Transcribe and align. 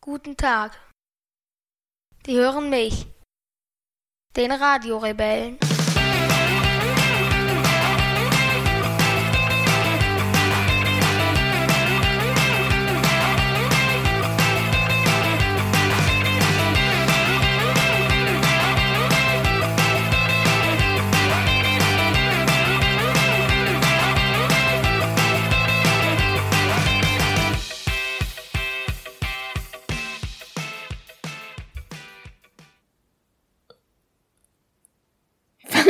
Guten 0.00 0.36
Tag. 0.36 0.72
Sie 2.24 2.36
hören 2.36 2.70
mich, 2.70 3.06
den 4.34 4.50
Radiorebellen. 4.50 5.58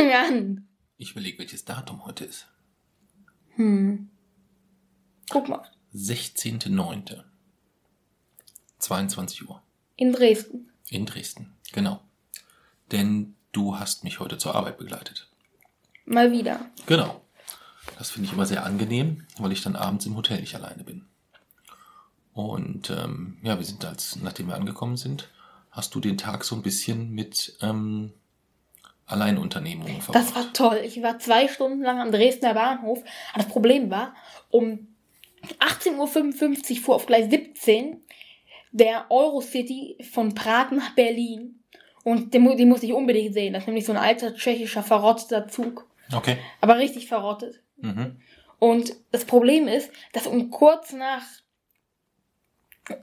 Fang 0.07 0.13
an. 0.13 0.67
Ich 0.97 1.11
überlege, 1.11 1.39
welches 1.39 1.65
Datum 1.65 2.05
heute 2.05 2.23
ist. 2.23 2.47
Hm. 3.55 4.09
Guck 5.29 5.49
mal. 5.49 5.69
16.09. 5.93 7.23
22 8.79 9.49
Uhr. 9.49 9.61
In 9.97 10.13
Dresden. 10.13 10.69
In 10.89 11.05
Dresden. 11.05 11.53
Genau. 11.73 12.01
Denn 12.91 13.35
du 13.51 13.77
hast 13.77 14.05
mich 14.05 14.19
heute 14.19 14.37
zur 14.37 14.55
Arbeit 14.55 14.77
begleitet. 14.77 15.29
Mal 16.05 16.31
wieder. 16.31 16.69
Genau. 16.85 17.21
Das 17.97 18.11
finde 18.11 18.27
ich 18.27 18.33
immer 18.33 18.45
sehr 18.45 18.65
angenehm, 18.65 19.25
weil 19.37 19.51
ich 19.51 19.61
dann 19.61 19.75
abends 19.75 20.05
im 20.05 20.15
Hotel 20.15 20.39
nicht 20.39 20.55
alleine 20.55 20.83
bin. 20.83 21.05
Und 22.33 22.91
ähm, 22.91 23.39
ja, 23.41 23.57
wir 23.57 23.65
sind 23.65 23.83
als, 23.83 24.15
nachdem 24.17 24.47
wir 24.47 24.55
angekommen 24.55 24.95
sind, 24.95 25.29
hast 25.71 25.93
du 25.95 25.99
den 25.99 26.17
Tag 26.17 26.45
so 26.45 26.55
ein 26.55 26.61
bisschen 26.61 27.11
mit 27.11 27.57
ähm, 27.61 28.13
Alleinunternehmungen 29.07 30.01
verbracht. 30.01 30.25
Das 30.25 30.35
war 30.35 30.53
toll. 30.53 30.81
Ich 30.83 31.01
war 31.01 31.17
zwei 31.17 31.47
Stunden 31.47 31.81
lang 31.81 31.99
am 31.99 32.11
Dresdner 32.11 32.53
Bahnhof. 32.53 33.03
Das 33.35 33.47
Problem 33.47 33.89
war, 33.89 34.13
um 34.49 34.87
18.55 35.59 36.71
Uhr 36.71 36.83
fuhr 36.83 36.95
auf 36.95 37.05
Gleis 37.05 37.29
17 37.29 38.03
der 38.71 39.09
Eurocity 39.09 39.97
von 40.11 40.35
Prag 40.35 40.71
nach 40.71 40.93
Berlin. 40.93 41.63
Und 42.03 42.33
den, 42.33 42.57
den 42.57 42.69
musste 42.69 42.85
ich 42.85 42.93
unbedingt 42.93 43.33
sehen. 43.33 43.53
Das 43.53 43.63
ist 43.63 43.67
nämlich 43.67 43.85
so 43.85 43.93
ein 43.93 43.97
alter 43.97 44.35
tschechischer 44.35 44.83
verrotteter 44.83 45.47
Zug. 45.47 45.87
Okay. 46.13 46.37
Aber 46.61 46.77
richtig 46.77 47.07
verrottet. 47.07 47.61
Mhm. 47.77 48.17
Und 48.59 48.93
das 49.11 49.25
Problem 49.25 49.67
ist, 49.67 49.91
dass 50.13 50.27
um 50.27 50.49
kurz 50.49 50.93
nach, 50.93 51.23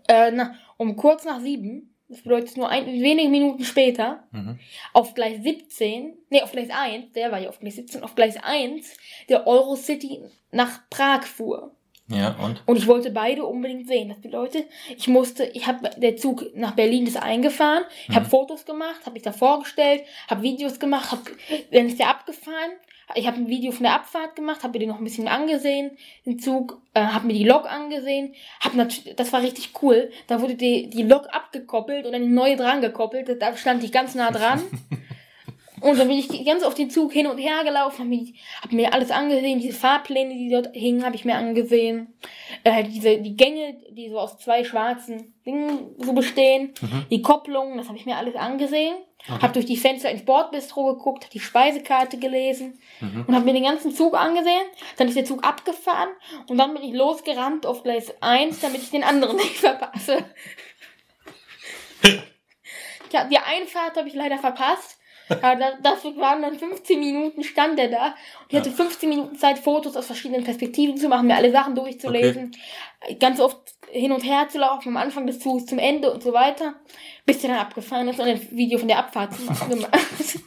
äh, 0.08 0.30
na, 0.32 0.55
um 0.77 0.97
kurz 0.97 1.25
nach 1.25 1.41
sieben, 1.41 1.94
das 2.14 2.22
bedeutet 2.22 2.56
nur 2.56 2.68
ein, 2.68 2.86
wenige 2.86 3.28
Minuten 3.28 3.64
später, 3.64 4.24
Mhm. 4.30 4.58
auf 4.92 5.14
Gleis 5.14 5.42
17, 5.42 6.14
nee, 6.30 6.42
auf 6.42 6.52
Gleis 6.52 6.70
1, 6.70 7.12
der 7.12 7.32
war 7.32 7.40
ja 7.40 7.48
auf 7.48 7.58
Gleis 7.58 7.74
17, 7.76 8.02
auf 8.02 8.14
Gleis 8.14 8.36
1, 8.42 8.96
der 9.28 9.46
Eurocity 9.46 10.22
nach 10.50 10.88
Prag 10.90 11.24
fuhr. 11.24 11.74
Ja, 12.08 12.36
und? 12.42 12.62
Und 12.66 12.77
ich 12.77 12.86
wollte 12.86 13.10
beide 13.10 13.44
unbedingt 13.44 13.88
sehen. 13.88 14.10
Das 14.10 14.20
bedeutet, 14.20 14.66
ich 14.94 15.08
musste, 15.08 15.44
ich 15.44 15.66
habe 15.66 15.88
der 15.97 16.16
Zug 16.16 16.44
nach 16.55 16.72
Berlin 16.72 17.06
ist 17.06 17.16
eingefahren, 17.16 17.84
ich 18.09 18.15
habe 18.15 18.26
Mhm. 18.26 18.31
Fotos 18.31 18.66
gemacht, 18.66 19.00
habe 19.03 19.12
mich 19.15 19.22
da 19.22 19.32
vorgestellt, 19.32 20.03
habe 20.28 20.42
Videos 20.42 20.78
gemacht, 20.78 21.12
hab, 21.12 21.20
dann 21.72 21.87
ist 21.87 21.98
der 21.98 22.10
abgefahren. 22.10 22.72
Ich 23.15 23.26
habe 23.26 23.37
ein 23.37 23.48
Video 23.48 23.70
von 23.70 23.84
der 23.84 23.94
Abfahrt 23.94 24.34
gemacht, 24.34 24.62
habe 24.62 24.72
mir 24.72 24.81
den 24.81 24.88
noch 24.88 24.98
ein 24.98 25.04
bisschen 25.04 25.28
angesehen, 25.28 25.91
den 26.25 26.38
Zug, 26.38 26.81
äh, 26.94 27.00
habe 27.00 27.26
mir 27.26 27.34
die 27.34 27.44
Lok 27.44 27.66
angesehen, 27.70 28.34
hab 28.60 28.75
natürlich, 28.75 29.15
das 29.15 29.32
war 29.32 29.42
richtig 29.42 29.71
cool. 29.82 30.10
Da 30.26 30.41
wurde 30.41 30.54
die, 30.54 30.88
die 30.88 31.03
Lok 31.03 31.28
abgekoppelt 31.31 32.06
und 32.06 32.12
dann 32.12 32.22
die 32.22 32.28
neue 32.28 32.56
dran 32.56 32.81
gekoppelt. 32.81 33.41
Da 33.41 33.56
stand 33.56 33.84
ich 33.84 33.92
ganz 33.92 34.15
nah 34.15 34.31
dran. 34.31 34.62
Und 35.84 35.99
dann 35.99 36.09
bin 36.09 36.17
ich 36.19 36.45
ganz 36.47 36.62
auf 36.62 36.75
den 36.75 36.89
Zug 36.89 37.12
hin 37.12 37.27
und 37.27 37.37
her 37.37 37.62
gelaufen, 37.62 37.99
habe 37.99 38.09
mir, 38.09 38.33
hab 38.62 38.72
mir 38.72 38.95
alles 38.95 39.11
angesehen, 39.11 39.61
diese 39.61 39.78
Fahrpläne, 39.78 40.33
die 40.34 40.49
dort 40.49 40.71
hingen, 40.75 41.05
habe 41.05 41.15
ich 41.15 41.27
mir 41.27 41.34
angesehen. 41.37 42.15
Äh, 42.65 42.84
diese, 42.84 43.19
die 43.19 43.37
Gänge, 43.37 43.77
die 43.91 44.09
so 44.09 44.19
aus 44.19 44.39
zwei 44.39 44.65
schwarzen 44.65 45.34
Dingen 45.45 45.95
so 45.99 46.15
bestehen, 46.15 46.72
Mhm. 46.81 47.05
die 47.11 47.21
Kopplungen, 47.21 47.77
das 47.77 47.89
habe 47.89 47.99
ich 47.99 48.06
mir 48.06 48.17
alles 48.17 48.34
angesehen. 48.34 48.95
Okay. 49.28 49.39
Hab 49.43 49.53
durch 49.53 49.67
die 49.67 49.77
Fenster 49.77 50.11
ins 50.11 50.25
Bordbistro 50.25 50.95
geguckt, 50.95 51.28
die 51.34 51.41
Speisekarte 51.41 52.16
gelesen 52.19 52.78
Mhm. 53.01 53.25
und 53.28 53.34
habe 53.34 53.45
mir 53.45 53.53
den 53.53 53.65
ganzen 53.65 53.95
Zug 53.95 54.15
angesehen. 54.15 54.65
Dann 54.97 55.09
ist 55.09 55.16
der 55.19 55.27
Zug 55.27 55.45
abgefahren 55.47 56.09
und 56.49 56.56
dann 56.56 56.72
bin 56.72 56.83
ich 56.83 56.95
losgerannt 56.95 57.66
auf 57.66 57.83
Gleis 57.83 58.15
1, 58.22 58.61
damit 58.61 58.83
ich 58.83 58.91
den 58.91 59.05
anderen 59.05 59.37
nicht 59.45 59.56
verpasse. 59.56 60.25
ja, 63.12 63.25
die 63.25 63.37
Einfahrt 63.39 63.99
habe 63.99 64.09
ich 64.09 64.15
leider 64.15 64.39
verpasst. 64.39 64.99
Aber 65.28 65.56
da, 65.56 65.72
dafür 65.82 66.16
waren 66.16 66.42
dann 66.42 66.58
15 66.58 66.98
Minuten 66.98 67.42
stand 67.42 67.78
er 67.78 67.88
da. 67.88 68.06
Und 68.06 68.14
ich 68.50 68.58
hatte 68.58 68.70
15 68.70 69.08
Minuten 69.08 69.36
Zeit, 69.36 69.58
Fotos 69.58 69.96
aus 69.96 70.06
verschiedenen 70.06 70.44
Perspektiven 70.44 70.96
zu 70.96 71.08
machen, 71.08 71.26
mir 71.26 71.36
alle 71.36 71.50
Sachen 71.50 71.74
durchzulesen, 71.74 72.52
ganz 73.18 73.40
oft 73.40 73.58
hin 73.90 74.12
und 74.12 74.22
her 74.22 74.48
zu 74.48 74.58
laufen, 74.58 74.82
vom 74.82 74.96
Anfang 74.96 75.26
des 75.26 75.40
Zuges 75.40 75.66
zum 75.66 75.78
Ende 75.78 76.12
und 76.12 76.22
so 76.22 76.32
weiter, 76.32 76.74
bis 77.26 77.40
der 77.40 77.50
dann 77.50 77.60
abgefahren 77.60 78.08
ist 78.08 78.20
und 78.20 78.26
ein 78.26 78.48
Video 78.50 78.78
von 78.78 78.88
der 78.88 78.98
Abfahrt 78.98 79.32
gemacht. 79.68 79.90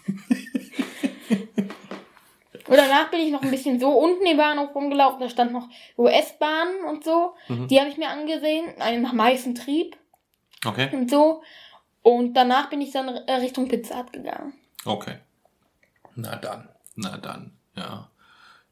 Und 2.67 2.75
danach 2.75 3.09
bin 3.09 3.21
ich 3.21 3.31
noch 3.31 3.41
ein 3.41 3.49
bisschen 3.49 3.79
so 3.79 3.89
unten 3.89 4.25
im 4.25 4.35
Bahnhof 4.35 4.75
rumgelaufen, 4.75 5.21
da 5.21 5.29
stand 5.29 5.53
noch 5.53 5.69
US-Bahnen 5.97 6.83
und 6.83 7.03
so. 7.03 7.33
Mhm. 7.47 7.67
Die 7.69 7.79
habe 7.79 7.89
ich 7.89 7.97
mir 7.97 8.09
angesehen, 8.09 8.65
eine 8.79 8.99
nach 8.99 9.13
Meißen 9.13 9.55
Trieb 9.55 9.95
Okay. 10.65 10.89
und 10.91 11.09
so. 11.09 11.41
Und 12.01 12.33
danach 12.33 12.69
bin 12.69 12.81
ich 12.81 12.91
dann 12.91 13.07
äh, 13.07 13.33
Richtung 13.35 13.67
Pizza 13.67 13.97
Hut 13.99 14.11
gegangen. 14.11 14.53
Okay. 14.85 15.17
Na 16.15 16.35
dann. 16.35 16.69
Na 16.95 17.17
dann. 17.17 17.51
Ja. 17.75 18.09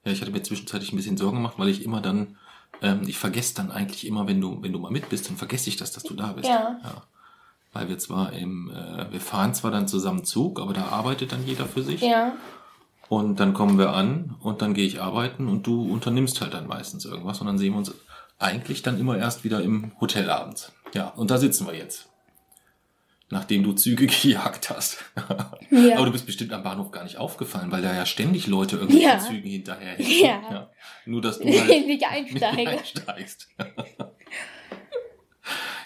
Ja, 0.03 0.11
ich 0.11 0.21
hatte 0.21 0.31
mir 0.31 0.43
zwischenzeitlich 0.43 0.93
ein 0.93 0.97
bisschen 0.97 1.17
Sorgen 1.17 1.38
gemacht, 1.38 1.55
weil 1.57 1.69
ich 1.69 1.83
immer 1.83 2.01
dann, 2.01 2.38
ähm, 2.81 3.01
ich 3.07 3.17
vergesse 3.17 3.55
dann 3.55 3.71
eigentlich 3.71 4.05
immer, 4.05 4.27
wenn 4.27 4.39
du, 4.39 4.61
wenn 4.61 4.71
du 4.71 4.79
mal 4.79 4.91
mit 4.91 5.09
bist, 5.09 5.27
dann 5.27 5.38
vergesse 5.38 5.69
ich 5.69 5.77
das, 5.77 5.91
dass 5.91 6.03
du 6.03 6.13
da 6.13 6.33
bist. 6.33 6.47
Ja. 6.47 6.79
Weil 7.73 7.89
wir 7.89 7.97
zwar 7.97 8.31
im, 8.33 8.69
äh, 8.69 9.11
wir 9.11 9.19
fahren 9.19 9.53
zwar 9.53 9.71
dann 9.71 9.88
zusammen 9.88 10.23
Zug, 10.23 10.59
aber 10.59 10.73
da 10.73 10.88
arbeitet 10.88 11.31
dann 11.31 11.45
jeder 11.45 11.66
für 11.66 11.83
sich. 11.83 12.01
Ja. 12.01 12.33
Und 13.09 13.39
dann 13.39 13.53
kommen 13.53 13.77
wir 13.77 13.93
an 13.93 14.35
und 14.39 14.61
dann 14.61 14.73
gehe 14.73 14.85
ich 14.85 15.01
arbeiten 15.01 15.47
und 15.47 15.67
du 15.67 15.91
unternimmst 15.91 16.41
halt 16.41 16.53
dann 16.53 16.67
meistens 16.67 17.05
irgendwas 17.05 17.39
und 17.39 17.47
dann 17.47 17.57
sehen 17.57 17.73
wir 17.73 17.77
uns 17.77 17.93
eigentlich 18.39 18.81
dann 18.81 18.99
immer 18.99 19.17
erst 19.17 19.43
wieder 19.43 19.61
im 19.61 19.91
Hotel 19.99 20.29
abends. 20.29 20.72
Ja, 20.93 21.09
und 21.09 21.29
da 21.31 21.37
sitzen 21.37 21.67
wir 21.67 21.75
jetzt. 21.75 22.09
Nachdem 23.30 23.63
du 23.63 23.74
Züge 23.74 24.06
gejagt 24.22 24.69
hast. 24.69 25.03
Ja. 25.72 25.96
Aber 25.97 26.06
du 26.06 26.12
bist 26.12 26.25
bestimmt 26.28 26.53
am 26.53 26.62
Bahnhof 26.63 26.91
gar 26.91 27.03
nicht 27.03 27.18
aufgefallen, 27.18 27.72
weil 27.72 27.81
da 27.81 27.94
ja 27.94 28.06
ständig 28.06 28.46
Leute 28.47 28.75
irgendwelche 28.78 29.08
Ja. 29.08 29.19
Zügen 29.19 29.50
hinterher 29.50 30.00
Ja. 30.00 30.69
Nur, 31.06 31.22
dass 31.22 31.40
du 31.40 31.46
halt 31.46 31.68
Nicht 31.68 31.88
nicht 31.88 32.08
einsteige. 32.08 32.69
einsteigst. 32.69 33.47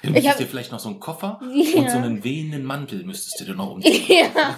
Ja, 0.01 0.07
du 0.07 0.13
müsstest 0.13 0.29
hab- 0.29 0.37
dir 0.37 0.47
vielleicht 0.47 0.71
noch 0.71 0.79
so 0.79 0.87
einen 0.87 1.01
Koffer 1.01 1.41
Ja. 1.53 1.79
und 1.81 1.89
so 1.91 1.97
einen 1.97 2.23
wehenden 2.23 2.63
Mantel 2.63 3.03
müsstest 3.03 3.37
du 3.41 3.43
dir 3.43 3.53
noch 3.55 3.71
umziehen. 3.71 4.05
ja. 4.07 4.55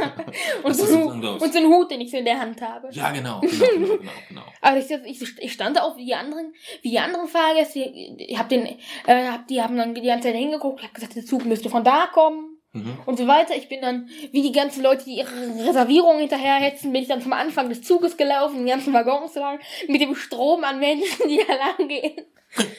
Und 0.62 0.76
so, 0.76 0.84
ist 0.84 0.92
ein, 0.92 0.98
sozusagen 1.00 1.22
los. 1.24 1.42
und 1.42 1.52
so 1.52 1.58
einen 1.58 1.68
Hut, 1.74 1.90
den 1.90 2.02
ich 2.02 2.12
so 2.12 2.18
in 2.18 2.26
der 2.26 2.40
Hand 2.40 2.62
habe. 2.62 2.90
Ja, 2.92 3.12
genau, 3.12 3.40
genau, 3.42 3.66
genau, 3.74 3.98
genau, 3.98 4.12
genau. 4.30 4.42
Aber 4.62 4.78
ich, 4.78 4.92
ich, 4.92 5.40
ich 5.40 5.52
stand 5.52 5.78
da 5.78 5.82
auch 5.82 5.98
wie 5.98 6.06
die 6.06 6.14
anderen, 6.14 6.54
wie 6.84 6.92
die 6.92 7.00
anderen 7.00 7.28
Fahrgäste. 7.28 7.80
Ich 7.80 8.38
hab 8.38 8.50
den, 8.50 8.68
äh, 9.08 9.30
hab, 9.32 9.48
die 9.48 9.60
haben 9.60 9.76
dann 9.78 9.96
die 9.96 10.02
ganze 10.04 10.28
Zeit 10.28 10.38
hingeguckt, 10.38 10.84
hab 10.84 10.94
gesagt, 10.94 11.16
der 11.16 11.26
Zug 11.26 11.44
müsste 11.46 11.72
von 11.72 11.84
da 11.84 12.06
kommen 12.14 12.51
Mhm. 12.74 12.98
und 13.06 13.18
so 13.18 13.28
weiter. 13.28 13.56
Ich 13.56 13.68
bin 13.68 13.82
dann, 13.82 14.08
wie 14.32 14.42
die 14.42 14.54
ganzen 14.54 14.82
Leute, 14.82 15.04
die 15.04 15.18
ihre 15.18 15.68
Reservierungen 15.68 16.20
hinterherhetzen, 16.20 16.94
bin 16.94 17.02
ich 17.02 17.08
dann 17.10 17.22
vom 17.22 17.34
Anfang 17.34 17.70
des 17.70 17.82
Zuges 17.82 18.16
gelaufen, 18.16 18.58
den 18.58 18.68
ganzen 18.68 18.94
Waggons 18.94 19.36
lang, 19.36 19.60
mit 19.88 20.02
dem 20.02 20.16
Strom 20.16 20.64
an 20.64 20.80
Menschen, 20.80 21.28
die 21.30 21.42
da 21.46 21.56
lang 21.56 21.88
gehen. 21.88 22.26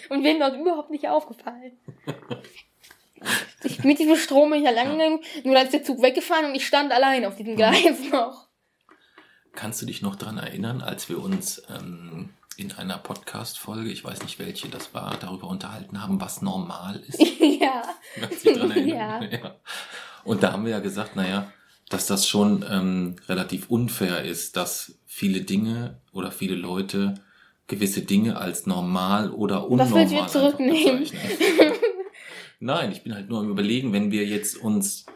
Und 0.08 0.22
bin 0.22 0.38
dort 0.38 0.56
überhaupt 0.56 0.90
nicht 0.90 1.08
aufgefallen. 1.08 1.72
Ich, 3.62 3.84
mit 3.84 4.00
diesem 4.00 4.16
Strom 4.16 4.50
bin 4.50 4.58
ich 4.58 4.64
da 4.64 4.74
lang 4.74 4.98
gegangen, 4.98 5.20
nur 5.44 5.54
dann 5.54 5.66
ist 5.66 5.72
der 5.72 5.84
Zug 5.84 6.02
weggefahren 6.02 6.46
und 6.46 6.56
ich 6.56 6.66
stand 6.66 6.90
allein 6.90 7.24
auf 7.24 7.36
diesem 7.36 7.54
Gleis 7.54 8.00
noch. 8.10 8.48
Kannst 9.52 9.80
du 9.80 9.86
dich 9.86 10.02
noch 10.02 10.16
dran 10.16 10.38
erinnern, 10.38 10.80
als 10.80 11.08
wir 11.08 11.22
uns 11.22 11.62
ähm, 11.70 12.30
in 12.56 12.72
einer 12.72 12.98
Podcast-Folge, 12.98 13.90
ich 13.90 14.04
weiß 14.04 14.22
nicht 14.22 14.38
welche 14.38 14.68
das 14.68 14.94
war, 14.94 15.16
darüber 15.18 15.48
unterhalten 15.48 16.02
haben, 16.02 16.20
was 16.20 16.42
normal 16.42 17.02
ist? 17.06 17.20
ja. 17.60 17.82
Ja. 18.84 19.22
ja. 19.22 19.56
Und 20.24 20.42
da 20.42 20.52
haben 20.52 20.64
wir 20.64 20.72
ja 20.72 20.80
gesagt, 20.80 21.16
naja, 21.16 21.50
dass 21.88 22.06
das 22.06 22.28
schon 22.28 22.64
ähm, 22.68 23.16
relativ 23.28 23.70
unfair 23.70 24.24
ist, 24.24 24.56
dass 24.56 24.98
viele 25.06 25.42
Dinge 25.42 26.00
oder 26.12 26.30
viele 26.30 26.54
Leute 26.54 27.14
gewisse 27.66 28.02
Dinge 28.02 28.36
als 28.36 28.66
normal 28.66 29.30
oder 29.30 29.68
unnormal 29.68 30.04
Das 30.04 30.10
willst 30.10 30.34
du 30.34 30.38
zurücknehmen. 30.40 31.08
Nein, 32.60 32.92
ich 32.92 33.02
bin 33.02 33.14
halt 33.14 33.28
nur 33.28 33.40
am 33.40 33.48
überlegen, 33.48 33.92
wenn 33.92 34.10
wir 34.10 34.26
jetzt 34.26 34.56
uns, 34.56 35.06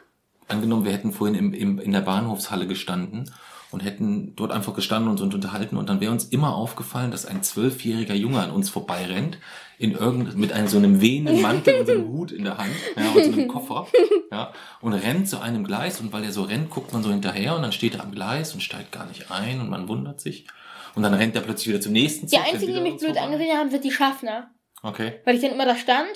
angenommen, 0.49 0.85
wir 0.85 0.93
hätten 0.93 1.13
vorhin 1.13 1.37
im, 1.37 1.53
im, 1.53 1.79
in 1.79 1.93
der 1.93 2.01
Bahnhofshalle 2.01 2.67
gestanden 2.67 3.31
und 3.71 3.81
hätten 3.85 4.35
dort 4.37 4.53
einfach 4.53 4.75
gestanden 4.75 5.11
und 5.11 5.21
uns 5.21 5.35
unterhalten 5.35 5.77
und 5.77 5.89
dann 5.89 6.01
wäre 6.01 6.13
uns 6.13 6.25
immer 6.25 6.55
aufgefallen, 6.55 7.11
dass 7.11 7.27
ein 7.27 7.43
zwölfjähriger 7.43 8.15
Junge 8.15 8.41
an 8.41 8.51
uns 8.51 8.71
vorbeirennt, 8.71 9.39
in 9.79 9.93
irgend, 9.93 10.37
mit 10.37 10.53
einem 10.53 10.69
so 10.69 10.79
einem 10.79 11.01
wehenden 11.01 11.43
Mantel 11.43 11.81
und 11.81 11.87
so 11.87 11.93
einem 11.93 12.09
Hut 12.09 12.33
in 12.33 12.45
der 12.45 12.57
Hand, 12.57 12.71
ja, 12.97 13.11
und 13.11 13.25
so 13.25 13.33
einem 13.33 13.49
Koffer, 13.53 13.87
ja, 14.31 14.53
und 14.81 14.93
rennt 14.95 15.29
zu 15.29 15.41
einem 15.41 15.65
Gleis 15.65 16.01
und 16.01 16.13
weil 16.13 16.25
er 16.25 16.33
so 16.33 16.43
rennt, 16.45 16.71
guckt 16.71 16.93
man 16.93 17.03
so 17.03 17.11
hinterher 17.11 17.55
und 17.57 17.63
dann 17.63 17.73
steht 17.73 17.97
er 17.97 18.03
am 18.03 18.13
Gleis 18.13 18.55
und 18.55 18.63
steigt 18.63 18.93
gar 18.93 19.07
nicht 19.07 19.31
ein 19.31 19.61
und 19.61 19.69
man 19.69 19.89
wundert 19.89 20.21
sich. 20.21 20.47
Und 20.95 21.03
dann 21.03 21.13
rennt 21.13 21.35
er 21.35 21.43
plötzlich 21.43 21.69
wieder 21.69 21.81
zum 21.83 21.93
nächsten 21.93 22.27
Die 22.27 22.37
Zug, 22.37 22.43
der 22.45 22.53
einzigen, 22.55 22.75
die 22.75 22.81
mich 22.81 22.97
blöd 22.97 23.19
angesehen 23.19 23.59
haben, 23.59 23.71
sind 23.71 23.85
die 23.85 23.93
Schaffner. 23.93 24.51
Okay. 24.83 25.21
Weil 25.27 25.35
ich 25.35 25.43
dann 25.43 25.51
immer 25.53 25.67
da 25.67 25.77
stand 25.77 26.09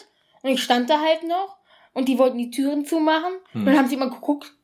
und 0.43 0.51
ich 0.51 0.63
stand 0.63 0.89
da 0.89 1.01
halt 1.01 1.29
noch 1.29 1.59
und 1.93 2.09
die 2.09 2.17
wollten 2.17 2.39
die 2.39 2.51
Türen 2.51 2.87
zumachen 2.87 3.33
Hm. 3.53 3.61
und 3.61 3.67
dann 3.67 3.77
haben 3.77 3.89
sie 3.89 3.97
immer 3.97 4.09
geguckt. 4.09 4.55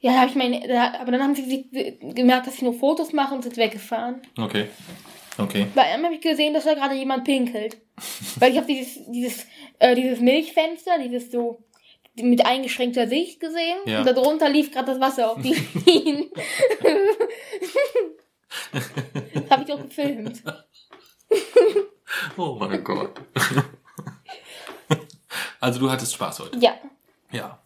Ja, 0.00 0.12
da 0.12 0.20
hab 0.22 0.28
ich 0.30 0.34
meine, 0.34 0.66
da, 0.66 0.94
aber 1.00 1.12
dann 1.12 1.22
haben 1.22 1.34
sie 1.34 1.68
gemerkt, 2.14 2.46
dass 2.46 2.54
ich 2.54 2.62
nur 2.62 2.72
Fotos 2.74 3.12
mache 3.12 3.34
und 3.34 3.42
sind 3.42 3.56
weggefahren. 3.56 4.22
Okay. 4.38 4.68
Okay. 5.38 5.66
Bei 5.74 5.82
einem 5.82 6.04
habe 6.06 6.14
ich 6.14 6.20
gesehen, 6.20 6.54
dass 6.54 6.64
da 6.64 6.74
gerade 6.74 6.94
jemand 6.94 7.24
pinkelt. 7.24 7.76
Weil 8.38 8.52
ich 8.52 8.56
habe 8.58 8.66
dieses, 8.66 8.98
dieses, 9.10 9.46
äh, 9.78 9.94
dieses 9.94 10.20
Milchfenster, 10.20 10.98
dieses 10.98 11.30
so 11.30 11.62
mit 12.16 12.44
eingeschränkter 12.44 13.06
Sicht 13.08 13.40
gesehen 13.40 13.78
Ja. 13.86 14.00
und 14.00 14.06
darunter 14.06 14.48
lief 14.48 14.72
gerade 14.72 14.92
das 14.92 15.00
Wasser 15.00 15.30
auf 15.32 15.40
die 15.42 15.54
Schienen. 15.84 16.30
das 18.72 19.50
habe 19.50 19.64
ich 19.66 19.72
auch 19.72 19.82
gefilmt. 19.82 20.42
Oh 22.36 22.56
mein 22.58 22.82
Gott. 22.82 23.12
Also 25.60 25.78
du 25.80 25.90
hattest 25.90 26.14
Spaß 26.14 26.40
heute. 26.40 26.58
Ja. 26.58 26.72
Ja. 27.32 27.60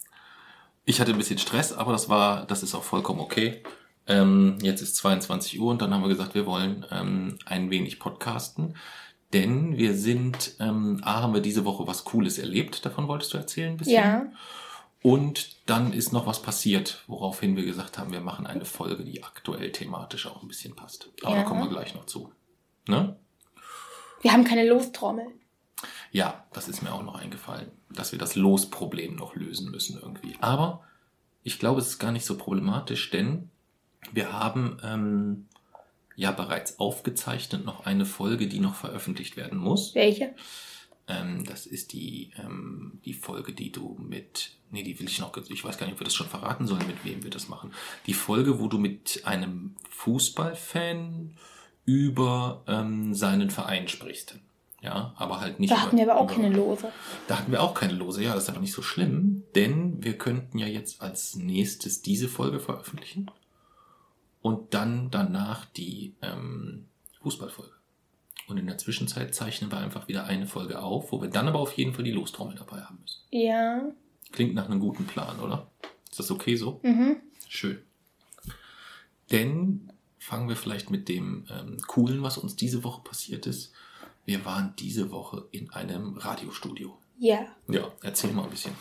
Ich 0.85 1.01
hatte 1.01 1.11
ein 1.11 1.17
bisschen 1.17 1.39
Stress, 1.39 1.73
aber 1.73 1.91
das 1.91 2.09
war, 2.09 2.45
das 2.45 2.63
ist 2.63 2.75
auch 2.75 2.83
vollkommen 2.83 3.19
okay. 3.19 3.63
Ähm, 4.07 4.57
jetzt 4.61 4.81
ist 4.81 4.95
22 4.97 5.59
Uhr 5.59 5.71
und 5.71 5.81
dann 5.81 5.93
haben 5.93 6.01
wir 6.03 6.09
gesagt, 6.09 6.35
wir 6.35 6.45
wollen 6.45 6.85
ähm, 6.91 7.39
ein 7.45 7.71
wenig 7.71 7.99
podcasten. 7.99 8.77
Denn 9.33 9.77
wir 9.77 9.95
sind, 9.95 10.55
ähm, 10.59 11.01
A, 11.03 11.21
haben 11.23 11.33
wir 11.33 11.41
diese 11.41 11.65
Woche 11.65 11.87
was 11.87 12.03
Cooles 12.05 12.37
erlebt, 12.37 12.85
davon 12.85 13.07
wolltest 13.07 13.33
du 13.33 13.37
erzählen 13.37 13.71
ein 13.71 13.77
bisschen. 13.77 13.95
Ja. 13.95 14.25
Und 15.01 15.57
dann 15.67 15.91
ist 15.91 16.13
noch 16.13 16.25
was 16.25 16.41
passiert, 16.41 17.03
woraufhin 17.07 17.55
wir 17.55 17.65
gesagt 17.65 17.97
haben, 17.97 18.11
wir 18.11 18.21
machen 18.21 18.47
eine 18.47 18.65
Folge, 18.65 19.03
die 19.03 19.23
aktuell 19.23 19.71
thematisch 19.71 20.27
auch 20.27 20.41
ein 20.41 20.47
bisschen 20.47 20.75
passt. 20.75 21.09
Aber 21.23 21.35
Ja. 21.35 21.41
da 21.41 21.47
kommen 21.47 21.61
wir 21.63 21.69
gleich 21.69 21.95
noch 21.95 22.05
zu. 22.05 22.31
Ne? 22.87 23.15
Wir 24.21 24.31
haben 24.31 24.43
keine 24.45 24.67
Lostrommel. 24.67 25.25
Ja, 26.11 26.45
das 26.53 26.67
ist 26.67 26.81
mir 26.81 26.93
auch 26.93 27.03
noch 27.03 27.15
eingefallen, 27.15 27.71
dass 27.89 28.11
wir 28.11 28.19
das 28.19 28.35
Losproblem 28.35 29.15
noch 29.15 29.35
lösen 29.35 29.71
müssen 29.71 29.99
irgendwie. 30.01 30.35
Aber 30.41 30.83
ich 31.43 31.59
glaube, 31.59 31.81
es 31.81 31.87
ist 31.87 31.99
gar 31.99 32.11
nicht 32.11 32.25
so 32.25 32.37
problematisch, 32.37 33.11
denn 33.11 33.49
wir 34.11 34.33
haben 34.33 34.77
ähm, 34.83 35.45
ja 36.15 36.31
bereits 36.31 36.79
aufgezeichnet 36.79 37.65
noch 37.65 37.85
eine 37.85 38.05
Folge, 38.05 38.47
die 38.47 38.59
noch 38.59 38.75
veröffentlicht 38.75 39.37
werden 39.37 39.57
muss. 39.57 39.93
Welche? 39.95 40.33
Ähm, 41.07 41.43
das 41.45 41.65
ist 41.65 41.93
die, 41.93 42.31
ähm, 42.37 42.99
die 43.05 43.13
Folge, 43.13 43.53
die 43.53 43.71
du 43.71 43.95
mit, 43.99 44.51
nee, 44.71 44.83
die 44.83 44.99
will 44.99 45.07
ich 45.07 45.19
noch, 45.19 45.35
ich 45.37 45.63
weiß 45.63 45.77
gar 45.77 45.85
nicht, 45.85 45.93
ob 45.93 45.99
wir 45.99 46.05
das 46.05 46.15
schon 46.15 46.27
verraten 46.27 46.65
sollen, 46.65 46.87
mit 46.87 47.03
wem 47.05 47.23
wir 47.23 47.29
das 47.29 47.47
machen. 47.47 47.73
Die 48.07 48.13
Folge, 48.13 48.59
wo 48.59 48.67
du 48.67 48.77
mit 48.77 49.21
einem 49.25 49.75
Fußballfan 49.89 51.35
über 51.85 52.63
ähm, 52.67 53.13
seinen 53.13 53.51
Verein 53.51 53.87
sprichst. 53.87 54.39
Ja, 54.85 55.13
aber 55.17 55.39
halt 55.41 55.59
nicht. 55.59 55.71
Da 55.73 55.81
hatten 55.81 55.97
wir 55.97 56.03
über- 56.03 56.13
aber 56.13 56.21
auch 56.21 56.25
über- 56.31 56.41
keine 56.43 56.55
Lose. 56.55 56.91
Da 57.27 57.39
hatten 57.39 57.51
wir 57.51 57.61
auch 57.63 57.73
keine 57.73 57.93
Lose, 57.93 58.23
ja, 58.23 58.33
das 58.35 58.43
ist 58.43 58.49
aber 58.49 58.59
nicht 58.59 58.71
so 58.73 58.81
schlimm, 58.83 59.43
denn 59.55 60.03
wir 60.03 60.17
könnten 60.17 60.59
ja 60.59 60.67
jetzt 60.67 61.01
als 61.01 61.35
nächstes 61.35 62.01
diese 62.03 62.27
Folge 62.29 62.59
veröffentlichen 62.59 63.31
und 64.41 64.73
dann 64.75 65.09
danach 65.09 65.65
die 65.65 66.13
ähm, 66.21 66.85
Fußballfolge. 67.23 67.71
Und 68.47 68.57
in 68.57 68.67
der 68.67 68.77
Zwischenzeit 68.77 69.33
zeichnen 69.33 69.71
wir 69.71 69.79
einfach 69.79 70.07
wieder 70.07 70.25
eine 70.25 70.45
Folge 70.45 70.79
auf, 70.79 71.11
wo 71.11 71.19
wir 71.19 71.29
dann 71.29 71.47
aber 71.47 71.57
auf 71.59 71.73
jeden 71.73 71.93
Fall 71.95 72.03
die 72.03 72.11
Lostrommel 72.11 72.55
dabei 72.55 72.81
haben 72.81 72.99
müssen. 73.01 73.21
Ja. 73.31 73.81
Klingt 74.31 74.53
nach 74.53 74.65
einem 74.65 74.79
guten 74.79 75.05
Plan, 75.07 75.39
oder? 75.39 75.71
Ist 76.11 76.19
das 76.19 76.29
okay 76.29 76.55
so? 76.55 76.79
Mhm. 76.83 77.17
Schön. 77.47 77.79
Denn 79.31 79.91
fangen 80.19 80.47
wir 80.49 80.55
vielleicht 80.55 80.91
mit 80.91 81.09
dem 81.09 81.45
ähm, 81.49 81.77
Coolen, 81.87 82.21
was 82.23 82.37
uns 82.37 82.55
diese 82.55 82.83
Woche 82.83 83.01
passiert 83.01 83.47
ist. 83.47 83.73
Wir 84.25 84.43
waren 84.45 84.73
diese 84.77 85.11
Woche 85.11 85.47
in 85.51 85.69
einem 85.71 86.17
Radiostudio. 86.17 86.97
Ja. 87.17 87.45
Ja, 87.67 87.91
erzähl 88.01 88.31
mal 88.31 88.43
ein 88.43 88.49
bisschen. 88.49 88.73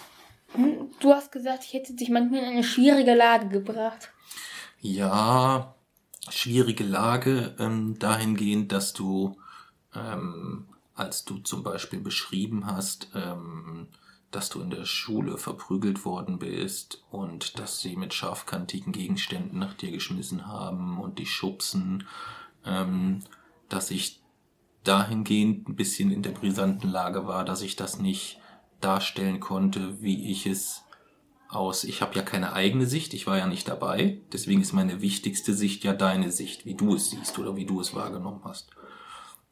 Hm, 0.52 0.90
Du 1.00 1.12
hast 1.12 1.32
gesagt, 1.32 1.64
ich 1.64 1.72
hätte 1.74 1.92
dich 1.94 2.08
manchmal 2.08 2.40
in 2.40 2.46
eine 2.46 2.64
schwierige 2.64 3.14
Lage 3.14 3.48
gebracht. 3.48 4.10
Ja, 4.80 5.74
schwierige 6.30 6.84
Lage 6.84 7.54
ähm, 7.58 7.98
dahingehend, 7.98 8.72
dass 8.72 8.92
du, 8.92 9.36
ähm, 9.94 10.66
als 10.94 11.24
du 11.24 11.38
zum 11.38 11.62
Beispiel 11.62 12.00
beschrieben 12.00 12.66
hast, 12.66 13.08
ähm, 13.14 13.88
dass 14.30 14.48
du 14.48 14.60
in 14.62 14.70
der 14.70 14.84
Schule 14.84 15.36
verprügelt 15.36 16.04
worden 16.04 16.38
bist 16.38 17.04
und 17.10 17.58
dass 17.58 17.80
sie 17.80 17.96
mit 17.96 18.14
scharfkantigen 18.14 18.92
Gegenständen 18.92 19.58
nach 19.58 19.74
dir 19.74 19.90
geschmissen 19.90 20.46
haben 20.46 20.98
und 20.98 21.18
dich 21.18 21.30
schubsen, 21.30 22.06
ähm, 22.64 23.20
dass 23.68 23.90
ich 23.90 24.22
dahingehend 24.84 25.68
ein 25.68 25.76
bisschen 25.76 26.10
in 26.10 26.22
der 26.22 26.30
brisanten 26.30 26.90
Lage 26.90 27.26
war, 27.26 27.44
dass 27.44 27.62
ich 27.62 27.76
das 27.76 27.98
nicht 27.98 28.38
darstellen 28.80 29.40
konnte, 29.40 30.00
wie 30.02 30.30
ich 30.30 30.46
es 30.46 30.84
aus. 31.48 31.84
Ich 31.84 32.02
habe 32.02 32.14
ja 32.14 32.22
keine 32.22 32.52
eigene 32.52 32.86
Sicht, 32.86 33.14
ich 33.14 33.26
war 33.26 33.38
ja 33.38 33.46
nicht 33.46 33.68
dabei. 33.68 34.20
Deswegen 34.32 34.60
ist 34.60 34.72
meine 34.72 35.00
wichtigste 35.00 35.54
Sicht 35.54 35.84
ja 35.84 35.92
deine 35.92 36.30
Sicht, 36.30 36.66
wie 36.66 36.74
du 36.74 36.94
es 36.94 37.10
siehst 37.10 37.38
oder 37.38 37.56
wie 37.56 37.66
du 37.66 37.80
es 37.80 37.94
wahrgenommen 37.94 38.40
hast. 38.44 38.70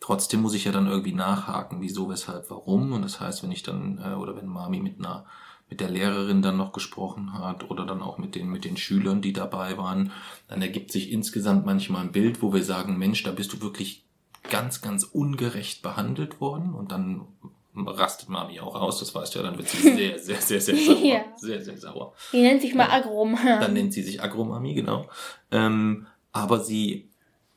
Trotzdem 0.01 0.43
muss 0.43 0.55
ich 0.55 0.65
ja 0.65 0.73
dann 0.73 0.89
irgendwie 0.89 1.13
nachhaken, 1.15 1.81
wieso, 1.81 2.11
weshalb, 2.11 2.51
warum. 2.51 2.93
Und 2.93 3.03
das 3.03 3.21
heißt, 3.21 3.43
wenn 3.43 3.53
ich 3.53 3.63
dann, 3.63 3.99
äh, 4.05 4.15
oder 4.15 4.37
wenn 4.37 4.47
Mami 4.47 4.81
mit 4.81 4.99
einer, 4.99 5.25
mit 5.71 5.81
der 5.81 5.91
Lehrerin 5.91 6.43
dann 6.43 6.57
noch 6.57 6.73
gesprochen 6.73 7.33
hat 7.33 7.71
oder 7.71 7.87
dann 7.87 8.03
auch 8.03 8.19
mit 8.19 8.35
den, 8.35 8.49
mit 8.49 8.65
den 8.65 8.77
Schülern, 8.77 9.23
die 9.23 9.33
dabei 9.33 9.79
waren, 9.79 10.11
dann 10.49 10.61
ergibt 10.61 10.91
sich 10.91 11.13
insgesamt 11.13 11.65
manchmal 11.65 12.03
ein 12.03 12.13
Bild, 12.13 12.43
wo 12.43 12.53
wir 12.53 12.65
sagen, 12.65 12.99
Mensch, 12.99 13.23
da 13.23 13.31
bist 13.31 13.53
du 13.53 13.61
wirklich 13.61 14.05
ganz, 14.51 14.81
ganz 14.81 15.05
ungerecht 15.05 15.83
behandelt 15.83 16.41
worden. 16.41 16.75
Und 16.75 16.93
dann 16.93 17.27
rastet 17.75 18.29
Mami 18.29 18.61
auch 18.61 18.75
aus, 18.75 18.99
das 18.99 19.15
weißt 19.15 19.35
du 19.35 19.39
ja, 19.39 19.45
dann 19.45 19.57
wird 19.57 19.69
sie 19.69 19.79
sehr, 19.95 20.19
sehr, 20.19 20.41
sehr, 20.41 20.61
sehr 20.61 20.77
sauer. 20.77 20.99
Ja. 20.99 21.21
Sehr, 21.37 21.63
sehr 21.63 21.79
sauer. 21.79 22.15
Die 22.33 22.43
nennt 22.43 22.61
sich 22.61 22.75
mal 22.75 22.89
Ja. 22.89 22.93
Agrom. 22.95 23.39
Dann 23.45 23.73
nennt 23.73 23.93
sie 23.93 24.03
sich 24.03 24.23
Agromami, 24.23 24.75
genau. 24.75 25.09
Ähm, 25.51 26.07
aber 26.33 26.61
sie 26.61 27.09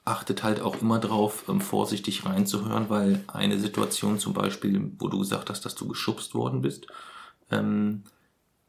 achtet 0.06 0.44
halt 0.44 0.62
auch 0.62 0.82
immer 0.82 1.00
drauf, 1.00 1.46
ähm, 1.50 1.60
vorsichtig 1.62 2.26
reinzuhören, 2.26 2.90
weil 2.90 3.24
eine 3.28 3.60
Situation 3.60 4.20
zum 4.20 4.34
Beispiel, 4.34 4.92
wo 5.00 5.08
du 5.08 5.18
gesagt 5.20 5.50
hast, 5.50 5.66
dass 5.66 5.76
du 5.76 5.88
geschubst 5.88 6.36
worden 6.36 6.62
bist, 6.62 6.88
ähm, 7.52 8.04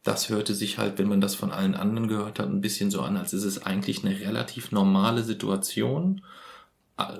das 0.02 0.28
hörte 0.28 0.54
sich 0.54 0.78
halt, 0.78 0.98
wenn 0.98 1.08
man 1.08 1.20
das 1.20 1.34
von 1.34 1.50
allen 1.50 1.74
anderen 1.74 2.08
gehört 2.08 2.38
hat, 2.38 2.46
ein 2.48 2.60
bisschen 2.60 2.90
so 2.90 3.02
an, 3.02 3.16
als 3.16 3.32
ist 3.32 3.44
es 3.44 3.66
eigentlich 3.66 4.04
eine 4.04 4.18
relativ 4.20 4.70
normale 4.70 5.22
Situation. 5.24 6.22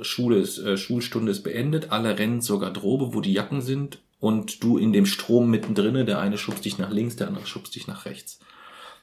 Schule 0.02 0.38
ist, 0.38 0.58
äh, 0.58 0.76
Schulstunde 0.76 1.30
ist 1.32 1.42
beendet, 1.42 1.90
alle 1.92 2.18
rennen 2.18 2.40
zur 2.40 2.60
Garderobe, 2.60 3.14
wo 3.14 3.20
die 3.20 3.32
Jacken 3.32 3.60
sind 3.60 3.98
und 4.20 4.62
du 4.62 4.78
in 4.78 4.92
dem 4.92 5.06
Strom 5.06 5.50
mittendrin, 5.50 6.06
der 6.06 6.18
eine 6.18 6.38
schubst 6.38 6.64
dich 6.64 6.78
nach 6.78 6.90
links, 6.90 7.16
der 7.16 7.28
andere 7.28 7.46
schubst 7.46 7.74
dich 7.74 7.86
nach 7.86 8.06
rechts. 8.06 8.38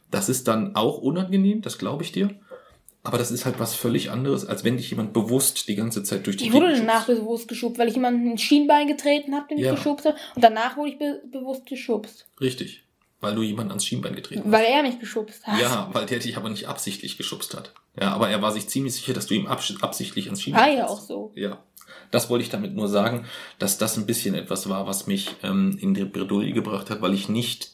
Das 0.10 0.30
ist 0.30 0.48
dann 0.48 0.76
auch 0.76 0.98
unangenehm, 1.00 1.62
das 1.62 1.78
glaube 1.78 2.04
ich 2.04 2.12
dir. 2.12 2.30
Aber 3.06 3.18
das 3.18 3.32
ist 3.32 3.46
halt 3.46 3.60
was 3.60 3.76
völlig 3.76 4.12
anderes, 4.12 4.46
als 4.46 4.64
wenn 4.64 4.78
dich 4.78 4.90
jemand 4.90 5.12
bewusst 5.12 5.68
die 5.68 5.76
ganze 5.76 6.04
Zeit 6.04 6.26
durch 6.26 6.38
die 6.38 6.46
Ich 6.46 6.54
wurde 6.54 6.68
Gegend 6.68 6.88
danach 6.88 7.06
schubst. 7.06 7.20
bewusst 7.22 7.48
geschubst, 7.50 7.78
weil 7.78 7.90
ich 7.90 7.96
jemanden 7.96 8.32
ins 8.32 8.42
Schienbein 8.42 8.88
getreten 8.88 9.36
habe, 9.36 9.46
den 9.50 9.58
ich 9.58 9.66
Ja. 9.66 9.76
geschubst 9.76 10.06
habe. 10.06 10.16
Und 10.36 10.42
danach 10.44 10.78
wurde 10.78 10.92
ich 10.92 10.98
be 11.00 11.22
bewusst 11.30 11.66
geschubst. 11.66 12.26
Richtig. 12.40 12.84
Weil 13.24 13.36
du 13.36 13.42
jemanden 13.42 13.72
ans 13.72 13.86
Schienbein 13.86 14.16
getreten 14.16 14.44
hast. 14.44 14.52
Weil 14.52 14.66
er 14.66 14.84
mich 14.84 15.00
geschubst 15.00 15.48
hat. 15.48 15.60
Ja, 15.60 15.90
weil 15.94 16.06
der 16.06 16.20
dich 16.20 16.38
aber 16.38 16.50
nicht 16.50 16.68
absichtlich 16.68 17.18
geschubst 17.18 17.56
hat. 17.56 17.74
Ja, 18.00 18.12
aber 18.14 18.30
er 18.30 18.42
war 18.42 18.52
sich 18.52 18.68
ziemlich 18.68 18.94
sicher, 18.94 19.14
dass 19.14 19.28
du 19.28 19.34
ihm 19.34 19.48
abs 19.48 19.74
absichtlich 19.82 20.26
ans 20.26 20.42
Schienbein 20.42 20.62
War 20.62 20.70
ja 20.70 20.86
trittst. 20.86 21.02
auch 21.02 21.08
so. 21.08 21.32
Ja. 21.36 21.64
Das 22.12 22.30
wollte 22.30 22.44
ich 22.44 22.50
damit 22.50 22.76
nur 22.76 22.88
sagen, 22.88 23.26
dass 23.60 23.78
das 23.78 23.98
ein 23.98 24.06
bisschen 24.06 24.36
etwas 24.36 24.70
war, 24.70 24.86
was 24.86 25.08
mich 25.08 25.36
ähm, 25.42 25.78
in 25.80 25.94
die 25.94 26.06
Bredouille 26.06 26.54
gebracht 26.54 26.90
hat, 26.90 27.02
weil 27.02 27.14
ich 27.14 27.30
nicht 27.30 27.72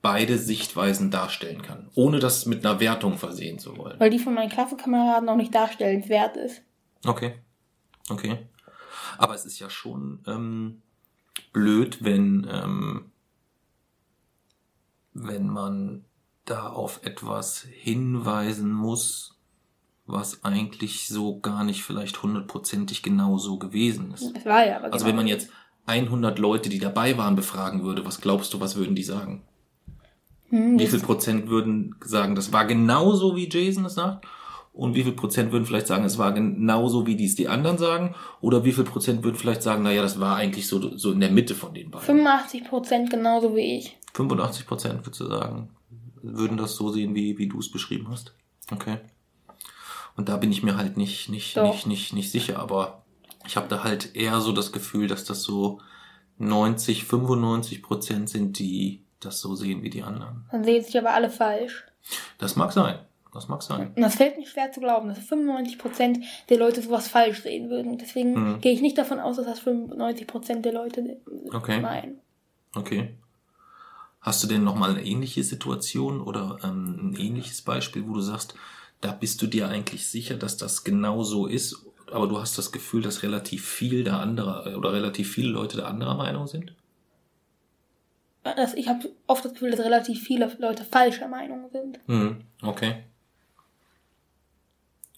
beide 0.00 0.38
Sichtweisen 0.38 1.10
darstellen 1.10 1.62
kann, 1.62 1.90
ohne 1.94 2.18
das 2.18 2.46
mit 2.46 2.64
einer 2.64 2.80
Wertung 2.80 3.18
versehen 3.18 3.58
zu 3.58 3.76
wollen. 3.76 4.00
Weil 4.00 4.10
die 4.10 4.18
von 4.18 4.34
meinen 4.34 4.48
Klassenkameraden 4.50 5.28
auch 5.28 5.36
nicht 5.36 5.54
darstellenswert 5.54 6.36
ist. 6.36 6.62
Okay. 7.04 7.34
Okay. 8.08 8.38
Aber 9.18 9.34
es 9.34 9.44
ist 9.44 9.58
ja 9.60 9.70
schon 9.70 10.20
ähm, 10.26 10.82
blöd, 11.52 11.98
wenn, 12.00 12.48
ähm, 12.50 13.11
wenn 15.14 15.48
man 15.48 16.04
da 16.44 16.68
auf 16.68 17.00
etwas 17.04 17.66
hinweisen 17.70 18.72
muss, 18.72 19.38
was 20.06 20.44
eigentlich 20.44 21.08
so 21.08 21.38
gar 21.40 21.64
nicht 21.64 21.84
vielleicht 21.84 22.22
hundertprozentig 22.22 23.02
genau 23.02 23.38
so 23.38 23.58
gewesen 23.58 24.12
ist. 24.12 24.36
Es 24.36 24.44
war 24.44 24.66
ja, 24.66 24.76
aber 24.76 24.92
Also 24.92 25.04
genau. 25.04 25.08
wenn 25.08 25.16
man 25.16 25.26
jetzt 25.26 25.50
100 25.86 26.38
Leute, 26.38 26.68
die 26.68 26.78
dabei 26.78 27.16
waren, 27.16 27.36
befragen 27.36 27.82
würde, 27.82 28.04
was 28.04 28.20
glaubst 28.20 28.52
du, 28.52 28.60
was 28.60 28.76
würden 28.76 28.94
die 28.94 29.02
sagen? 29.02 29.42
Hm, 30.48 30.78
Wie 30.78 30.86
viel 30.86 31.00
Prozent 31.00 31.48
würden 31.48 31.94
sagen, 32.04 32.34
das 32.34 32.52
war 32.52 32.66
genauso, 32.66 33.36
wie 33.36 33.48
Jason 33.48 33.84
es 33.84 33.94
sagt? 33.94 34.26
Und 34.74 34.94
wie 34.94 35.02
viel 35.02 35.12
Prozent 35.12 35.52
würden 35.52 35.66
vielleicht 35.66 35.86
sagen, 35.86 36.04
es 36.04 36.16
war 36.18 36.32
genauso, 36.32 37.06
wie 37.06 37.16
dies 37.16 37.34
die 37.34 37.48
anderen 37.48 37.76
sagen? 37.76 38.14
Oder 38.40 38.64
wie 38.64 38.72
viel 38.72 38.84
Prozent 38.84 39.22
würden 39.22 39.36
vielleicht 39.36 39.62
sagen, 39.62 39.82
naja, 39.82 40.00
das 40.00 40.18
war 40.18 40.36
eigentlich 40.36 40.66
so, 40.66 40.96
so 40.96 41.12
in 41.12 41.20
der 41.20 41.30
Mitte 41.30 41.54
von 41.54 41.74
den 41.74 41.90
beiden? 41.90 42.06
85 42.06 42.64
Prozent 42.64 43.10
genauso 43.10 43.54
wie 43.54 43.78
ich. 43.78 43.98
85 44.14 44.66
Prozent, 44.66 45.06
würdest 45.06 45.20
du 45.20 45.26
sagen, 45.26 45.70
würden 46.22 46.56
das 46.56 46.76
so 46.76 46.90
sehen, 46.90 47.14
wie, 47.14 47.38
wie 47.38 47.48
du 47.48 47.58
es 47.58 47.70
beschrieben 47.70 48.08
hast? 48.10 48.34
Okay. 48.70 48.98
Und 50.16 50.28
da 50.28 50.36
bin 50.36 50.52
ich 50.52 50.62
mir 50.62 50.76
halt 50.76 50.96
nicht, 50.96 51.28
nicht, 51.30 51.56
Doch. 51.56 51.64
nicht, 51.72 51.86
nicht, 51.86 52.12
nicht 52.12 52.30
sicher, 52.30 52.58
aber 52.58 53.02
ich 53.46 53.56
habe 53.56 53.68
da 53.68 53.82
halt 53.82 54.14
eher 54.14 54.40
so 54.40 54.52
das 54.52 54.70
Gefühl, 54.72 55.08
dass 55.08 55.24
das 55.24 55.42
so 55.42 55.80
90, 56.38 57.04
95 57.04 57.82
Prozent 57.82 58.28
sind, 58.28 58.58
die 58.58 59.02
das 59.20 59.40
so 59.40 59.54
sehen 59.54 59.82
wie 59.82 59.90
die 59.90 60.02
anderen. 60.02 60.44
Dann 60.50 60.64
sehen 60.64 60.82
sich 60.84 60.96
aber 60.98 61.14
alle 61.14 61.30
falsch. 61.30 61.84
Das 62.38 62.56
mag 62.56 62.72
sein. 62.72 62.98
Das 63.32 63.48
mag 63.48 63.62
sein. 63.62 63.92
Und 63.96 64.02
das 64.02 64.16
fällt 64.16 64.36
mir 64.36 64.46
schwer 64.46 64.70
zu 64.72 64.80
glauben, 64.80 65.08
dass 65.08 65.18
95 65.20 65.78
Prozent 65.78 66.18
der 66.50 66.58
Leute 66.58 66.82
sowas 66.82 67.08
falsch 67.08 67.42
sehen 67.42 67.70
würden. 67.70 67.96
Deswegen 67.96 68.34
Mhm. 68.56 68.60
gehe 68.60 68.72
ich 68.72 68.82
nicht 68.82 68.98
davon 68.98 69.20
aus, 69.20 69.36
dass 69.36 69.46
das 69.46 69.60
95 69.60 70.26
Prozent 70.26 70.64
der 70.66 70.74
Leute 70.74 71.16
Okay. 71.52 71.80
meinen. 71.80 72.18
Okay. 72.74 73.14
Hast 74.22 74.42
du 74.42 74.46
denn 74.46 74.62
nochmal 74.62 74.90
eine 74.90 75.04
ähnliche 75.04 75.42
Situation 75.42 76.20
oder 76.20 76.58
ähm, 76.62 77.10
ein 77.10 77.16
ähnliches 77.16 77.62
Beispiel, 77.62 78.06
wo 78.06 78.14
du 78.14 78.20
sagst, 78.20 78.54
da 79.00 79.10
bist 79.10 79.42
du 79.42 79.48
dir 79.48 79.68
eigentlich 79.68 80.06
sicher, 80.06 80.36
dass 80.36 80.56
das 80.56 80.84
genau 80.84 81.24
so 81.24 81.46
ist, 81.46 81.84
aber 82.10 82.28
du 82.28 82.40
hast 82.40 82.56
das 82.56 82.70
Gefühl, 82.70 83.02
dass 83.02 83.24
relativ 83.24 83.66
viel 83.68 84.04
der 84.04 84.20
anderer 84.20 84.78
oder 84.78 84.92
relativ 84.92 85.32
viele 85.32 85.50
Leute 85.50 85.76
der 85.76 85.88
anderer 85.88 86.14
Meinung 86.14 86.46
sind? 86.46 86.72
Ich 88.76 88.88
habe 88.88 89.10
oft 89.26 89.44
das 89.44 89.52
Gefühl, 89.52 89.70
dass 89.72 89.80
relativ 89.80 90.22
viele 90.22 90.52
Leute 90.58 90.84
falscher 90.84 91.28
Meinung 91.28 91.68
sind. 91.72 91.98
Hm, 92.06 92.42
okay. 92.62 93.04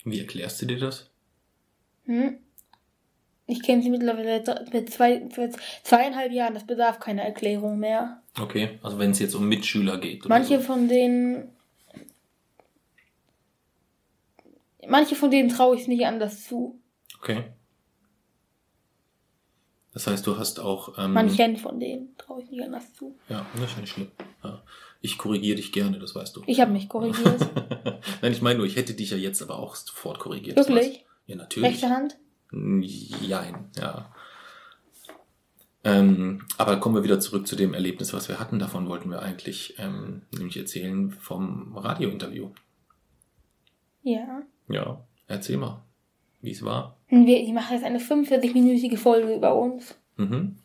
Wie 0.05 0.21
erklärst 0.21 0.61
du 0.63 0.67
dir 0.67 0.79
das? 0.79 1.11
Hm? 2.05 2.39
Ich 3.47 3.63
kenne 3.63 3.83
sie 3.83 3.91
mittlerweile 3.91 4.43
seit 4.45 4.73
mit 4.73 4.91
zwei, 4.91 5.29
zweieinhalb 5.83 6.33
Jahren. 6.33 6.55
Das 6.55 6.67
bedarf 6.67 6.99
keiner 6.99 7.23
Erklärung 7.23 7.79
mehr. 7.79 8.23
Okay, 8.41 8.79
also 8.83 8.99
wenn 8.99 9.11
es 9.11 9.19
jetzt 9.19 9.35
um 9.35 9.49
Mitschüler 9.49 9.99
geht. 9.99 10.27
Manche 10.29 10.59
so. 10.59 10.65
von 10.65 10.89
denen. 10.89 11.51
Manche 14.87 15.15
von 15.15 15.31
denen 15.31 15.51
traue 15.51 15.77
ich 15.77 15.89
nicht 15.89 16.07
anders 16.07 16.45
zu. 16.45 16.81
Okay. 17.19 17.45
Das 19.93 20.07
heißt, 20.07 20.27
du 20.27 20.39
hast 20.39 20.59
auch. 20.59 20.99
Ähm, 20.99 21.13
Manchen 21.13 21.57
von 21.57 21.79
denen 21.79 22.17
traue 22.17 22.43
ich 22.43 22.51
nicht 22.51 22.63
anders 22.63 22.93
zu. 22.95 23.17
Ja, 23.29 23.47
das 23.55 23.73
ist 23.73 23.79
nicht 23.79 23.93
schlimm. 23.93 24.11
Ja. 24.43 24.63
Ich 25.01 25.19
korrigiere 25.19 25.57
dich 25.57 25.71
gerne, 25.71 25.99
das 25.99 26.15
weißt 26.15 26.35
du. 26.35 26.43
Ich 26.47 26.61
habe 26.61 26.73
mich 26.73 26.89
korrigiert. 26.89 27.47
Nein, 28.23 28.33
ich 28.33 28.41
meine 28.41 28.59
nur, 28.59 28.67
ich 28.67 28.77
hätte 28.77 28.95
dich 28.95 29.11
ja 29.11 29.19
jetzt 29.19 29.43
aber 29.43 29.59
auch 29.59 29.77
sofort 29.77 30.19
korrigiert. 30.19 30.57
Wirklich? 30.57 31.05
Ja, 31.27 31.37
natürlich. 31.37 31.73
Rechte 31.73 31.91
Hand? 31.91 32.17
Jein, 32.53 33.71
ja. 33.77 34.11
Ähm, 35.85 36.41
aber 36.57 36.79
kommen 36.79 36.95
wir 36.95 37.05
wieder 37.05 37.21
zurück 37.21 37.47
zu 37.47 37.57
dem 37.57 37.75
Erlebnis, 37.75 38.15
was 38.15 38.29
wir 38.29 38.41
hatten. 38.41 38.59
Davon 38.59 38.89
wollten 38.89 39.11
wir 39.11 39.21
eigentlich 39.21 39.75
ähm, 39.79 40.23
nämlich 40.33 40.57
erzählen 40.57 41.11
vom 41.11 41.77
Radiointerview. 41.77 42.51
Ja. 44.03 44.43
Ja, 44.69 45.05
erzähl 45.27 45.59
mal, 45.59 45.83
wie 46.41 46.53
es 46.53 46.65
war. 46.65 46.97
Wir, 47.09 47.45
die 47.45 47.53
machen 47.53 47.75
jetzt 47.75 47.85
eine 47.85 47.99
45-minütige 47.99 48.97
Folge 48.97 49.35
über 49.35 49.55
uns. 49.55 49.95
Mhm. 50.17 50.57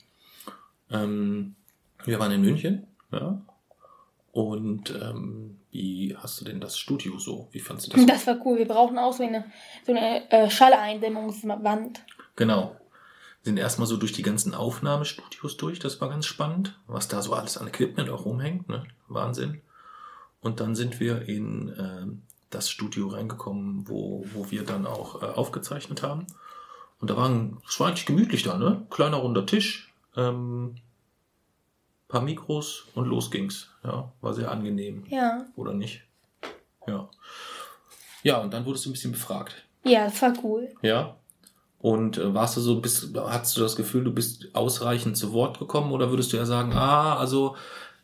Ähm, 0.89 1.55
wir 2.05 2.19
waren 2.19 2.31
in 2.31 2.41
München, 2.41 2.87
ja. 3.11 3.41
Und 4.31 4.91
ähm, 4.91 5.57
wie 5.71 6.15
hast 6.17 6.39
du 6.39 6.45
denn 6.45 6.61
das 6.61 6.77
Studio 6.77 7.17
so? 7.17 7.47
Wie 7.51 7.59
fandst 7.59 7.87
du 7.87 7.91
das? 7.91 8.05
Das 8.05 8.27
war 8.27 8.45
cool. 8.45 8.57
Wir 8.57 8.67
brauchen 8.67 8.97
auch 8.97 9.13
so 9.13 9.23
eine, 9.23 9.45
so 9.85 9.91
eine 9.91 10.29
äh, 10.31 10.49
Schalleindämmungswand. 10.49 12.03
Genau. 12.35 12.75
Sind 13.41 13.57
erstmal 13.57 13.87
so 13.87 13.97
durch 13.97 14.11
die 14.11 14.21
ganzen 14.21 14.53
Aufnahmestudios 14.53 15.57
durch, 15.57 15.79
das 15.79 16.01
war 16.01 16.09
ganz 16.09 16.25
spannend, 16.25 16.77
was 16.87 17.07
da 17.07 17.21
so 17.21 17.33
alles 17.33 17.57
an 17.57 17.67
Equipment 17.67 18.09
auch 18.09 18.25
rumhängt, 18.25 18.67
ne? 18.67 18.83
Wahnsinn. 19.07 19.61
Und 20.41 20.59
dann 20.59 20.75
sind 20.75 20.99
wir 20.99 21.27
in 21.27 21.73
ähm, 21.77 22.21
das 22.49 22.69
Studio 22.69 23.07
reingekommen, 23.07 23.87
wo, 23.87 24.25
wo 24.33 24.51
wir 24.51 24.63
dann 24.63 24.85
auch 24.85 25.21
äh, 25.21 25.25
aufgezeichnet 25.25 26.03
haben. 26.03 26.27
Und 26.99 27.09
da 27.09 27.17
waren, 27.17 27.57
es 27.67 27.79
war 27.79 27.87
eigentlich 27.87 28.05
gemütlich 28.05 28.43
da, 28.43 28.57
ne? 28.57 28.85
Kleiner 28.89 29.17
runder 29.17 29.45
Tisch, 29.45 29.93
ähm, 30.15 30.75
paar 32.09 32.21
Mikros 32.21 32.85
und 32.95 33.05
los 33.05 33.31
ging's. 33.31 33.69
Ja, 33.83 34.11
war 34.19 34.33
sehr 34.33 34.51
angenehm, 34.51 35.05
Ja. 35.07 35.45
oder 35.55 35.73
nicht? 35.73 36.01
Ja. 36.87 37.07
Ja, 38.23 38.37
und 38.41 38.53
dann 38.53 38.65
wurdest 38.65 38.85
du 38.85 38.89
ein 38.89 38.93
bisschen 38.93 39.13
befragt. 39.13 39.55
Ja, 39.85 40.05
das 40.05 40.21
war 40.21 40.33
cool. 40.43 40.67
Ja. 40.81 41.15
Und 41.79 42.17
äh, 42.17 42.33
warst 42.33 42.57
du 42.57 42.61
so, 42.61 42.81
bist, 42.81 43.15
hattest 43.15 43.55
du 43.55 43.61
das 43.61 43.77
Gefühl, 43.77 44.03
du 44.03 44.11
bist 44.11 44.49
ausreichend 44.53 45.15
zu 45.15 45.31
Wort 45.31 45.59
gekommen 45.59 45.93
oder 45.93 46.09
würdest 46.09 46.33
du 46.33 46.37
ja 46.37 46.45
sagen, 46.45 46.73
ah, 46.73 47.15
also 47.15 47.55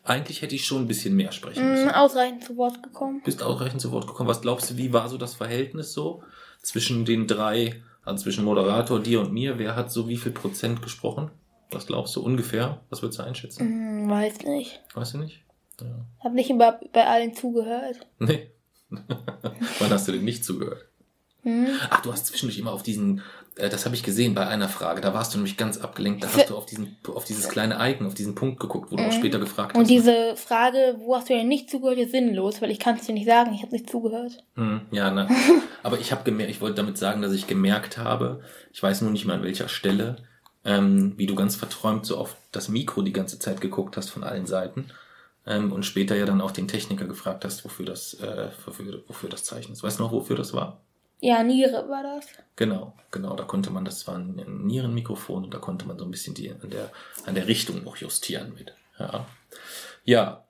eigentlich 0.02 0.40
hätte 0.40 0.54
ich 0.54 0.64
schon 0.64 0.82
ein 0.82 0.86
bisschen 0.88 1.14
mehr 1.14 1.32
sprechen 1.32 1.66
Mm, 1.66 1.70
müssen? 1.72 1.90
ausreichend 1.90 2.44
zu 2.44 2.56
Wort 2.56 2.82
gekommen. 2.82 3.20
Bist 3.24 3.42
ausreichend 3.42 3.82
zu 3.82 3.92
Wort 3.92 4.06
gekommen. 4.06 4.28
Was 4.30 4.40
glaubst 4.40 4.70
du, 4.70 4.76
wie 4.78 4.92
war 4.94 5.08
so 5.10 5.18
das 5.18 5.34
Verhältnis 5.34 5.92
so 5.92 6.22
zwischen 6.62 7.04
den 7.04 7.26
drei, 7.26 7.82
also 8.04 8.22
zwischen 8.22 8.44
Moderator, 8.44 9.00
dir 9.00 9.20
und 9.20 9.32
mir? 9.34 9.58
Wer 9.58 9.76
hat 9.76 9.90
so 9.92 10.08
wie 10.08 10.16
viel 10.16 10.32
Prozent 10.32 10.80
gesprochen? 10.80 11.30
Was 11.70 11.86
glaubst 11.86 12.14
du 12.16 12.22
ungefähr? 12.22 12.80
Was 12.90 13.02
würdest 13.02 13.18
du 13.18 13.24
einschätzen? 13.24 13.60
Hm, 13.60 14.10
weiß 14.10 14.40
nicht. 14.44 14.80
Weißt 14.94 15.14
du 15.14 15.18
nicht? 15.18 15.42
Ja. 15.80 15.86
Hab 16.20 16.32
nicht 16.32 16.50
über, 16.50 16.80
bei 16.92 17.06
allen 17.06 17.34
zugehört. 17.34 17.96
Nee. 18.18 18.50
Wann 18.90 19.90
hast 19.90 20.06
du 20.08 20.12
denn 20.12 20.24
nicht 20.24 20.44
zugehört? 20.44 20.86
Hm? 21.42 21.66
Ach, 21.90 22.00
du 22.02 22.12
hast 22.12 22.26
zwischendurch 22.26 22.58
immer 22.58 22.72
auf 22.72 22.82
diesen, 22.82 23.22
äh, 23.56 23.68
das 23.68 23.84
habe 23.84 23.94
ich 23.94 24.02
gesehen 24.02 24.34
bei 24.34 24.46
einer 24.48 24.68
Frage, 24.68 25.00
da 25.00 25.14
warst 25.14 25.32
du 25.32 25.38
nämlich 25.38 25.56
ganz 25.56 25.78
abgelenkt, 25.78 26.24
da 26.24 26.28
hast 26.32 26.50
du 26.50 26.56
auf 26.56 26.66
diesen, 26.66 26.96
auf 27.06 27.24
dieses 27.24 27.48
kleine 27.48 27.76
Icon, 27.80 28.06
auf 28.06 28.14
diesen 28.14 28.34
Punkt 28.34 28.58
geguckt, 28.58 28.90
wo 28.90 28.96
du 28.96 29.02
auch 29.04 29.06
Mhm. 29.08 29.12
später 29.12 29.38
gefragt 29.38 29.74
hast. 29.74 29.78
Und 29.80 29.88
diese 29.88 30.34
Frage, 30.36 30.96
wo 30.98 31.14
hast 31.14 31.28
du 31.30 31.34
denn 31.34 31.46
nicht 31.46 31.70
zugehört, 31.70 31.98
ist 31.98 32.10
sinnlos, 32.12 32.60
weil 32.62 32.70
ich 32.72 32.80
kann 32.80 32.96
es 32.96 33.06
dir 33.06 33.12
nicht 33.12 33.26
sagen, 33.26 33.52
ich 33.54 33.62
habe 33.62 33.72
nicht 33.72 33.88
zugehört. 33.88 34.44
Hm, 34.54 34.80
ja, 34.90 35.10
ne. 35.12 35.28
Aber 35.84 36.00
ich 36.00 36.10
habe 36.10 36.24
gemerkt, 36.24 36.50
ich 36.50 36.60
wollte 36.60 36.76
damit 36.76 36.98
sagen, 36.98 37.22
dass 37.22 37.32
ich 37.32 37.46
gemerkt 37.46 37.96
habe, 37.98 38.40
ich 38.72 38.82
weiß 38.82 39.02
nur 39.02 39.12
nicht 39.12 39.24
mal 39.24 39.34
an 39.34 39.42
welcher 39.44 39.68
Stelle, 39.68 40.16
ähm, 40.66 41.14
wie 41.16 41.26
du 41.26 41.34
ganz 41.34 41.54
verträumt 41.56 42.04
so 42.04 42.18
auf 42.18 42.36
das 42.52 42.68
Mikro 42.68 43.02
die 43.02 43.12
ganze 43.12 43.38
Zeit 43.38 43.60
geguckt 43.60 43.96
hast 43.96 44.10
von 44.10 44.24
allen 44.24 44.46
Seiten. 44.46 44.90
Ähm, 45.46 45.72
und 45.72 45.86
später 45.86 46.16
ja 46.16 46.26
dann 46.26 46.40
auch 46.40 46.50
den 46.50 46.66
Techniker 46.66 47.06
gefragt 47.06 47.44
hast, 47.44 47.64
wofür 47.64 47.86
das, 47.86 48.14
äh, 48.14 48.48
wofür, 48.64 49.02
wofür 49.06 49.30
das 49.30 49.44
Zeichen 49.44 49.72
ist. 49.72 49.84
Weißt 49.84 50.00
du 50.00 50.02
noch, 50.02 50.12
wofür 50.12 50.36
das 50.36 50.52
war? 50.52 50.80
Ja, 51.20 51.42
Niere 51.44 51.88
war 51.88 52.02
das. 52.02 52.26
Genau, 52.56 52.94
genau, 53.10 53.36
da 53.36 53.44
konnte 53.44 53.70
man, 53.70 53.84
das 53.84 54.06
war 54.06 54.16
ein 54.16 54.66
Nierenmikrofon 54.66 55.44
und 55.44 55.54
da 55.54 55.58
konnte 55.58 55.86
man 55.86 55.98
so 55.98 56.04
ein 56.04 56.10
bisschen 56.10 56.34
die, 56.34 56.50
an, 56.50 56.68
der, 56.68 56.90
an 57.24 57.34
der 57.34 57.46
Richtung 57.46 57.84
noch 57.84 57.96
justieren 57.96 58.52
mit. 58.58 58.74
Ja, 58.98 59.26
ja. 60.04 60.44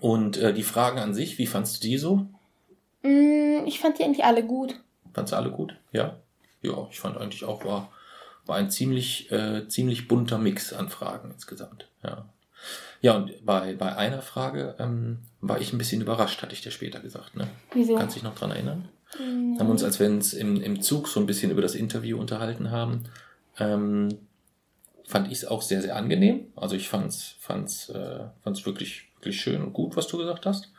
und 0.00 0.36
äh, 0.38 0.52
die 0.52 0.64
Fragen 0.64 0.98
an 0.98 1.14
sich, 1.14 1.38
wie 1.38 1.46
fandst 1.46 1.76
du 1.76 1.88
die 1.88 1.98
so? 1.98 2.26
Hm, 3.02 3.64
ich 3.66 3.78
fand 3.78 3.98
die 3.98 4.04
eigentlich 4.04 4.24
alle 4.24 4.44
gut. 4.44 4.74
Fandst 5.14 5.32
du 5.32 5.36
alle 5.36 5.50
gut? 5.50 5.76
Ja? 5.92 6.16
Ja, 6.62 6.88
ich 6.90 7.00
fand 7.00 7.16
eigentlich 7.16 7.44
auch, 7.44 7.64
war, 7.64 7.90
war 8.46 8.56
ein 8.56 8.70
ziemlich, 8.70 9.30
äh, 9.30 9.68
ziemlich 9.68 10.08
bunter 10.08 10.38
Mix 10.38 10.72
an 10.72 10.88
Fragen 10.88 11.30
insgesamt. 11.30 11.88
Ja, 12.02 12.28
ja 13.00 13.16
und 13.16 13.44
bei, 13.44 13.74
bei 13.74 13.96
einer 13.96 14.22
Frage 14.22 14.74
ähm, 14.78 15.18
war 15.40 15.60
ich 15.60 15.72
ein 15.72 15.78
bisschen 15.78 16.00
überrascht, 16.00 16.42
hatte 16.42 16.54
ich 16.54 16.62
dir 16.62 16.70
später 16.70 17.00
gesagt. 17.00 17.36
Ne? 17.36 17.48
Wieso? 17.72 17.96
Kannst 17.96 18.16
du 18.16 18.20
dich 18.20 18.28
noch 18.28 18.34
dran 18.34 18.50
erinnern? 18.50 18.88
Hm, 19.16 19.58
haben 19.58 19.70
uns, 19.70 19.84
als 19.84 20.00
wir 20.00 20.08
uns 20.08 20.32
im, 20.32 20.60
im 20.60 20.80
Zug 20.82 21.08
so 21.08 21.20
ein 21.20 21.26
bisschen 21.26 21.50
über 21.50 21.62
das 21.62 21.74
Interview 21.74 22.18
unterhalten 22.18 22.70
haben, 22.70 23.04
ähm, 23.58 24.08
fand 25.06 25.26
ich 25.28 25.38
es 25.38 25.44
auch 25.44 25.62
sehr, 25.62 25.82
sehr 25.82 25.96
angenehm. 25.96 26.46
Also 26.56 26.74
ich 26.74 26.88
fand's, 26.88 27.36
fand's, 27.38 27.90
äh, 27.90 28.24
fand's 28.42 28.64
wirklich, 28.64 29.10
wirklich 29.16 29.40
schön 29.40 29.62
und 29.62 29.72
gut, 29.72 29.96
was 29.96 30.08
du 30.08 30.16
gesagt 30.18 30.46
hast. 30.46 30.72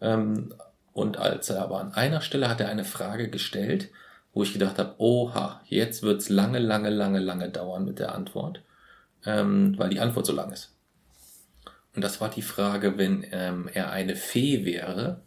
Ähm, 0.00 0.54
und 0.92 1.18
als 1.18 1.50
er 1.50 1.62
aber 1.62 1.80
an 1.80 1.94
einer 1.94 2.20
Stelle 2.20 2.48
hat 2.48 2.60
er 2.60 2.68
eine 2.68 2.84
Frage 2.84 3.30
gestellt, 3.30 3.90
wo 4.32 4.42
ich 4.42 4.52
gedacht 4.52 4.78
habe, 4.78 4.94
oha, 4.98 5.60
jetzt 5.66 6.02
wird's 6.02 6.28
lange, 6.28 6.58
lange, 6.58 6.90
lange, 6.90 7.18
lange 7.18 7.48
dauern 7.50 7.84
mit 7.84 7.98
der 7.98 8.14
Antwort, 8.14 8.62
ähm, 9.24 9.74
weil 9.76 9.90
die 9.90 10.00
Antwort 10.00 10.26
so 10.26 10.32
lang 10.32 10.52
ist. 10.52 10.74
Und 11.94 12.02
das 12.02 12.20
war 12.20 12.30
die 12.30 12.42
Frage, 12.42 12.98
wenn 12.98 13.26
ähm, 13.32 13.68
er 13.72 13.90
eine 13.90 14.14
Fee 14.14 14.64
wäre, 14.64 15.22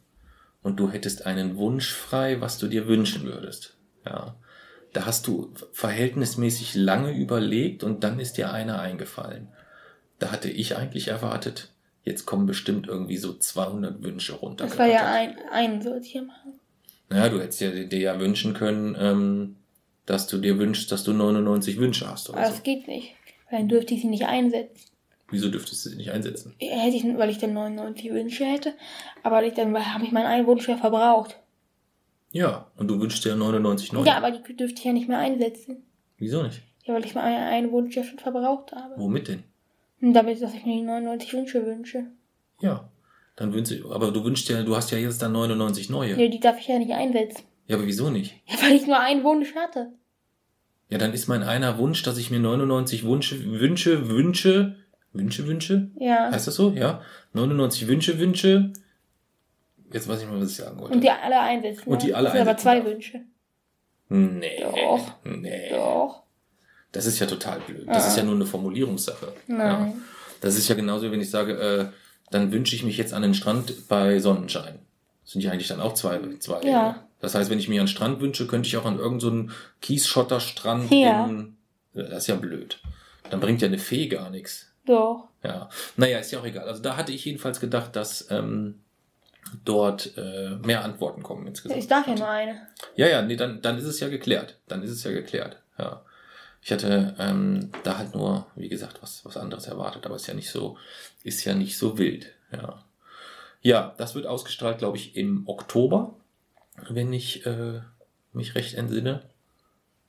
und 0.64 0.80
du 0.80 0.90
hättest 0.90 1.26
einen 1.26 1.58
Wunsch 1.58 1.92
frei, 1.92 2.42
was 2.42 2.58
du 2.58 2.68
dir 2.68 2.88
wünschen 2.88 3.26
würdest. 3.26 3.76
Ja. 4.06 4.36
Da 4.94 5.06
hast 5.06 5.28
du 5.28 5.54
verhältnismäßig 5.74 6.76
lange 6.76 7.12
überlegt 7.12 7.84
und 7.84 8.04
dann 8.04 8.20
ist 8.20 8.38
dir 8.38 8.52
einer 8.52 8.80
eingefallen. 8.80 9.50
Da 10.20 10.32
hatte 10.32 10.50
ich 10.50 10.78
eigentlich 10.78 11.10
erwartet, 11.10 11.74
jetzt 12.04 12.26
kommen 12.26 12.46
bestimmt 12.46 12.88
irgendwie 12.88 13.18
so 13.18 13.34
200 13.34 14.04
Wünsche 14.04 14.34
runter. 14.34 14.66
das 14.66 14.78
war 14.78 14.88
ja 14.88 15.12
ein, 15.12 15.36
ein 15.52 15.82
sollte 15.82 16.06
ich 16.06 16.12
hier 16.14 16.24
machen. 16.24 16.60
Naja, 17.14 17.30
du 17.30 17.40
hättest 17.40 17.62
ja, 17.62 17.70
dir 17.70 18.00
ja 18.00 18.20
wünschen 18.20 18.56
können, 18.56 18.98
ähm, 19.00 19.56
dass 20.08 20.26
du 20.26 20.40
dir 20.40 20.58
wünschst, 20.58 20.92
dass 20.92 21.04
du 21.04 21.14
99 21.14 21.78
Wünsche 21.78 22.10
hast 22.10 22.28
oder 22.30 22.40
Aber 22.40 22.48
so. 22.48 22.54
das 22.54 22.64
geht 22.64 22.88
nicht. 22.88 23.14
Weil 23.52 23.60
dann 23.60 23.70
dürfte 23.70 23.94
ich 23.94 24.02
sie 24.02 24.08
nicht 24.08 24.26
einsetzen. 24.26 24.90
Wieso 25.30 25.50
dürftest 25.50 25.86
du 25.86 25.90
sie 25.90 25.96
nicht 25.96 26.10
einsetzen? 26.10 26.56
Hätte 26.58 26.98
ich, 26.98 27.04
weil 27.18 27.30
ich 27.30 27.38
dann 27.38 27.54
99 27.54 28.12
Wünsche 28.12 28.46
hätte. 28.46 28.74
Aber 29.22 29.44
ich 29.44 29.54
dann 29.54 29.78
habe 29.94 30.04
ich 30.04 30.12
meinen 30.12 30.26
einen 30.26 30.48
Wunsch 30.48 30.68
ja 30.68 30.76
verbraucht. 30.76 31.40
Ja, 32.32 32.72
und 32.78 32.88
du 32.88 33.00
wünschst 33.00 33.24
dir 33.24 33.30
ja 33.30 33.36
99 33.36 33.94
neue. 33.94 34.08
Ja, 34.08 34.18
aber 34.18 34.32
die 34.32 34.56
dürfte 34.56 34.80
ich 34.80 34.86
ja 34.86 34.92
nicht 34.92 35.08
mehr 35.08 35.20
einsetzen. 35.20 35.84
Wieso 36.18 36.42
nicht? 36.42 36.64
Ja, 36.84 36.96
weil 36.96 37.06
ich 37.06 37.14
meinen 37.14 37.44
einen 37.44 37.72
Wunsch 37.72 37.96
ja 37.96 38.04
schon 38.04 38.18
verbraucht 38.18 38.72
habe. 38.72 38.96
Womit 38.98 39.28
denn? 39.28 39.44
Damit, 40.02 40.42
dass 40.42 40.56
ich 40.56 40.66
mir 40.66 40.78
die 40.78 40.82
99 40.82 41.32
Wünsche 41.34 41.64
wünsche. 41.64 42.08
Ja. 42.60 42.90
Dann 43.36 43.54
wünschst 43.54 43.74
du, 43.80 43.92
aber 43.92 44.12
du 44.12 44.24
wünschst 44.24 44.48
ja, 44.50 44.62
du 44.62 44.76
hast 44.76 44.92
ja 44.92 44.98
jetzt 44.98 45.22
dann 45.22 45.32
99 45.32 45.90
neue. 45.90 46.20
Ja, 46.22 46.28
die 46.28 46.40
darf 46.40 46.60
ich 46.60 46.68
ja 46.68 46.78
nicht 46.78 46.92
einsetzen. 46.92 47.44
Ja, 47.68 47.78
aber 47.78 47.86
wieso 47.88 48.10
nicht? 48.10 48.36
Ja, 48.46 48.56
weil 48.62 48.74
ich 48.76 48.86
nur 48.86 49.00
einen 49.00 49.24
Wunsch 49.24 49.56
hatte. 49.56 49.94
Ja, 50.90 50.98
dann 51.00 51.14
ist 51.14 51.28
mein 51.28 51.42
einer 51.44 51.78
Wunsch, 51.80 52.04
dass 52.04 52.18
ich 52.18 52.30
mir 52.30 52.40
99 52.40 53.04
Wünsche, 53.06 53.44
Wünsche, 53.60 54.10
Wünsche, 54.10 54.76
Wünsche, 55.14 55.48
Wünsche? 55.48 55.90
Ja. 56.00 56.30
Heißt 56.32 56.48
das 56.48 56.56
so? 56.56 56.72
Ja. 56.72 57.02
99 57.34 57.88
Wünsche, 57.88 58.20
Wünsche. 58.20 58.74
Jetzt 59.92 60.08
weiß 60.08 60.22
ich 60.22 60.28
mal, 60.28 60.40
was 60.42 60.52
ich 60.52 60.58
sagen 60.58 60.80
wollte. 60.80 60.94
Und 60.96 61.02
die 61.04 61.10
alle 61.10 61.40
einsetzen. 61.40 61.88
Und 61.88 62.04
die 62.04 62.10
ja. 62.10 62.16
alle 62.18 62.26
das 62.26 62.34
sind 62.34 62.42
aber 62.42 62.52
einsetzen 62.52 62.64
zwei 62.64 62.80
darf. 62.80 62.86
Wünsche. 62.92 63.22
Nee. 64.10 64.60
Doch. 64.62 65.12
Nee. 65.24 65.70
Doch. 65.72 66.24
Das 66.92 67.06
ist 67.08 67.18
ja 67.20 67.26
total 67.26 67.60
blöd. 67.62 67.88
Das 67.88 68.06
Ah. 68.06 68.08
ist 68.10 68.18
ja 68.18 68.24
nur 68.24 68.36
eine 68.36 68.46
Formulierungssache. 68.46 69.34
Ja. 69.48 69.56
Nein. 69.56 70.02
Das 70.42 70.56
ist 70.58 70.68
ja 70.68 70.76
genauso, 70.76 71.12
wenn 71.12 71.22
ich 71.22 71.30
sage, 71.30 71.54
äh, 71.54 71.86
dann 72.34 72.52
wünsche 72.52 72.76
ich 72.76 72.84
mich 72.84 72.98
jetzt 72.98 73.14
an 73.14 73.22
den 73.22 73.34
Strand 73.34 73.88
bei 73.88 74.20
Sonnenschein. 74.20 74.80
Das 75.24 75.32
sind 75.34 75.42
ja 75.42 75.52
eigentlich 75.52 75.68
dann 75.68 75.80
auch 75.82 75.94
zwei. 75.94 76.20
zwei 76.40 76.62
Ja. 76.64 77.04
Das 77.20 77.36
heißt, 77.36 77.50
wenn 77.50 77.60
ich 77.60 77.70
mir 77.70 77.80
einen 77.80 77.88
Strand 77.88 78.20
wünsche, 78.20 78.48
könnte 78.48 78.68
ich 78.68 78.76
auch 78.78 78.86
an 78.86 79.00
irgendeinen 79.00 79.50
so 79.50 79.56
Kiesschotterstrand 79.82 80.92
Ja. 80.92 81.26
in. 81.26 81.56
Das 81.94 82.10
ist 82.24 82.28
ja 82.28 82.36
blöd. 82.36 82.80
Dann 83.30 83.40
bringt 83.40 83.62
ja 83.62 83.68
eine 83.68 83.78
Fee 83.80 84.08
gar 84.08 84.30
nichts. 84.30 84.68
Doch. 84.86 85.30
Ja. 85.44 85.70
Naja, 85.96 86.20
ist 86.20 86.32
ja 86.32 86.40
auch 86.40 86.46
egal. 86.46 86.68
Also 86.68 86.82
da 86.82 86.98
hatte 86.98 87.12
ich 87.12 87.24
jedenfalls 87.26 87.60
gedacht, 87.60 87.96
dass 87.96 88.30
ähm, 88.32 88.80
dort 89.64 90.18
äh, 90.18 90.58
mehr 90.66 90.84
Antworten 90.84 91.24
kommen 91.24 91.48
insgesamt. 91.48 91.80
Ich 91.80 91.88
darf 91.88 92.08
ja 92.08 92.16
nur 92.16 92.28
eine. 92.28 92.68
Ja, 92.96 93.08
ja, 93.08 93.22
nee, 93.22 93.36
dann, 93.36 93.62
dann 93.62 93.78
ist 93.78 93.86
es 93.86 94.00
ja 94.00 94.10
geklärt. 94.10 94.58
Dann 94.68 94.84
ist 94.84 94.92
es 94.92 95.04
ja 95.04 95.12
geklärt. 95.12 95.58
Ja. 95.78 96.02
Ich 96.64 96.72
hatte 96.72 97.14
ähm, 97.20 97.72
da 97.84 97.98
halt 97.98 98.16
nur, 98.16 98.48
wie 98.56 98.70
gesagt, 98.70 99.02
was, 99.02 99.26
was 99.26 99.36
anderes 99.36 99.68
erwartet, 99.68 100.06
aber 100.06 100.16
ist 100.16 100.28
ja 100.28 100.34
nicht 100.34 100.50
so, 100.50 100.78
ist 101.24 101.44
ja 101.44 101.56
nicht 101.56 101.78
so 101.78 101.98
wild. 101.98 102.34
Ja. 102.52 102.84
Ja, 103.62 103.94
das 103.98 104.16
wird 104.16 104.28
ausgestrahlt, 104.28 104.78
glaube 104.78 104.98
ich, 104.98 105.16
im 105.16 105.48
Oktober, 105.48 106.16
wenn 106.90 107.12
ich 107.12 107.46
äh, 107.46 107.82
mich 108.32 108.56
recht 108.56 108.76
entsinne. 108.76 109.30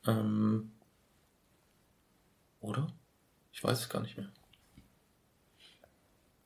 Ähm, 0.06 0.72
oder? 2.60 2.86
Ich 3.52 3.62
weiß 3.62 3.80
es 3.80 3.88
gar 3.88 4.02
nicht 4.02 4.16
mehr. 4.16 4.28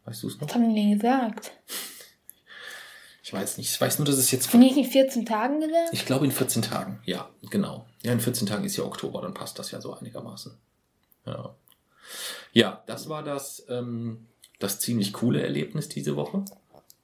Weißt 0.04 0.22
du 0.22 0.28
es 0.28 0.40
noch? 0.40 0.48
Was 0.48 0.54
haben 0.54 0.74
die 0.74 0.80
denn 0.80 0.92
gesagt? 0.92 1.52
Ich 3.22 3.32
weiß 3.32 3.58
nicht. 3.58 3.70
Ich 3.70 3.80
weiß 3.80 3.98
nur, 3.98 4.06
dass 4.06 4.16
es 4.16 4.30
jetzt 4.30 4.52
Haben 4.54 4.60
die 4.62 4.68
nicht 4.68 4.78
in 4.78 4.84
14 4.84 5.26
Tagen 5.26 5.60
gesagt? 5.60 5.90
Ich 5.92 6.06
glaube 6.06 6.24
in 6.24 6.32
14 6.32 6.62
Tagen, 6.62 7.00
ja, 7.04 7.28
genau. 7.50 7.86
Ja, 8.02 8.12
in 8.12 8.20
14 8.20 8.46
Tagen 8.46 8.64
ist 8.64 8.76
ja 8.76 8.84
Oktober, 8.84 9.22
dann 9.22 9.34
passt 9.34 9.58
das 9.58 9.70
ja 9.70 9.80
so 9.80 9.94
einigermaßen. 9.94 10.52
Ja, 11.26 11.54
ja 12.52 12.82
das 12.86 13.08
war 13.08 13.22
das, 13.22 13.64
ähm, 13.68 14.26
das 14.58 14.80
ziemlich 14.80 15.12
coole 15.12 15.42
Erlebnis 15.42 15.88
diese 15.88 16.16
Woche, 16.16 16.44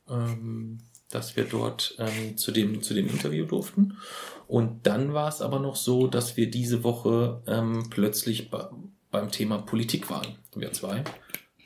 ähm, 0.08 0.80
dass 1.10 1.36
wir 1.36 1.44
dort 1.44 1.96
ähm, 1.98 2.36
zu, 2.36 2.52
dem, 2.52 2.82
zu 2.82 2.94
dem 2.94 3.08
Interview 3.08 3.44
durften. 3.44 3.96
Und 4.46 4.86
dann 4.86 5.14
war 5.14 5.28
es 5.28 5.40
aber 5.40 5.58
noch 5.58 5.76
so, 5.76 6.06
dass 6.06 6.36
wir 6.36 6.50
diese 6.50 6.84
Woche 6.84 7.42
ähm, 7.46 7.88
plötzlich 7.90 8.50
be 8.50 8.70
beim 9.10 9.30
Thema 9.30 9.58
Politik 9.58 10.10
waren, 10.10 10.38
wir 10.56 10.72
zwei. 10.72 11.04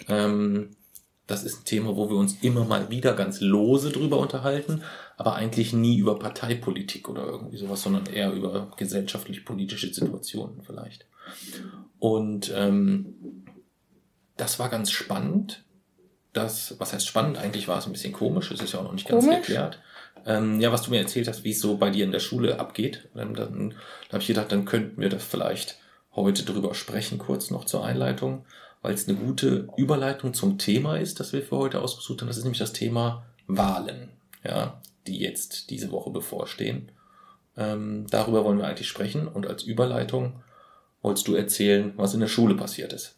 Ähm, 0.07 0.77
das 1.29 1.45
ist 1.45 1.61
ein 1.61 1.65
Thema, 1.65 1.95
wo 1.95 2.09
wir 2.09 2.17
uns 2.17 2.39
immer 2.41 2.65
mal 2.65 2.91
wieder 2.91 3.13
ganz 3.13 3.41
lose 3.41 3.93
drüber 3.93 4.19
unterhalten, 4.19 4.83
aber 5.17 5.35
eigentlich 5.35 5.73
nie 5.75 5.99
über 5.99 6.19
Parteipolitik 6.19 7.09
oder 7.09 7.25
irgendwie 7.27 7.59
sowas, 7.59 7.83
sondern 7.83 8.07
eher 8.07 8.33
über 8.33 8.73
gesellschaftlich-politische 8.77 9.93
Situationen 9.93 10.63
vielleicht. 10.63 11.07
Und 11.99 12.51
ähm, 12.57 13.45
das 14.39 14.59
war 14.59 14.71
ganz 14.71 14.91
spannend. 14.91 15.65
Das, 16.33 16.77
was 16.79 16.95
heißt 16.95 17.07
spannend? 17.07 17.37
Eigentlich 17.37 17.69
war 17.69 17.79
es 17.79 17.87
ein 17.87 17.93
bisschen 17.93 18.15
komisch, 18.15 18.51
es 18.51 18.63
ist 18.63 18.73
ja 18.73 18.81
auch 18.81 18.85
noch 18.85 18.93
nicht 18.93 19.07
ganz 19.07 19.25
Komisch? 19.25 19.47
geklärt. 19.47 19.81
Ähm, 20.25 20.61
ja, 20.61 20.73
was 20.73 20.83
du 20.83 20.91
mir 20.91 20.99
erzählt 21.01 21.29
hast, 21.29 21.45
wie 21.45 21.51
es 21.51 21.61
so 21.61 21.77
bei 21.77 21.91
dir 21.91 22.05
in 22.05 22.13
der 22.13 22.21
Schule 22.21 22.59
abgeht. 22.59 23.09
Ähm, 23.15 23.35
dann 23.35 23.75
da 24.09 24.15
habe 24.15 24.23
ich 24.23 24.29
gedacht, 24.29 24.51
dann 24.51 24.65
könnten 24.65 25.01
wir 25.01 25.11
das 25.11 25.25
vielleicht 25.25 25.79
heute 26.15 26.45
drüber 26.45 26.75
sprechen, 26.75 27.19
kurz 27.19 27.51
noch 27.51 27.65
zur 27.65 27.85
Einleitung, 27.85 28.47
weil 28.89 28.95
es 28.95 29.07
eine 29.07 29.19
gute 29.19 29.69
Überleitung 29.77 30.33
zum 30.33 30.57
Thema 30.57 30.97
ist, 30.97 31.21
das 31.21 31.35
wir 31.35 31.43
für 31.43 31.59
heute 31.59 31.83
ausgesucht 31.83 32.23
haben. 32.23 32.29
Das 32.29 32.39
ist 32.39 32.45
nämlich 32.45 32.59
das 32.59 32.73
Thema 32.73 33.27
Wahlen, 33.47 34.09
ja, 34.43 34.81
die 35.07 35.19
jetzt 35.19 35.69
diese 35.69 35.93
Woche 35.93 36.09
bevorstehen. 36.09 36.91
Ähm, 37.59 38.07
darüber 38.09 38.47
wollen 38.47 38.57
wir 38.57 38.67
eigentlich 38.67 38.89
sprechen 38.89 39.29
und 39.29 39.47
als 39.47 39.63
Überleitung 39.63 40.43
wolltest 41.03 41.29
du 41.29 41.35
erzählen, 41.35 41.93
was 41.97 42.15
in 42.15 42.21
der 42.21 42.29
Schule 42.29 42.55
passiert 42.55 42.95
ist. 42.95 43.15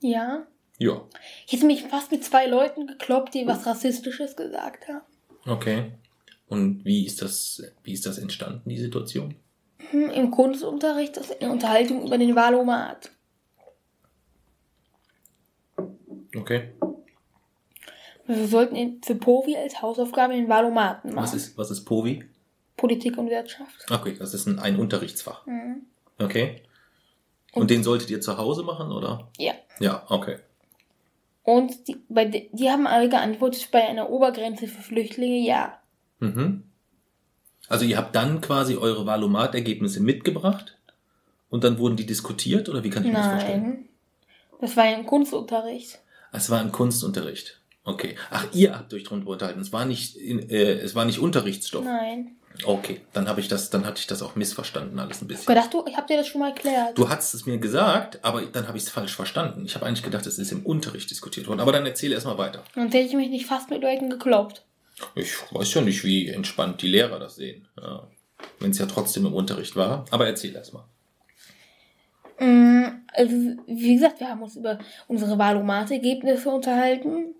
Ja. 0.00 0.46
Ja, 0.78 1.02
Ich 1.46 1.52
hätte 1.52 1.66
mich 1.66 1.82
fast 1.82 2.10
mit 2.10 2.24
zwei 2.24 2.46
Leuten 2.46 2.86
gekloppt, 2.86 3.34
die 3.34 3.46
was 3.46 3.66
Rassistisches 3.66 4.34
gesagt 4.34 4.88
haben. 4.88 5.02
okay. 5.44 5.92
Und 6.48 6.86
wie 6.86 7.04
ist 7.04 7.20
das, 7.20 7.62
wie 7.82 7.92
ist 7.92 8.06
das 8.06 8.16
entstanden, 8.16 8.70
die 8.70 8.78
Situation? 8.78 9.34
Hm, 9.90 10.08
Im 10.08 10.30
Kunstunterricht, 10.30 11.18
das 11.18 11.38
eine 11.38 11.52
Unterhaltung 11.52 12.06
über 12.06 12.16
den 12.16 12.34
Wahlomat. 12.34 13.10
Okay. 16.36 16.70
Wir 18.26 18.46
sollten 18.46 19.02
für 19.02 19.14
Povi 19.14 19.56
als 19.56 19.82
Hausaufgabe 19.82 20.34
den 20.34 20.48
Wahlomaten 20.48 21.08
machen. 21.10 21.22
Was 21.22 21.34
ist, 21.34 21.58
was 21.58 21.70
ist 21.70 21.84
POVI? 21.84 22.24
Politik 22.76 23.18
und 23.18 23.30
Wirtschaft. 23.30 23.86
Okay, 23.90 24.16
das 24.18 24.34
ist 24.34 24.46
ein, 24.46 24.58
ein 24.58 24.78
Unterrichtsfach. 24.78 25.46
Mhm. 25.46 25.82
Okay. 26.18 26.62
Und, 27.52 27.70
den 27.70 27.84
solltet 27.84 28.10
ihr 28.10 28.20
zu 28.20 28.36
Hause 28.36 28.64
machen, 28.64 28.90
oder? 28.90 29.28
Ja. 29.38 29.52
Ja, 29.78 30.04
okay. 30.08 30.38
Und 31.44 31.86
die, 31.86 31.96
bei, 32.08 32.24
die 32.24 32.70
haben 32.70 32.86
alle 32.86 33.08
geantwortet, 33.08 33.68
bei 33.70 33.86
einer 33.86 34.10
Obergrenze 34.10 34.66
für 34.66 34.82
Flüchtlinge 34.82 35.46
ja. 35.46 35.78
Mhm. 36.18 36.64
Also 37.68 37.84
ihr 37.84 37.96
habt 37.96 38.16
dann 38.16 38.40
quasi 38.40 38.76
eure 38.76 39.06
Valomat-Ergebnisse 39.06 40.00
mitgebracht 40.02 40.78
und 41.48 41.64
dann 41.64 41.78
wurden 41.78 41.96
die 41.96 42.06
diskutiert, 42.06 42.68
oder 42.68 42.82
wie 42.82 42.90
kann 42.90 43.04
ich 43.04 43.10
mir 43.10 43.18
das 43.18 43.26
vorstellen? 43.26 43.62
Nein. 43.62 43.88
Das 44.60 44.76
war 44.76 44.86
ja 44.86 44.96
im 44.96 45.06
Kunstunterricht. 45.06 46.00
Es 46.34 46.50
war 46.50 46.60
im 46.60 46.72
Kunstunterricht. 46.72 47.60
Okay. 47.84 48.16
Ach, 48.30 48.46
ihr 48.52 48.76
habt 48.76 48.92
euch 48.94 49.04
drunter 49.04 49.26
unterhalten. 49.28 49.60
Es 49.60 49.72
war 49.72 49.84
nicht, 49.84 50.16
äh, 50.16 50.80
es 50.80 50.94
war 50.94 51.04
nicht 51.04 51.18
Unterrichtsstoff. 51.18 51.84
Nein. 51.84 52.36
Okay, 52.64 53.00
dann 53.12 53.28
habe 53.28 53.40
ich 53.40 53.48
das, 53.48 53.70
dann 53.70 53.84
hatte 53.84 53.98
ich 54.00 54.06
das 54.06 54.22
auch 54.22 54.36
missverstanden 54.36 54.98
alles 55.00 55.20
ein 55.20 55.24
Ich 55.24 55.28
bisschen. 55.28 55.46
gedacht, 55.46 55.74
du, 55.74 55.84
ich 55.88 55.96
hab 55.96 56.06
dir 56.06 56.16
das 56.16 56.28
schon 56.28 56.40
mal 56.40 56.50
erklärt. 56.50 56.96
Du 56.96 57.08
hattest 57.08 57.34
es 57.34 57.46
mir 57.46 57.58
gesagt, 57.58 58.24
aber 58.24 58.42
dann 58.42 58.68
habe 58.68 58.78
ich 58.78 58.84
es 58.84 58.90
falsch 58.90 59.14
verstanden. 59.14 59.64
Ich 59.66 59.74
habe 59.74 59.86
eigentlich 59.86 60.04
gedacht, 60.04 60.24
es 60.26 60.38
ist 60.38 60.52
im 60.52 60.64
Unterricht 60.64 61.10
diskutiert 61.10 61.48
worden. 61.48 61.60
Aber 61.60 61.72
dann 61.72 61.84
erzähle 61.84 62.14
erstmal 62.14 62.38
weiter. 62.38 62.62
Sonst 62.74 62.94
hätte 62.94 63.08
ich 63.08 63.14
mich 63.14 63.28
nicht 63.28 63.46
fast 63.46 63.70
mit 63.70 63.82
Leuten 63.82 64.08
gekloppt. 64.08 64.62
Ich 65.16 65.32
weiß 65.50 65.74
ja 65.74 65.80
nicht, 65.80 66.04
wie 66.04 66.28
entspannt 66.28 66.80
die 66.80 66.88
Lehrer 66.88 67.18
das 67.18 67.34
sehen. 67.34 67.66
Ja. 67.80 68.06
Wenn 68.60 68.70
es 68.70 68.78
ja 68.78 68.86
trotzdem 68.86 69.26
im 69.26 69.34
Unterricht 69.34 69.74
war. 69.74 70.04
Aber 70.12 70.26
erzähl 70.26 70.54
erstmal. 70.54 70.84
Mm, 72.38 72.84
Also, 73.16 73.34
wie 73.66 73.94
gesagt, 73.94 74.20
wir 74.20 74.28
haben 74.28 74.42
uns 74.42 74.56
über 74.56 74.78
unsere 75.06 75.38
Wahlomat-Ergebnisse 75.38 76.50
unterhalten. 76.50 77.34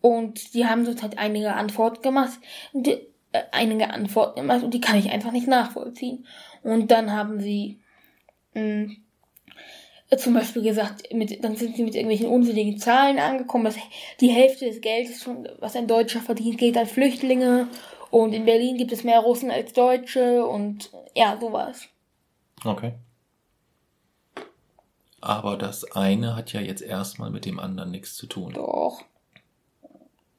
Und 0.00 0.54
die 0.54 0.66
haben 0.66 0.86
uns 0.86 1.02
halt 1.02 1.18
einige 1.18 1.54
Antworten 1.54 2.02
gemacht. 2.02 2.38
Die, 2.72 2.92
äh, 3.32 3.42
einige 3.52 3.90
Antworten 3.90 4.40
gemacht 4.40 4.62
und 4.64 4.72
die 4.72 4.80
kann 4.80 4.98
ich 4.98 5.10
einfach 5.10 5.32
nicht 5.32 5.48
nachvollziehen. 5.48 6.26
Und 6.62 6.90
dann 6.90 7.12
haben 7.12 7.40
sie 7.40 7.78
mh, 8.54 8.92
zum 10.16 10.32
Beispiel 10.32 10.62
gesagt, 10.62 11.12
mit, 11.12 11.44
dann 11.44 11.56
sind 11.56 11.76
sie 11.76 11.82
mit 11.84 11.94
irgendwelchen 11.94 12.28
unsinnigen 12.28 12.78
Zahlen 12.78 13.18
angekommen, 13.18 13.64
dass 13.64 13.76
die 14.20 14.30
Hälfte 14.30 14.64
des 14.64 14.80
Geldes, 14.80 15.22
schon, 15.22 15.46
was 15.58 15.76
ein 15.76 15.86
Deutscher 15.86 16.20
verdient, 16.20 16.56
geht 16.58 16.78
an 16.78 16.86
Flüchtlinge. 16.86 17.68
Und 18.10 18.32
in 18.32 18.46
Berlin 18.46 18.78
gibt 18.78 18.92
es 18.92 19.04
mehr 19.04 19.20
Russen 19.20 19.50
als 19.50 19.74
Deutsche 19.74 20.46
und 20.46 20.90
ja, 21.14 21.36
sowas. 21.38 21.88
Okay. 22.64 22.94
Aber 25.20 25.56
das 25.56 25.84
eine 25.92 26.36
hat 26.36 26.52
ja 26.52 26.60
jetzt 26.60 26.82
erstmal 26.82 27.30
mit 27.30 27.44
dem 27.44 27.58
anderen 27.58 27.90
nichts 27.90 28.14
zu 28.14 28.26
tun. 28.26 28.52
Doch, 28.54 29.02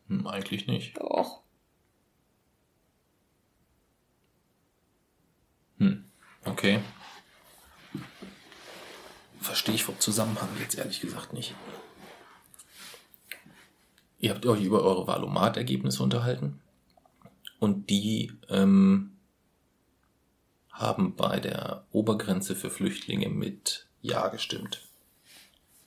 Hm, 0.07 0.25
eigentlich 0.25 0.67
nicht. 0.67 0.97
doch. 0.97 1.41
Hm. 5.77 6.03
Okay. 6.45 6.79
Verstehe 9.41 9.75
ich 9.75 9.83
vom 9.83 9.99
Zusammenhang 9.99 10.49
jetzt 10.59 10.77
ehrlich 10.77 10.99
gesagt 11.01 11.33
nicht. 11.33 11.55
Ihr 14.19 14.31
habt 14.31 14.45
euch 14.45 14.61
über 14.63 14.83
eure 14.83 15.07
Valomat-Ergebnisse 15.07 16.03
unterhalten. 16.03 16.61
und 17.59 17.89
die 17.89 18.31
ähm, 18.47 19.17
haben 20.71 21.15
bei 21.17 21.41
der 21.41 21.85
Obergrenze 21.91 22.55
für 22.55 22.69
Flüchtlinge 22.69 23.27
mit 23.27 23.88
Ja 24.01 24.27
gestimmt. 24.29 24.81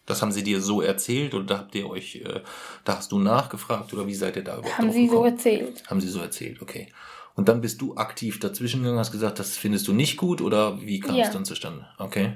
Das 0.06 0.20
haben 0.20 0.32
sie 0.32 0.42
dir 0.42 0.60
so 0.60 0.80
erzählt 0.82 1.32
oder 1.34 1.44
da 1.44 1.58
habt 1.58 1.74
ihr 1.74 1.88
euch, 1.88 2.16
äh, 2.16 2.40
da 2.84 2.96
hast 2.96 3.12
du 3.12 3.18
nachgefragt 3.18 3.92
oder 3.94 4.06
wie 4.06 4.14
seid 4.14 4.36
ihr 4.36 4.44
da 4.44 4.58
überhaupt 4.58 4.78
Haben 4.78 4.90
sie 4.92 5.06
so 5.06 5.12
gekommen? 5.12 5.32
erzählt. 5.32 5.88
Haben 5.88 6.00
sie 6.00 6.08
so 6.08 6.20
erzählt, 6.20 6.60
okay. 6.60 6.92
Und 7.34 7.48
dann 7.48 7.60
bist 7.62 7.80
du 7.80 7.96
aktiv 7.96 8.40
dazwischen 8.40 8.80
gegangen, 8.82 8.98
hast 8.98 9.12
gesagt, 9.12 9.38
das 9.38 9.56
findest 9.56 9.88
du 9.88 9.92
nicht 9.94 10.16
gut 10.18 10.40
oder 10.42 10.80
wie 10.82 11.00
kam 11.00 11.14
Ja. 11.16 11.24
es 11.26 11.30
dann 11.30 11.44
zustande? 11.46 11.86
Okay. 11.98 12.34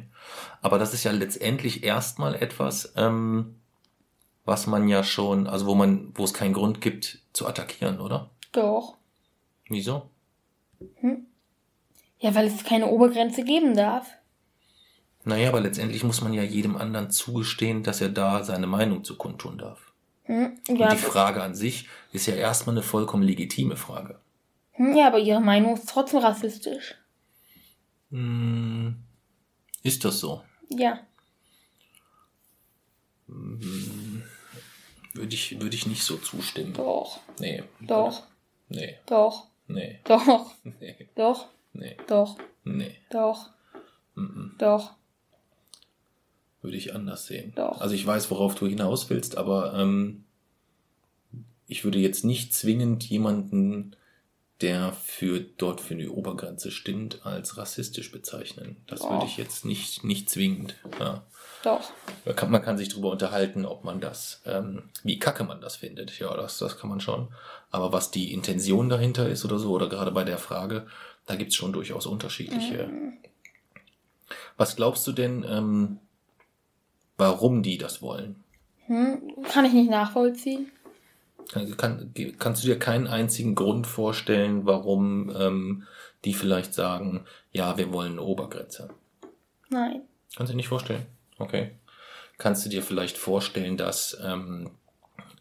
Aber 0.63 0.79
das 0.79 0.95
ist 0.95 1.05
ja 1.05 1.11
letztendlich 1.11 1.83
erstmal 1.85 2.35
etwas, 2.37 2.93
ähm, 2.97 3.57
was 4.45 4.67
man 4.69 4.89
ja 4.89 5.03
schon, 5.05 5.47
also 5.49 5.67
wo 5.67 5.75
man, 5.75 6.13
wo 6.15 6.25
es 6.25 6.33
keinen 6.33 6.55
Grund 6.55 6.81
gibt 6.81 7.19
zu 7.33 7.47
attackieren, 7.47 8.01
oder? 8.01 8.31
Doch. 8.53 8.95
Wieso? 9.69 10.09
Ja, 12.21 12.35
weil 12.35 12.47
es 12.47 12.65
keine 12.65 12.87
Obergrenze 12.87 13.45
geben 13.45 13.77
darf. 13.77 14.07
Naja, 15.29 15.49
aber 15.49 15.61
letztendlich 15.61 16.05
muss 16.05 16.21
man 16.21 16.33
ja 16.33 16.45
jedem 16.45 16.77
anderen 16.77 17.11
zugestehen, 17.11 17.83
dass 17.83 18.01
er 18.01 18.11
da 18.11 18.45
seine 18.45 18.69
Meinung 18.69 19.03
zu 19.03 19.17
kundtun 19.17 19.59
darf. 19.59 19.93
Hm? 20.23 20.57
Und 20.69 20.77
Ja, 20.79 20.91
die 20.91 20.97
Frage 20.97 21.43
an 21.43 21.57
sich 21.57 21.89
ist 22.13 22.27
ja 22.27 22.37
erstmal 22.37 22.77
eine 22.77 22.85
vollkommen 22.85 23.25
legitime 23.25 23.77
Frage. 23.77 24.21
hm, 24.73 24.95
ja, 24.97 25.09
aber 25.09 25.19
ihre 25.19 25.41
Meinung 25.41 25.75
ist 25.75 25.89
trotzdem 25.89 26.21
rassistisch. 26.21 26.95
Hm, 28.11 28.97
ist 29.83 30.05
das 30.05 30.21
so? 30.21 30.43
Ja. 30.69 31.01
Würde 33.27 35.35
ich, 35.35 35.61
würde 35.61 35.75
ich 35.75 35.87
nicht 35.87 36.05
so 36.05 36.19
zustimmen. 36.19 36.73
Doch. 36.75 37.19
Nee. 37.41 37.65
Doch. 37.81 38.23
Nee, 38.69 38.97
Doch. 39.07 39.49
nee, 39.67 39.99
Doch. 40.05 40.55
nee, 40.63 41.09
Doch. 41.17 41.47
nee, 41.73 41.97
Doch. 42.07 42.39
nee. 42.65 42.97
Doch. 43.11 43.51
Mhm. 44.15 44.55
Doch. 44.59 44.95
Würde 46.67 46.79
ich 46.79 46.97
anders 46.97 47.27
sehen. 47.27 47.53
Doch. 47.55 47.81
Also 47.81 47.95
ich 47.95 48.05
weiß, 48.05 48.29
worauf 48.33 48.57
du 48.57 48.67
hinaus 48.67 49.09
willst, 49.09 49.37
aber 49.37 49.75
ähm, 49.75 50.25
ich 51.69 51.85
würde 51.85 52.01
jetzt 52.01 52.25
nicht 52.25 52.53
zwingend 52.53 53.05
jemanden, 53.05 53.95
der 54.61 54.93
für 54.93 55.39
dort 55.39 55.81
für 55.81 55.95
die 55.95 56.09
Obergrenze 56.09 56.73
stimmt, 56.73 57.25
als 57.25 57.57
rassistisch 57.57 58.11
bezeichnen. 58.11 58.79
Das 58.89 59.01
würde 59.01 59.19
Doch. 59.19 59.27
ich 59.27 59.37
jetzt 59.37 59.65
nicht, 59.65 60.03
nicht 60.03 60.29
zwingend. 60.29 60.75
Ja. 60.99 61.23
Doch. 61.63 61.93
Man 62.25 62.35
kann, 62.35 62.51
man 62.51 62.63
kann 62.63 62.79
sich 62.79 62.89
darüber 62.89 63.13
unterhalten, 63.13 63.65
ob 63.65 63.85
man 63.85 64.01
das, 64.01 64.43
ähm, 64.45 64.91
wie 65.05 65.21
kacke 65.21 65.45
man 65.45 65.61
das 65.61 65.77
findet. 65.77 66.19
Ja, 66.19 66.37
das, 66.37 66.59
das 66.59 66.79
kann 66.79 66.91
man 66.91 66.99
schon. 66.99 67.29
Aber 67.71 67.93
was 67.93 68.11
die 68.11 68.33
Intention 68.33 68.89
dahinter 68.89 69.29
ist 69.29 69.45
oder 69.45 69.61
so, 69.61 69.71
oder 69.71 69.89
gerade 69.89 70.11
bei 70.11 70.25
der 70.25 70.39
Frage, 70.39 70.89
da 71.27 71.37
gibt's 71.37 71.55
schon 71.55 71.73
durchaus 71.73 72.07
unterschiedliche. 72.07 72.91
Was 74.57 74.75
glaubst 74.75 75.07
du 75.07 75.13
denn, 75.13 75.45
ähm, 75.49 75.99
warum 77.17 77.63
die 77.63 77.79
das 77.79 78.03
wollen? 78.03 78.43
Hm? 78.87 79.35
Kann 79.51 79.65
ich 79.65 79.73
nicht 79.73 79.91
nachvollziehen. 79.91 80.71
Kann, 81.53 81.77
kann, 81.77 82.15
kannst 82.39 82.63
du 82.63 82.67
dir 82.67 82.79
keinen 82.79 83.07
einzigen 83.07 83.55
Grund 83.55 83.87
vorstellen, 83.87 84.67
warum 84.67 85.31
ähm, 85.39 85.85
die 86.25 86.35
vielleicht 86.35 86.75
sagen, 86.75 87.25
ja, 87.53 87.77
wir 87.79 87.93
wollen 87.93 88.13
eine 88.13 88.23
Obergrenze? 88.23 88.89
Nein. 89.69 90.03
Kannst 90.37 90.51
du 90.51 90.55
dir 90.55 90.57
nicht 90.57 90.69
vorstellen? 90.69 91.07
Okay. 91.39 91.73
Kannst 92.39 92.65
du 92.65 92.69
dir 92.69 92.83
vielleicht 92.83 93.17
vorstellen, 93.17 93.77
dass 93.77 94.19
ähm, 94.23 94.71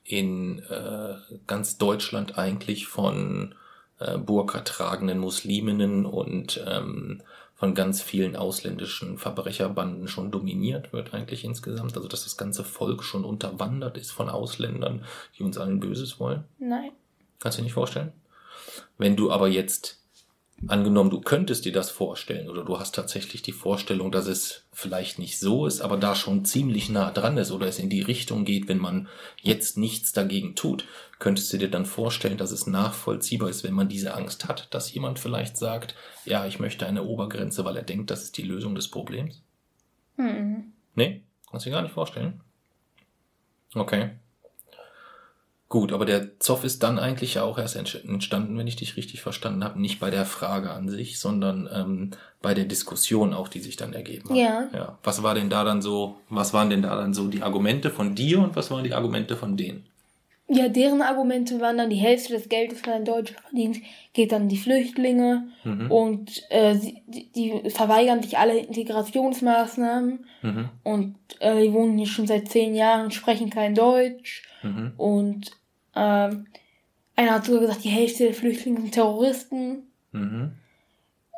in 0.03 0.59
äh, 0.69 1.15
ganz 1.47 1.77
Deutschland 1.77 2.38
eigentlich 2.38 2.88
von 2.88 3.55
äh, 3.99 4.17
Burka 4.17 4.61
tragenden 4.61 5.19
Musliminnen 5.19 6.05
und 6.05 6.63
ähm, 6.67 7.21
von 7.55 7.73
ganz 7.73 8.01
vielen 8.01 8.35
ausländischen 8.35 9.17
Verbrecherbanden 9.17 10.07
schon 10.07 10.29
dominiert 10.29 10.93
wird 10.93 11.13
eigentlich 11.13 11.43
insgesamt? 11.45 11.95
Also 11.95 12.07
dass 12.07 12.25
das 12.25 12.37
ganze 12.37 12.63
Volk 12.63 13.03
schon 13.03 13.23
unterwandert 13.23 13.97
ist 13.97 14.11
von 14.11 14.29
Ausländern, 14.29 15.05
die 15.37 15.43
uns 15.43 15.57
allen 15.57 15.79
Böses 15.79 16.19
wollen? 16.19 16.43
Nein. 16.59 16.91
Kannst 17.39 17.57
du 17.57 17.61
dir 17.61 17.65
nicht 17.65 17.73
vorstellen? 17.73 18.11
Wenn 18.97 19.15
du 19.15 19.31
aber 19.31 19.47
jetzt, 19.47 20.04
angenommen, 20.67 21.09
du 21.09 21.21
könntest 21.21 21.65
dir 21.65 21.71
das 21.71 21.91
vorstellen 21.91 22.49
oder 22.49 22.63
du 22.63 22.79
hast 22.79 22.95
tatsächlich 22.95 23.41
die 23.41 23.51
Vorstellung, 23.51 24.11
dass 24.11 24.27
es 24.27 24.65
vielleicht 24.71 25.19
nicht 25.19 25.39
so 25.39 25.65
ist, 25.65 25.81
aber 25.81 25.97
da 25.97 26.15
schon 26.15 26.45
ziemlich 26.45 26.89
nah 26.89 27.11
dran 27.11 27.37
ist 27.37 27.51
oder 27.51 27.67
es 27.67 27.79
in 27.79 27.89
die 27.89 28.01
Richtung 28.01 28.45
geht, 28.45 28.67
wenn 28.67 28.79
man 28.79 29.07
jetzt 29.41 29.77
nichts 29.77 30.11
dagegen 30.11 30.55
tut, 30.55 30.85
könntest 31.19 31.51
du 31.53 31.57
dir 31.57 31.69
dann 31.69 31.85
vorstellen, 31.85 32.37
dass 32.37 32.51
es 32.51 32.67
nachvollziehbar 32.67 33.49
ist, 33.49 33.63
wenn 33.63 33.73
man 33.73 33.89
diese 33.89 34.13
Angst 34.15 34.47
hat, 34.47 34.73
dass 34.73 34.93
jemand 34.93 35.19
vielleicht 35.19 35.57
sagt, 35.57 35.95
ja, 36.25 36.45
ich 36.45 36.59
möchte 36.59 36.87
eine 36.87 37.03
Obergrenze, 37.03 37.63
weil 37.65 37.77
er 37.77 37.83
denkt, 37.83 38.09
das 38.09 38.23
ist 38.23 38.37
die 38.37 38.43
Lösung 38.43 38.75
des 38.75 38.89
Problems? 38.89 39.43
Hm. 40.17 40.73
Nee, 40.95 41.23
kannst 41.49 41.65
du 41.65 41.69
dir 41.69 41.75
gar 41.75 41.83
nicht 41.83 41.93
vorstellen. 41.93 42.41
Okay. 43.73 44.11
Gut, 45.75 45.91
aber 45.91 46.05
der 46.05 46.39
Zoff 46.39 46.63
ist 46.63 46.83
dann 46.83 46.97
eigentlich 46.97 47.33
ja 47.33 47.43
auch 47.43 47.57
erst 47.57 47.75
entstanden, 47.75 48.57
wenn 48.57 48.65
ich 48.65 48.77
dich 48.77 48.95
richtig 48.95 49.21
verstanden 49.21 49.61
habe, 49.61 49.81
nicht 49.81 49.99
bei 49.99 50.09
der 50.09 50.23
Frage 50.23 50.71
an 50.71 50.88
sich, 50.88 51.19
sondern 51.19 51.67
ähm, 51.69 52.11
bei 52.41 52.53
der 52.53 52.63
Diskussion 52.63 53.33
auch, 53.33 53.49
die 53.49 53.59
sich 53.59 53.75
dann 53.75 53.91
ergeben 53.91 54.29
hat. 54.29 54.38
Ja. 54.38 54.69
ja. 54.73 54.97
Was 55.03 55.21
war 55.21 55.35
denn 55.35 55.49
da 55.49 55.65
dann 55.65 55.81
so, 55.81 56.15
was 56.29 56.53
waren 56.53 56.69
denn 56.69 56.81
da 56.81 56.95
dann 56.95 57.13
so 57.13 57.27
die 57.27 57.41
Argumente 57.41 57.89
von 57.89 58.15
dir 58.15 58.39
und 58.39 58.55
was 58.55 58.71
waren 58.71 58.85
die 58.85 58.93
Argumente 58.93 59.35
von 59.35 59.57
denen? 59.57 59.85
Ja, 60.47 60.69
deren 60.69 61.01
Argumente 61.01 61.59
waren 61.59 61.77
dann, 61.77 61.89
die 61.89 61.97
Hälfte 61.97 62.31
des 62.31 62.47
Geldes, 62.47 62.81
das 62.81 62.93
ein 62.93 63.03
Deutscher 63.03 63.35
verdient, 63.41 63.79
geht 64.13 64.31
an 64.31 64.47
die 64.47 64.57
Flüchtlinge 64.57 65.49
Mhm. 65.65 65.91
und 65.91 66.41
äh, 66.51 66.75
die, 67.05 67.29
die 67.35 67.69
verweigern 67.69 68.23
sich 68.23 68.38
alle 68.38 68.59
Integrationsmaßnahmen 68.59 70.25
Mhm. 70.41 70.69
und 70.83 71.15
äh, 71.39 71.63
die 71.63 71.73
wohnen 71.73 71.97
hier 71.97 72.07
schon 72.07 72.27
seit 72.27 72.47
zehn 72.47 72.75
Jahren 72.75 73.11
sprechen 73.11 73.49
kein 73.49 73.75
Deutsch 73.75 74.43
Mhm. 74.63 74.93
und 74.97 75.51
ähm, 75.95 76.47
einer 77.15 77.31
hat 77.31 77.45
sogar 77.45 77.62
gesagt, 77.62 77.84
die 77.84 77.89
Hälfte 77.89 78.25
der 78.25 78.34
Flüchtlinge 78.34 78.81
sind 78.81 78.93
Terroristen. 78.93 79.84
Mhm. 80.12 80.51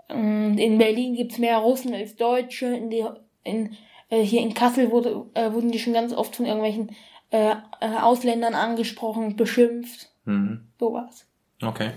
Und 0.10 0.58
in 0.58 0.78
Berlin 0.78 1.16
gibt's 1.16 1.38
mehr 1.38 1.58
Russen 1.58 1.94
als 1.94 2.16
Deutsche. 2.16 2.66
In 2.68 2.90
die, 2.90 3.06
in, 3.44 3.76
äh, 4.10 4.22
hier 4.22 4.42
in 4.42 4.54
Kassel 4.54 4.92
wurde, 4.92 5.26
äh, 5.34 5.52
wurden 5.52 5.72
die 5.72 5.80
schon 5.80 5.94
ganz 5.94 6.14
oft 6.14 6.36
von 6.36 6.46
irgendwelchen 6.46 6.96
äh, 7.30 7.56
äh, 7.82 7.98
Ausländern 8.00 8.56
angesprochen 8.56 9.26
und 9.26 9.38
beschimpft. 9.38 10.10
Mhm. 10.26 10.68
Sowas. 10.80 11.26
Okay. 11.62 11.92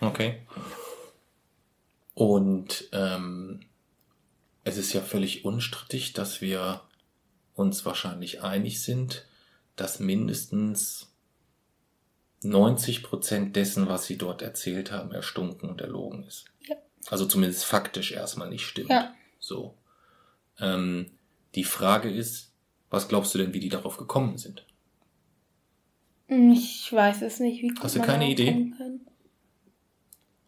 Okay. 0.00 0.36
Und 2.14 2.88
ähm, 2.92 3.60
es 4.64 4.76
ist 4.76 4.92
ja 4.92 5.00
völlig 5.00 5.44
unstrittig, 5.44 6.14
dass 6.14 6.40
wir 6.40 6.82
uns 7.54 7.84
wahrscheinlich 7.84 8.42
einig 8.42 8.82
sind, 8.82 9.26
dass 9.76 10.00
mindestens 10.00 11.07
90 12.42 13.02
Prozent 13.02 13.56
dessen, 13.56 13.88
was 13.88 14.06
sie 14.06 14.16
dort 14.16 14.42
erzählt 14.42 14.92
haben, 14.92 15.12
erstunken 15.12 15.68
und 15.68 15.80
erlogen 15.80 16.24
ist. 16.24 16.44
Ja. 16.68 16.76
Also 17.08 17.26
zumindest 17.26 17.64
faktisch 17.64 18.12
erstmal 18.12 18.48
nicht 18.48 18.64
stimmt. 18.64 18.90
Ja. 18.90 19.14
So. 19.40 19.74
Ähm, 20.60 21.06
die 21.54 21.64
Frage 21.64 22.10
ist, 22.10 22.52
was 22.90 23.08
glaubst 23.08 23.34
du 23.34 23.38
denn, 23.38 23.54
wie 23.54 23.60
die 23.60 23.68
darauf 23.68 23.96
gekommen 23.96 24.38
sind? 24.38 24.64
Hm, 26.28 26.52
Ich 26.52 26.92
weiß 26.92 27.22
es 27.22 27.40
nicht. 27.40 27.62
Wie 27.62 27.72
Hast 27.80 27.96
du 27.96 28.00
keine 28.02 28.30
Idee? 28.30 28.72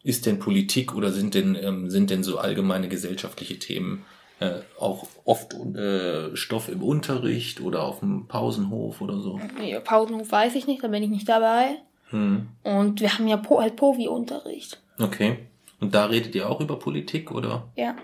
Ist 0.03 0.27
denn 0.27 0.39
Politik 0.39 0.95
oder 0.95 1.13
sind 1.13 1.35
denn, 1.35 1.55
ähm, 1.57 1.91
sind 1.91 2.11
denn 2.11 2.23
so 2.23 2.39
allgemeine 2.39 2.89
gesellschaftliche 2.89 3.59
Themen 3.59 4.05
äh, 4.41 4.61
auch 4.79 5.07
oft 5.25 5.55
äh, 5.55 6.35
Stoff 6.35 6.69
im 6.69 6.83
Unterricht 6.83 7.61
oder 7.61 7.83
auf 7.85 8.01
dem 8.01 8.27
Pausenhof 8.27 9.01
oder 9.01 9.19
so? 9.19 9.39
Nee, 9.59 9.79
Pausenhof 9.81 10.33
weiß 10.33 10.55
ich 10.55 10.67
nicht, 10.67 10.83
da 10.83 10.89
bin 10.89 11.03
ich 11.03 11.11
nicht 11.11 11.29
dabei. 11.29 11.77
Hm. 12.11 12.49
Und 12.63 13.01
wir 13.01 13.13
haben 13.13 13.29
ja 13.29 13.37
po 13.37 13.61
halt 13.61 13.77
Povi-Unterricht. 13.77 14.81
Okay. 14.99 15.39
Und 15.79 15.95
da 15.95 16.07
redet 16.07 16.35
ihr 16.35 16.49
auch 16.49 16.61
über 16.61 16.79
Politik 16.79 17.31
oder? 17.31 17.69
Ja. 17.77 17.97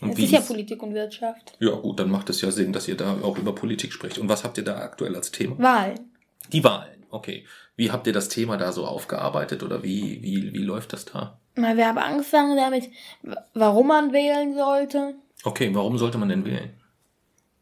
Und 0.00 0.10
Es 0.10 0.16
wie 0.18 0.24
ist 0.24 0.30
ja 0.32 0.40
Politik 0.40 0.82
und 0.82 0.94
Wirtschaft. 0.94 1.56
Ja 1.58 1.72
gut, 1.72 1.98
dann 1.98 2.10
macht 2.10 2.30
es 2.30 2.40
ja 2.40 2.50
Sinn, 2.50 2.72
dass 2.72 2.86
ihr 2.86 2.96
da 2.96 3.16
auch 3.22 3.36
über 3.36 3.54
Politik 3.54 3.92
sprecht. 3.92 4.18
Und 4.18 4.28
was 4.28 4.44
habt 4.44 4.56
ihr 4.56 4.64
da 4.64 4.78
aktuell 4.78 5.16
als 5.16 5.32
Thema? 5.32 5.58
Wahlen. 5.58 6.12
Die 6.52 6.62
Wahlen. 6.62 7.04
Okay. 7.10 7.44
Wie 7.76 7.90
habt 7.90 8.06
ihr 8.06 8.12
das 8.12 8.28
Thema 8.28 8.56
da 8.56 8.72
so 8.72 8.86
aufgearbeitet 8.86 9.62
oder 9.62 9.82
wie, 9.82 10.22
wie, 10.22 10.52
wie 10.52 10.62
läuft 10.62 10.92
das 10.92 11.04
da? 11.06 11.38
Na, 11.56 11.76
wir 11.76 11.88
haben 11.88 11.98
angefangen 11.98 12.56
damit, 12.56 12.90
warum 13.54 13.88
man 13.88 14.12
wählen 14.12 14.54
sollte. 14.54 15.14
Okay, 15.44 15.74
warum 15.74 15.98
sollte 15.98 16.18
man 16.18 16.28
denn 16.28 16.44
wählen? 16.44 16.70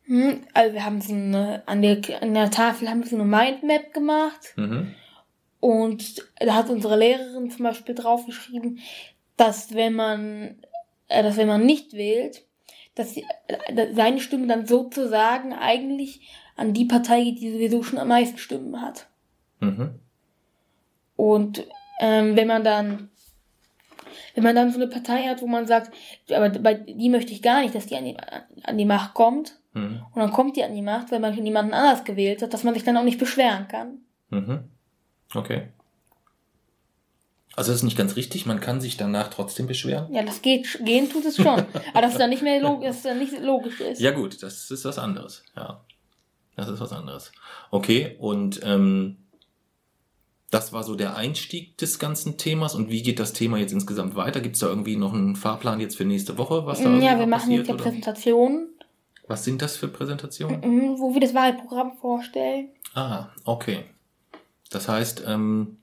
Hm, 0.04 0.42
also 0.54 0.74
wir 0.74 0.84
haben 0.84 1.00
so 1.00 1.12
eine, 1.12 1.62
an 1.66 1.82
der, 1.82 2.00
an 2.20 2.34
der 2.34 2.50
Tafel 2.50 2.88
haben 2.88 3.00
wir 3.00 3.08
so 3.08 3.16
eine 3.16 3.24
Mindmap 3.24 3.92
gemacht. 3.92 4.54
Mhm. 4.56 4.94
Und 5.60 6.22
da 6.38 6.54
hat 6.54 6.70
unsere 6.70 6.96
Lehrerin 6.96 7.50
zum 7.50 7.64
Beispiel 7.64 7.94
draufgeschrieben, 7.94 8.78
dass 9.36 9.74
wenn 9.74 9.94
man, 9.94 10.56
äh, 11.08 11.22
dass 11.22 11.36
wenn 11.36 11.48
man 11.48 11.66
nicht 11.66 11.94
wählt, 11.94 12.44
dass 12.94 13.14
die, 13.14 13.24
äh, 13.48 13.94
seine 13.94 14.20
Stimme 14.20 14.46
dann 14.46 14.66
sozusagen 14.66 15.52
eigentlich 15.52 16.20
an 16.56 16.72
die 16.72 16.84
Partei 16.84 17.24
geht, 17.24 17.40
die 17.40 17.52
sowieso 17.52 17.82
schon 17.82 17.98
am 17.98 18.08
meisten 18.08 18.38
Stimmen 18.38 18.80
hat. 18.80 19.08
Mhm. 19.60 19.98
Und 21.16 21.66
ähm, 22.00 22.36
wenn 22.36 22.46
man 22.46 22.62
dann 22.62 23.10
wenn 24.36 24.44
man 24.44 24.54
dann 24.54 24.70
so 24.70 24.78
eine 24.78 24.86
Partei 24.86 25.22
hat, 25.24 25.40
wo 25.40 25.46
man 25.46 25.66
sagt, 25.66 25.92
aber 26.30 26.50
bei 26.50 26.74
die 26.74 27.08
möchte 27.08 27.32
ich 27.32 27.42
gar 27.42 27.62
nicht, 27.62 27.74
dass 27.74 27.86
die 27.86 27.96
an 27.96 28.04
die, 28.04 28.16
an 28.62 28.76
die 28.76 28.84
Macht 28.84 29.14
kommt. 29.14 29.58
Mhm. 29.72 30.02
Und 30.14 30.20
dann 30.20 30.30
kommt 30.30 30.56
die 30.56 30.62
an 30.62 30.74
die 30.74 30.82
Macht, 30.82 31.10
weil 31.10 31.20
man 31.20 31.34
jemanden 31.34 31.72
anders 31.72 32.04
gewählt 32.04 32.42
hat, 32.42 32.52
dass 32.52 32.62
man 32.62 32.74
sich 32.74 32.84
dann 32.84 32.98
auch 32.98 33.02
nicht 33.02 33.18
beschweren 33.18 33.66
kann. 33.66 33.98
Mhm. 34.28 34.64
Okay. 35.34 35.68
Also 37.56 37.72
das 37.72 37.78
ist 37.78 37.84
nicht 37.84 37.96
ganz 37.96 38.16
richtig, 38.16 38.44
man 38.44 38.60
kann 38.60 38.82
sich 38.82 38.98
danach 38.98 39.28
trotzdem 39.28 39.66
beschweren. 39.66 40.12
Ja, 40.12 40.22
das 40.22 40.42
geht, 40.42 40.84
gehen 40.84 41.08
tut 41.08 41.24
es 41.24 41.36
schon. 41.36 41.64
aber 41.94 42.02
dass 42.02 42.12
es 42.12 42.18
dann 42.18 42.28
nicht 42.28 42.42
mehr 42.42 42.60
log 42.60 42.82
dass 42.82 43.02
dann 43.02 43.18
nicht 43.18 43.40
logisch 43.40 43.80
ist. 43.80 44.02
Ja 44.02 44.10
gut, 44.10 44.42
das 44.42 44.70
ist 44.70 44.84
was 44.84 44.98
anderes. 44.98 45.42
Ja, 45.56 45.82
das 46.56 46.68
ist 46.68 46.80
was 46.80 46.92
anderes. 46.92 47.32
Okay, 47.70 48.16
und 48.18 48.60
ähm, 48.62 49.25
das 50.50 50.72
war 50.72 50.84
so 50.84 50.94
der 50.94 51.16
Einstieg 51.16 51.76
des 51.78 51.98
ganzen 51.98 52.38
Themas. 52.38 52.74
Und 52.74 52.90
wie 52.90 53.02
geht 53.02 53.18
das 53.18 53.32
Thema 53.32 53.58
jetzt 53.58 53.72
insgesamt 53.72 54.14
weiter? 54.14 54.40
Gibt 54.40 54.54
es 54.56 54.60
da 54.60 54.68
irgendwie 54.68 54.96
noch 54.96 55.12
einen 55.12 55.36
Fahrplan 55.36 55.80
jetzt 55.80 55.96
für 55.96 56.04
nächste 56.04 56.38
Woche, 56.38 56.66
was 56.66 56.78
da 56.78 56.84
ja, 56.84 56.90
irgendwie 56.96 57.18
wir 57.20 57.26
machen 57.26 57.50
jetzt 57.50 57.68
ja 57.68 57.74
oder? 57.74 57.82
Präsentationen, 57.84 58.68
Was 59.26 59.44
sind 59.44 59.60
das 59.62 59.76
für 59.76 59.88
Präsentationen? 59.88 60.60
mhm, 60.60 60.98
wo 60.98 61.12
wir 61.14 61.20
das 61.20 61.34
Wahlprogramm 61.34 61.96
vorstellen. 61.96 62.68
Ah, 62.94 63.28
okay. 63.44 63.84
Das 64.70 64.88
heißt, 64.88 65.24
ähm, 65.26 65.78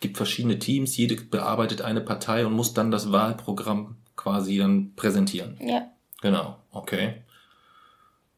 gibt 0.00 0.16
verschiedene 0.16 0.58
Teams, 0.58 0.96
jede 0.96 1.16
bearbeitet 1.16 1.82
eine 1.82 2.00
Partei 2.00 2.46
und 2.46 2.52
muss 2.52 2.74
dann 2.74 2.90
das 2.90 3.12
Wahlprogramm 3.12 3.96
quasi 4.16 4.58
dann 4.58 4.92
präsentieren. 4.94 5.56
Ja, 5.60 5.88
Genau, 6.24 6.56
okay. 6.70 7.22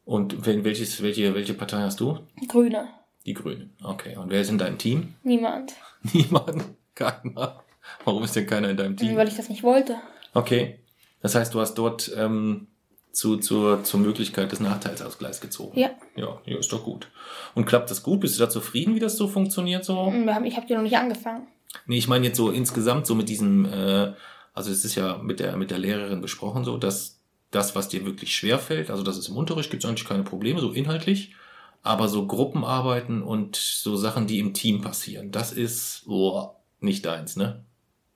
Und 0.05 0.45
wenn, 0.45 0.65
welches, 0.65 1.03
welche, 1.03 1.35
welche 1.37 1.55
Partei 1.55 1.83
hast 1.83 2.01
du? 2.01 2.19
Grüne. 2.49 2.89
Die 3.27 3.35
Grünen. 3.35 3.75
Okay. 3.83 4.17
Und 4.17 4.31
wer 4.31 4.41
ist 4.41 4.49
in 4.51 4.59
deinem 4.59 4.79
Team? 4.79 5.15
Niemand. 5.23 5.75
Niemand. 6.13 6.65
Keiner. 6.95 7.63
Warum 8.05 8.23
ist 8.25 8.35
denn 8.37 8.47
keiner 8.47 8.71
in 8.71 8.77
deinem 8.77 8.97
Team? 8.97 9.17
Weil 9.17 9.29
ich 9.29 9.37
das 9.37 9.49
nicht 9.49 9.63
wollte. 9.63 9.97
Okay. 10.33 10.79
Das 11.23 11.35
heißt, 11.35 11.53
du 11.53 11.61
hast 11.61 11.75
dort 11.75 12.11
ähm, 12.17 12.69
zu, 13.13 13.37
zur, 13.39 13.83
zur 13.85 14.01
Möglichkeit 14.01 14.53
des 14.53 14.61
Nachteilsausgleichs 14.61 15.41
gezogen. 15.41 15.79
Ja. 15.79 15.91
Ja, 16.15 16.41
ja, 16.47 16.59
ist 16.59 16.73
doch 16.73 16.85
gut. 16.85 17.09
Und 17.55 17.65
klappt 17.67 17.91
das 17.91 18.03
gut? 18.03 18.21
Bist 18.21 18.39
du 18.39 18.45
da 18.45 18.49
zufrieden, 18.51 18.95
wie 18.95 19.01
das 19.01 19.17
so 19.17 19.27
funktioniert 19.29 19.85
so? 19.85 19.97
Haben- 20.13 20.45
Ich 20.45 20.57
habe 20.57 20.67
dir 20.67 20.77
noch 20.77 20.83
nicht 20.83 20.97
angefangen. 20.97 21.47
Nee, 21.87 21.99
ich 21.99 22.09
meine 22.09 22.27
jetzt 22.27 22.37
so 22.37 22.51
insgesamt 22.51 23.07
so 23.07 23.15
mit 23.15 23.29
diesem, 23.29 23.65
äh, 23.67 24.13
also 24.55 24.71
es 24.71 24.85
ist 24.85 24.95
ja 24.95 25.19
mit 25.19 25.41
der, 25.41 25.57
mit 25.57 25.71
der 25.71 25.79
Lehrerin 25.79 26.21
besprochen 26.23 26.65
so, 26.65 26.79
dass 26.79 27.21
das, 27.51 27.75
was 27.75 27.89
dir 27.89 28.05
wirklich 28.07 28.35
schwer 28.35 28.59
fällt, 28.59 28.91
also 28.91 29.03
das 29.03 29.19
ist 29.19 29.29
im 29.29 29.37
Unterricht, 29.37 29.71
gibt 29.71 29.85
es 29.85 29.89
eigentlich 29.89 30.07
keine 30.09 30.23
Probleme, 30.23 30.61
so 30.61 30.73
inhaltlich, 30.73 31.35
aber 31.83 32.09
so 32.09 32.27
Gruppenarbeiten 32.27 33.23
und 33.23 33.57
so 33.57 33.97
Sachen, 33.97 34.27
die 34.27 34.39
im 34.39 34.55
Team 34.55 34.81
passieren, 34.81 35.31
das 35.33 35.53
ist 35.53 36.05
oh, 36.07 36.51
nicht 36.81 37.05
deins, 37.05 37.37
ne? 37.37 37.65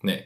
Nee. 0.03 0.25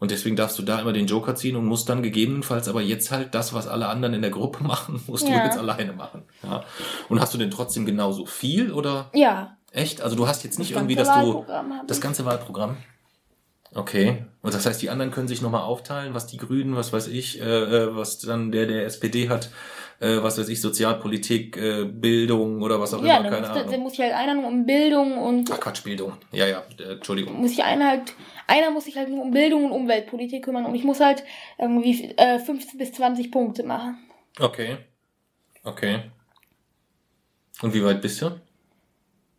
Und 0.00 0.10
deswegen 0.10 0.34
darfst 0.36 0.58
du 0.58 0.62
da 0.62 0.80
immer 0.80 0.92
den 0.92 1.06
Joker 1.06 1.34
ziehen 1.36 1.56
und 1.56 1.64
musst 1.66 1.88
dann 1.88 2.02
gegebenenfalls 2.02 2.68
aber 2.68 2.82
jetzt 2.82 3.10
halt 3.10 3.34
das, 3.34 3.54
was 3.54 3.68
alle 3.68 3.88
anderen 3.88 4.14
in 4.14 4.22
der 4.22 4.30
Gruppe 4.32 4.62
machen, 4.64 5.00
musst 5.06 5.26
du 5.26 5.30
Ja. 5.32 5.44
jetzt 5.44 5.56
alleine 5.56 5.92
machen. 5.92 6.22
Ja. 6.42 6.64
Und 7.08 7.20
hast 7.20 7.32
du 7.32 7.38
denn 7.38 7.50
trotzdem 7.50 7.86
genauso 7.86 8.26
viel 8.26 8.72
oder 8.72 9.10
Ja. 9.14 9.56
echt? 9.70 10.00
Also 10.02 10.16
du 10.16 10.26
hast 10.26 10.42
jetzt 10.44 10.58
nicht 10.58 10.72
Das 10.72 10.78
irgendwie, 10.78 10.96
dass 10.96 11.08
du 11.14 11.46
das 11.86 12.00
ganze 12.00 12.24
Wahlprogramm. 12.24 12.76
Okay. 13.74 14.24
Und 14.42 14.54
das 14.54 14.66
heißt, 14.66 14.80
die 14.82 14.90
anderen 14.90 15.10
können 15.10 15.26
sich 15.26 15.42
nochmal 15.42 15.62
aufteilen, 15.62 16.14
was 16.14 16.26
die 16.26 16.36
Grünen, 16.36 16.76
was 16.76 16.92
weiß 16.92 17.08
ich, 17.08 17.40
äh, 17.40 17.44
äh, 17.44 17.96
was 17.96 18.18
dann 18.20 18.52
der 18.52 18.66
der 18.66 18.84
SPD 18.86 19.28
hat, 19.28 19.50
äh, 20.00 20.18
was 20.22 20.38
weiß 20.38 20.48
ich, 20.48 20.60
Sozialpolitik, 20.60 21.56
äh, 21.56 21.84
Bildung 21.84 22.62
oder 22.62 22.80
was 22.80 22.94
auch 22.94 23.02
Ja, 23.02 23.16
immer, 23.18 23.24
dann 23.24 23.32
keine 23.32 23.46
muss, 23.48 23.56
dann 23.56 23.68
Ahnung. 23.68 23.80
muss 23.82 23.92
sich 23.94 24.00
halt 24.00 24.12
einer 24.14 24.34
nur 24.34 24.46
um 24.46 24.64
Bildung 24.64 25.18
und 25.18 25.50
Ach 25.50 25.58
Quatsch, 25.58 25.82
Bildung. 25.82 26.12
Ja, 26.30 26.46
ja, 26.46 26.62
äh, 26.78 26.92
Entschuldigung. 26.92 27.40
muss 27.40 27.50
sich 27.50 27.64
einer 27.64 27.88
halt, 27.88 28.14
einer 28.46 28.70
muss 28.70 28.84
sich 28.84 28.96
halt 28.96 29.08
nur 29.08 29.22
um 29.22 29.32
Bildung 29.32 29.64
und 29.66 29.72
Umweltpolitik 29.72 30.44
kümmern 30.44 30.66
und 30.66 30.74
ich 30.76 30.84
muss 30.84 31.00
halt 31.00 31.24
irgendwie 31.58 32.10
äh, 32.16 32.38
15 32.38 32.78
bis 32.78 32.92
20 32.92 33.32
Punkte 33.32 33.64
machen. 33.64 33.98
Okay. 34.38 34.76
Okay. 35.64 36.02
Und 37.62 37.74
wie 37.74 37.84
weit 37.84 38.00
bist 38.02 38.20
du? 38.22 38.30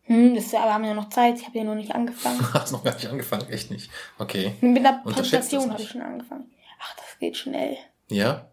Hm, 0.06 0.36
das 0.36 0.46
ist, 0.46 0.54
ja- 0.54 0.62
aber 0.64 0.74
haben 0.74 0.84
wir 0.84 0.90
ja 0.90 0.96
noch 0.96 1.10
Zeit, 1.10 1.40
ich 1.40 1.46
habe 1.48 1.58
ja 1.58 1.64
noch 1.64 1.76
nicht 1.76 1.94
angefangen. 1.96 2.40
Hast 2.54 2.72
noch 2.72 2.84
gar 2.84 2.94
nicht 2.94 3.08
angefangen, 3.08 3.50
echt 3.50 3.72
nicht. 3.72 3.90
Okay. 4.20 4.56
Mit 4.62 4.84
das 4.86 5.04
Präsentation 5.04 5.72
habe 5.72 5.82
ich 5.82 5.90
schon 5.90 6.02
angefangen. 6.02 6.52
Ach, 6.80 6.96
das 6.96 7.18
geht 7.20 7.38
schnell. 7.38 7.78
Ja? 8.10 8.50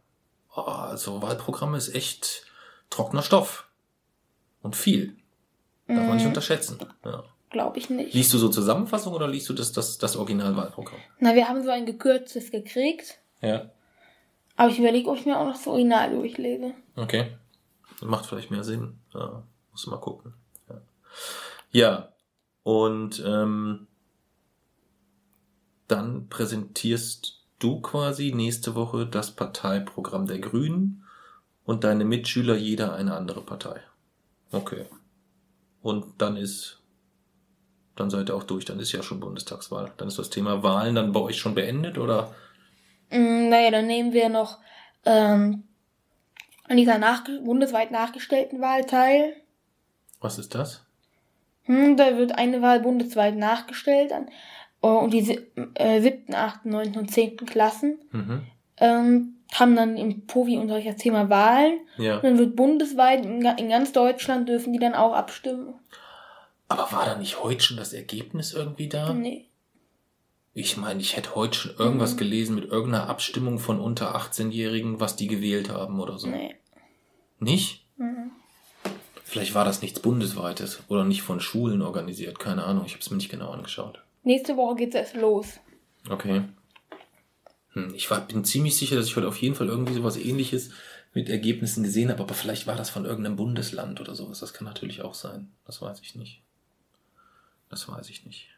Oh, 0.57 0.61
also 0.63 1.21
Wahlprogramm 1.23 1.75
ist 1.75 1.95
echt 1.95 2.47
trockener 2.91 3.23
Stoff. 3.23 3.69
Und 4.63 4.77
viel. 4.77 5.17
Darf 5.89 5.99
man 6.07 6.15
nicht 6.15 6.23
Mhm. 6.23 6.29
unterschätzen. 6.31 6.79
Ja. 7.05 7.25
Glaube 7.51 7.79
ich 7.79 7.91
nicht. 7.91 8.15
Liest 8.15 8.33
du 8.33 8.39
so 8.39 8.49
Zusammenfassung 8.49 9.13
oder 9.13 9.29
liest 9.29 9.49
du 9.49 9.53
das, 9.53 9.73
das, 9.73 9.99
das 9.99 10.17
Originalwahlprogramm? 10.17 11.01
Na, 11.19 11.35
wir 11.35 11.49
haben 11.49 11.63
so 11.63 11.71
ein 11.71 11.85
gekürztes 11.85 12.51
gekriegt, 12.51 13.19
Ja. 13.43 13.71
aber 14.57 14.71
ich 14.71 14.79
überlege, 14.79 15.11
ob 15.11 15.19
ich 15.19 15.27
mir 15.27 15.39
auch 15.39 15.45
noch 15.47 15.53
das 15.57 15.67
Original 15.67 16.11
durchlese. 16.13 16.73
Okay. 16.97 17.37
Macht 18.01 18.25
vielleicht 18.27 18.51
mehr 18.51 18.65
Sinn. 18.65 18.99
Ja, 19.13 19.43
muss 19.71 19.87
mal 19.87 19.99
gucken. 20.01 20.33
Ja, 21.71 22.13
und 22.63 23.23
ähm, 23.27 23.87
dann 25.89 26.29
präsentierst 26.29 27.43
du 27.59 27.81
quasi 27.81 28.33
nächste 28.33 28.75
Woche 28.75 29.07
das 29.07 29.31
Parteiprogramm 29.33 30.27
der 30.27 30.39
Grünen 30.39 31.05
und 31.65 31.85
deine 31.85 32.05
Mitschüler 32.05 32.57
jeder 32.57 32.95
eine 32.95 33.15
andere 33.15 33.43
Partei. 33.43 33.81
Okay. 34.51 34.87
Und 35.81 36.21
dann 36.21 36.37
ist, 36.37 36.81
dann 37.97 38.11
seid 38.11 38.31
ihr 38.31 38.37
auch 38.37 38.45
durch, 38.45 38.65
dann 38.65 38.81
ist 38.81 38.93
ja 38.93 39.03
schon 39.03 39.21
Bundestagswahl. 39.21 39.93
Dann 39.97 40.09
ist 40.09 40.19
das 40.19 40.31
Thema 40.31 40.63
Wahlen 40.63 40.95
dann 40.95 41.13
bei 41.13 41.21
euch 41.21 41.39
schon 41.39 41.55
beendet 41.55 41.99
oder? 41.99 42.35
Mm, 43.11 43.49
naja, 43.49 43.71
dann 43.71 43.87
nehmen 43.87 44.13
wir 44.13 44.29
noch 44.29 44.59
ähm, 45.05 45.65
an 46.65 46.77
dieser 46.77 46.99
nachge 46.99 47.41
bundesweit 47.41 47.91
nachgestellten 47.91 48.61
Wahl 48.61 48.85
teil. 48.85 49.35
Was 50.21 50.39
ist 50.39 50.55
das? 50.55 50.85
Hm, 51.65 51.97
da 51.97 52.17
wird 52.19 52.33
eine 52.39 52.61
Wahl 52.63 52.81
bundesweit 52.81 53.37
nachgestellt 53.37 54.13
an, 54.13 54.29
äh, 54.83 54.87
und 54.89 55.13
die 55.13 55.39
äh, 55.75 56.01
siebten, 56.01 56.35
achten, 56.35 56.71
neunten 56.71 56.99
und 56.99 57.11
zehnten 57.11 57.47
Klassen 57.47 57.99
Mhm. 58.11 58.43
ähm, 58.79 59.35
haben 59.55 59.77
dann 59.77 59.97
im 59.99 60.27
Povi-Unterricht 60.27 60.89
das 60.89 60.97
Thema 60.97 61.29
Wahlen. 61.29 61.81
Ja. 61.99 62.17
Und 62.17 62.25
dann 62.25 62.39
wird 62.39 62.57
bundesweit, 62.57 63.25
in, 63.27 63.43
in 63.45 63.69
ganz 63.69 63.93
Deutschland 63.93 64.49
dürfen 64.49 64.73
die 64.73 64.79
dann 64.79 64.95
auch 64.95 65.13
abstimmen. 65.13 65.75
Aber 66.69 66.91
war 66.91 67.05
da 67.05 67.17
nicht 67.19 67.43
heute 67.43 67.63
schon 67.63 67.77
das 67.77 67.93
Ergebnis 67.93 68.55
irgendwie 68.55 68.89
da? 68.89 69.13
Nee. 69.13 69.47
Ich 70.55 70.77
meine, 70.79 71.01
ich 71.01 71.17
hätte 71.17 71.35
heute 71.35 71.57
schon 71.59 71.77
irgendwas 71.79 72.15
Mhm. 72.15 72.19
gelesen 72.19 72.55
mit 72.55 72.65
irgendeiner 72.65 73.09
Abstimmung 73.09 73.59
von 73.59 73.79
unter 73.79 74.15
18-Jährigen, 74.17 75.01
was 75.01 75.17
die 75.17 75.27
gewählt 75.27 75.71
haben 75.71 76.01
oder 76.01 76.19
so. 76.19 76.29
Nee. 76.29 76.57
Nicht? 77.39 77.82
Vielleicht 79.33 79.55
war 79.55 79.65
das 79.65 79.81
nichts 79.81 79.99
Bundesweites 79.99 80.81
oder 80.89 81.05
nicht 81.05 81.23
von 81.23 81.41
Schulen 81.41 81.81
organisiert. 81.81 82.39
Keine 82.39 82.65
Ahnung, 82.65 82.85
ich 82.85 82.93
habe 82.93 83.01
es 83.01 83.09
mir 83.09 83.17
nicht 83.17 83.31
genau 83.31 83.51
angeschaut. 83.51 84.03
Nächste 84.25 84.59
Woche 84.59 84.77
geht's 84.77 84.95
erst 84.95 85.15
los. 85.15 85.59
Okay. 86.11 86.43
Hm, 87.73 87.95
ich 87.95 88.11
war, 88.11 88.21
bin 88.21 88.45
ziemlich 88.45 88.77
sicher, 88.77 88.95
dass 88.95 89.07
ich 89.07 89.17
heute 89.17 89.29
auf 89.29 89.41
jeden 89.41 89.55
Fall 89.55 89.69
irgendwie 89.69 89.95
sowas 89.95 90.19
ähnliches 90.19 90.73
mit 91.15 91.31
Ergebnissen 91.31 91.83
gesehen 91.83 92.11
habe, 92.11 92.23
aber 92.23 92.35
vielleicht 92.35 92.67
war 92.67 92.77
das 92.77 92.91
von 92.91 93.07
irgendeinem 93.07 93.37
Bundesland 93.37 94.03
oder 94.03 94.15
sowas. 94.15 94.41
Das 94.41 94.53
kann 94.53 94.67
natürlich 94.67 95.01
auch 95.01 95.15
sein. 95.15 95.51
Das 95.65 95.81
weiß 95.81 96.01
ich 96.03 96.15
nicht. 96.15 96.43
Das 97.71 97.89
weiß 97.89 98.11
ich 98.11 98.27
nicht. 98.27 98.49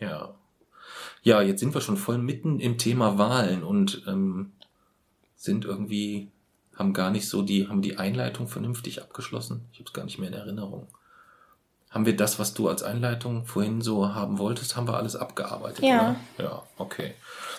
Ja. 0.00 0.34
Ja, 1.22 1.42
jetzt 1.42 1.60
sind 1.60 1.74
wir 1.74 1.82
schon 1.82 1.98
voll 1.98 2.16
mitten 2.16 2.58
im 2.58 2.78
Thema 2.78 3.18
Wahlen 3.18 3.62
und 3.62 4.02
ähm, 4.06 4.52
sind 5.36 5.66
irgendwie, 5.66 6.30
haben 6.76 6.92
gar 6.92 7.10
nicht 7.10 7.28
so 7.28 7.42
die, 7.42 7.68
haben 7.68 7.82
die 7.82 7.98
Einleitung 7.98 8.48
vernünftig 8.48 9.02
abgeschlossen. 9.02 9.62
Ich 9.72 9.78
habe 9.78 9.88
es 9.88 9.92
gar 9.92 10.04
nicht 10.04 10.18
mehr 10.18 10.28
in 10.28 10.34
Erinnerung. 10.34 10.88
Haben 11.90 12.06
wir 12.06 12.16
das, 12.16 12.40
was 12.40 12.54
du 12.54 12.68
als 12.68 12.82
Einleitung 12.82 13.46
vorhin 13.46 13.80
so 13.80 14.14
haben 14.14 14.38
wolltest, 14.38 14.74
haben 14.76 14.88
wir 14.88 14.96
alles 14.96 15.14
abgearbeitet, 15.14 15.84
Ja. 15.84 16.16
oder? 16.38 16.44
Ja, 16.44 16.62
okay. 16.76 17.14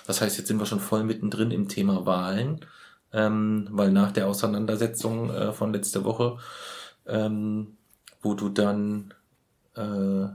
Das 0.07 0.19
heißt, 0.19 0.37
jetzt 0.37 0.47
sind 0.47 0.59
wir 0.59 0.65
schon 0.65 0.81
voll 0.81 1.03
mittendrin 1.05 1.51
im 1.51 1.69
Thema 1.69 2.05
Wahlen, 2.05 2.65
ähm, 3.13 3.67
weil 3.71 3.91
nach 3.91 4.11
der 4.11 4.27
Auseinandersetzung 4.27 5.29
äh, 5.29 5.53
von 5.53 5.71
letzter 5.71 6.03
Woche, 6.03 6.37
ähm, 7.05 7.77
wo 8.21 8.33
du 8.33 8.49
dann 8.49 9.13
äh, 9.75 10.27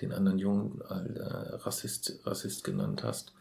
den 0.00 0.12
anderen 0.12 0.38
Jungen 0.38 0.80
äh, 0.82 1.56
Rassist, 1.56 2.20
Rassist 2.24 2.62
genannt 2.62 3.02
hast, 3.02 3.32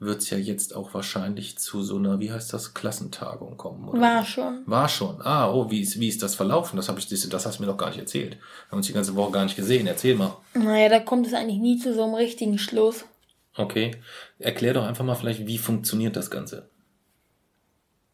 wird's 0.00 0.30
ja 0.30 0.38
jetzt 0.38 0.74
auch 0.74 0.94
wahrscheinlich 0.94 1.58
zu 1.58 1.82
so 1.82 1.96
einer, 1.96 2.18
wie 2.20 2.32
heißt 2.32 2.52
das, 2.52 2.74
Klassentagung 2.74 3.56
kommen, 3.56 3.88
oder? 3.88 4.00
War 4.00 4.24
schon. 4.24 4.62
War 4.66 4.88
schon. 4.88 5.20
Ah, 5.20 5.52
oh, 5.52 5.70
wie 5.70 5.82
ist, 5.82 6.00
wie 6.00 6.08
ist 6.08 6.22
das 6.22 6.34
verlaufen? 6.34 6.76
Das, 6.76 6.88
hab 6.88 6.98
ich, 6.98 7.06
das, 7.06 7.28
das 7.28 7.46
hast 7.46 7.58
du 7.58 7.62
mir 7.62 7.68
noch 7.68 7.76
gar 7.76 7.88
nicht 7.90 7.98
erzählt. 7.98 8.32
Wir 8.32 8.70
haben 8.70 8.78
uns 8.78 8.86
die 8.86 8.94
ganze 8.94 9.14
Woche 9.14 9.30
gar 9.30 9.44
nicht 9.44 9.56
gesehen. 9.56 9.86
Erzähl 9.86 10.16
mal. 10.16 10.36
Naja, 10.54 10.88
da 10.88 11.00
kommt 11.00 11.26
es 11.26 11.34
eigentlich 11.34 11.60
nie 11.60 11.78
zu 11.78 11.94
so 11.94 12.02
einem 12.04 12.14
richtigen 12.14 12.58
Schluss. 12.58 13.04
Okay. 13.56 13.92
Erklär 14.38 14.74
doch 14.74 14.84
einfach 14.84 15.04
mal 15.04 15.14
vielleicht, 15.14 15.46
wie 15.46 15.58
funktioniert 15.58 16.16
das 16.16 16.30
Ganze? 16.30 16.68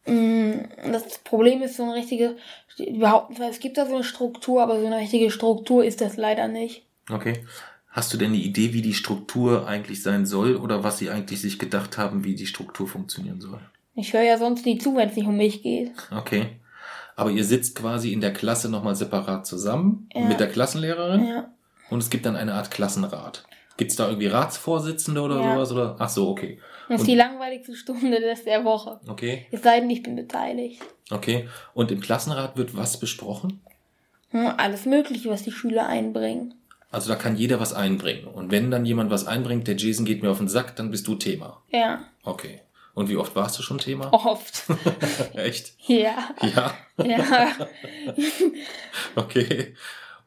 Mm, 0.07 0.55
Das 0.91 1.19
Problem 1.19 1.63
ist 1.63 1.77
so 1.77 1.85
eine 1.85 1.95
richtige, 1.95 2.37
zwar, 2.77 3.31
es 3.49 3.61
gibt 3.61 3.79
da 3.79 3.87
so 3.87 3.95
eine 3.95 4.05
Struktur, 4.05 4.63
aber 4.63 4.81
so 4.81 4.87
eine 4.87 4.99
richtige 4.99 5.31
Struktur 5.31 5.85
ist 5.85 6.01
das 6.01 6.17
leider 6.17 6.49
nicht. 6.49 6.83
Okay. 7.11 7.45
Hast 7.97 8.13
du 8.13 8.19
denn 8.19 8.29
eine 8.35 8.37
Idee, 8.43 8.75
wie 8.75 8.83
die 8.83 8.93
Struktur 8.93 9.67
eigentlich 9.67 10.03
sein 10.03 10.27
soll 10.27 10.57
oder 10.57 10.85
was 10.85 10.99
sie 10.99 11.09
eigentlich 11.09 11.41
sich 11.41 11.59
gedacht 11.59 11.97
haben, 11.97 12.25
wie 12.25 12.35
die 12.35 12.45
Struktur 12.47 12.87
funktionieren 12.87 13.41
soll? 13.41 13.59
Ich 13.95 14.13
höre 14.13 14.21
ja 14.23 14.37
sonst 14.37 14.67
nie 14.67 14.77
zu, 14.77 14.95
wenn 14.95 15.09
es 15.09 15.17
nicht 15.17 15.27
um 15.27 15.39
mich 15.39 15.63
geht. 15.63 15.93
Okay. 16.15 16.49
Aber 17.17 17.31
ihr 17.31 17.43
sitzt 17.45 17.75
quasi 17.75 18.13
in 18.13 18.21
der 18.21 18.35
Klasse 18.35 18.69
nochmal 18.69 18.95
separat 18.95 19.47
zusammen 19.47 20.11
Ja. 20.15 20.21
mit 20.27 20.39
der 20.39 20.49
Klassenlehrerin 20.51 21.27
Ja. 21.27 21.51
und 21.89 22.01
es 22.01 22.11
gibt 22.11 22.27
dann 22.27 22.37
eine 22.37 22.53
Art 22.53 22.71
Klassenrat. 22.71 23.47
Gibt 23.79 23.91
es 23.93 23.97
da 23.97 24.09
irgendwie 24.09 24.27
Ratsvorsitzende 24.27 25.23
oder 25.23 25.41
Ja. 25.41 25.55
sowas? 25.55 25.73
Oder? 25.73 25.97
Ach 25.99 26.09
so, 26.11 26.29
okay. 26.29 26.59
Das 26.91 27.01
ist 27.01 27.07
die 27.07 27.15
langweiligste 27.15 27.75
Stunde 27.75 28.21
des 28.21 28.45
der 28.45 28.63
Woche. 28.67 29.01
Okay, 29.09 29.47
Es 29.51 29.63
sei 29.63 29.81
denn, 29.81 29.89
ich 29.89 30.03
bin 30.03 30.17
beteiligt. 30.17 30.83
okay. 31.11 31.49
Und 31.73 31.91
im 31.91 32.01
Klassenrat 32.01 32.59
wird 32.59 32.77
was 32.77 33.01
besprochen? 33.01 33.61
Hm, 34.33 34.49
alles 34.59 34.85
Mögliche, 34.85 35.31
was 35.31 35.43
die 35.45 35.51
Schüler 35.53 35.87
einbringen. 35.87 36.53
Also 36.91 37.09
da 37.09 37.17
kann 37.17 37.37
jeder 37.37 37.59
was 37.61 37.73
einbringen. 37.75 38.27
Und 38.27 38.51
wenn 38.51 38.71
dann 38.71 38.87
jemand 38.87 39.11
was 39.11 39.27
einbringt, 39.27 39.67
der 39.67 39.77
Jason 39.77 40.05
geht 40.07 40.23
mir 40.23 40.31
auf 40.31 40.39
den 40.39 40.49
Sack, 40.49 40.77
dann 40.77 40.91
bist 40.91 41.07
du 41.07 41.15
Thema. 41.17 41.63
Ja, 41.71 42.01
Okay. 42.25 42.61
Und 42.95 43.11
wie 43.11 43.17
oft 43.19 43.37
warst 43.37 43.59
du 43.59 43.63
schon 43.63 43.77
Thema? 43.79 44.11
oft. 44.13 44.65
Echt? 45.35 45.75
ja, 45.87 46.31
Ja. 46.41 46.73
ja. 47.05 47.49
Okay. 49.15 49.75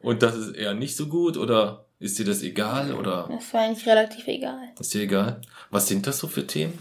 Und 0.00 0.22
das 0.22 0.36
ist 0.36 0.56
eher 0.56 0.74
nicht 0.74 0.96
so 0.96 1.06
gut 1.08 1.36
oder 1.36 1.84
ist 1.98 2.18
dir 2.18 2.24
das 2.24 2.42
egal 2.42 2.94
oder 2.94 3.28
Das 3.30 3.52
war 3.52 3.62
eigentlich 3.62 3.86
relativ 3.86 4.26
egal. 4.28 4.70
ist 4.78 4.94
dir 4.94 5.02
egal? 5.02 5.40
Was 5.70 5.88
sind 5.88 6.06
das 6.06 6.18
so 6.18 6.26
für 6.28 6.46
Themen? 6.46 6.78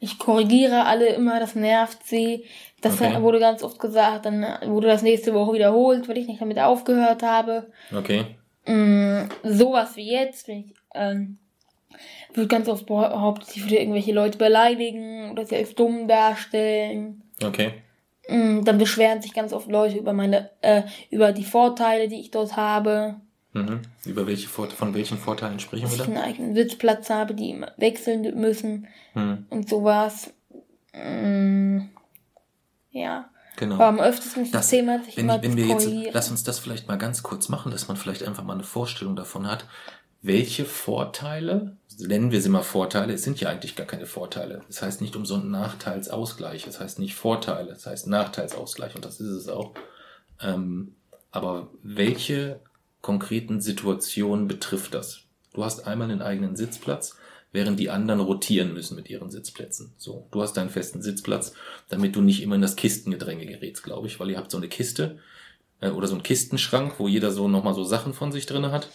Ich 0.00 0.18
korrigiere 0.20 0.84
alle 0.84 1.08
immer, 1.08 1.40
das 1.40 1.56
nervt 1.56 2.06
sie. 2.06 2.44
Das 2.80 3.00
Okay. 3.00 3.20
wurde 3.20 3.40
ganz 3.40 3.64
oft 3.64 3.80
gesagt, 3.80 4.26
dann 4.26 4.46
wurde 4.66 4.86
das 4.86 5.02
nächste 5.02 5.34
Woche 5.34 5.54
wiederholt, 5.54 6.08
weil 6.08 6.18
ich 6.18 6.28
nicht 6.28 6.40
damit 6.40 6.58
aufgehört 6.60 7.24
habe. 7.24 7.72
Okay. 7.92 8.36
Mm, 8.68 9.28
sowas 9.42 9.96
wie 9.96 10.10
jetzt, 10.12 10.46
wenn 10.48 10.60
ich, 10.60 10.74
ähm, 10.94 11.38
wird 12.34 12.48
ganz 12.50 12.68
oft 12.68 12.86
behauptet, 12.86 13.48
ich 13.56 13.62
würde 13.64 13.78
irgendwelche 13.78 14.12
Leute 14.12 14.38
beleidigen 14.38 15.30
oder 15.30 15.46
sie 15.46 15.56
als 15.56 15.74
dumm 15.74 16.06
darstellen. 16.06 17.22
Okay. 17.42 17.72
Mm, 18.28 18.62
dann 18.64 18.78
beschweren 18.78 19.22
sich 19.22 19.32
ganz 19.32 19.52
oft 19.52 19.68
Leute 19.70 19.96
über 19.96 20.12
meine, 20.12 20.50
äh, 20.60 20.82
über 21.10 21.32
die 21.32 21.44
Vorteile, 21.44 22.08
die 22.08 22.20
ich 22.20 22.30
dort 22.30 22.56
habe. 22.56 23.16
Mhm. 23.54 23.80
Über 24.04 24.26
welche 24.26 24.46
Vor 24.48 24.68
von 24.68 24.92
welchen 24.94 25.16
Vorteilen 25.16 25.58
sprechen 25.58 25.84
Dass 25.84 25.92
wir 25.96 26.04
ich 26.04 26.10
da? 26.12 26.20
einen 26.20 26.22
eigenen 26.30 26.54
Sitzplatz 26.54 27.08
habe, 27.08 27.32
die 27.34 27.50
immer 27.50 27.72
wechseln 27.78 28.38
müssen 28.38 28.86
Hm. 29.14 29.46
und 29.48 29.68
sowas. 29.68 30.32
Mm, 30.92 31.80
ja. 32.90 33.30
Genau. 33.58 33.74
Aber 33.74 33.86
am 33.88 33.98
öftesten 34.00 34.44
das, 34.44 34.52
Das- 34.52 34.68
Thema, 34.70 35.02
sich 35.02 35.16
wenn, 35.16 35.24
immer 35.24 35.42
wenn 35.42 35.56
wir 35.56 35.66
jetzt, 35.66 35.88
lass 36.12 36.30
uns 36.30 36.44
das 36.44 36.60
vielleicht 36.60 36.86
mal 36.86 36.96
ganz 36.96 37.24
kurz 37.24 37.48
machen, 37.48 37.72
dass 37.72 37.88
man 37.88 37.96
vielleicht 37.96 38.22
einfach 38.22 38.44
mal 38.44 38.52
eine 38.52 38.62
Vorstellung 38.62 39.16
davon 39.16 39.48
hat, 39.48 39.64
welche 40.22 40.64
Vorteile, 40.64 41.76
nennen 41.98 42.30
wir 42.30 42.40
sie 42.40 42.50
mal 42.50 42.62
Vorteile, 42.62 43.14
es 43.14 43.22
sind 43.24 43.40
ja 43.40 43.48
eigentlich 43.48 43.74
gar 43.74 43.86
keine 43.86 44.06
Vorteile. 44.06 44.62
Es 44.68 44.80
heißt 44.80 45.00
nicht 45.00 45.16
umsonst 45.16 45.46
Nachteilsausgleich, 45.48 46.66
es 46.68 46.78
heißt 46.78 47.00
nicht 47.00 47.16
Vorteile, 47.16 47.72
es 47.72 47.84
heißt 47.84 48.06
Nachteilsausgleich 48.06 48.94
und 48.94 49.04
das 49.04 49.18
ist 49.20 49.28
es 49.28 49.48
auch. 49.48 49.74
Ähm, 50.40 50.94
aber 51.32 51.68
welche 51.82 52.60
konkreten 53.00 53.60
Situationen 53.60 54.46
betrifft 54.46 54.94
das? 54.94 55.22
Du 55.52 55.64
hast 55.64 55.84
einmal 55.86 56.08
einen 56.10 56.22
eigenen 56.22 56.54
Sitzplatz, 56.54 57.16
während 57.52 57.80
die 57.80 57.90
anderen 57.90 58.20
rotieren 58.20 58.74
müssen 58.74 58.94
mit 58.96 59.08
ihren 59.08 59.30
Sitzplätzen. 59.30 59.92
So, 59.96 60.26
du 60.30 60.42
hast 60.42 60.54
deinen 60.54 60.70
festen 60.70 61.02
Sitzplatz, 61.02 61.52
damit 61.88 62.14
du 62.16 62.20
nicht 62.20 62.42
immer 62.42 62.56
in 62.56 62.62
das 62.62 62.76
Kistengedränge 62.76 63.46
gerätst, 63.46 63.82
glaube 63.82 64.06
ich, 64.06 64.20
weil 64.20 64.30
ihr 64.30 64.36
habt 64.38 64.50
so 64.50 64.58
eine 64.58 64.68
Kiste 64.68 65.18
äh, 65.80 65.90
oder 65.90 66.06
so 66.08 66.14
einen 66.14 66.22
Kistenschrank, 66.22 66.94
wo 66.98 67.08
jeder 67.08 67.30
so 67.30 67.48
nochmal 67.48 67.74
so 67.74 67.84
Sachen 67.84 68.12
von 68.14 68.32
sich 68.32 68.46
drinne 68.46 68.70
hat. 68.72 68.88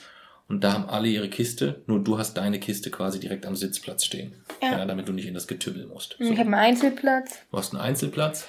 Und 0.50 0.64
da 0.64 0.74
haben 0.74 0.90
alle 0.90 1.08
ihre 1.08 1.30
Kiste, 1.30 1.82
nur 1.88 2.04
du 2.04 2.18
hast 2.18 2.36
deine 2.36 2.60
Kiste 2.60 2.92
quasi 2.92 3.20
direkt 3.20 3.46
am 3.46 3.56
Sitzplatz 3.56 4.04
stehen. 4.04 4.36
Ja. 4.62 4.86
damit 4.86 5.08
du 5.08 5.14
nicht 5.14 5.26
in 5.26 5.34
das 5.34 5.48
Getümmel 5.48 5.88
musst. 5.88 6.18
Ich 6.20 6.28
So. 6.28 6.32
habe 6.34 6.42
einen 6.42 6.54
Einzelplatz. 6.54 7.38
Du 7.50 7.58
hast 7.58 7.74
einen 7.74 7.82
Einzelplatz. 7.82 8.48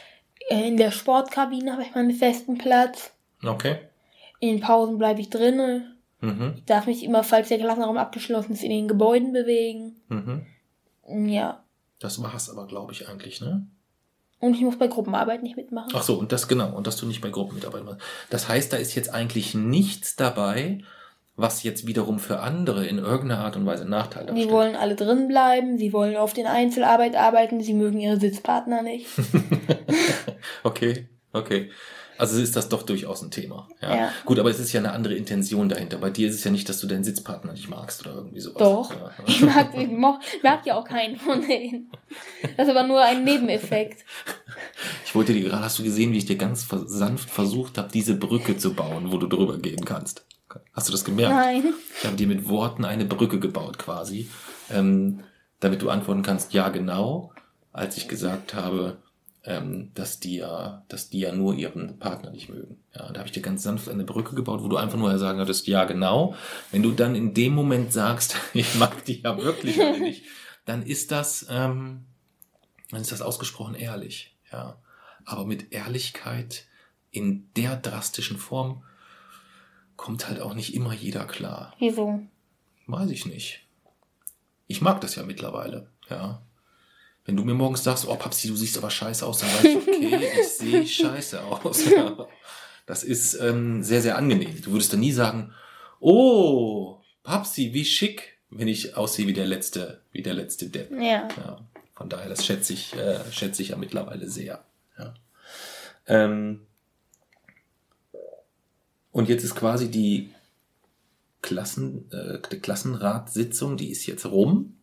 In 0.49 0.77
der 0.77 0.91
Sportkabine 0.91 1.73
habe 1.73 1.83
ich 1.83 1.95
meinen 1.95 2.13
festen 2.13 2.59
Platz. 2.59 3.13
Okay. 3.43 3.79
In 4.41 4.57
den 4.57 4.61
Pausen 4.61 4.99
bleibe 4.99 5.21
ich 5.21 5.31
drinnen. 5.31 5.94
Mhm. 6.25 6.55
Ich 6.57 6.65
darf 6.65 6.87
mich 6.87 7.05
immer, 7.05 7.23
falls 7.23 7.49
der 7.49 7.59
Klassenraum 7.59 7.97
abgeschlossen 7.97 8.53
ist, 8.53 8.63
in 8.65 8.71
den 8.71 8.89
Gebäuden 8.89 9.33
bewegen. 9.33 9.97
Mhm. 10.09 10.47
Ja. 11.29 11.63
Das 11.99 12.23
war's 12.23 12.51
aber, 12.51 12.67
glaube 12.67 12.93
ich, 12.93 13.09
eigentlich, 13.09 13.41
ne? 13.41 13.67
Und 14.41 14.55
ich 14.55 14.61
muss 14.61 14.79
bei 14.79 14.89
Gruppenarbeit 14.89 15.43
nicht 15.43 15.57
mitmachen. 15.57 15.91
Ach 15.95 16.03
so, 16.03 16.19
und 16.19 16.33
das 16.33 16.49
genau, 16.49 16.75
und 16.77 16.87
dass 16.87 16.97
du 16.97 17.07
nicht 17.07 17.21
bei 17.23 17.31
Gruppenmitarbeit 17.31 17.85
machst. 17.85 18.01
Das 18.31 18.49
heißt, 18.49 18.73
da 18.73 18.77
ist 18.77 18.95
jetzt 18.95 19.13
eigentlich 19.15 19.55
nichts 19.55 20.17
dabei, 20.17 20.81
was 21.37 21.63
jetzt 21.63 21.87
wiederum 21.87 22.19
für 22.19 22.41
andere 22.41 22.87
in 22.87 22.99
irgendeiner 22.99 23.45
Art 23.45 23.57
und 23.57 23.67
Weise 23.67 23.85
Nachteil 23.87 24.23
Die 24.25 24.29
darstellt. 24.29 24.51
wollen 24.51 24.77
alle 24.77 24.97
drin 24.97 25.29
bleiben, 25.29 25.79
sie 25.79 25.93
wollen 25.93 26.17
auf 26.17 26.33
den 26.33 26.47
Einzelarbeit 26.47 27.17
arbeiten, 27.17 27.61
sie 27.61 27.75
mögen 27.75 27.99
ihre 28.01 28.21
Sitzpartner 28.21 28.83
nicht. 28.83 29.07
okay, 30.63 31.09
okay. 31.33 31.71
Also 32.19 32.41
ist 32.41 32.55
das 32.57 32.69
doch 32.69 32.83
durchaus 32.85 33.23
ein 33.23 33.31
Thema. 33.31 33.69
Ja. 33.83 33.97
Ja. 33.97 34.11
Gut, 34.25 34.39
aber 34.39 34.51
es 34.51 34.61
ist 34.61 34.73
ja 34.73 34.81
eine 34.81 34.93
andere 34.93 35.15
Intention 35.15 35.69
dahinter. 35.69 35.99
Bei 35.99 36.11
dir 36.11 36.29
ist 36.29 36.37
es 36.37 36.45
ja 36.45 36.51
nicht, 36.51 36.69
dass 36.69 36.81
du 36.81 36.87
deinen 36.87 37.05
Sitzpartner 37.05 37.53
nicht 37.53 37.69
magst 37.69 38.01
oder 38.07 38.15
irgendwie 38.17 38.41
sowas. 38.41 38.59
Doch. 38.59 38.91
Ja. 38.93 39.11
Ich 39.27 39.41
mag, 39.41 39.71
ich 39.77 39.89
mo- 39.89 40.19
mag 40.43 40.65
ja 40.67 40.77
auch 40.77 40.85
keinen 40.85 41.17
von 41.17 41.41
denen. 41.41 41.91
Das 42.57 42.69
ist 42.69 42.77
aber 42.77 42.87
nur 42.87 43.01
ein 43.03 43.25
Nebeneffekt. 43.25 44.05
Ich 45.05 45.15
wollte 45.15 45.33
dir 45.33 45.43
gerade, 45.49 45.65
hast 45.65 45.79
du 45.79 45.83
gesehen, 45.83 46.13
wie 46.13 46.19
ich 46.19 46.27
dir 46.27 46.37
ganz 46.37 46.67
sanft 46.87 47.31
versucht 47.31 47.79
habe, 47.79 47.89
diese 47.93 48.15
Brücke 48.15 48.57
zu 48.57 48.75
bauen, 48.75 49.11
wo 49.13 49.19
du 49.19 49.27
drüber 49.27 49.59
gehen 49.59 49.85
kannst? 49.85 50.25
Hast 50.73 50.89
du 50.89 50.93
das 50.93 51.05
gemerkt? 51.05 51.35
Nein. 51.35 51.75
Ich 51.99 52.05
habe 52.07 52.17
dir 52.17 52.27
mit 52.29 52.49
Worten 52.49 52.85
eine 52.85 53.05
Brücke 53.05 53.41
gebaut 53.41 53.79
quasi, 53.79 54.29
ähm, 54.71 55.21
damit 55.61 55.83
du 55.83 55.91
antworten 55.91 56.23
kannst, 56.23 56.53
ja 56.53 56.69
genau, 56.69 57.33
als 57.73 57.97
ich 57.97 58.07
gesagt 58.07 58.55
habe, 58.55 58.99
ähm, 59.47 59.91
dass 59.95 60.21
die 60.21 60.37
ja, 60.37 60.85
dass 60.89 61.11
die 61.11 61.21
ja 61.21 61.33
nur 61.33 61.55
ihren 61.55 61.99
Partner 61.99 62.31
nicht 62.31 62.49
mögen. 62.49 62.79
Ja, 62.95 63.11
da 63.13 63.19
habe 63.19 63.27
ich 63.27 63.33
dir 63.33 63.43
ganz 63.43 63.63
sanft 63.63 63.89
eine 63.89 64.05
Brücke 64.05 64.35
gebaut, 64.35 64.63
wo 64.63 64.69
du 64.69 64.77
einfach 64.77 64.99
nur 64.99 65.17
sagen 65.19 65.39
hattest, 65.39 65.67
ja 65.67 65.85
genau. 65.85 66.35
Wenn 66.71 66.83
du 66.83 66.93
dann 66.93 67.15
in 67.15 67.35
dem 67.35 67.55
Moment 67.55 67.93
sagst, 67.93 68.37
ich 68.55 68.75
mag 68.77 69.05
die 69.05 69.21
ja 69.21 69.37
wirklich 69.37 69.77
nicht, 69.77 70.25
dann 70.65 70.83
ist 70.83 71.11
das, 71.11 71.47
ähm, 71.51 72.07
dann 72.91 73.03
ist 73.03 73.13
das 73.13 73.23
ausgesprochen 73.23 73.75
ehrlich. 73.75 74.35
Ja, 74.51 74.79
aber 75.25 75.45
mit 75.45 75.73
Ehrlichkeit 75.73 76.67
in 77.11 77.51
der 77.55 77.77
drastischen 77.77 78.39
Form 78.39 78.83
kommt 79.97 80.29
halt 80.29 80.41
auch 80.41 80.55
nicht 80.55 80.75
immer 80.75 80.93
jeder 80.93 81.27
klar. 81.27 81.75
Wieso? 81.79 82.21
Weiß 82.87 83.11
ich 83.11 83.27
nicht. 83.27 83.67
Ich 84.67 84.81
mag 84.81 85.01
das 85.01 85.17
ja 85.17 85.23
mittlerweile, 85.23 85.91
ja. 86.09 86.43
Wenn 87.25 87.37
du 87.37 87.45
mir 87.45 87.55
morgens 87.55 87.83
sagst, 87.83 88.07
oh 88.07 88.17
Papsi, 88.17 88.49
du 88.49 88.57
siehst 88.57 88.77
aber 88.77 88.91
scheiße 88.91 89.25
aus, 89.25 89.39
dann 89.39 89.49
weiß 89.51 89.65
ich, 89.65 89.77
okay, 89.77 90.31
ich 90.41 90.49
sehe 90.49 90.87
scheiße 90.87 91.43
aus. 91.43 91.91
Ja. 91.91 92.29
Das 92.87 93.03
ist 93.03 93.33
ähm, 93.41 93.83
sehr, 93.83 94.03
sehr 94.03 94.19
angenehm. 94.19 94.61
Du 94.61 94.73
würdest 94.73 94.93
dann 94.93 95.01
nie 95.01 95.13
sagen, 95.13 95.55
oh, 96.01 96.99
Papsi, 97.23 97.73
wie 97.73 97.87
schick, 97.87 98.37
wenn 98.51 98.69
ich 98.69 98.95
aussehe 98.95 99.27
wie 99.27 99.33
der 99.33 99.47
letzte, 99.47 100.03
wie 100.13 100.21
der 100.21 100.35
letzte 100.35 100.69
Depp. 100.69 100.91
Ja. 100.93 101.29
Ja, 101.35 101.61
von 101.95 102.11
daher, 102.11 102.29
das 102.29 102.45
schätze 102.45 102.75
ich, 102.75 102.95
äh, 102.95 103.21
schätze 103.33 103.63
ich 103.63 103.69
ja 103.71 103.77
mittlerweile 103.77 104.29
sehr. 104.29 104.63
Ja. 104.99 105.15
Ähm, 106.07 106.67
und 109.13 109.31
jetzt 109.31 109.45
ist 109.45 109.55
quasi 109.55 109.91
die 109.91 110.35
Klassen, 111.41 112.11
äh, 112.13 112.39
die 112.51 112.59
Klassenratssitzung, 112.59 113.77
die 113.77 113.91
ist 113.91 114.07
jetzt 114.07 114.27
rum. 114.27 114.74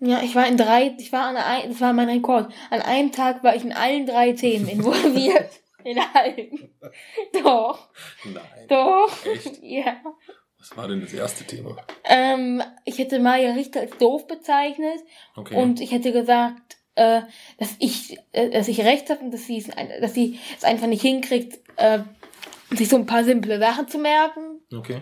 Ja, 0.00 0.20
ich 0.22 0.34
war 0.34 0.46
in 0.46 0.56
drei, 0.56 0.94
ich 0.98 1.10
war 1.12 1.24
an 1.26 1.36
ein, 1.36 1.68
das 1.70 1.80
war 1.80 1.92
mein 1.92 2.08
Rekord. 2.08 2.52
An 2.70 2.82
einem 2.82 3.12
Tag 3.12 3.42
war 3.42 3.56
ich 3.56 3.64
in 3.64 3.72
allen 3.72 4.06
drei 4.06 4.32
Themen 4.32 4.68
involviert. 4.68 5.50
in 5.84 5.98
allen. 5.98 6.70
Doch, 7.42 7.88
Nein. 8.24 8.42
doch. 8.68 9.10
Echt? 9.26 9.62
Ja. 9.62 9.96
Was 10.58 10.76
war 10.76 10.88
denn 10.88 11.00
das 11.00 11.12
erste 11.12 11.44
Thema? 11.44 11.76
Ähm, 12.04 12.62
ich 12.84 12.98
hätte 12.98 13.20
Maja 13.20 13.52
Richter 13.52 13.80
als 13.80 13.96
doof 13.98 14.26
bezeichnet 14.26 14.98
Okay. 15.36 15.54
und 15.54 15.80
ich 15.80 15.92
hätte 15.92 16.12
gesagt, 16.12 16.76
äh, 16.96 17.22
dass 17.58 17.76
ich, 17.78 18.18
äh, 18.32 18.50
dass 18.50 18.68
ich 18.68 18.80
recht 18.80 19.08
habe 19.10 19.20
und 19.20 19.30
dass 19.32 19.46
sie 19.46 19.58
es, 19.58 19.68
dass 20.00 20.12
sie 20.14 20.38
es 20.56 20.64
einfach 20.64 20.88
nicht 20.88 21.02
hinkriegt, 21.02 21.60
äh, 21.76 22.00
sich 22.70 22.88
so 22.88 22.96
ein 22.96 23.06
paar 23.06 23.22
simple 23.24 23.58
Sachen 23.60 23.86
zu 23.88 23.98
merken. 23.98 24.60
okay. 24.76 25.00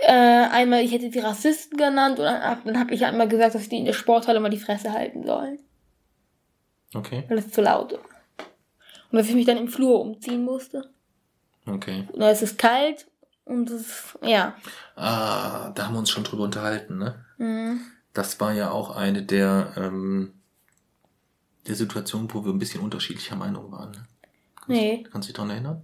Äh, 0.00 0.12
einmal, 0.50 0.82
ich 0.82 0.92
hätte 0.92 1.10
sie 1.10 1.18
Rassisten 1.18 1.76
genannt 1.78 2.18
und 2.18 2.24
dann, 2.24 2.42
hab- 2.42 2.64
dann 2.64 2.78
habe 2.78 2.94
ich 2.94 3.04
einmal 3.04 3.28
gesagt, 3.28 3.54
dass 3.54 3.68
die 3.68 3.78
in 3.78 3.84
der 3.84 3.92
Sporthalle 3.92 4.40
mal 4.40 4.48
die 4.50 4.58
Fresse 4.58 4.92
halten 4.92 5.24
sollen, 5.24 5.58
Okay. 6.94 7.24
weil 7.28 7.38
es 7.38 7.50
zu 7.50 7.60
laut 7.62 7.92
ist. 7.92 8.00
Und 9.10 9.18
dass 9.18 9.28
ich 9.28 9.34
mich 9.34 9.46
dann 9.46 9.56
im 9.58 9.68
Flur 9.68 10.00
umziehen 10.00 10.44
musste. 10.44 10.90
Okay. 11.66 12.06
Und 12.12 12.20
da 12.20 12.30
ist 12.30 12.42
es 12.42 12.56
kalt 12.56 13.06
und 13.44 13.70
es 13.70 13.80
ist, 13.82 14.18
ja. 14.22 14.54
Ah, 14.96 15.70
da 15.70 15.86
haben 15.86 15.94
wir 15.94 15.98
uns 16.00 16.10
schon 16.10 16.24
drüber 16.24 16.44
unterhalten, 16.44 16.98
ne? 16.98 17.24
Mhm. 17.38 17.80
Das 18.12 18.38
war 18.40 18.52
ja 18.52 18.70
auch 18.70 18.96
eine 18.96 19.22
der, 19.22 19.72
ähm, 19.76 20.34
der 21.66 21.74
Situationen, 21.74 22.32
wo 22.32 22.44
wir 22.44 22.52
ein 22.52 22.58
bisschen 22.58 22.80
unterschiedlicher 22.82 23.36
Meinung 23.36 23.70
waren. 23.72 23.90
Ne? 23.90 23.96
Kannst, 24.56 24.68
Nee. 24.68 25.02
Kannst 25.10 25.28
du 25.28 25.32
dich 25.32 25.36
daran 25.36 25.50
erinnern? 25.50 25.82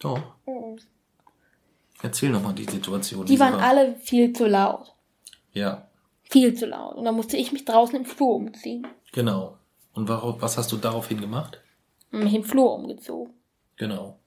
Doch. 0.00 0.34
Erzähl 2.02 2.30
nochmal 2.30 2.54
die 2.54 2.64
Situation. 2.64 3.26
Die 3.26 3.40
waren 3.40 3.54
alle 3.54 3.96
viel 3.96 4.32
zu 4.32 4.46
laut. 4.46 4.94
Ja, 5.52 5.88
Viel 6.30 6.54
zu 6.54 6.66
laut. 6.66 6.94
Und 6.94 7.04
dann 7.06 7.14
musste 7.16 7.36
ich 7.38 7.52
mich 7.52 7.64
draußen 7.64 7.96
im 7.96 8.04
Flur 8.04 8.34
umziehen. 8.36 8.86
genau. 9.12 9.56
Und 9.94 10.08
warum, 10.08 10.40
was 10.40 10.56
hast 10.56 10.70
du 10.70 10.76
daraufhin 10.76 11.20
gemacht? 11.20 11.60
Mich 12.12 12.32
im 12.34 12.44
Flur 12.44 12.72
umgezogen. 12.74 13.32
Genau. 13.76 14.20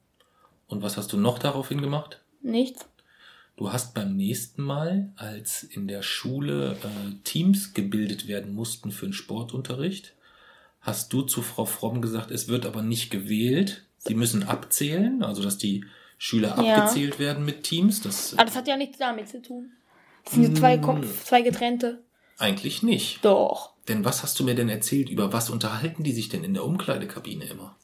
Und 0.68 0.82
was 0.82 0.98
hast 0.98 1.14
du 1.14 1.18
noch 1.18 1.40
daraufhin 1.40 1.80
gemacht? 1.82 2.20
Nichts. 2.42 2.86
Du 3.56 3.72
hast 3.72 3.94
beim 3.94 4.18
nächsten 4.18 4.64
Mal, 4.64 5.14
als 5.16 5.64
in 5.64 5.88
der 5.88 6.02
Schule 6.02 6.74
äh, 6.84 7.14
Teams 7.24 7.74
gebildet 7.74 8.28
werden 8.28 8.54
mussten 8.54 8.92
für 8.92 9.06
den 9.06 9.14
Sportunterricht, 9.14 10.14
hast 10.82 11.14
du 11.14 11.22
zu 11.22 11.42
Frau 11.42 11.64
Fromm 11.66 12.02
gesagt, 12.02 12.32
es 12.32 12.50
wird 12.50 12.66
aber 12.66 12.82
nicht 12.82 13.10
gewählt. 13.12 13.86
Sie 13.98 14.16
müssen 14.16 14.44
abzählen, 14.44 15.24
also 15.24 15.42
dass 15.42 15.58
die 15.58 15.86
Schüler 16.24 16.56
Ja. 16.64 16.76
abgezählt 16.76 17.18
werden 17.18 17.44
mit 17.46 17.64
Teams. 17.64 18.00
Das 18.02 18.34
Aber 18.36 18.46
das 18.46 18.56
hat 18.56 18.68
ja 18.68 18.78
nichts 18.78 19.00
damit 19.00 19.28
zu 19.28 19.42
tun. 19.42 19.72
Das 20.24 20.36
sind 20.36 20.46
so 20.46 20.54
zwei, 20.54 20.78
Mm. 20.78 20.82
Kom- 20.86 21.24
zwei 21.26 21.42
getrennte. 21.42 22.04
eigentlich 22.38 22.84
nicht. 22.84 23.26
Doch. 23.26 23.74
Denn 23.88 24.06
was 24.06 24.22
hast 24.22 24.40
du 24.40 24.44
mir 24.44 24.54
denn 24.54 24.70
erzählt? 24.70 25.10
Über 25.10 25.34
was 25.34 25.50
unterhalten 25.50 26.04
die 26.04 26.12
sich 26.12 26.30
denn 26.30 26.44
in 26.44 26.54
der 26.54 26.64
Umkleidekabine 26.64 27.46
immer? 27.46 27.76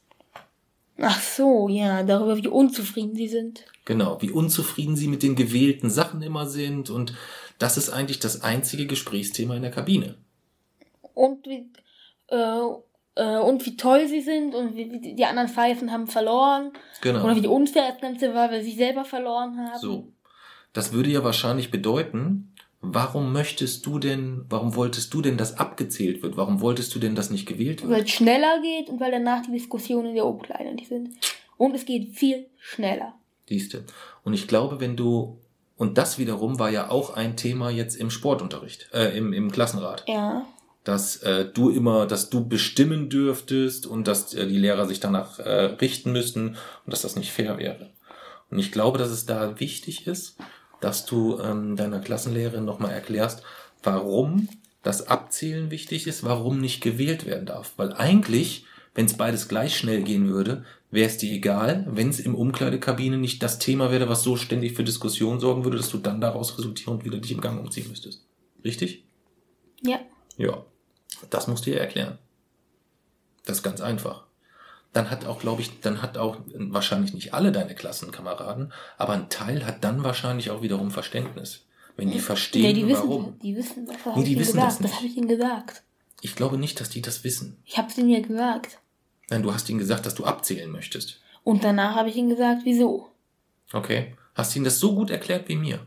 Ach 1.00 1.20
so, 1.20 1.68
ja, 1.68 2.04
darüber, 2.04 2.38
wie 2.38 2.48
unzufrieden 2.48 3.16
sie 3.16 3.28
sind. 3.28 3.66
Genau, 3.86 4.22
wie 4.22 4.30
unzufrieden 4.32 4.96
sie 4.96 5.08
mit 5.08 5.24
den 5.24 5.36
gewählten 5.36 5.90
Sachen 5.90 6.22
immer 6.22 6.46
sind. 6.48 6.92
Und 6.92 7.16
das 7.58 7.78
ist 7.78 7.90
eigentlich 7.90 8.20
das 8.20 8.42
einzige 8.42 8.86
Gesprächsthema 8.86 9.56
in 9.56 9.64
der 9.64 9.72
Kabine. 9.72 10.16
Und 11.16 11.44
wie, 11.48 11.66
äh, 12.28 12.62
äh, 13.18 13.38
und 13.40 13.66
wie 13.66 13.76
toll 13.76 14.08
sie 14.08 14.22
sind 14.22 14.54
und 14.56 14.76
wie, 14.76 15.16
die 15.16 15.26
anderen 15.26 15.50
Pfeifen 15.50 15.92
haben 15.92 16.08
verloren. 16.08 16.72
Genau. 17.02 17.24
Oder 17.24 17.36
wie 17.36 17.48
unfair 17.48 17.92
das 17.92 18.02
Ganze 18.02 18.34
war, 18.34 18.52
weil 18.52 18.64
sie 18.64 18.76
selber 18.76 19.04
verloren 19.04 19.58
haben. 19.58 19.80
So. 19.80 20.14
Das 20.74 20.94
würde 20.94 21.10
ja 21.10 21.24
wahrscheinlich 21.24 21.72
bedeuten, 21.72 22.54
warum 22.82 23.34
möchtest 23.34 23.86
du 23.86 24.00
denn, 24.00 24.46
warum 24.50 24.76
wolltest 24.76 25.14
du 25.14 25.22
denn, 25.22 25.38
dass 25.38 25.58
abgezählt 25.58 26.22
wird? 26.22 26.38
Warum 26.38 26.62
wolltest 26.62 26.94
du 26.94 27.00
denn, 27.00 27.16
dass 27.16 27.30
nicht 27.30 27.48
gewählt 27.48 27.82
Weil 27.84 27.90
wird? 27.90 28.08
es 28.08 28.12
schneller 28.12 28.62
geht 28.62 28.90
und 28.90 29.00
weil 29.00 29.12
danach 29.12 29.42
die 29.42 29.52
Diskussionen 29.52 30.10
in 30.10 30.16
der 30.16 30.26
Umkleide 30.26 30.74
nicht 30.74 30.90
sind. 30.90 31.10
Und 31.58 31.76
es 31.76 31.86
geht 31.86 32.16
viel 32.16 32.48
schneller. 32.60 33.14
Siehste. 33.48 33.86
Und 34.24 34.34
ich 34.34 34.48
glaube, 34.48 34.80
wenn 34.80 34.96
du, 34.96 35.40
und 35.78 35.98
das 35.98 36.20
wiederum 36.20 36.60
war 36.60 36.70
ja 36.70 36.92
auch 36.92 37.16
ein 37.16 37.36
Thema 37.36 37.72
jetzt 37.72 37.96
im 37.96 38.12
Sportunterricht, 38.12 38.90
äh, 38.94 39.18
im, 39.18 39.34
im 39.34 39.52
Klassenrat. 39.52 40.04
Ja. 40.08 40.46
Dass 40.88 41.18
äh, 41.18 41.44
du 41.44 41.70
immer, 41.70 42.08
dass 42.08 42.30
du 42.30 42.48
bestimmen 42.48 43.10
dürftest 43.10 43.86
und 43.86 44.08
dass 44.08 44.34
äh, 44.34 44.48
die 44.48 44.58
Lehrer 44.58 44.86
sich 44.86 45.02
danach 45.02 45.38
äh, 45.38 45.66
richten 45.82 46.14
müssten 46.14 46.50
und 46.50 46.94
dass 46.94 47.02
das 47.02 47.18
nicht 47.18 47.34
fair 47.34 47.58
wäre. 47.58 47.90
Und 48.50 48.60
ich 48.60 48.72
glaube, 48.72 48.98
dass 48.98 49.10
es 49.10 49.26
da 49.26 49.60
wichtig 49.60 50.08
ist, 50.08 50.38
dass 50.80 51.06
du 51.06 51.42
ähm, 51.42 51.76
deiner 51.76 52.00
Klassenlehrerin 52.00 52.64
nochmal 52.64 52.92
erklärst, 52.92 53.44
warum 53.84 54.48
das 54.82 55.10
Abzählen 55.10 55.72
wichtig 55.72 56.08
ist, 56.08 56.24
warum 56.24 56.62
nicht 56.62 56.80
gewählt 56.80 57.26
werden 57.26 57.48
darf. 57.48 57.74
Weil 57.76 57.92
eigentlich, 57.92 58.66
wenn 58.96 59.08
es 59.08 59.18
beides 59.18 59.50
gleich 59.50 59.76
schnell 59.76 60.04
gehen 60.04 60.30
würde, 60.30 60.64
wäre 60.90 61.10
es 61.10 61.18
dir 61.18 61.34
egal, 61.34 61.86
wenn 61.90 62.08
es 62.08 62.22
im 62.22 62.34
Umkleidekabine 62.34 63.18
nicht 63.18 63.44
das 63.44 63.60
Thema 63.60 63.92
wäre, 63.92 64.08
was 64.08 64.24
so 64.24 64.38
ständig 64.38 64.72
für 64.72 64.86
Diskussionen 64.86 65.42
sorgen 65.42 65.66
würde, 65.66 65.76
dass 65.76 65.90
du 65.90 65.98
dann 65.98 66.22
daraus 66.22 66.58
resultierend 66.58 67.04
wieder 67.04 67.18
dich 67.18 67.34
im 67.34 67.42
Gang 67.42 67.60
umziehen 67.60 67.90
müsstest. 67.90 68.26
Richtig? 68.64 69.04
Ja. 69.82 70.00
Ja, 70.38 70.64
das 71.30 71.48
musst 71.48 71.66
du 71.66 71.72
ihr 71.72 71.80
erklären. 71.80 72.18
Das 73.46 73.58
ist 73.58 73.64
ganz 73.64 73.82
einfach. 73.82 74.24
Dann 74.94 75.10
hat 75.10 75.26
auch, 75.26 75.40
glaube 75.40 75.62
ich, 75.62 75.80
dann 75.82 76.02
hat 76.02 76.18
auch 76.18 76.38
wahrscheinlich 76.56 77.14
nicht 77.14 77.34
alle 77.34 77.52
deine 77.52 77.76
Klassenkameraden, 77.76 78.74
aber 78.98 79.14
ein 79.14 79.30
Teil 79.30 79.66
hat 79.66 79.84
dann 79.84 80.04
wahrscheinlich 80.04 80.50
auch 80.50 80.62
wiederum 80.62 80.92
Verständnis. 80.92 81.66
Wenn 81.98 82.12
die 82.12 82.20
verstehen, 82.20 82.62
nee, 82.62 82.74
die 82.74 82.88
wissen, 82.88 83.10
warum. 83.10 83.40
die 83.40 83.56
wissen 83.56 83.88
Nee, 84.16 84.24
die 84.24 84.40
wissen 84.40 84.58
das 84.58 84.78
gesagt. 84.78 84.84
Das 84.84 84.92
nicht. 84.92 84.96
habe 84.96 85.06
ich 85.08 85.18
ihnen 85.18 85.28
gesagt. 85.28 85.84
Ich 86.22 86.36
glaube 86.36 86.58
nicht, 86.58 86.80
dass 86.80 86.90
die 86.90 87.02
das 87.02 87.24
wissen. 87.24 87.58
Ich 87.66 87.78
habe 87.78 87.90
es 87.90 87.98
ihnen 87.98 88.10
ja 88.10 88.20
gesagt. 88.20 88.80
Nein, 89.30 89.44
du 89.44 89.54
hast 89.54 89.70
ihnen 89.70 89.80
gesagt, 89.80 90.06
dass 90.06 90.16
du 90.16 90.24
abzählen 90.24 90.72
möchtest. 90.72 91.20
Und 91.44 91.64
danach 91.64 91.96
habe 91.96 92.10
ich 92.10 92.16
ihnen 92.16 92.30
gesagt, 92.30 92.62
wieso. 92.66 93.10
Okay. 93.74 94.16
Hast 94.36 94.56
ihnen 94.56 94.66
das 94.66 94.80
so 94.80 94.96
gut 94.96 95.10
erklärt 95.10 95.50
wie 95.50 95.56
mir? 95.56 95.80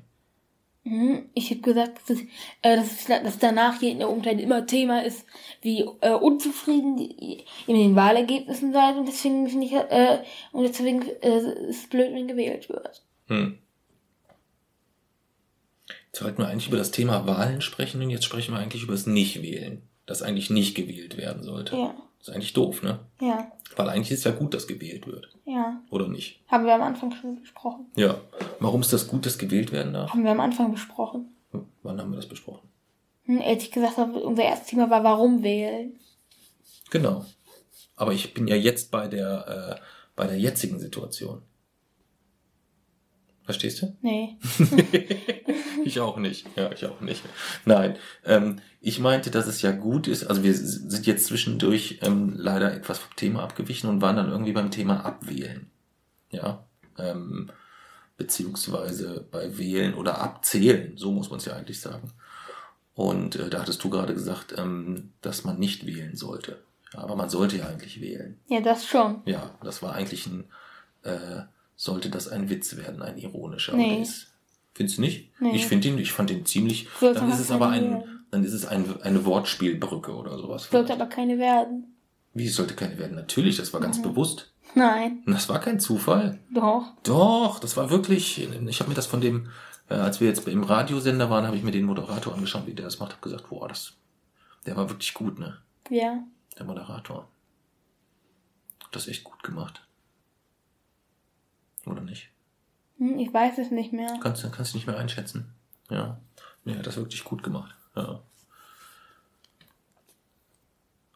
Mhm. 0.85 1.29
Ich 1.35 1.51
habe 1.51 1.61
gesagt, 1.61 1.99
dass, 2.09 2.17
es- 2.19 2.27
äh, 2.63 2.77
dass, 2.77 3.05
dass 3.07 3.39
danach 3.39 3.81
hier 3.81 3.91
in 3.91 3.99
der 3.99 4.09
Umkleide 4.09 4.43
immer 4.43 4.67
Thema 4.67 5.05
ist, 5.05 5.27
wie 5.61 5.81
äh, 6.01 6.13
unzufrieden 6.15 6.97
die, 6.97 7.45
ihr 7.67 7.75
mit 7.75 7.77
den 7.77 7.97
Wahlergebnissen 7.97 8.73
seid 8.73 8.97
und 8.97 9.07
deswegen 9.07 9.47
finde 9.49 9.67
ich, 9.67 9.73
äh, 9.73 10.23
und 10.53 10.63
deswegen 10.63 11.03
äh, 11.21 11.37
ist 11.69 11.83
es 11.83 11.87
blöd, 11.89 12.13
wenn 12.15 12.29
gewählt 12.29 12.69
wird. 12.71 13.05
Hm. 13.29 13.59
Jetzt 16.13 16.25
wollten 16.25 16.39
wir 16.39 16.49
eigentlich 16.49 16.69
über 16.69 16.79
das 16.79 16.91
Thema 16.91 17.27
Wahlen 17.27 17.61
sprechen 17.61 18.03
und 18.03 18.11
jetzt 18.11 18.25
sprechen 18.25 18.55
wir 18.55 18.59
eigentlich 18.59 18.83
über 18.83 18.93
das 18.93 19.07
Nichtwählen. 19.07 19.83
Das 20.07 20.23
eigentlich 20.23 20.51
nicht 20.51 20.75
gewählt 20.75 21.17
werden 21.17 21.43
sollte. 21.45 21.77
Ja, 21.77 21.95
Das 22.21 22.29
ist 22.29 22.35
eigentlich 22.35 22.53
doof, 22.53 22.83
ne? 22.83 23.01
ja, 23.21 23.51
Weil 23.77 23.89
eigentlich 23.89 24.11
ist 24.13 24.25
ja 24.25 24.31
gut, 24.31 24.53
dass 24.55 24.67
gewählt 24.67 25.07
wird. 25.07 25.29
ja. 25.47 25.81
Oder 25.91 26.07
nicht? 26.07 26.41
Haben 26.49 26.67
wir 26.67 26.75
am 26.75 26.83
Anfang 26.83 27.13
schon 27.13 27.41
besprochen. 27.41 27.87
Ja. 27.97 28.21
Warum 28.61 28.83
ist 28.83 28.93
das 28.93 29.09
gut, 29.09 29.25
dass 29.27 29.39
gewählt 29.39 29.73
werden 29.73 29.93
darf? 29.95 30.11
Haben 30.13 30.25
wir 30.25 30.31
am 30.31 30.41
Anfang 30.41 30.71
besprochen. 30.71 31.35
Hm, 31.53 31.67
Wann 31.83 31.99
haben 32.01 32.11
wir 32.11 32.17
das 32.17 32.29
besprochen? 32.29 32.69
Hm, 33.25 33.41
als 33.43 33.63
ich 33.65 33.71
gesagt 33.73 33.99
unser 33.99 34.43
erstes 34.43 34.69
Thema 34.69 34.91
war, 34.91 35.03
warum 35.03 35.43
wählen. 35.43 35.99
Genau. 36.91 37.25
Aber 37.97 38.13
ich 38.13 38.35
bin 38.35 38.47
ja 38.49 38.57
jetzt 38.57 38.91
bei 38.91 39.09
der, 39.09 39.79
äh, 39.79 39.81
bei 40.17 40.27
der 40.27 40.39
jetzigen 40.39 40.79
Situation. 40.79 41.43
Verstehst 43.51 43.83
du? 43.83 43.97
Nee. 44.01 44.39
ich 45.85 45.99
auch 45.99 46.19
nicht. 46.19 46.47
Ja, 46.55 46.71
ich 46.71 46.87
auch 46.87 47.01
nicht. 47.01 47.25
Nein. 47.65 47.97
Ähm, 48.25 48.61
ich 48.81 49.01
meinte, 49.01 49.33
dass 49.33 49.49
es 49.49 49.61
ja 49.61 49.73
gut 49.73 50.07
ist. 50.07 50.25
Also 50.25 50.45
wir 50.45 50.55
sind 50.55 51.05
jetzt 51.05 51.27
zwischendurch 51.27 51.99
ähm, 52.03 52.35
leider 52.37 52.73
etwas 52.73 53.01
vom 53.01 53.17
Thema 53.17 53.43
abgewichen 53.43 53.91
und 53.91 54.01
waren 54.01 54.15
dann 54.15 54.31
irgendwie 54.31 54.53
beim 54.53 54.71
Thema 54.71 55.05
Abwählen. 55.05 55.69
Ja. 56.31 56.65
Ähm, 56.97 57.51
beziehungsweise 58.17 59.27
bei 59.33 59.59
Wählen 59.59 59.95
oder 59.95 60.21
Abzählen. 60.21 60.97
So 60.97 61.11
muss 61.11 61.29
man 61.31 61.41
es 61.41 61.47
ja 61.47 61.55
eigentlich 61.55 61.81
sagen. 61.81 62.13
Und 62.95 63.35
äh, 63.35 63.51
da 63.51 63.63
hattest 63.63 63.83
du 63.83 63.91
gerade 63.91 64.15
gesagt, 64.15 64.55
ähm, 64.57 65.11
dass 65.23 65.43
man 65.43 65.59
nicht 65.59 65.87
wählen 65.87 66.15
sollte. 66.15 66.63
Ja, 66.95 67.01
aber 67.01 67.17
man 67.17 67.31
sollte 67.31 67.57
ja 67.57 67.67
eigentlich 67.67 68.01
wählen. 68.01 68.39
Ja, 68.47 68.61
das 68.61 68.87
schon. 68.87 69.23
Ja, 69.25 69.59
das 69.65 69.83
war 69.83 69.95
eigentlich 69.95 70.29
ein, 70.29 70.45
äh, 71.03 71.43
sollte 71.83 72.11
das 72.11 72.29
ein 72.29 72.51
Witz 72.51 72.77
werden, 72.77 73.01
ein 73.01 73.17
ironischer. 73.17 73.75
Nee. 73.75 74.03
ist- 74.03 74.27
Findest 74.75 74.99
du 74.99 75.03
nicht? 75.03 75.31
Nee. 75.41 75.57
Ich 75.57 75.67
finde 75.67 75.89
ihn, 75.89 75.99
ich 75.99 76.13
fand 76.13 76.31
ihn 76.31 76.45
ziemlich, 76.45 76.89
Sollte 77.01 77.21
dann 77.21 77.31
ist 77.31 77.41
es 77.41 77.51
aber 77.51 77.69
ein, 77.71 77.91
werden. 77.91 78.25
dann 78.31 78.45
ist 78.45 78.53
es 78.53 78.67
ein, 78.67 79.01
eine 79.03 79.25
Wortspielbrücke 79.25 80.15
oder 80.15 80.37
sowas. 80.39 80.69
Sollte 80.71 80.93
aber 80.93 81.07
keine 81.07 81.39
werden. 81.39 81.97
Wie, 82.35 82.47
es 82.47 82.55
sollte 82.55 82.75
keine 82.75 82.99
werden? 82.99 83.17
Natürlich, 83.17 83.57
das 83.57 83.73
war 83.73 83.81
ganz 83.81 83.99
Mhm. 83.99 84.03
bewusst. 84.03 84.53
Nein. 84.75 85.23
Und 85.27 85.33
das 85.33 85.49
war 85.49 85.59
kein 85.59 85.81
Zufall. 85.81 86.39
Doch. 86.55 86.85
Doch, 87.03 87.59
das 87.61 87.77
war 87.77 87.91
wirklich, 87.91 88.39
ich 88.41 88.81
habe 88.81 88.89
mir 88.91 88.95
das 88.95 89.07
von 89.07 89.21
dem, 89.23 89.49
äh, 89.89 89.95
als 89.95 90.21
wir 90.21 90.29
jetzt 90.29 90.47
im 90.47 90.63
Radiosender 90.63 91.31
waren, 91.31 91.47
habe 91.47 91.57
ich 91.57 91.63
mir 91.65 91.73
den 91.73 91.85
Moderator 91.87 92.35
angeschaut, 92.35 92.67
wie 92.67 92.75
der 92.75 92.85
das 92.85 93.01
macht, 93.01 93.13
habe 93.13 93.23
gesagt, 93.23 93.49
boah, 93.49 93.67
das, 93.69 93.95
der 94.67 94.77
war 94.77 94.89
wirklich 94.91 95.15
gut, 95.15 95.39
ne? 95.39 95.57
Ja. 95.89 96.23
Der 96.59 96.67
Moderator. 96.67 97.27
Hat 98.85 98.95
das 98.95 99.09
echt 99.09 99.25
gut 99.25 99.43
gemacht. 99.43 99.83
Oder 101.87 102.03
nicht? 102.03 102.31
Hm, 102.99 103.19
ich 103.19 103.33
weiß 103.33 103.59
es 103.59 103.71
nicht 103.71 103.93
mehr. 103.93 104.19
Kannst, 104.23 104.51
kannst 104.53 104.73
du 104.73 104.79
nicht 104.79 104.87
mehr 104.87 104.99
einschätzen. 104.99 105.53
Ja. 105.89 106.21
Nee, 106.65 106.77
hat 106.77 106.87
das 106.87 106.97
wirklich 106.97 107.25
gut 107.25 107.43
gemacht. 107.43 107.75
Ja. 107.97 108.23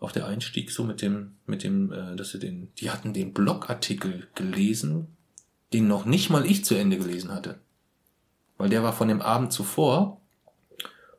Auch 0.00 0.12
der 0.12 0.26
Einstieg 0.26 0.70
so 0.70 0.84
mit 0.84 1.00
dem, 1.02 1.36
mit 1.46 1.62
dem, 1.62 1.92
äh, 1.92 2.16
dass 2.16 2.30
sie 2.30 2.38
den, 2.38 2.72
die 2.78 2.90
hatten 2.90 3.12
den 3.12 3.32
Blogartikel 3.32 4.28
gelesen, 4.34 5.08
den 5.72 5.88
noch 5.88 6.04
nicht 6.04 6.30
mal 6.30 6.46
ich 6.46 6.64
zu 6.64 6.74
Ende 6.74 6.98
gelesen 6.98 7.32
hatte. 7.32 7.58
Weil 8.56 8.68
der 8.68 8.82
war 8.82 8.92
von 8.92 9.08
dem 9.08 9.22
Abend 9.22 9.52
zuvor. 9.52 10.20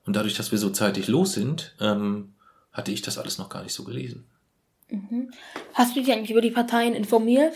Und 0.06 0.16
dadurch, 0.16 0.36
dass 0.36 0.52
wir 0.52 0.60
so 0.60 0.70
zeitig 0.70 1.08
los 1.08 1.34
sind, 1.34 1.76
ähm, 1.80 2.36
hatte 2.72 2.92
ich 2.92 3.02
das 3.02 3.18
alles 3.18 3.38
noch 3.38 3.50
gar 3.50 3.64
nicht 3.64 3.74
so 3.74 3.84
gelesen. 3.84 4.26
Mhm. 4.90 5.32
Hast 5.74 5.96
du 5.96 6.02
dich 6.02 6.12
eigentlich 6.12 6.32
über 6.32 6.42
die 6.42 6.52
Parteien 6.52 6.94
informiert? 6.94 7.54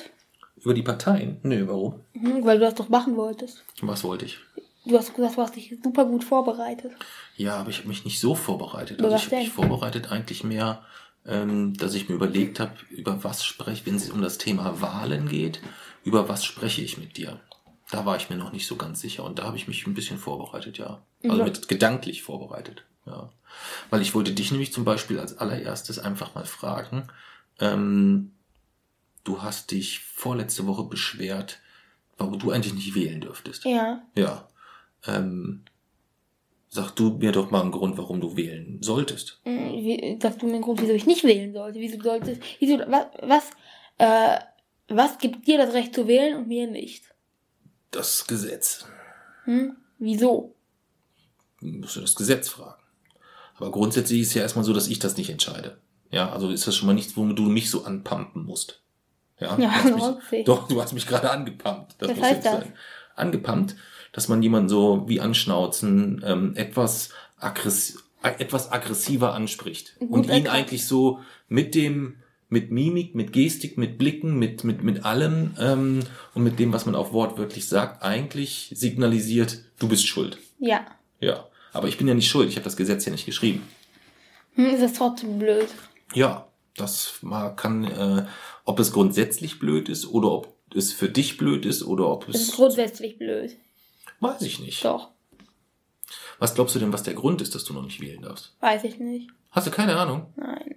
Über 0.64 0.74
die 0.74 0.82
Parteien? 0.82 1.38
Nö, 1.44 1.68
warum? 1.68 2.02
Mhm, 2.14 2.44
weil 2.46 2.60
du 2.60 2.66
das 2.66 2.76
doch 2.76 2.90
machen 2.90 3.16
wolltest. 3.16 3.64
Was 3.82 4.04
wollte 4.04 4.26
ich? 4.26 4.38
Du 4.86 4.98
hast 4.98 5.14
gesagt, 5.14 5.38
du 5.38 5.42
hast 5.42 5.56
dich 5.56 5.76
super 5.84 6.06
gut 6.06 6.24
vorbereitet. 6.24 6.92
Ja, 7.36 7.58
aber 7.58 7.70
ich 7.70 7.80
habe 7.80 7.88
mich 7.90 8.06
nicht 8.06 8.20
so 8.20 8.36
vorbereitet. 8.36 9.02
Also 9.02 9.16
ich 9.16 9.26
habe 9.26 9.36
mich 9.38 9.50
vorbereitet 9.50 10.12
eigentlich 10.12 10.44
mehr, 10.44 10.84
ähm, 11.26 11.76
dass 11.78 11.94
ich 11.94 12.10
mir 12.10 12.16
überlegt 12.16 12.60
habe, 12.60 12.74
über 12.90 13.24
was 13.24 13.46
spreche, 13.46 13.86
wenn 13.86 13.96
es 13.96 14.10
um 14.10 14.22
das 14.22 14.38
Thema 14.38 14.82
Wahlen 14.82 15.28
geht, 15.30 15.62
über 16.04 16.28
was 16.30 16.44
spreche 16.46 16.82
ich 16.82 16.98
mit 16.98 17.18
dir. 17.18 17.40
Da 17.92 18.06
war 18.06 18.16
ich 18.18 18.30
mir 18.30 18.38
noch 18.38 18.52
nicht 18.52 18.68
so 18.68 18.76
ganz 18.76 19.02
sicher 19.02 19.24
und 19.24 19.40
da 19.40 19.44
habe 19.44 19.58
ich 19.58 19.68
mich 19.68 19.86
ein 19.86 19.94
bisschen 19.94 20.18
vorbereitet, 20.18 20.78
ja. 20.78 21.02
Also 21.24 21.38
Ja. 21.38 21.44
mit 21.44 21.68
gedanklich 21.68 22.24
vorbereitet, 22.24 22.84
ja. 23.06 23.30
Weil 23.90 24.02
ich 24.02 24.16
wollte 24.16 24.32
dich 24.32 24.52
nämlich 24.52 24.72
zum 24.72 24.86
Beispiel 24.86 25.20
als 25.20 25.38
allererstes 25.38 26.00
einfach 26.00 26.36
mal 26.36 26.46
fragen, 26.46 27.08
ähm, 27.60 28.32
du 29.24 29.42
hast 29.42 29.72
dich 29.72 30.00
vorletzte 30.00 30.68
Woche 30.68 30.84
beschwert, 30.84 31.60
warum 32.18 32.40
du 32.40 32.52
eigentlich 32.52 32.74
nicht 32.74 32.96
wählen 32.96 33.22
dürftest. 33.22 33.66
Ja. 33.66 34.04
Ja. 34.16 34.48
Ähm, 35.08 35.64
sag 36.68 36.92
du 36.96 37.12
mir 37.12 37.32
doch 37.32 37.52
mal 37.52 37.62
einen 37.62 37.72
Grund, 37.72 37.98
warum 37.98 38.22
du 38.22 38.36
wählen 38.36 38.82
solltest. 38.82 39.40
Hm, 39.44 39.74
Wie, 39.74 40.18
sagst 40.22 40.42
du 40.42 40.46
mir 40.46 40.54
einen 40.54 40.62
Grund, 40.62 40.82
wieso 40.82 40.94
ich 40.94 41.06
nicht 41.06 41.24
wählen 41.24 41.54
sollte? 41.54 41.80
Wieso 41.80 42.02
solltest, 42.02 42.42
wieso, 42.60 42.80
was, 42.80 43.06
was, 43.22 43.50
äh, 43.98 44.40
was 44.88 45.18
gibt 45.18 45.48
dir 45.48 45.58
das 45.58 45.74
Recht 45.74 45.96
zu 45.96 46.08
wählen 46.08 46.38
und 46.38 46.48
mir 46.48 46.68
nicht? 46.68 47.04
Das 47.92 48.28
Gesetz. 48.28 48.86
Hm? 49.46 49.78
Wieso? 49.98 50.56
musst 51.62 51.96
du 51.96 52.02
das 52.02 52.16
Gesetz 52.16 52.50
fragen. 52.50 52.82
Aber 53.56 53.72
grundsätzlich 53.72 54.22
ist 54.22 54.30
es 54.30 54.34
ja 54.36 54.42
erstmal 54.44 54.64
so, 54.64 54.74
dass 54.74 54.88
ich 54.88 55.00
das 55.00 55.18
nicht 55.18 55.30
entscheide. 55.30 55.78
Ja, 56.12 56.32
also 56.32 56.50
ist 56.50 56.66
das 56.66 56.76
schon 56.76 56.88
mal 56.88 56.94
nichts, 56.94 57.18
womit 57.18 57.38
du 57.38 57.44
mich 57.44 57.70
so 57.70 57.84
anpumpen 57.84 58.46
musst. 58.46 58.82
Ja, 59.40 59.58
Ja, 59.58 59.74
du 59.84 60.20
mich, 60.32 60.46
doch, 60.46 60.68
du 60.68 60.82
hast 60.82 60.94
mich 60.94 61.08
gerade 61.08 61.30
angepumpt. 61.32 61.96
Das 62.00 62.10
Was 62.10 62.18
muss 62.18 62.26
heißt 62.26 62.36
jetzt 62.36 62.46
das? 62.46 62.60
sein. 62.62 62.74
Angepumpt, 63.16 63.76
dass 64.12 64.28
man 64.28 64.42
jemanden 64.44 64.70
so 64.70 65.04
wie 65.08 65.20
anschnauzen, 65.22 66.24
ähm, 66.26 66.54
etwas, 66.56 67.10
aggress 67.38 68.04
äh, 68.24 68.32
etwas 68.40 68.72
aggressiver 68.72 69.34
anspricht. 69.34 69.96
Gut 70.00 70.10
und 70.10 70.30
ihn 70.30 70.48
eigentlich 70.48 70.86
so 70.86 71.20
mit 71.48 71.74
dem, 71.76 72.18
mit 72.50 72.72
Mimik, 72.72 73.16
mit 73.16 73.32
Gestik, 73.32 73.78
mit 73.78 73.98
Blicken, 73.98 74.38
mit, 74.38 74.64
mit, 74.64 74.84
mit 74.84 75.06
allem 75.06 75.52
ähm, 75.60 76.00
und 76.34 76.44
mit 76.44 76.60
dem, 76.60 76.74
was 76.74 76.86
man 76.86 76.96
auch 76.96 77.14
wortwörtlich 77.14 77.68
sagt, 77.68 78.04
eigentlich 78.04 78.72
signalisiert, 78.76 79.60
du 79.80 79.88
bist 79.88 80.08
schuld. 80.08 80.38
Ja. 80.60 80.86
Ja, 81.22 81.48
aber 81.72 81.88
ich 81.88 81.98
bin 81.98 82.08
ja 82.08 82.14
nicht 82.14 82.30
schuld. 82.30 82.50
Ich 82.50 82.56
habe 82.56 82.64
das 82.66 82.76
Gesetz 82.78 83.06
ja 83.06 83.12
nicht 83.12 83.26
geschrieben. 83.26 83.64
Hm, 84.56 84.66
ist 84.74 84.82
das 84.84 84.94
trotzdem 84.94 85.40
blöd? 85.40 85.68
Ja, 86.14 86.48
das 86.80 87.20
mal 87.22 87.50
kann, 87.56 87.84
äh, 87.84 88.26
ob 88.66 88.80
es 88.80 88.92
grundsätzlich 88.92 89.60
blöd 89.60 89.90
ist 89.90 90.08
oder 90.08 90.32
ob 90.32 90.56
es 90.74 90.94
für 90.94 91.10
dich 91.10 91.38
blöd 91.38 91.66
ist 91.66 91.84
oder 91.84 92.08
ob 92.08 92.28
ist 92.30 92.50
es, 92.50 92.56
grundsätzlich 92.56 93.18
blöd. 93.18 93.58
weiß 94.20 94.42
ich 94.44 94.60
nicht. 94.60 94.84
Doch. 94.86 95.10
Was 96.40 96.56
glaubst 96.56 96.76
du 96.76 96.80
denn, 96.80 96.94
was 96.94 97.04
der 97.04 97.14
Grund 97.14 97.42
ist, 97.42 97.54
dass 97.56 97.66
du 97.66 97.74
noch 97.74 97.84
nicht 97.84 98.02
wählen 98.02 98.22
darfst? 98.22 98.56
Weiß 98.62 98.84
ich 98.84 99.00
nicht. 99.00 99.30
Hast 99.52 99.68
du 99.68 99.72
keine 99.72 99.98
Ahnung? 99.98 100.34
Nein. 100.36 100.76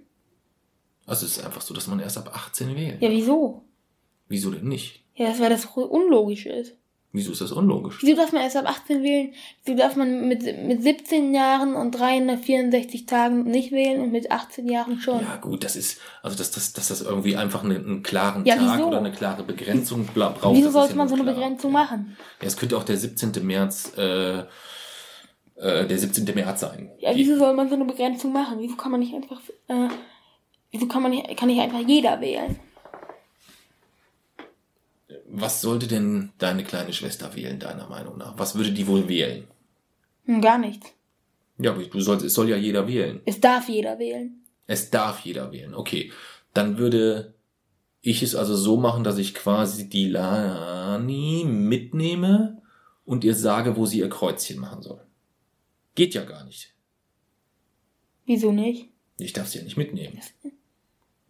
Also 1.05 1.25
es 1.25 1.37
ist 1.37 1.45
einfach 1.45 1.61
so, 1.61 1.73
dass 1.73 1.87
man 1.87 1.99
erst 1.99 2.17
ab 2.17 2.31
18 2.33 2.75
wählen. 2.75 2.97
Ja, 3.01 3.09
wieso? 3.09 3.63
Wieso 4.27 4.51
denn 4.51 4.67
nicht? 4.67 5.03
Ja, 5.15 5.27
das, 5.27 5.39
weil 5.39 5.49
das 5.49 5.65
unlogisch 5.65 6.45
ist. 6.45 6.75
Wieso 7.15 7.31
ist 7.31 7.41
das 7.41 7.51
unlogisch? 7.51 7.99
Wieso 8.01 8.15
darf 8.17 8.31
man 8.31 8.41
erst 8.41 8.57
ab 8.57 8.65
18 8.67 9.03
wählen? 9.03 9.33
Wieso 9.65 9.77
darf 9.77 9.95
man 9.95 10.27
mit, 10.27 10.41
mit 10.65 10.81
17 10.81 11.31
Jahren 11.35 11.75
und 11.75 11.91
364 11.91 13.05
Tagen 13.05 13.43
nicht 13.43 13.71
wählen 13.71 14.01
und 14.01 14.11
mit 14.11 14.31
18 14.31 14.67
Jahren 14.67 14.99
schon? 14.99 15.19
Ja 15.21 15.35
gut, 15.35 15.63
das 15.63 15.75
ist, 15.75 16.01
also 16.23 16.35
dass, 16.35 16.49
dass, 16.49 16.73
dass 16.73 16.87
das 16.87 17.01
irgendwie 17.01 17.37
einfach 17.37 17.63
einen, 17.63 17.85
einen 17.85 18.03
klaren 18.03 18.43
Ja, 18.45 18.55
Tag 18.55 18.77
wieso? 18.79 18.87
oder 18.87 18.97
eine 18.97 19.11
klare 19.11 19.43
Begrenzung 19.43 20.07
braucht. 20.07 20.41
Wieso 20.55 20.63
das 20.65 20.73
sollte 20.73 20.93
ja 20.93 20.97
man 20.97 21.07
so 21.07 21.13
eine 21.13 21.23
klar. 21.23 21.35
Begrenzung 21.35 21.71
machen? 21.71 22.17
Ja, 22.41 22.47
es 22.47 22.57
könnte 22.57 22.75
auch 22.77 22.83
der 22.83 22.97
17. 22.97 23.45
März, 23.45 23.93
äh, 23.95 24.39
äh, 24.39 24.45
der 25.87 25.97
17. 25.99 26.25
März 26.33 26.61
sein. 26.61 26.89
Ja, 26.97 27.11
wieso 27.13 27.37
soll 27.37 27.53
man 27.53 27.69
so 27.69 27.75
eine 27.75 27.85
Begrenzung 27.85 28.33
machen? 28.33 28.57
Wieso 28.59 28.75
kann 28.75 28.91
man 28.91 28.99
nicht 28.99 29.13
einfach, 29.13 29.39
äh, 29.67 29.87
wieso 30.71 30.87
kann 30.87 31.03
man 31.03 31.11
nicht, 31.11 31.37
kann 31.37 31.47
nicht 31.47 31.61
einfach 31.61 31.87
jeder 31.87 32.19
wählen? 32.21 32.59
Was 35.35 35.61
sollte 35.61 35.87
denn 35.87 36.31
deine 36.37 36.63
kleine 36.63 36.93
Schwester 36.93 37.35
wählen, 37.35 37.59
deiner 37.59 37.87
Meinung 37.87 38.19
nach? 38.19 38.37
Was 38.37 38.53
würde 38.53 38.71
die 38.71 38.85
wohl 38.85 39.07
wählen? 39.07 39.47
Hm, 40.25 40.41
gar 40.41 40.59
nichts. 40.59 40.93
Ja, 41.57 41.71
aber 41.71 41.83
du 41.83 41.99
sollst, 42.01 42.23
es 42.23 42.35
soll 42.35 42.49
ja 42.49 42.55
jeder 42.55 42.87
wählen. 42.87 43.19
Es 43.25 43.39
darf 43.39 43.67
jeder 43.67 43.97
wählen. 43.97 44.43
Es 44.67 44.91
darf 44.91 45.21
jeder 45.21 45.51
wählen. 45.51 45.73
Okay. 45.73 46.11
Dann 46.53 46.77
würde 46.77 47.33
ich 48.01 48.21
es 48.21 48.35
also 48.35 48.55
so 48.55 48.77
machen, 48.77 49.03
dass 49.03 49.17
ich 49.17 49.33
quasi 49.33 49.89
die 49.89 50.07
Lani 50.07 51.45
mitnehme 51.47 52.61
und 53.03 53.23
ihr 53.23 53.33
sage, 53.33 53.75
wo 53.75 53.87
sie 53.87 53.99
ihr 53.99 54.09
Kreuzchen 54.09 54.59
machen 54.59 54.83
soll. 54.83 55.01
Geht 55.95 56.13
ja 56.13 56.25
gar 56.25 56.43
nicht. 56.45 56.75
Wieso 58.27 58.51
nicht? 58.51 58.89
Ich 59.17 59.33
darf 59.33 59.47
sie 59.47 59.57
ja 59.57 59.63
nicht 59.63 59.77
mitnehmen. 59.77 60.19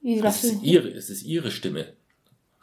Wieso 0.02 0.18
Es 0.18 0.22
darfst 0.24 0.44
du 0.44 0.48
ist 0.48 0.64
ihre, 0.64 0.90
es 0.90 1.10
ist 1.10 1.24
ihre 1.24 1.52
Stimme. 1.52 1.94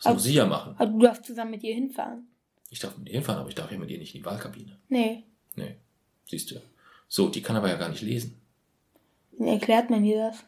Das 0.00 0.06
Aber- 0.06 0.14
muss 0.14 0.24
sie 0.24 0.32
ja 0.34 0.46
machen. 0.46 0.74
Aber 0.78 0.86
du 0.90 0.98
darfst 0.98 1.24
zusammen 1.26 1.52
mit 1.52 1.62
ihr 1.62 1.74
hinfahren. 1.74 2.26
Ich 2.70 2.78
darf 2.80 2.96
mit 2.96 3.08
ihr 3.08 3.14
hinfahren, 3.14 3.40
aber 3.40 3.48
ich 3.48 3.54
darf 3.54 3.70
ja 3.70 3.78
mit 3.78 3.90
ihr 3.90 3.98
nicht 3.98 4.14
in 4.14 4.20
die 4.22 4.24
Wahlkabine. 4.26 4.78
Nee. 4.88 5.24
Nee. 5.56 5.76
Siehst 6.24 6.50
du. 6.50 6.60
So, 7.08 7.28
die 7.28 7.42
kann 7.42 7.56
aber 7.56 7.68
ja 7.68 7.76
gar 7.76 7.88
nicht 7.88 8.02
lesen. 8.02 8.40
Wie 9.32 9.48
erklärt 9.48 9.90
man 9.90 10.02
dir 10.02 10.28
das? 10.30 10.44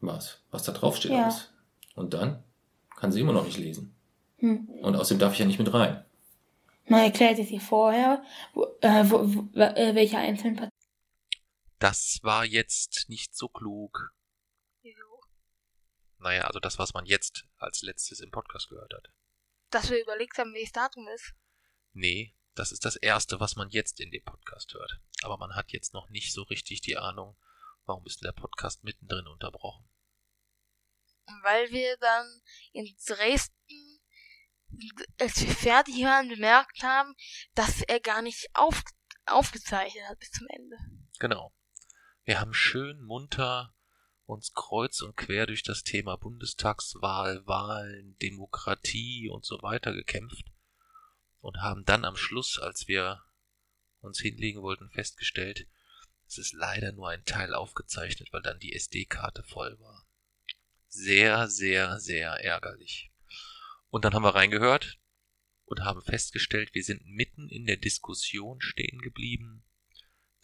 Was? 0.00 0.40
Was 0.50 0.62
da 0.64 0.72
drauf 0.72 0.96
steht 0.96 1.10
Ja. 1.12 1.24
alles. 1.24 1.50
Und 1.94 2.14
dann 2.14 2.42
kann 2.96 3.12
sie 3.12 3.20
immer 3.20 3.32
noch 3.32 3.44
nicht 3.44 3.58
lesen. 3.58 3.94
Hm. 4.38 4.68
Und 4.82 4.96
außerdem 4.96 5.18
darf 5.18 5.32
ich 5.32 5.38
ja 5.38 5.46
nicht 5.46 5.58
mit 5.58 5.72
rein. 5.72 6.04
Man 6.88 7.00
erklärt 7.00 7.38
es 7.38 7.50
ihr 7.50 7.60
vorher, 7.60 8.22
wo, 8.54 8.64
äh, 8.80 9.10
wo, 9.10 9.20
wo, 9.24 9.60
äh, 9.60 9.94
welche 9.94 10.18
einzelnen 10.18 10.54
Parteien. 10.56 10.70
Das 11.78 12.20
war 12.22 12.44
jetzt 12.44 13.06
nicht 13.08 13.34
so 13.36 13.48
klug. 13.48 14.14
Naja, 16.18 16.42
also 16.44 16.60
das, 16.60 16.78
was 16.78 16.94
man 16.94 17.04
jetzt 17.04 17.44
als 17.58 17.82
letztes 17.82 18.20
im 18.20 18.30
Podcast 18.30 18.68
gehört 18.68 18.92
hat. 18.94 19.12
Dass 19.70 19.90
wir 19.90 20.00
überlegt 20.00 20.38
haben, 20.38 20.54
welches 20.54 20.72
Datum 20.72 21.06
ist. 21.08 21.34
Nee, 21.92 22.34
das 22.54 22.72
ist 22.72 22.84
das 22.84 22.96
Erste, 22.96 23.38
was 23.38 23.56
man 23.56 23.68
jetzt 23.68 24.00
in 24.00 24.10
dem 24.10 24.24
Podcast 24.24 24.72
hört. 24.74 25.00
Aber 25.22 25.36
man 25.36 25.54
hat 25.54 25.72
jetzt 25.72 25.92
noch 25.92 26.08
nicht 26.08 26.32
so 26.32 26.42
richtig 26.44 26.80
die 26.80 26.96
Ahnung, 26.96 27.36
warum 27.84 28.06
ist 28.06 28.22
denn 28.22 28.28
der 28.28 28.40
Podcast 28.40 28.82
mittendrin 28.82 29.26
unterbrochen. 29.26 29.88
Weil 31.42 31.70
wir 31.70 31.96
dann 31.98 32.26
in 32.72 32.96
Dresden, 33.06 34.00
als 35.20 35.40
wir 35.40 35.54
fertig 35.54 36.02
waren, 36.04 36.28
bemerkt 36.28 36.82
haben, 36.82 37.14
dass 37.54 37.82
er 37.82 38.00
gar 38.00 38.22
nicht 38.22 38.48
auf, 38.54 38.82
aufgezeichnet 39.26 40.04
hat 40.08 40.18
bis 40.18 40.30
zum 40.30 40.46
Ende. 40.48 40.76
Genau. 41.18 41.54
Wir 42.24 42.40
haben 42.40 42.54
schön 42.54 43.00
munter 43.02 43.75
uns 44.26 44.52
kreuz 44.52 45.00
und 45.00 45.16
quer 45.16 45.46
durch 45.46 45.62
das 45.62 45.82
Thema 45.82 46.16
Bundestagswahl, 46.16 47.46
Wahlen, 47.46 48.16
Demokratie 48.18 49.30
und 49.30 49.44
so 49.44 49.62
weiter 49.62 49.92
gekämpft 49.92 50.52
und 51.40 51.58
haben 51.58 51.84
dann 51.84 52.04
am 52.04 52.16
Schluss, 52.16 52.58
als 52.58 52.88
wir 52.88 53.22
uns 54.00 54.18
hinlegen 54.20 54.62
wollten, 54.62 54.90
festgestellt, 54.90 55.68
es 56.26 56.38
ist 56.38 56.52
leider 56.52 56.92
nur 56.92 57.08
ein 57.08 57.24
Teil 57.24 57.54
aufgezeichnet, 57.54 58.32
weil 58.32 58.42
dann 58.42 58.58
die 58.58 58.74
SD-Karte 58.74 59.44
voll 59.44 59.78
war. 59.78 60.08
Sehr, 60.88 61.48
sehr, 61.48 62.00
sehr 62.00 62.30
ärgerlich. 62.32 63.12
Und 63.90 64.04
dann 64.04 64.12
haben 64.12 64.24
wir 64.24 64.34
reingehört 64.34 64.98
und 65.66 65.84
haben 65.84 66.02
festgestellt, 66.02 66.74
wir 66.74 66.82
sind 66.82 67.04
mitten 67.06 67.48
in 67.48 67.64
der 67.64 67.76
Diskussion 67.76 68.60
stehen 68.60 68.98
geblieben, 68.98 69.64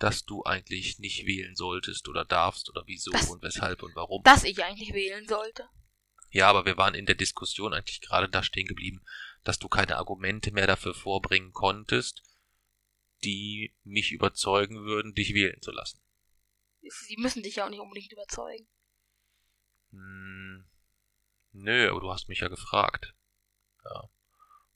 dass 0.02 0.24
du 0.24 0.42
eigentlich 0.42 0.98
nicht 0.98 1.26
wählen 1.26 1.54
solltest 1.54 2.08
oder 2.08 2.24
darfst 2.24 2.68
oder 2.68 2.82
wieso 2.86 3.12
Das- 3.12 3.30
und 3.30 3.40
weshalb 3.42 3.84
und 3.84 3.94
warum. 3.94 4.22
Dass 4.24 4.42
ich 4.42 4.64
eigentlich 4.64 4.92
wählen 4.92 5.28
sollte. 5.28 5.68
Ja, 6.30 6.48
aber 6.48 6.64
wir 6.64 6.76
waren 6.76 6.94
in 6.94 7.06
der 7.06 7.14
Diskussion 7.14 7.72
eigentlich 7.72 8.00
gerade 8.00 8.28
da 8.28 8.42
stehen 8.42 8.66
geblieben, 8.66 9.04
dass 9.44 9.60
du 9.60 9.68
keine 9.68 9.98
Argumente 9.98 10.50
mehr 10.50 10.66
dafür 10.66 10.94
vorbringen 10.94 11.52
konntest, 11.52 12.22
die 13.22 13.76
mich 13.84 14.10
überzeugen 14.10 14.84
würden, 14.84 15.14
dich 15.14 15.34
wählen 15.34 15.60
zu 15.62 15.70
lassen. 15.70 16.00
Sie 16.80 17.16
müssen 17.18 17.44
dich 17.44 17.56
ja 17.56 17.66
auch 17.66 17.70
nicht 17.70 17.80
unbedingt 17.80 18.10
überzeugen. 18.10 18.66
Hm, 19.90 20.64
nö, 21.52 21.90
aber 21.90 22.00
du 22.00 22.10
hast 22.10 22.28
mich 22.28 22.40
ja 22.40 22.48
gefragt. 22.48 23.14
Ja. 23.84 24.10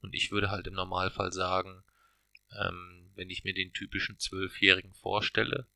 Und 0.02 0.14
ich 0.14 0.30
würde 0.30 0.50
halt 0.50 0.68
im 0.68 0.74
Normalfall 0.74 1.32
sagen, 1.32 1.82
ähm, 2.60 3.05
wenn 3.16 3.30
ich 3.30 3.44
mir 3.44 3.54
den 3.54 3.72
typischen 3.72 4.18
Zwölfjährigen 4.18 4.94
vorstelle, 4.94 5.68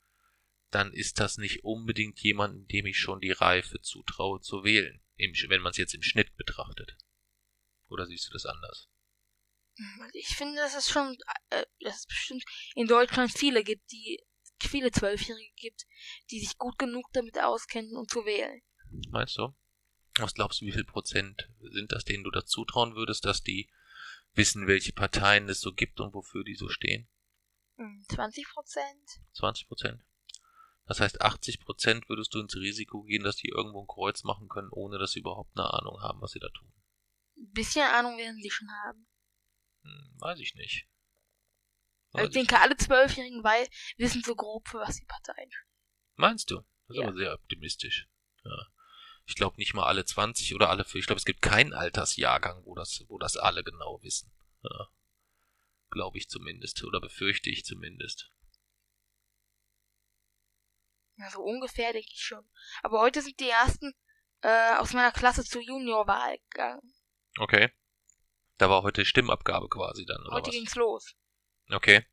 dann 0.71 0.93
ist 0.93 1.19
das 1.19 1.39
nicht 1.39 1.65
unbedingt 1.65 2.21
jemanden, 2.21 2.67
dem 2.69 2.87
ich 2.87 2.99
schon 2.99 3.21
die 3.21 3.33
Reife 3.33 3.81
zutraue 3.81 4.41
zu 4.41 4.63
wählen, 4.63 5.03
wenn 5.17 5.63
man 5.63 5.71
es 5.71 5.77
jetzt 5.77 5.95
im 5.95 6.03
Schnitt 6.03 6.37
betrachtet. 6.37 6.97
Oder 7.89 8.07
siehst 8.07 8.29
du 8.29 8.33
das 8.33 8.47
anders? 8.47 8.89
Ich 10.13 10.29
finde, 10.29 10.57
dass 10.57 10.77
es 10.77 10.91
schon, 10.91 11.17
äh, 11.51 11.65
dass 11.81 12.01
es 12.01 12.07
bestimmt 12.07 12.45
in 12.75 12.87
Deutschland 12.87 13.33
viele 13.33 13.65
gibt, 13.65 13.91
die 13.91 14.23
viele 14.63 14.91
Zwölfjährige 14.91 15.53
gibt, 15.57 15.87
die 16.31 16.41
sich 16.41 16.59
gut 16.59 16.79
genug 16.79 17.07
damit 17.13 17.39
auskennen, 17.39 17.97
um 17.97 18.07
zu 18.07 18.25
wählen. 18.25 18.61
Meinst 19.09 19.39
du? 19.39 19.55
Was 20.19 20.35
glaubst 20.35 20.61
du, 20.61 20.67
wie 20.67 20.73
viel 20.73 20.85
Prozent 20.85 21.49
sind 21.73 21.93
das, 21.93 22.05
denen 22.05 22.25
du 22.25 22.31
das 22.31 22.47
zutrauen 22.47 22.95
würdest, 22.95 23.25
dass 23.25 23.43
die 23.43 23.71
wissen, 24.35 24.67
welche 24.67 24.93
Parteien 24.93 25.49
es 25.49 25.61
so 25.61 25.73
gibt 25.73 26.01
und 26.01 26.15
wofür 26.15 26.45
die 26.45 26.57
so 26.57 26.69
stehen? 26.69 27.09
Hm, 27.81 28.05
20 28.11 28.47
Prozent? 28.49 29.11
20 29.33 29.67
Prozent. 29.67 30.03
Das 30.85 31.01
heißt, 31.01 31.23
80 31.23 31.61
Prozent 31.61 32.09
würdest 32.11 32.35
du 32.35 32.41
ins 32.41 32.55
Risiko 32.55 33.03
gehen, 33.05 33.23
dass 33.23 33.37
die 33.37 33.49
irgendwo 33.49 33.81
ein 33.83 33.87
Kreuz 33.87 34.23
machen 34.23 34.49
können, 34.49 34.69
ohne 34.71 34.99
dass 34.99 35.13
sie 35.13 35.21
überhaupt 35.21 35.57
eine 35.57 35.73
Ahnung 35.73 35.99
haben, 36.03 36.21
was 36.21 36.33
sie 36.33 36.41
da 36.41 36.49
tun. 36.51 36.71
Ein 37.39 37.53
bisschen 37.53 37.87
Ahnung 37.87 38.19
werden 38.19 38.43
sie 38.43 38.51
schon 38.51 38.69
haben. 38.85 39.07
Hm, 39.83 40.15
weiß 40.19 40.41
ich 40.41 40.55
nicht. 40.57 40.89
Weiß 42.13 42.27
ich 42.27 42.33
denke, 42.33 42.61
alle 42.61 42.77
Zwölfjährigen 42.77 43.43
wissen 43.97 44.23
so 44.23 44.35
grob, 44.35 44.69
für 44.69 44.81
was 44.81 44.97
die 44.97 45.07
Parteien 45.07 45.51
stehen. 45.51 45.71
Meinst 46.17 46.51
du? 46.51 46.57
Das 46.57 46.97
ist 46.97 47.01
Ja. 47.01 47.09
aber 47.09 47.17
sehr 47.17 47.33
optimistisch. 47.33 48.09
Ja. 48.45 48.67
Ich 49.25 49.37
glaube 49.37 49.57
nicht 49.57 49.73
mal 49.73 49.87
alle 49.87 50.05
20 50.05 50.55
oder 50.55 50.69
alle 50.69 50.85
für. 50.85 50.99
Ich 50.99 51.07
glaube, 51.07 51.19
es 51.19 51.25
gibt 51.25 51.41
keinen 51.41 51.73
Altersjahrgang, 51.73 52.67
wo 52.67 52.75
das, 52.75 53.05
wo 53.09 53.17
das 53.17 53.39
alle 53.39 53.65
genau 53.65 54.03
wissen. 54.03 54.31
Ja. 54.65 54.89
Glaube 55.91 56.19
ich 56.19 56.29
zumindest. 56.29 56.83
Oder 56.85 57.01
befürchte 57.01 57.51
ich 57.51 57.65
zumindest. 57.65 58.33
Ja, 61.17 61.31
so 61.31 61.43
ungefähr 61.43 61.93
denke 61.93 62.09
ich 62.13 62.23
schon. 62.23 62.49
Aber 62.83 63.01
heute 63.01 63.21
sind 63.21 63.39
die 63.41 63.49
ersten 63.49 63.93
äh, 64.43 64.77
aus 64.77 64.93
meiner 64.93 65.13
Klasse 65.13 65.45
zur 65.45 65.61
Juniorwahl 65.61 66.39
gegangen. 66.51 66.95
Okay. 67.39 67.71
Da 68.57 68.71
war 68.71 68.83
heute 68.83 69.05
Stimmabgabe 69.05 69.69
quasi 69.69 70.05
dann, 70.05 70.21
oder 70.27 70.37
Heute 70.37 70.49
was? 70.49 70.55
ging's 70.55 70.75
los. 70.75 71.15
Okay. 71.71 72.07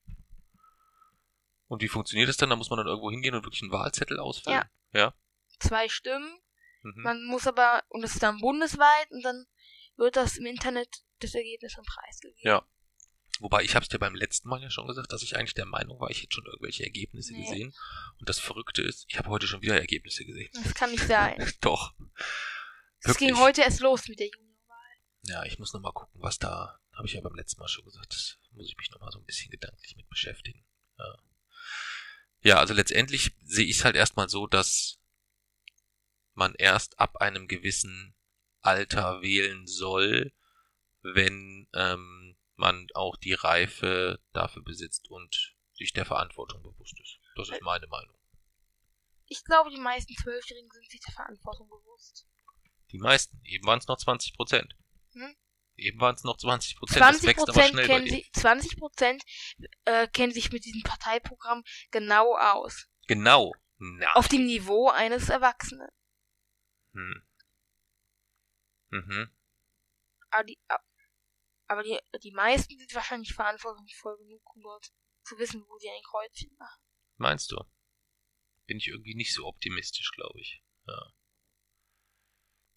Und 1.68 1.82
wie 1.82 1.88
funktioniert 1.88 2.30
das 2.30 2.38
dann? 2.38 2.50
Da 2.50 2.56
muss 2.56 2.70
man 2.70 2.78
dann 2.78 2.88
irgendwo 2.88 3.12
hingehen 3.12 3.36
und 3.36 3.44
wirklich 3.44 3.62
einen 3.62 3.72
Wahlzettel 3.72 4.20
ausfüllen? 4.20 4.64
Ja. 4.94 5.14
Zwei 5.60 5.90
Stimmen. 5.90 6.40
Mhm. 6.84 7.02
Man 7.04 7.26
muss 7.26 7.48
aber, 7.48 7.84
und 7.90 8.04
es 8.04 8.14
ist 8.14 8.24
dann 8.24 8.40
bundesweit, 8.40 9.12
und 9.12 9.24
dann 9.24 9.46
wird 9.98 10.16
das 10.16 10.38
im 10.38 10.46
Internet 10.46 11.04
das 11.20 11.34
Ergebnis 11.34 11.74
schon 11.74 11.84
preisgegeben. 11.84 12.40
Ja. 12.42 12.68
Wobei, 13.40 13.64
ich 13.64 13.76
habe 13.76 13.84
es 13.84 13.90
dir 13.90 14.00
beim 14.00 14.16
letzten 14.16 14.50
Mal 14.50 14.62
ja 14.62 14.70
schon 14.70 14.88
gesagt, 14.88 15.12
dass 15.12 15.22
ich 15.22 15.36
eigentlich 15.36 15.54
der 15.54 15.66
Meinung 15.66 16.00
war, 16.00 16.10
ich 16.10 16.24
hätte 16.24 16.36
schon 16.36 16.46
irgendwelche 16.46 16.84
Ergebnisse 16.84 17.34
Nee. 17.34 17.44
gesehen. 17.44 17.74
Und 18.20 18.30
das 18.30 18.40
Verrückte 18.40 18.82
ist, 18.82 19.06
ich 19.08 19.18
habe 19.18 19.30
heute 19.30 19.48
schon 19.48 19.62
wieder 19.62 19.80
Ergebnisse 19.80 20.26
gesehen. 20.26 20.50
Das 20.64 20.74
kann 20.74 20.92
nicht 20.92 21.06
sein. 21.08 21.36
Doch. 21.62 21.94
Es 23.02 23.18
ging 23.18 23.38
heute 23.38 23.62
erst 23.62 23.80
los 23.80 24.08
mit 24.08 24.20
der 24.20 24.28
Juniorwahl. 24.28 24.78
Ja, 25.24 25.44
ich 25.46 25.60
muss 25.60 25.74
nochmal 25.74 25.94
gucken, 25.94 26.22
was 26.22 26.40
da, 26.40 26.80
habe 26.94 27.06
ich 27.08 27.14
ja 27.14 27.22
beim 27.22 27.36
letzten 27.36 27.60
Mal 27.62 27.68
schon 27.68 27.86
gesagt, 27.86 28.14
das 28.14 28.40
muss 28.52 28.68
ich 28.68 28.78
mich 28.78 28.90
nochmal 28.92 29.12
so 29.12 29.20
ein 29.20 29.26
bisschen 29.26 29.52
gedanklich 29.52 29.96
mit 29.96 30.10
beschäftigen. 30.10 30.66
Ja, 30.98 31.18
ja 32.42 32.60
also 32.60 32.74
letztendlich 32.74 33.36
sehe 33.44 33.66
ich 33.66 33.78
es 33.78 33.86
halt 33.86 33.96
erstmal 33.96 34.30
so, 34.30 34.48
dass 34.48 35.00
man 36.34 36.54
erst 36.56 37.00
ab 37.00 37.18
einem 37.18 37.48
gewissen 37.48 38.16
Alter 38.62 39.22
wählen 39.22 39.68
soll, 39.68 40.34
wenn 41.02 41.68
ähm, 41.74 42.37
man 42.58 42.88
auch 42.94 43.16
die 43.16 43.34
Reife 43.34 44.20
dafür 44.34 44.64
besitzt 44.64 45.10
und 45.10 45.56
sich 45.74 45.94
der 45.94 46.06
Verantwortung 46.06 46.62
bewusst 46.64 47.00
ist. 47.00 47.20
Das 47.36 47.50
ist 47.50 47.62
meine 47.62 47.88
Meinung. 47.88 48.16
Ich 49.28 49.44
glaube, 49.44 49.70
die 49.70 49.80
meisten 49.80 50.16
Zwölfjährigen 50.16 50.72
sind 50.72 50.90
sich 50.90 51.02
der 51.02 51.14
Verantwortung 51.14 51.68
bewusst. 51.70 52.28
Die 52.92 52.98
meisten, 52.98 53.40
eben 53.44 53.66
waren 53.68 53.80
es 53.80 53.88
noch 53.88 53.98
20 53.98 54.34
Prozent. 54.34 54.76
Hm? 55.12 55.36
Eben 55.76 56.00
waren 56.00 56.16
es 56.16 56.24
noch 56.24 56.38
20 56.38 56.78
Prozent. 56.78 57.02
Das 57.02 57.20
20 57.20 57.28
wächst 57.28 57.50
aber 57.50 57.54
Prozent 57.54 57.86
kennen, 57.86 58.08
sie, 58.08 58.26
20 58.34 58.78
Prozent 58.78 59.24
äh, 59.86 60.08
kennen 60.08 60.34
sich 60.34 60.52
mit 60.52 60.66
diesem 60.66 60.82
Parteiprogramm 60.82 61.64
genau 61.92 62.36
aus. 62.36 62.88
Genau. 63.08 63.54
Na. 63.78 64.14
Auf 64.14 64.28
dem 64.28 64.46
Niveau 64.46 64.90
eines 64.90 65.30
Erwachsenen. 65.30 65.90
Hm. 66.94 67.22
Mhm. 68.90 69.30
Aber 70.32 70.44
die, 70.46 70.58
aber 71.68 71.84
die, 71.84 72.00
die 72.24 72.32
meisten 72.32 72.78
sind 72.78 72.94
wahrscheinlich 72.94 73.34
verantwortungsvoll 73.34 74.18
genug, 74.18 74.56
um 74.56 74.62
dort 74.62 74.92
zu 75.24 75.38
wissen, 75.38 75.64
wo 75.68 75.78
sie 75.78 75.90
ein 75.90 76.04
Kreuzchen 76.04 76.56
machen. 76.58 76.82
Meinst 77.18 77.52
du? 77.52 77.64
Bin 78.66 78.78
ich 78.78 78.88
irgendwie 78.88 79.16
nicht 79.16 79.34
so 79.34 79.46
optimistisch, 79.46 80.12
glaube 80.12 80.40
ich. 80.40 80.64
Ja. 80.88 81.14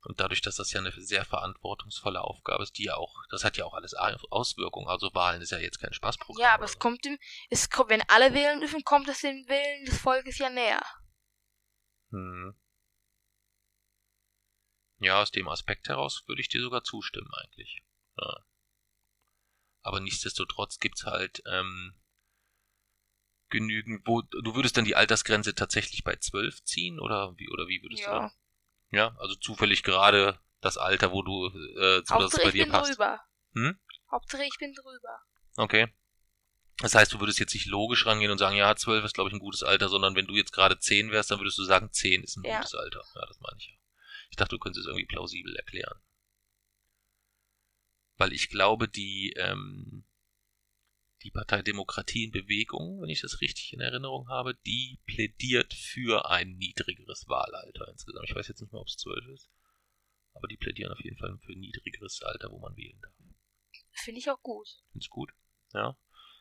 Und 0.02 0.18
dadurch, 0.18 0.40
dass 0.40 0.56
das 0.56 0.72
ja 0.72 0.80
eine 0.80 0.92
sehr 0.92 1.26
verantwortungsvolle 1.26 2.22
Aufgabe 2.22 2.62
ist, 2.62 2.78
die 2.78 2.84
ja 2.84 2.94
auch, 2.94 3.14
das 3.28 3.44
hat 3.44 3.58
ja 3.58 3.66
auch 3.66 3.74
alles 3.74 3.94
Auswirkungen. 3.94 4.88
Also 4.88 5.12
Wahlen 5.12 5.42
ist 5.42 5.50
ja 5.50 5.58
jetzt 5.58 5.78
kein 5.78 5.92
Spaßprogramm. 5.92 6.42
Ja, 6.42 6.54
aber 6.54 6.64
es 6.64 6.78
kommt 6.78 7.04
dem, 7.04 7.18
es 7.50 7.68
kommt, 7.68 7.90
wenn 7.90 8.02
alle 8.08 8.32
wählen 8.32 8.60
dürfen, 8.60 8.82
kommt 8.82 9.08
es 9.08 9.20
dem 9.20 9.46
Willen 9.46 9.84
des 9.84 9.98
Volkes 9.98 10.38
ja 10.38 10.48
näher. 10.48 10.82
Hm. 12.10 12.58
Ja, 15.00 15.20
aus 15.20 15.30
dem 15.30 15.48
Aspekt 15.48 15.88
heraus 15.88 16.24
würde 16.26 16.40
ich 16.40 16.48
dir 16.48 16.62
sogar 16.62 16.82
zustimmen 16.82 17.30
eigentlich. 17.34 17.82
Ja. 18.16 18.44
Aber 19.82 20.00
nichtsdestotrotz 20.00 20.78
gibt's 20.78 21.04
halt 21.04 21.42
ähm, 21.46 21.94
genügend, 23.48 24.06
wo 24.06 24.22
du 24.22 24.54
würdest 24.54 24.76
dann 24.76 24.84
die 24.84 24.96
Altersgrenze 24.96 25.54
tatsächlich 25.54 26.04
bei 26.04 26.16
12 26.16 26.62
ziehen 26.64 27.00
oder 27.00 27.34
wie 27.36 27.48
oder 27.50 27.66
wie 27.66 27.82
würdest 27.82 28.06
du 28.06 28.10
Ja. 28.10 28.18
dann? 28.20 28.30
Ja, 28.92 29.16
also 29.18 29.34
zufällig 29.36 29.82
gerade 29.82 30.40
das 30.60 30.76
Alter, 30.76 31.12
wo 31.12 31.22
du 31.22 31.46
äh, 31.48 32.02
so 32.04 32.18
dass 32.18 32.34
es 32.34 32.38
bei 32.38 32.48
ich 32.48 32.52
dir 32.52 32.64
bin 32.64 32.72
passt. 32.72 32.92
drüber. 32.92 33.20
Hm? 33.54 33.78
Hauptsache 34.10 34.44
ich 34.44 34.56
bin 34.58 34.74
drüber. 34.74 35.22
Okay. 35.56 35.92
Das 36.78 36.94
heißt, 36.94 37.12
du 37.12 37.20
würdest 37.20 37.38
jetzt 37.38 37.54
nicht 37.54 37.66
logisch 37.66 38.06
rangehen 38.06 38.30
und 38.30 38.38
sagen, 38.38 38.56
ja, 38.56 38.74
12 38.74 39.04
ist, 39.04 39.12
glaube 39.14 39.28
ich, 39.28 39.34
ein 39.34 39.40
gutes 39.40 39.62
Alter, 39.62 39.88
sondern 39.88 40.14
wenn 40.14 40.26
du 40.26 40.34
jetzt 40.34 40.52
gerade 40.52 40.78
10 40.78 41.10
wärst, 41.10 41.30
dann 41.30 41.38
würdest 41.38 41.58
du 41.58 41.64
sagen, 41.64 41.92
10 41.92 42.22
ist 42.22 42.36
ein 42.36 42.42
Ja. 42.44 42.56
gutes 42.58 42.74
Alter. 42.74 43.02
Ja, 43.14 43.26
das 43.26 43.38
meine 43.40 43.56
ich 43.58 43.66
ja. 43.68 43.74
Ich 44.30 44.36
dachte, 44.36 44.56
du 44.56 44.58
könntest 44.58 44.86
es 44.86 44.86
irgendwie 44.86 45.06
plausibel 45.06 45.54
erklären. 45.56 46.00
Weil 48.20 48.34
ich 48.34 48.50
glaube, 48.50 48.86
die, 48.86 49.32
ähm, 49.38 50.04
die 51.22 51.30
Partei 51.30 51.62
Demokratie 51.62 52.24
in 52.24 52.32
Bewegung, 52.32 53.00
wenn 53.00 53.08
ich 53.08 53.22
das 53.22 53.40
richtig 53.40 53.72
in 53.72 53.80
Erinnerung 53.80 54.28
habe, 54.28 54.54
die 54.66 55.00
plädiert 55.06 55.72
für 55.72 56.28
ein 56.28 56.58
niedrigeres 56.58 57.28
Wahlalter 57.28 57.88
insgesamt. 57.88 58.28
Ich 58.28 58.34
weiß 58.34 58.48
jetzt 58.48 58.60
nicht 58.60 58.72
mehr, 58.74 58.82
ob 58.82 58.88
es 58.88 58.98
12 58.98 59.26
ist. 59.28 59.48
Aber 60.34 60.48
die 60.48 60.58
plädieren 60.58 60.92
auf 60.92 61.02
jeden 61.02 61.16
Fall 61.16 61.34
für 61.38 61.52
ein 61.52 61.60
niedrigeres 61.60 62.20
Alter, 62.20 62.50
wo 62.50 62.58
man 62.58 62.76
wählen 62.76 63.00
darf. 63.00 63.14
Finde 63.92 64.18
ich 64.18 64.28
auch 64.28 64.42
gut. 64.42 64.68
Find's 64.92 65.08
gut. 65.08 65.30
Ja. 65.72 65.96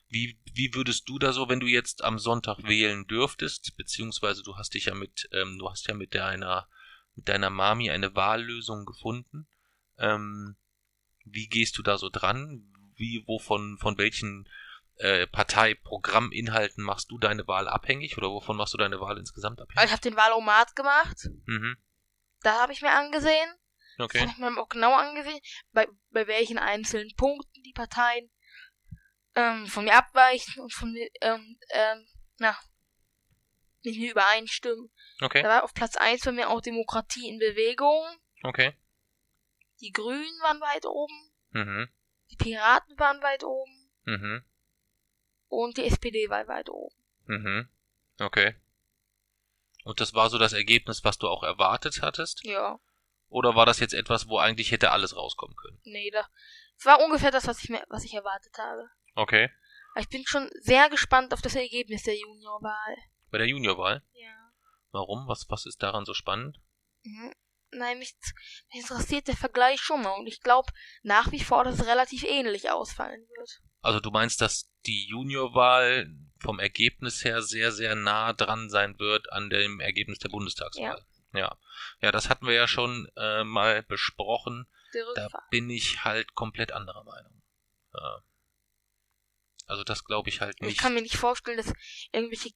Wie, 0.10 0.38
wie 0.54 0.74
würdest 0.74 1.08
du 1.08 1.18
da 1.18 1.32
so, 1.32 1.48
wenn 1.48 1.62
du 1.62 1.68
jetzt 1.68 2.04
am 2.04 2.20
Sonntag 2.20 2.62
wählen 2.64 3.08
dürftest, 3.08 3.78
beziehungsweise 3.78 4.44
du 4.44 4.58
hast 4.58 4.74
dich 4.74 4.88
ja 4.88 4.96
mit, 4.96 5.30
ähm, 5.32 5.58
du 5.58 5.70
hast 5.70 5.88
ja 5.88 5.94
mit 5.94 6.14
deiner, 6.14 6.68
mit 7.16 7.30
deiner 7.30 7.50
Mami 7.50 7.90
eine 7.90 8.16
Wahllösung 8.16 8.84
gefunden. 8.84 9.48
Ähm, 9.98 10.58
wie 11.26 11.48
gehst 11.48 11.78
du 11.78 11.84
da 11.84 11.98
so 11.98 12.10
dran? 12.10 12.66
Wie, 12.96 13.24
wovon, 13.28 13.78
von 13.80 13.98
welchen 13.98 14.48
äh, 14.98 15.26
Parteiprogramminhalten 15.28 16.84
machst 16.84 17.12
du 17.12 17.18
deine 17.18 17.48
Wahl 17.48 17.68
abhängig 17.68 18.18
oder 18.18 18.30
wovon 18.30 18.58
machst 18.58 18.74
du 18.74 18.78
deine 18.78 19.00
Wahl 19.00 19.18
insgesamt 19.18 19.60
Also 19.60 19.64
abhängig? 19.72 19.86
ich 19.86 19.92
habe 19.92 20.02
den 20.02 20.16
Wahlomat 20.18 20.76
gemacht. 20.76 21.30
Mhm. 21.46 21.78
Da 22.42 22.62
habe 22.62 22.74
ich 22.74 22.82
mir 22.82 22.92
angesehen. 22.92 23.50
Das 23.98 24.06
Okay. 24.06 24.20
habe 24.22 24.32
ich 24.32 24.38
mir 24.38 24.58
auch 24.62 24.70
genau 24.70 24.94
angesehen, 24.94 25.40
bei, 25.72 25.86
bei 26.12 26.26
welchen 26.28 26.58
einzelnen 26.58 27.14
Punkten 27.18 27.64
die 27.64 27.74
Parteien 27.74 28.30
ähm, 29.36 29.68
von 29.68 29.84
mir 29.84 29.96
abweichen 29.96 30.62
und 30.62 30.74
von 30.74 30.92
mir, 30.92 31.10
ähm, 31.22 31.58
ähm, 31.72 32.08
na, 32.38 32.58
mit 33.84 33.98
mir 33.98 34.12
übereinstimmen. 34.12 34.90
Okay. 35.22 35.42
Da 35.44 35.50
war 35.50 35.64
auf 35.64 35.74
Platz 35.74 35.96
1 35.98 36.24
bei 36.24 36.32
mir 36.32 36.50
auch 36.50 36.62
Demokratie 36.62 37.28
in 37.30 37.40
Bewegung. 37.40 38.06
Okay. 38.44 38.74
Die 39.82 39.92
Grünen 39.92 40.40
waren 40.42 40.60
weit 40.62 40.86
oben. 40.86 41.32
Mhm. 41.52 41.90
Die 42.32 42.36
Piraten 42.36 42.98
waren 43.00 43.22
weit 43.22 43.44
oben. 43.44 43.92
Mhm. 44.04 44.44
Und 45.48 45.78
die 45.78 45.86
SPD 45.86 46.30
war 46.30 46.48
weit 46.48 46.70
oben. 46.70 46.96
Mhm. 47.26 47.70
Okay. 48.20 48.56
Und 49.84 50.00
das 50.02 50.14
war 50.14 50.30
so 50.30 50.38
das 50.38 50.54
Ergebnis, 50.54 51.04
was 51.04 51.18
du 51.18 51.28
auch 51.28 51.44
erwartet 51.44 52.02
hattest? 52.02 52.44
Ja, 52.44 52.80
Oder 53.30 53.56
war 53.56 53.66
das 53.66 53.80
jetzt 53.80 53.94
etwas, 53.94 54.28
wo 54.28 54.38
eigentlich 54.38 54.72
hätte 54.72 54.92
alles 54.92 55.16
rauskommen 55.16 55.56
können? 55.56 55.80
nee, 55.84 56.12
da. 56.12 56.28
Es 56.78 56.86
war 56.86 57.02
ungefähr 57.04 57.32
das, 57.32 57.48
was 57.48 57.64
ich 57.64 57.70
mir, 57.70 57.84
was 57.90 58.04
ich 58.06 58.14
erwartet 58.14 58.58
habe. 58.58 58.90
Okay. 59.16 59.50
Ich 59.98 60.08
bin 60.10 60.24
schon 60.26 60.50
sehr 60.62 60.90
gespannt 60.90 61.34
auf 61.34 61.42
das 61.42 61.56
Ergebnis 61.56 62.04
der 62.04 62.18
Juniorwahl. 62.18 62.96
Bei 63.32 63.38
der 63.38 63.48
Juniorwahl? 63.48 64.04
Ja. 64.14 64.52
Warum? 64.92 65.28
Was, 65.28 65.46
was 65.50 65.66
ist 65.66 65.82
daran 65.84 66.06
so 66.06 66.14
spannend? 66.14 66.60
Mhm. 67.04 67.34
Nein, 67.72 68.00
mich, 68.00 68.16
mich 68.74 68.82
interessiert 68.82 69.28
der 69.28 69.36
Vergleich 69.38 69.80
schon 69.80 70.02
mal 70.02 70.14
und 70.14 70.28
ich 70.28 70.42
glaube 70.42 70.72
nach 71.04 71.32
wie 71.32 71.44
vor, 71.44 71.64
dass 71.64 71.80
es 71.80 71.86
relativ 71.86 72.24
ähnlich 72.24 72.70
ausfallen 72.72 73.22
wird. 73.38 73.62
Also 73.82 74.00
du 74.00 74.10
meinst, 74.12 74.42
dass 74.42 74.70
die 74.86 75.08
Juniorwahl 75.08 76.10
vom 76.42 76.60
Ergebnis 76.60 77.24
her 77.24 77.42
sehr, 77.42 77.72
sehr 77.72 77.96
nah 77.96 78.34
dran 78.34 78.70
sein 78.70 78.98
wird 79.00 79.32
an 79.32 79.50
dem 79.50 79.80
Ergebnis 79.80 80.20
der 80.20 80.30
Bundestagswahl? 80.30 81.06
Ja. 81.34 81.58
Ja, 82.02 82.12
das 82.12 82.30
hatten 82.30 82.48
wir 82.48 82.54
ja 82.56 82.68
schon 82.68 83.08
äh, 83.16 83.44
mal 83.44 83.84
besprochen. 83.84 84.68
Da 85.16 85.28
bin 85.52 85.70
ich 85.70 86.04
halt 86.04 86.34
komplett 86.34 86.72
anderer 86.72 87.04
Meinung. 87.04 87.42
Ja. 87.94 88.24
Also 89.68 89.84
das 89.84 90.04
glaube 90.04 90.30
ich 90.30 90.42
halt 90.42 90.56
Ich 90.60 90.68
nicht. 90.68 90.80
kann 90.80 90.96
mir 90.96 91.02
nicht 91.04 91.18
vorstellen, 91.18 91.58
dass 91.58 91.72
irgendwelche 92.12 92.50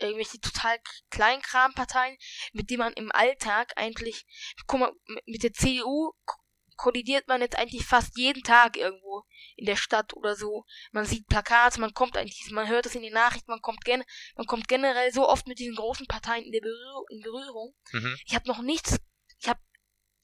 irgendwelche 0.00 0.40
total 0.40 0.78
Kleinkramparteien, 1.10 2.16
mit 2.52 2.70
denen 2.70 2.78
man 2.80 2.92
im 2.94 3.12
Alltag 3.12 3.72
eigentlich, 3.76 4.24
guck 4.66 4.80
mal, 4.80 4.92
mit- 5.26 5.42
der 5.42 5.52
CDU 5.52 6.12
ko- 6.24 6.36
kollidiert 6.76 7.26
man 7.26 7.40
jetzt 7.40 7.58
eigentlich 7.58 7.84
fast 7.84 8.16
jeden 8.16 8.44
Tag 8.44 8.76
irgendwo 8.76 9.24
in 9.56 9.66
der 9.66 9.74
Stadt 9.74 10.14
oder 10.14 10.36
so. 10.36 10.64
Man 10.92 11.04
sieht 11.04 11.26
Plakate, 11.26 11.80
man 11.80 11.92
kommt 11.92 12.16
eigentlich, 12.16 12.48
man 12.52 12.68
hört 12.68 12.86
es 12.86 12.94
in 12.94 13.02
den 13.02 13.12
Nachrichten, 13.12 13.50
man 13.50 13.60
kommt 13.60 13.84
gen 13.84 14.04
man 14.36 14.46
kommt 14.46 14.68
generell 14.68 15.12
so 15.12 15.28
oft 15.28 15.48
mit 15.48 15.58
diesen 15.58 15.74
großen 15.74 16.06
Parteien 16.06 16.44
in, 16.44 16.52
der 16.52 16.60
Berührung, 16.60 17.04
in 17.10 17.20
Berührung. 17.20 17.74
Mhm. 17.90 18.16
Ich 18.26 18.34
habe 18.36 18.46
noch 18.46 18.62
nichts, 18.62 18.96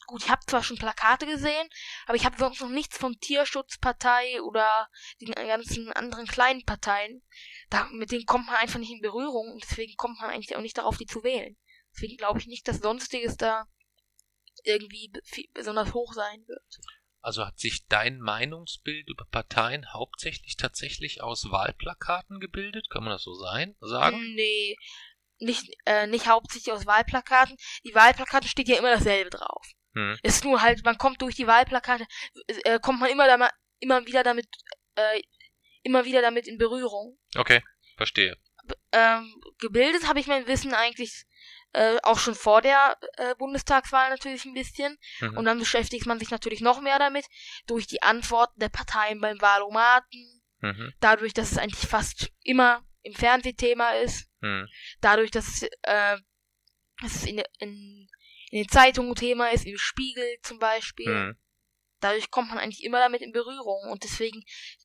gut, 0.07 0.23
ich 0.23 0.31
habe 0.31 0.45
zwar 0.47 0.63
schon 0.63 0.77
Plakate 0.77 1.27
gesehen, 1.27 1.69
aber 2.07 2.17
ich 2.17 2.25
habe 2.25 2.37
sonst 2.39 2.61
noch 2.61 2.69
nichts 2.69 2.99
von 2.99 3.19
Tierschutzpartei 3.21 4.43
oder 4.43 4.89
den 5.21 5.33
ganzen 5.33 5.93
anderen 5.93 6.27
kleinen 6.27 6.65
Parteien. 6.65 7.23
Da, 7.71 7.89
mit 7.93 8.11
denen 8.11 8.27
kommt 8.27 8.47
man 8.47 8.57
einfach 8.57 8.79
nicht 8.79 8.93
in 8.93 9.01
Berührung 9.01 9.53
und 9.53 9.63
deswegen 9.63 9.97
kommt 9.97 10.21
man 10.21 10.31
eigentlich 10.31 10.57
auch 10.57 10.63
nicht 10.63 10.79
darauf, 10.79 10.97
die 10.97 11.07
zu 11.07 11.23
wählen. 11.23 11.57
Deswegen 11.95 12.17
glaube 12.17 12.39
ich 12.39 12.47
nicht, 12.47 12.67
dass 12.67 12.79
Sonstiges 12.79 13.37
da 13.37 13.67
irgendwie 14.65 15.13
besonders 15.53 15.95
hoch 15.95 16.13
sein 16.13 16.45
wird. 16.47 16.81
Also 17.21 17.47
hat 17.47 17.59
sich 17.59 17.87
dein 17.87 18.19
Meinungsbild 18.19 19.09
über 19.09 19.25
Parteien 19.25 19.93
hauptsächlich 19.95 20.57
tatsächlich 20.57 21.23
aus 21.23 21.51
Wahlplakaten 21.51 22.39
gebildet? 22.39 22.91
Kann 22.91 23.03
man 23.03 23.13
das 23.13 23.23
so 23.23 23.33
sein, 23.35 23.77
sagen? 23.81 24.19
Nee, 24.35 24.77
nicht, 25.39 25.65
äh, 25.87 26.07
nicht 26.07 26.27
hauptsächlich 26.27 26.73
aus 26.73 26.87
Wahlplakaten. 26.87 27.57
Die 27.85 27.95
Wahlplakate 27.95 28.49
steht 28.49 28.69
ja 28.69 28.77
immer 28.77 28.95
dasselbe 28.95 29.31
drauf. 29.31 29.67
Hm. 29.95 30.19
Es 30.23 30.37
ist 30.37 30.45
nur 30.45 30.61
halt, 30.61 30.85
man 30.85 30.99
kommt 30.99 31.23
durch 31.23 31.35
die 31.35 31.47
Wahlplakate, 31.47 32.07
äh, 32.65 32.79
kommt 32.81 33.01
man 33.01 33.11
immer, 33.11 33.27
da, 33.27 33.51
immer 33.81 34.07
wieder 34.07 34.23
damit, 34.23 34.47
äh, 34.97 35.23
immer 35.83 36.05
wieder 36.05 36.23
damit 36.23 36.47
in 36.47 36.59
Berührung. 36.59 37.19
Okay, 37.37 37.63
verstehe. 37.97 38.37
Ähm, 38.93 39.35
gebildet 39.59 40.09
habe 40.09 40.21
ich 40.21 40.27
mein 40.27 40.47
Wissen 40.47 40.73
eigentlich 40.73 41.25
äh, 41.75 41.99
auch 42.03 42.19
schon 42.19 42.35
vor 42.35 42.63
der 42.63 42.97
äh, 43.17 43.35
Bundestagswahl 43.35 44.09
natürlich 44.09 44.45
ein 44.45 44.55
bisschen. 44.55 44.97
Mhm. 45.21 45.37
Und 45.37 45.45
dann 45.45 45.59
beschäftigt 45.59 46.07
man 46.07 46.19
sich 46.19 46.31
natürlich 46.31 46.61
noch 46.61 46.81
mehr 46.81 46.99
damit 46.99 47.27
durch 47.67 47.87
die 47.87 48.03
Antworten 48.03 48.59
der 48.61 48.69
Parteien 48.69 49.21
beim 49.21 49.41
Wahlomaten, 49.41 50.41
Mhm. 50.61 50.95
dadurch, 51.01 51.35
dass 51.35 51.53
es 51.53 51.59
eigentlich 51.59 51.87
fast 51.87 52.31
immer 52.43 52.83
im 53.03 53.13
Fernsehthema 53.15 53.91
ist, 53.97 54.31
Mhm. 54.41 54.67
dadurch, 55.01 55.31
dass 55.31 55.47
es, 55.49 55.63
äh, 55.83 56.17
dass 57.03 57.17
es 57.17 57.25
in, 57.25 57.43
in, 57.59 58.09
in 58.55 58.63
den 58.63 58.69
Zeitungen 58.69 59.17
Thema 59.17 59.49
ist, 59.49 59.67
im 59.67 59.77
Spiegel 59.77 60.39
zum 60.43 60.61
Beispiel. 60.61 61.13
Mhm. 61.13 61.37
Dadurch 61.99 62.31
kommt 62.31 62.51
man 62.51 62.59
eigentlich 62.59 62.85
immer 62.85 63.01
damit 63.01 63.21
in 63.21 63.33
Berührung. 63.33 63.91
Und 63.91 64.05
deswegen 64.05 64.45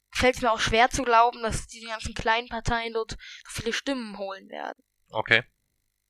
fällt 0.09 0.38
es 0.38 0.41
mir 0.41 0.51
auch 0.51 0.59
schwer 0.59 0.89
zu 0.89 1.03
glauben, 1.03 1.43
dass 1.43 1.67
diese 1.67 1.86
ganzen 1.86 2.15
kleinen 2.15 2.47
Parteien 2.47 2.93
dort 2.93 3.11
so 3.11 3.61
viele 3.61 3.72
Stimmen 3.72 4.17
holen 4.17 4.49
werden. 4.49 4.84
Okay. 5.09 5.43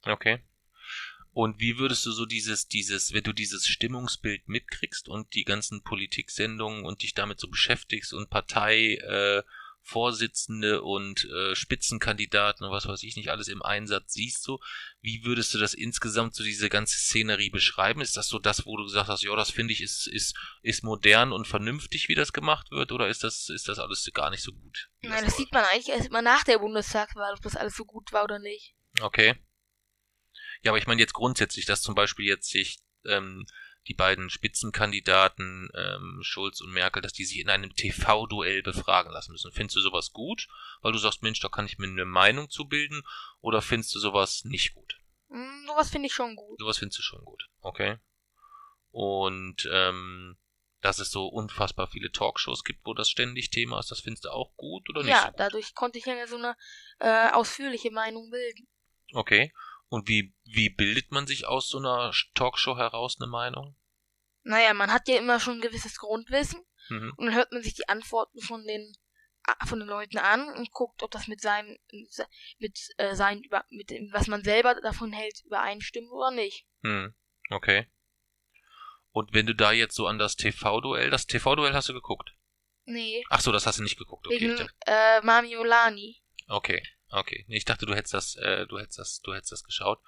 Okay. 0.03 0.41
Und 1.33 1.59
wie 1.59 1.77
würdest 1.77 2.05
du 2.05 2.11
so 2.11 2.25
dieses, 2.25 2.69
dieses, 2.69 3.11
wenn 3.11 3.23
du 3.23 3.33
dieses 3.33 3.67
Stimmungsbild 3.67 4.47
mitkriegst 4.47 5.09
und 5.09 5.33
die 5.33 5.43
ganzen 5.43 5.83
Politiksendungen 5.83 6.85
und 6.85 7.03
dich 7.03 7.13
damit 7.13 7.41
so 7.41 7.49
beschäftigst 7.49 8.13
und 8.13 8.29
Partei, 8.29 8.93
äh, 8.95 9.43
Vorsitzende 9.89 10.83
und 10.83 11.25
äh, 11.25 11.55
Spitzenkandidaten 11.55 12.63
und 12.63 12.71
was 12.71 12.87
weiß 12.87 13.01
ich 13.01 13.15
nicht 13.15 13.29
alles 13.29 13.47
im 13.47 13.63
Einsatz 13.63 14.13
siehst 14.13 14.47
du, 14.47 14.59
wie 15.01 15.23
würdest 15.23 15.53
du 15.53 15.57
das 15.57 15.73
insgesamt 15.73 16.35
so 16.35 16.43
diese 16.43 16.69
ganze 16.69 16.97
Szenerie 16.97 17.49
beschreiben? 17.49 18.01
Ist 18.01 18.15
das 18.15 18.27
so 18.27 18.37
das, 18.37 18.67
wo 18.67 18.77
du 18.77 18.83
gesagt 18.83 19.09
hast, 19.09 19.23
ja, 19.23 19.35
das 19.35 19.49
finde 19.49 19.73
ich 19.73 19.81
ist, 19.81 20.07
ist, 20.07 20.37
ist 20.61 20.83
modern 20.83 21.31
und 21.31 21.47
vernünftig, 21.47 22.07
wie 22.07 22.15
das 22.15 22.33
gemacht 22.33 22.69
wird, 22.69 22.91
oder 22.91 23.07
ist 23.07 23.23
das, 23.23 23.49
ist 23.49 23.67
das 23.67 23.79
alles 23.79 24.07
gar 24.13 24.29
nicht 24.29 24.43
so 24.43 24.51
gut? 24.51 24.89
Nein, 25.01 25.11
das 25.11 25.21
läuft? 25.21 25.37
sieht 25.37 25.51
man 25.51 25.63
eigentlich 25.65 25.89
erst 25.89 26.07
immer 26.07 26.21
nach 26.21 26.43
der 26.43 26.59
Bundestagswahl, 26.59 27.33
ob 27.33 27.41
das 27.41 27.55
alles 27.55 27.75
so 27.75 27.83
gut 27.83 28.13
war 28.13 28.23
oder 28.23 28.37
nicht. 28.37 28.75
Okay. 29.01 29.35
Ja, 30.61 30.71
aber 30.71 30.77
ich 30.77 30.87
meine 30.87 31.01
jetzt 31.01 31.13
grundsätzlich, 31.13 31.65
dass 31.65 31.81
zum 31.81 31.95
Beispiel 31.95 32.25
jetzt 32.25 32.49
sich 32.49 32.79
ähm, 33.05 33.47
die 33.89 33.95
beiden 33.95 34.29
Spitzenkandidaten 34.29 35.69
ähm, 35.75 36.19
Schulz 36.21 36.61
und 36.61 36.71
Merkel, 36.71 37.01
dass 37.01 37.11
die 37.11 37.25
sich 37.25 37.39
in 37.39 37.49
einem 37.49 37.75
TV-Duell 37.75 38.61
befragen 38.61 39.11
lassen 39.11 39.31
müssen. 39.31 39.51
Findest 39.51 39.77
du 39.77 39.81
sowas 39.81 40.11
gut, 40.13 40.47
weil 40.81 40.91
du 40.91 40.99
sagst, 40.99 41.23
Mensch, 41.23 41.39
da 41.39 41.49
kann 41.49 41.65
ich 41.65 41.79
mir 41.79 41.87
eine 41.87 42.05
Meinung 42.05 42.49
zu 42.49 42.67
bilden, 42.67 43.01
oder 43.41 43.61
findest 43.63 43.93
du 43.95 43.99
sowas 43.99 44.45
nicht 44.45 44.75
gut? 44.75 44.99
Hm, 45.29 45.65
sowas 45.67 45.89
finde 45.89 46.07
ich 46.07 46.13
schon 46.13 46.35
gut. 46.35 46.59
Sowas 46.59 46.77
findest 46.77 46.99
du 46.99 47.03
schon 47.03 47.25
gut, 47.25 47.49
okay? 47.61 47.97
Und 48.91 49.67
ähm, 49.71 50.37
dass 50.81 50.99
es 50.99 51.09
so 51.11 51.27
unfassbar 51.27 51.87
viele 51.87 52.11
Talkshows 52.11 52.63
gibt, 52.63 52.85
wo 52.85 52.93
das 52.93 53.09
ständig 53.09 53.49
Thema 53.49 53.79
ist, 53.79 53.89
das 53.89 54.01
findest 54.01 54.25
du 54.25 54.29
auch 54.29 54.55
gut 54.55 54.87
oder 54.89 55.01
nicht 55.01 55.11
Ja, 55.11 55.21
so 55.21 55.27
gut? 55.27 55.39
dadurch 55.39 55.73
konnte 55.73 55.97
ich 55.97 56.05
ja 56.05 56.27
so 56.27 56.37
eine 56.37 56.55
äh, 56.99 57.31
ausführliche 57.31 57.91
Meinung 57.91 58.29
bilden. 58.29 58.67
Okay. 59.13 59.51
Und 59.87 60.07
wie, 60.07 60.35
wie 60.43 60.69
bildet 60.69 61.11
man 61.11 61.25
sich 61.25 61.47
aus 61.47 61.67
so 61.67 61.79
einer 61.79 62.13
Talkshow 62.35 62.77
heraus 62.77 63.17
eine 63.19 63.27
Meinung? 63.27 63.75
Naja, 64.49 64.73
man 64.73 64.91
hat 64.91 65.07
ja 65.07 65.17
immer 65.17 65.39
schon 65.39 65.55
ein 65.57 65.61
gewisses 65.61 65.97
Grundwissen 65.99 66.59
Mhm. 66.89 67.13
und 67.17 67.25
dann 67.27 67.35
hört 67.35 67.51
man 67.51 67.61
sich 67.61 67.75
die 67.75 67.87
Antworten 67.87 68.39
von 68.41 68.65
den 68.65 68.93
a- 69.43 69.65
von 69.67 69.79
den 69.79 69.87
Leuten 69.87 70.17
an 70.17 70.47
und 70.55 70.71
guckt, 70.71 71.03
ob 71.03 71.11
das 71.11 71.27
mit 71.27 71.39
seinem 71.39 71.77
mit 72.57 72.79
äh, 72.97 73.15
seinen 73.15 73.43
über 73.43 73.63
mit 73.69 73.89
dem, 73.91 74.11
was 74.11 74.27
man 74.27 74.43
selber 74.43 74.73
davon 74.81 75.11
hält, 75.13 75.41
übereinstimmt 75.45 76.09
oder 76.11 76.31
nicht. 76.31 76.65
Hm, 76.81 77.13
okay. 77.51 77.87
Und 79.11 79.33
wenn 79.33 79.45
du 79.45 79.53
da 79.55 79.71
jetzt 79.71 79.95
so 79.95 80.07
an 80.07 80.17
das 80.19 80.35
TV-Duell, 80.35 81.09
das 81.09 81.27
TV-Duell 81.27 81.73
hast 81.73 81.89
du 81.89 81.93
geguckt? 81.93 82.31
Nee, 82.85 83.23
Ach 83.29 83.41
so, 83.41 83.51
das 83.51 83.67
hast 83.67 83.77
du 83.79 83.83
nicht 83.83 83.97
geguckt, 83.99 84.25
okay. 84.27 84.39
wegen 84.39 84.55
dachte- 84.55 84.73
äh, 84.87 85.21
Mamiolani. 85.21 86.21
Okay, 86.47 86.81
okay. 87.09 87.45
Nee, 87.47 87.57
ich 87.57 87.65
dachte, 87.65 87.85
du 87.85 87.93
hättest 87.93 88.13
das, 88.15 88.35
äh, 88.37 88.65
du 88.65 88.79
hättest 88.79 88.97
das, 88.97 89.21
du 89.21 89.33
hättest 89.33 89.51
das 89.51 89.63
geschaut. 89.63 89.99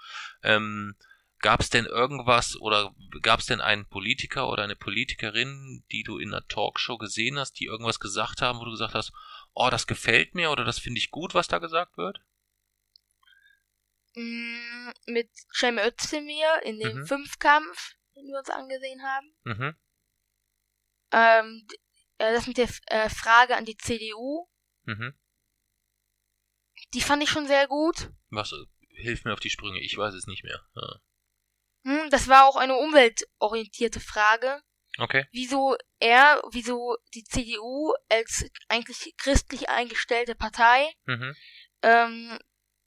Ähm, 0.42 0.96
gab 1.42 1.60
es 1.62 1.70
denn 1.70 1.86
irgendwas 1.86 2.56
oder 2.60 2.94
gab 3.22 3.39
es 3.39 3.46
denn 3.48 3.62
einen 3.62 3.88
Politiker 3.88 4.50
oder 4.50 4.64
eine 4.64 4.76
Politikerin, 4.76 5.84
die 5.92 6.04
du 6.04 6.18
in 6.18 6.34
einer 6.34 6.48
Talkshow 6.48 6.98
gesehen 6.98 7.38
hast, 7.39 7.54
die 7.60 7.66
irgendwas 7.66 8.00
gesagt 8.00 8.42
haben, 8.42 8.60
wo 8.60 8.66
du 8.66 8.72
gesagt 8.72 8.94
hast, 8.94 9.12
oh, 9.54 9.70
das 9.70 9.88
gefällt 9.88 10.36
mir 10.36 10.52
oder 10.52 10.64
das 10.64 10.80
finde 10.80 11.00
ich 11.00 11.12
gut, 11.12 11.34
was 11.34 11.48
da 11.48 11.58
gesagt 11.60 11.98
wird? 11.98 12.20
Mm, 14.16 14.89
mit 15.08 15.30
Cem 15.54 15.78
Özdemir 15.78 16.62
in 16.64 16.80
dem 16.80 17.00
Mhm. 17.00 17.06
Fünfkampf, 17.06 17.96
den 18.16 18.26
wir 18.28 18.39
uns 18.39 18.50
angesehen 18.50 19.02
haben. 19.04 19.34
Mhm. 19.44 19.76
Ähm, 21.14 21.68
äh, 22.18 22.34
das 22.34 22.48
mit 22.48 22.58
der 22.58 22.70
äh, 22.88 23.10
Frage 23.10 23.56
an 23.56 23.66
die 23.66 23.78
CDU, 23.78 24.48
Mhm. 24.84 25.14
die 26.94 27.02
fand 27.02 27.24
ich 27.24 27.30
schon 27.30 27.48
sehr 27.48 27.68
gut. 27.68 28.12
Was, 28.30 28.52
äh, 28.52 28.66
hilf 29.02 29.24
mir 29.24 29.34
auf 29.34 29.39
die 29.39 29.50
Sprünge, 29.50 29.80
ich 29.80 29.98
weiß 29.98 30.14
es 30.14 30.28
nicht 30.28 30.44
mehr. 30.44 30.62
Ja. 30.76 31.00
Hm, 31.86 32.09
das 32.09 32.27
war 32.27 32.45
auch 32.45 32.55
eine 32.57 32.75
umweltorientierte 32.75 33.99
Frage. 33.99 34.61
Okay. 34.97 35.25
Wieso 35.32 35.75
er, 35.99 36.41
wieso 36.51 36.97
die 37.13 37.23
CDU 37.23 37.93
als 38.09 38.45
eigentlich 38.67 39.15
christlich 39.17 39.69
eingestellte 39.69 40.36
Partei, 40.36 40.93
Mhm. 41.05 41.36
ähm, 41.82 42.39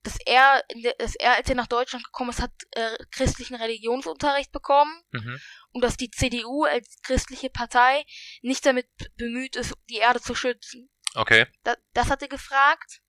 dass 0.03 0.19
er, 0.27 0.63
dass 0.99 1.15
er, 1.17 1.37
als 1.37 1.49
er 1.49 1.55
nach 1.55 1.67
Deutschland 1.67 2.05
gekommen 2.05 2.29
ist, 2.31 2.43
hat 2.43 2.53
äh, 2.73 2.97
christlichen 3.11 3.55
Religionsunterricht 3.57 4.53
bekommen 4.53 5.03
Mhm. 5.13 5.41
und 5.73 5.81
dass 5.83 5.97
die 5.97 6.11
CDU 6.11 6.65
als 6.65 7.01
christliche 7.03 7.49
Partei 7.49 8.05
nicht 8.43 8.67
damit 8.67 8.87
bemüht 9.17 9.57
ist, 9.57 9.73
die 9.89 9.97
Erde 9.97 10.21
zu 10.21 10.35
schützen. 10.35 10.91
Okay. 11.15 11.47
Da, 11.63 11.75
das 11.95 12.11
hat 12.11 12.21
er 12.23 12.29
gefragt. 12.29 13.01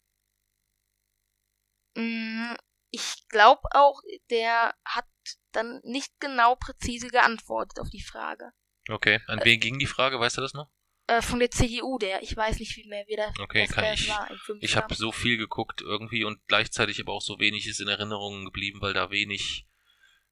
Mm, 1.95 2.55
Ich 2.91 3.27
glaube 3.27 3.61
auch, 3.71 3.99
der 4.29 4.73
hat 4.85 5.05
dann 5.51 5.79
nicht 5.83 6.11
genau 6.19 6.55
präzise 6.55 7.07
geantwortet 7.07 7.79
auf 7.79 7.89
die 7.89 8.01
Frage. 8.03 8.51
Okay. 8.89 9.19
An 9.27 9.41
wen 9.43 9.59
ging 9.59 9.79
die 9.79 9.85
Frage? 9.87 10.19
Weißt 10.19 10.37
du 10.37 10.41
das 10.41 10.53
noch? 10.53 10.69
Äh, 11.07 11.21
von 11.21 11.39
der 11.39 11.51
CDU, 11.51 11.97
der, 11.99 12.23
ich 12.23 12.35
weiß 12.35 12.59
nicht, 12.59 12.75
wie 12.77 12.87
mehr 12.87 13.07
wieder 13.07 13.31
Okay, 13.39 13.63
was 13.67 13.75
kann 13.75 13.93
ich- 13.93 14.09
war. 14.09 14.27
Ich 14.61 14.75
habe 14.75 14.93
so 14.95 15.11
viel 15.11 15.37
geguckt 15.37 15.81
irgendwie 15.81 16.23
und 16.23 16.39
gleichzeitig 16.47 16.99
aber 16.99 17.13
auch 17.13 17.21
so 17.21 17.39
wenig 17.39 17.67
ist 17.67 17.79
in 17.79 17.87
Erinnerung 17.87 18.45
geblieben, 18.45 18.81
weil 18.81 18.93
da 18.93 19.11
wenig, 19.11 19.67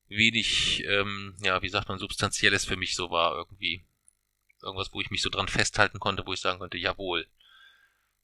wenig, 0.07 0.83
ähm, 0.85 1.37
ja, 1.41 1.61
wie 1.61 1.69
sagt 1.69 1.89
man, 1.89 1.99
substanzielles 1.99 2.65
für 2.65 2.75
mich 2.75 2.95
so 2.95 3.09
war 3.11 3.35
irgendwie. 3.35 3.85
Irgendwas, 4.61 4.93
wo 4.93 5.01
ich 5.01 5.11
mich 5.11 5.21
so 5.21 5.29
dran 5.29 5.47
festhalten 5.47 5.99
konnte, 5.99 6.25
wo 6.25 6.33
ich 6.33 6.39
sagen 6.39 6.59
konnte, 6.59 6.77
jawohl. 6.77 7.27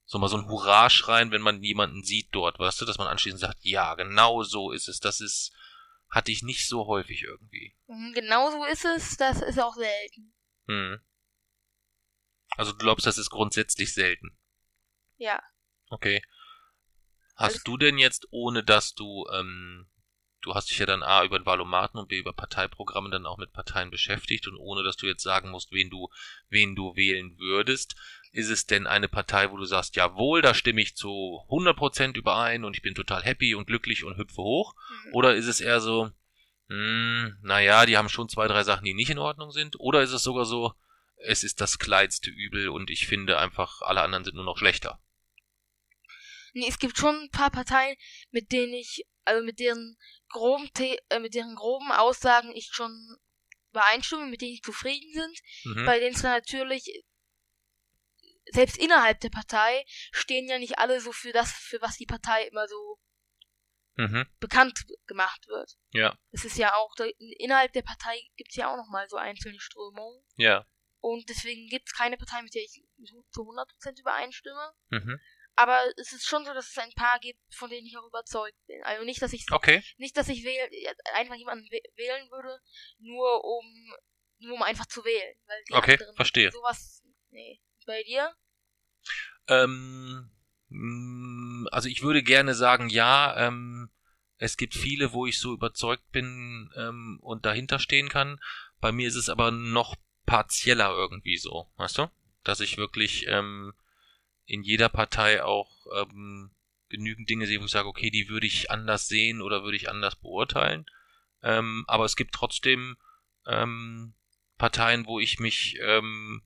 So 0.05 0.17
mal 0.17 0.29
so 0.29 0.37
ein 0.37 0.47
Hurra 0.47 0.89
schreien, 0.89 1.31
wenn 1.31 1.41
man 1.41 1.61
jemanden 1.61 2.03
sieht 2.03 2.29
dort, 2.31 2.57
weißt 2.57 2.81
du, 2.81 2.85
dass 2.85 2.97
man 2.97 3.07
anschließend 3.07 3.41
sagt, 3.41 3.59
ja, 3.61 3.93
genau 3.95 4.41
so 4.43 4.71
ist 4.71 4.87
es. 4.87 4.99
Das 4.99 5.21
ist, 5.21 5.51
hatte 6.09 6.31
ich 6.31 6.43
nicht 6.43 6.67
so 6.67 6.87
häufig 6.87 7.23
irgendwie. 7.23 7.75
Mhm, 7.87 8.13
Genau 8.13 8.49
so 8.51 8.65
ist 8.65 8.85
es, 8.85 9.17
das 9.17 9.41
ist 9.41 9.59
auch 9.59 9.75
selten. 9.75 10.33
Hm. 10.67 10.99
Also 12.57 12.71
du 12.71 12.77
glaubst, 12.79 13.05
das 13.05 13.17
ist 13.17 13.29
grundsätzlich 13.29 13.93
selten. 13.93 14.37
Ja. 15.17 15.41
Okay. 15.89 16.21
Hast 17.35 17.53
Alles- 17.53 17.63
du 17.63 17.77
denn 17.77 17.97
jetzt, 17.97 18.27
ohne 18.31 18.63
dass 18.63 18.93
du, 18.95 19.25
ähm, 19.33 19.89
du 20.41 20.55
hast 20.55 20.69
dich 20.69 20.79
ja 20.79 20.85
dann 20.85 21.03
A 21.03 21.23
über 21.23 21.39
den 21.39 21.45
Valomaten 21.45 21.99
und 21.99 22.07
B 22.09 22.17
über 22.17 22.33
Parteiprogramme 22.33 23.09
dann 23.09 23.25
auch 23.25 23.37
mit 23.37 23.53
Parteien 23.53 23.91
beschäftigt 23.91 24.47
und 24.47 24.55
ohne 24.57 24.83
dass 24.83 24.97
du 24.97 25.05
jetzt 25.07 25.23
sagen 25.23 25.51
musst, 25.51 25.71
wen 25.71 25.89
du, 25.89 26.09
wen 26.49 26.75
du 26.75 26.95
wählen 26.95 27.37
würdest, 27.37 27.95
ist 28.31 28.49
es 28.49 28.65
denn 28.65 28.87
eine 28.87 29.07
Partei, 29.07 29.51
wo 29.51 29.57
du 29.57 29.65
sagst, 29.65 29.95
jawohl, 29.95 30.41
da 30.41 30.53
stimme 30.53 30.81
ich 30.81 30.95
zu 30.95 31.41
100% 31.49 32.15
überein 32.15 32.63
und 32.63 32.75
ich 32.75 32.81
bin 32.81 32.93
total 32.93 33.23
happy 33.23 33.55
und 33.55 33.65
glücklich 33.65 34.03
und 34.03 34.17
hüpfe 34.17 34.41
hoch? 34.41 34.75
Mhm. 35.05 35.13
Oder 35.13 35.35
ist 35.35 35.47
es 35.47 35.61
eher 35.61 35.81
so, 35.81 36.11
hm, 36.67 37.37
naja, 37.41 37.85
die 37.85 37.97
haben 37.97 38.09
schon 38.09 38.29
zwei, 38.29 38.47
drei 38.47 38.63
Sachen, 38.63 38.85
die 38.85 38.93
nicht 38.93 39.09
in 39.09 39.17
Ordnung 39.17 39.51
sind? 39.51 39.79
Oder 39.79 40.01
ist 40.03 40.11
es 40.11 40.23
sogar 40.23 40.45
so, 40.45 40.73
es 41.17 41.43
ist 41.43 41.59
das 41.59 41.79
kleinste 41.79 42.29
Übel 42.29 42.69
und 42.69 42.89
ich 42.89 43.07
finde 43.07 43.39
einfach, 43.39 43.81
alle 43.81 44.01
anderen 44.01 44.23
sind 44.23 44.35
nur 44.35 44.45
noch 44.45 44.57
schlechter? 44.57 45.01
Nee, 46.53 46.67
es 46.67 46.79
gibt 46.79 46.97
schon 46.97 47.15
ein 47.15 47.29
paar 47.31 47.51
Parteien, 47.51 47.95
mit 48.31 48.51
denen 48.51 48.73
ich, 48.73 49.05
also 49.25 49.43
mit 49.43 49.59
deren 49.59 49.97
groben, 50.29 50.69
The 50.77 50.99
äh, 51.09 51.19
mit 51.19 51.33
deren 51.33 51.55
groben 51.55 51.91
Aussagen 51.91 52.51
ich 52.55 52.69
schon 52.71 53.17
übereinstimme, 53.71 54.27
mit 54.27 54.41
denen 54.41 54.53
ich 54.53 54.63
zufrieden 54.63 55.11
sind, 55.13 55.39
Mhm. 55.63 55.85
bei 55.85 55.99
denen 55.99 56.15
es 56.15 56.23
natürlich 56.23 57.03
selbst 58.51 58.77
innerhalb 58.77 59.19
der 59.21 59.29
Partei 59.29 59.83
stehen 60.11 60.47
ja 60.47 60.57
nicht 60.59 60.77
alle 60.79 61.01
so 61.01 61.11
für 61.11 61.31
das, 61.31 61.51
für 61.51 61.81
was 61.81 61.97
die 61.97 62.05
Partei 62.05 62.43
immer 62.47 62.67
so 62.67 62.99
Mhm. 63.95 64.25
bekannt 64.39 64.85
gemacht 65.07 65.45
wird. 65.47 65.73
Ja. 65.91 66.17
Es 66.31 66.45
ist 66.45 66.57
ja 66.57 66.73
auch, 66.75 66.95
innerhalb 67.37 67.73
der 67.73 67.81
Partei 67.81 68.17
gibt 68.37 68.51
es 68.51 68.55
ja 68.55 68.71
auch 68.71 68.77
nochmal 68.77 69.09
so 69.09 69.17
einzelne 69.17 69.59
Strömungen. 69.59 70.23
Ja. 70.35 70.65
Und 71.01 71.27
deswegen 71.29 71.67
gibt 71.67 71.87
es 71.89 71.93
keine 71.97 72.15
Partei, 72.17 72.41
mit 72.41 72.53
der 72.55 72.61
ich 72.63 72.81
zu 73.31 73.41
100% 73.41 73.99
übereinstimme. 73.99 74.73
Mhm. 74.89 75.19
Aber 75.55 75.83
es 75.97 76.13
ist 76.13 76.25
schon 76.25 76.45
so, 76.45 76.53
dass 76.53 76.69
es 76.69 76.77
ein 76.77 76.93
paar 76.93 77.19
gibt, 77.19 77.41
von 77.53 77.69
denen 77.69 77.85
ich 77.85 77.97
auch 77.97 78.07
überzeugt 78.07 78.55
bin. 78.67 78.81
Also 78.83 79.03
nicht, 79.03 79.21
dass 79.21 79.33
ich 79.33 79.45
Okay. 79.51 79.83
nicht, 79.97 80.15
dass 80.15 80.29
ich 80.29 80.45
wähl, 80.45 80.69
einfach 81.15 81.35
jemanden 81.35 81.65
wä- 81.65 81.97
wählen 81.97 82.31
würde, 82.31 82.57
nur 82.99 83.43
um 83.43 83.93
nur 84.41 84.55
um 84.55 84.63
einfach 84.63 84.85
zu 84.85 85.03
wählen. 85.03 85.35
Weil 85.45 85.61
die 85.67 85.73
Okay, 85.73 85.97
verstehe. 86.15 86.49
Sowas. 86.51 87.03
Nee. 87.31 87.59
Bei 87.89 88.03
dir? 88.03 88.31
Ähm, 89.47 90.29
mh, 90.67 91.69
also 91.71 91.89
ich 91.89 92.03
würde 92.03 92.21
gerne 92.21 92.53
sagen, 92.53 92.87
ja, 92.89 93.35
ähm, 93.47 93.89
es 94.37 94.57
gibt 94.57 94.75
viele, 94.75 95.11
wo 95.11 95.25
ich 95.25 95.39
so 95.39 95.55
überzeugt 95.55 96.11
bin 96.11 96.69
ähm, 96.75 97.17
und 97.23 97.47
dahinter 97.47 97.79
stehen 97.79 98.07
kann. 98.07 98.39
Bei 98.79 98.91
mir 98.91 99.07
ist 99.07 99.15
es 99.15 99.27
aber 99.27 99.49
noch 99.49 99.95
partieller 100.27 100.91
irgendwie 100.91 101.37
so, 101.37 101.71
weißt 101.77 101.97
du? 101.97 102.11
Dass 102.43 102.59
ich 102.59 102.77
wirklich 102.77 103.25
ähm, 103.27 103.73
in 104.45 104.61
jeder 104.61 104.89
Partei 104.89 105.43
auch 105.43 105.87
ähm, 105.99 106.51
genügend 106.89 107.27
Dinge 107.27 107.47
sehe, 107.47 107.59
wo 107.59 107.65
ich 107.65 107.71
sage, 107.71 107.87
okay, 107.87 108.11
die 108.11 108.29
würde 108.29 108.45
ich 108.45 108.69
anders 108.69 109.07
sehen 109.07 109.41
oder 109.41 109.63
würde 109.63 109.77
ich 109.77 109.89
anders 109.89 110.15
beurteilen. 110.15 110.85
Ähm, 111.41 111.85
aber 111.87 112.05
es 112.05 112.15
gibt 112.15 112.35
trotzdem 112.35 112.97
ähm, 113.47 114.13
Parteien, 114.59 115.07
wo 115.07 115.19
ich 115.19 115.39
mich 115.39 115.79
ähm, 115.81 116.43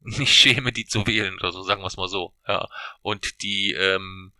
nicht 0.18 0.32
schäme, 0.34 0.72
die 0.72 0.86
zu 0.86 1.06
wählen 1.06 1.34
oder 1.38 1.52
so, 1.52 1.62
sagen 1.62 1.82
wir 1.82 1.86
es 1.86 1.96
mal 1.96 2.08
so. 2.08 2.34
Ja. 2.46 2.68
Und 3.02 3.42
die, 3.42 3.72
ähm, 3.72 4.32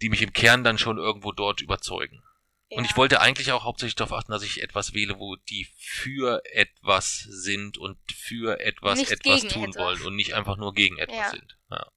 die 0.00 0.08
mich 0.08 0.22
im 0.22 0.32
Kern 0.32 0.64
dann 0.64 0.78
schon 0.78 0.98
irgendwo 0.98 1.32
dort 1.32 1.60
überzeugen. 1.60 2.22
Und 2.70 2.84
ich 2.84 2.90
Ja. 2.92 2.96
wollte 2.96 3.20
eigentlich 3.20 3.52
auch 3.52 3.64
hauptsächlich 3.64 3.94
darauf 3.94 4.12
achten, 4.12 4.32
dass 4.32 4.42
ich 4.42 4.62
etwas 4.62 4.92
wähle, 4.92 5.18
wo 5.18 5.36
die 5.36 5.68
für 5.76 6.42
etwas 6.52 7.18
sind 7.20 7.78
und 7.78 7.96
für 8.12 8.58
etwas 8.60 8.98
Nicht 8.98 9.12
etwas 9.12 9.42
tun 9.46 9.70
etwas. 9.70 9.76
wollen 9.76 10.02
und 10.02 10.16
nicht 10.16 10.34
einfach 10.34 10.56
nur 10.56 10.74
gegen 10.74 10.98
etwas 10.98 11.16
Ja. 11.16 11.30
sind. 11.30 11.56
Ja. 11.70 11.92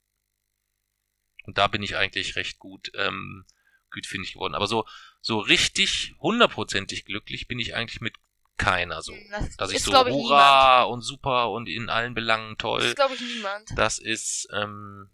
Und 1.45 1.57
da 1.57 1.67
bin 1.67 1.81
ich 1.81 1.95
eigentlich 1.97 2.35
recht 2.35 2.59
gut, 2.59 2.91
ähm, 2.93 3.45
gut 3.91 4.05
finde 4.05 4.27
ich 4.27 4.33
geworden. 4.33 4.53
Aber 4.53 4.67
so, 4.67 4.87
so 5.21 5.39
richtig 5.39 6.13
hundertprozentig 6.19 7.05
glücklich 7.05 7.47
bin 7.47 7.57
ich 7.59 7.73
eigentlich 7.73 8.01
mit 8.01 8.13
keiner 8.59 9.01
so. 9.01 9.15
Das 9.31 9.57
Dass 9.57 9.69
ich 9.71 9.77
ist, 9.77 9.85
so 9.85 10.05
ich, 10.05 10.13
hurra 10.13 10.83
und 10.83 11.01
super 11.01 11.49
und 11.49 11.67
in 11.67 11.89
allen 11.89 12.13
Belangen 12.13 12.55
niemand. 12.57 12.61
Das 12.61 12.63
toll. 12.63 12.83
ist, 12.83 12.95
glaube 12.95 13.15
ich, 13.15 13.21
niemand. 13.21 13.69
Das 13.75 13.97
ist, 13.97 14.47
ähm, 14.53 15.09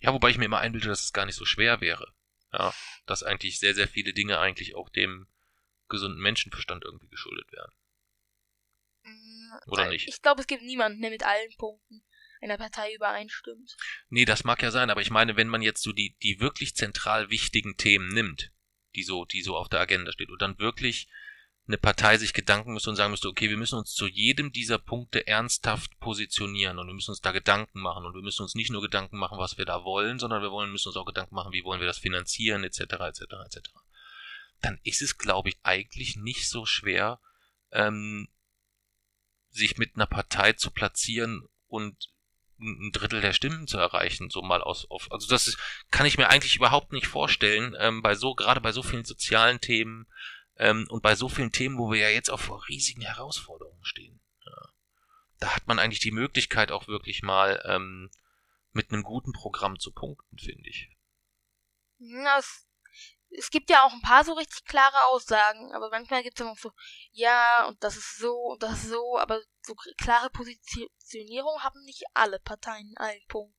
ja, 0.00 0.12
wobei 0.12 0.30
ich 0.30 0.38
mir 0.38 0.44
immer 0.44 0.58
einbilde, 0.58 0.88
dass 0.88 1.02
es 1.02 1.12
gar 1.12 1.26
nicht 1.26 1.34
so 1.34 1.44
schwer 1.44 1.80
wäre. 1.80 2.12
Ja, 2.52 2.72
dass 3.06 3.24
eigentlich 3.24 3.58
sehr, 3.58 3.74
sehr 3.74 3.88
viele 3.88 4.12
Dinge 4.12 4.38
eigentlich 4.38 4.76
auch 4.76 4.88
dem 4.88 5.26
gesunden 5.88 6.20
Menschenverstand 6.20 6.84
irgendwie 6.84 7.08
geschuldet 7.08 7.50
wären. 7.50 7.72
Mm, 9.02 9.70
Oder 9.70 9.84
weil 9.84 9.90
nicht? 9.90 10.08
Ich 10.08 10.22
glaube, 10.22 10.40
es 10.40 10.46
gibt 10.46 10.62
niemanden, 10.62 11.00
der 11.00 11.10
mit 11.10 11.24
allen 11.24 11.54
Punkten 11.58 12.02
einer 12.40 12.58
Partei 12.58 12.94
übereinstimmt. 12.94 13.76
Nee, 14.08 14.24
das 14.24 14.44
mag 14.44 14.62
ja 14.62 14.70
sein, 14.70 14.90
aber 14.90 15.00
ich 15.00 15.10
meine, 15.10 15.36
wenn 15.36 15.48
man 15.48 15.62
jetzt 15.62 15.82
so 15.82 15.92
die, 15.92 16.16
die 16.22 16.40
wirklich 16.40 16.76
zentral 16.76 17.30
wichtigen 17.30 17.76
Themen 17.76 18.08
nimmt, 18.08 18.52
die 18.94 19.02
so, 19.02 19.24
die 19.24 19.42
so 19.42 19.56
auf 19.56 19.68
der 19.68 19.80
Agenda 19.80 20.12
steht, 20.12 20.30
und 20.30 20.40
dann 20.40 20.58
wirklich 20.58 21.08
eine 21.68 21.78
Partei 21.78 22.16
sich 22.16 22.32
Gedanken 22.32 22.72
müsste 22.72 22.90
und 22.90 22.96
sagen 22.96 23.10
müsste, 23.10 23.28
okay, 23.28 23.50
wir 23.50 23.56
müssen 23.56 23.78
uns 23.78 23.92
zu 23.92 24.06
jedem 24.06 24.52
dieser 24.52 24.78
Punkte 24.78 25.26
ernsthaft 25.26 25.98
positionieren 25.98 26.78
und 26.78 26.86
wir 26.86 26.94
müssen 26.94 27.10
uns 27.10 27.20
da 27.20 27.32
Gedanken 27.32 27.80
machen 27.80 28.04
und 28.04 28.14
wir 28.14 28.22
müssen 28.22 28.42
uns 28.42 28.54
nicht 28.54 28.70
nur 28.70 28.82
Gedanken 28.82 29.18
machen, 29.18 29.38
was 29.38 29.58
wir 29.58 29.64
da 29.64 29.82
wollen, 29.82 30.18
sondern 30.18 30.42
wir 30.42 30.52
wollen, 30.52 30.70
müssen 30.70 30.88
uns 30.88 30.96
auch 30.96 31.06
Gedanken 31.06 31.34
machen, 31.34 31.52
wie 31.52 31.64
wollen 31.64 31.80
wir 31.80 31.86
das 31.86 31.98
finanzieren, 31.98 32.62
etc., 32.62 32.80
etc., 32.80 33.22
etc. 33.46 33.70
Dann 34.60 34.78
ist 34.84 35.02
es, 35.02 35.18
glaube 35.18 35.48
ich, 35.48 35.58
eigentlich 35.64 36.16
nicht 36.16 36.48
so 36.48 36.66
schwer, 36.66 37.20
ähm, 37.72 38.28
sich 39.50 39.76
mit 39.76 39.96
einer 39.96 40.06
Partei 40.06 40.52
zu 40.52 40.70
platzieren 40.70 41.48
und 41.66 42.10
ein 42.58 42.92
Drittel 42.92 43.20
der 43.20 43.32
Stimmen 43.32 43.66
zu 43.66 43.76
erreichen, 43.76 44.30
so 44.30 44.40
mal 44.40 44.62
aus, 44.62 44.88
auf, 44.90 45.10
also 45.10 45.28
das 45.28 45.46
ist, 45.46 45.58
kann 45.90 46.06
ich 46.06 46.16
mir 46.16 46.28
eigentlich 46.28 46.56
überhaupt 46.56 46.92
nicht 46.92 47.06
vorstellen, 47.06 47.74
ähm, 47.78 48.02
bei 48.02 48.14
so, 48.14 48.34
gerade 48.34 48.60
bei 48.60 48.72
so 48.72 48.82
vielen 48.82 49.04
sozialen 49.04 49.60
Themen, 49.60 50.06
ähm, 50.58 50.86
und 50.88 51.02
bei 51.02 51.14
so 51.14 51.28
vielen 51.28 51.52
Themen, 51.52 51.78
wo 51.78 51.90
wir 51.90 52.00
ja 52.00 52.08
jetzt 52.08 52.30
auch 52.30 52.40
vor 52.40 52.66
riesigen 52.68 53.02
Herausforderungen 53.02 53.84
stehen. 53.84 54.20
Ja. 54.44 54.68
Da 55.38 55.56
hat 55.56 55.66
man 55.66 55.78
eigentlich 55.78 56.00
die 56.00 56.12
Möglichkeit 56.12 56.72
auch 56.72 56.88
wirklich 56.88 57.22
mal 57.22 57.62
ähm, 57.66 58.10
mit 58.72 58.92
einem 58.92 59.02
guten 59.02 59.32
Programm 59.32 59.78
zu 59.78 59.92
punkten, 59.92 60.38
finde 60.38 60.68
ich. 60.68 60.90
Ja, 61.98 62.38
es, 62.38 62.66
es 63.30 63.50
gibt 63.50 63.70
ja 63.70 63.84
auch 63.84 63.92
ein 63.92 64.02
paar 64.02 64.24
so 64.24 64.32
richtig 64.34 64.64
klare 64.64 65.04
Aussagen, 65.06 65.72
aber 65.72 65.90
manchmal 65.90 66.22
gibt 66.22 66.40
es 66.40 66.46
auch 66.46 66.58
so, 66.58 66.72
ja, 67.12 67.66
und 67.68 67.82
das 67.82 67.96
ist 67.96 68.18
so 68.18 68.34
und 68.52 68.62
das 68.62 68.84
ist 68.84 68.90
so, 68.90 69.18
aber 69.18 69.40
so 69.62 69.74
klare 69.98 70.30
Positionierung 70.30 71.62
haben 71.62 71.82
nicht 71.84 72.04
alle 72.14 72.38
Parteien 72.38 72.88
in 72.88 72.96
allen 72.96 73.24
Punkten. 73.28 73.54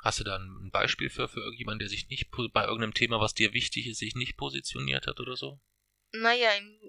Hast 0.00 0.20
du 0.20 0.24
da 0.24 0.36
ein 0.36 0.70
Beispiel 0.70 1.10
für, 1.10 1.26
für 1.26 1.40
irgendjemanden, 1.40 1.80
der 1.80 1.88
sich 1.88 2.08
nicht 2.08 2.30
bei 2.30 2.64
irgendeinem 2.64 2.94
Thema, 2.94 3.18
was 3.20 3.34
dir 3.34 3.54
wichtig 3.54 3.86
ist, 3.86 3.98
sich 3.98 4.14
nicht 4.14 4.36
positioniert 4.36 5.06
hat 5.06 5.20
oder 5.20 5.36
so? 5.36 5.60
Naja, 6.12 6.52
im- 6.52 6.80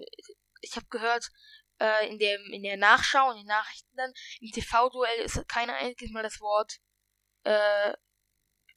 ich 0.60 0.76
habe 0.76 0.86
gehört, 0.90 1.28
äh, 1.80 2.08
in, 2.08 2.18
der, 2.18 2.38
in 2.46 2.62
der 2.62 2.76
Nachschau, 2.76 3.30
in 3.32 3.38
den 3.38 3.46
Nachrichten 3.46 3.96
dann, 3.96 4.12
im 4.40 4.50
TV-Duell 4.50 5.20
ist 5.20 5.46
kein 5.48 5.70
einziges 5.70 6.12
Mal 6.12 6.22
das 6.22 6.40
Wort, 6.40 6.78
äh, 7.44 7.92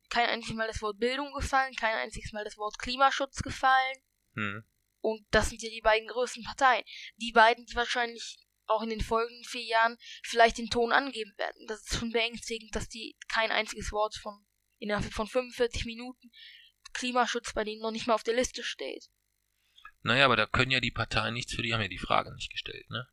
kein 0.09 0.29
einziges 0.29 0.55
Mal 0.55 0.67
das 0.67 0.81
Wort 0.81 0.99
Bildung 0.99 1.33
gefallen, 1.33 1.73
kein 1.75 1.95
einziges 1.95 2.31
Mal 2.33 2.43
das 2.43 2.57
Wort 2.57 2.77
Klimaschutz 2.79 3.41
gefallen. 3.41 3.97
Hm. 4.35 4.63
Und 4.99 5.25
das 5.31 5.49
sind 5.49 5.63
ja 5.63 5.69
die 5.69 5.81
beiden 5.81 6.07
größten 6.07 6.43
Parteien. 6.43 6.83
Die 7.15 7.31
beiden, 7.31 7.65
die 7.65 7.75
wahrscheinlich 7.75 8.37
auch 8.67 8.83
in 8.83 8.89
den 8.89 9.01
folgenden 9.01 9.43
vier 9.45 9.63
Jahren 9.63 9.97
vielleicht 10.23 10.57
den 10.57 10.69
Ton 10.69 10.91
angeben 10.91 11.33
werden. 11.37 11.65
Das 11.67 11.81
ist 11.81 11.97
schon 11.99 12.11
beängstigend, 12.11 12.75
dass 12.75 12.87
die 12.87 13.17
kein 13.27 13.51
einziges 13.51 13.91
Wort 13.91 14.15
von 14.15 14.45
innerhalb 14.77 15.11
von 15.11 15.27
45 15.27 15.85
Minuten 15.85 16.31
Klimaschutz 16.93 17.53
bei 17.53 17.63
denen 17.63 17.81
noch 17.81 17.91
nicht 17.91 18.07
mal 18.07 18.13
auf 18.13 18.23
der 18.23 18.35
Liste 18.35 18.63
steht. 18.63 19.07
Naja, 20.03 20.25
aber 20.25 20.35
da 20.35 20.45
können 20.45 20.71
ja 20.71 20.79
die 20.79 20.91
Parteien 20.91 21.33
nichts 21.33 21.53
für, 21.53 21.61
die 21.61 21.73
haben 21.73 21.81
ja 21.81 21.87
die 21.87 21.97
Frage 21.97 22.33
nicht 22.33 22.51
gestellt, 22.51 22.89
ne? 22.89 23.07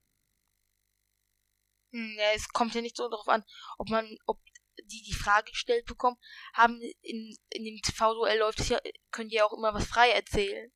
Hm, 1.92 2.16
ja, 2.18 2.32
es 2.34 2.48
kommt 2.48 2.74
ja 2.74 2.80
nicht 2.80 2.96
so 2.96 3.08
darauf 3.08 3.28
an, 3.28 3.44
ob 3.78 3.88
man, 3.88 4.16
ob 4.26 4.40
die 4.84 5.02
die 5.02 5.14
Frage 5.14 5.50
gestellt 5.50 5.86
bekommen, 5.86 6.16
haben 6.54 6.80
in, 7.02 7.36
in 7.50 7.64
dem 7.64 7.80
TV-Duell 7.82 8.38
läuft 8.38 8.60
es 8.60 8.68
ja, 8.68 8.78
können 9.10 9.28
die 9.28 9.36
ja 9.36 9.44
auch 9.44 9.56
immer 9.56 9.74
was 9.74 9.86
frei 9.86 10.10
erzählen. 10.10 10.70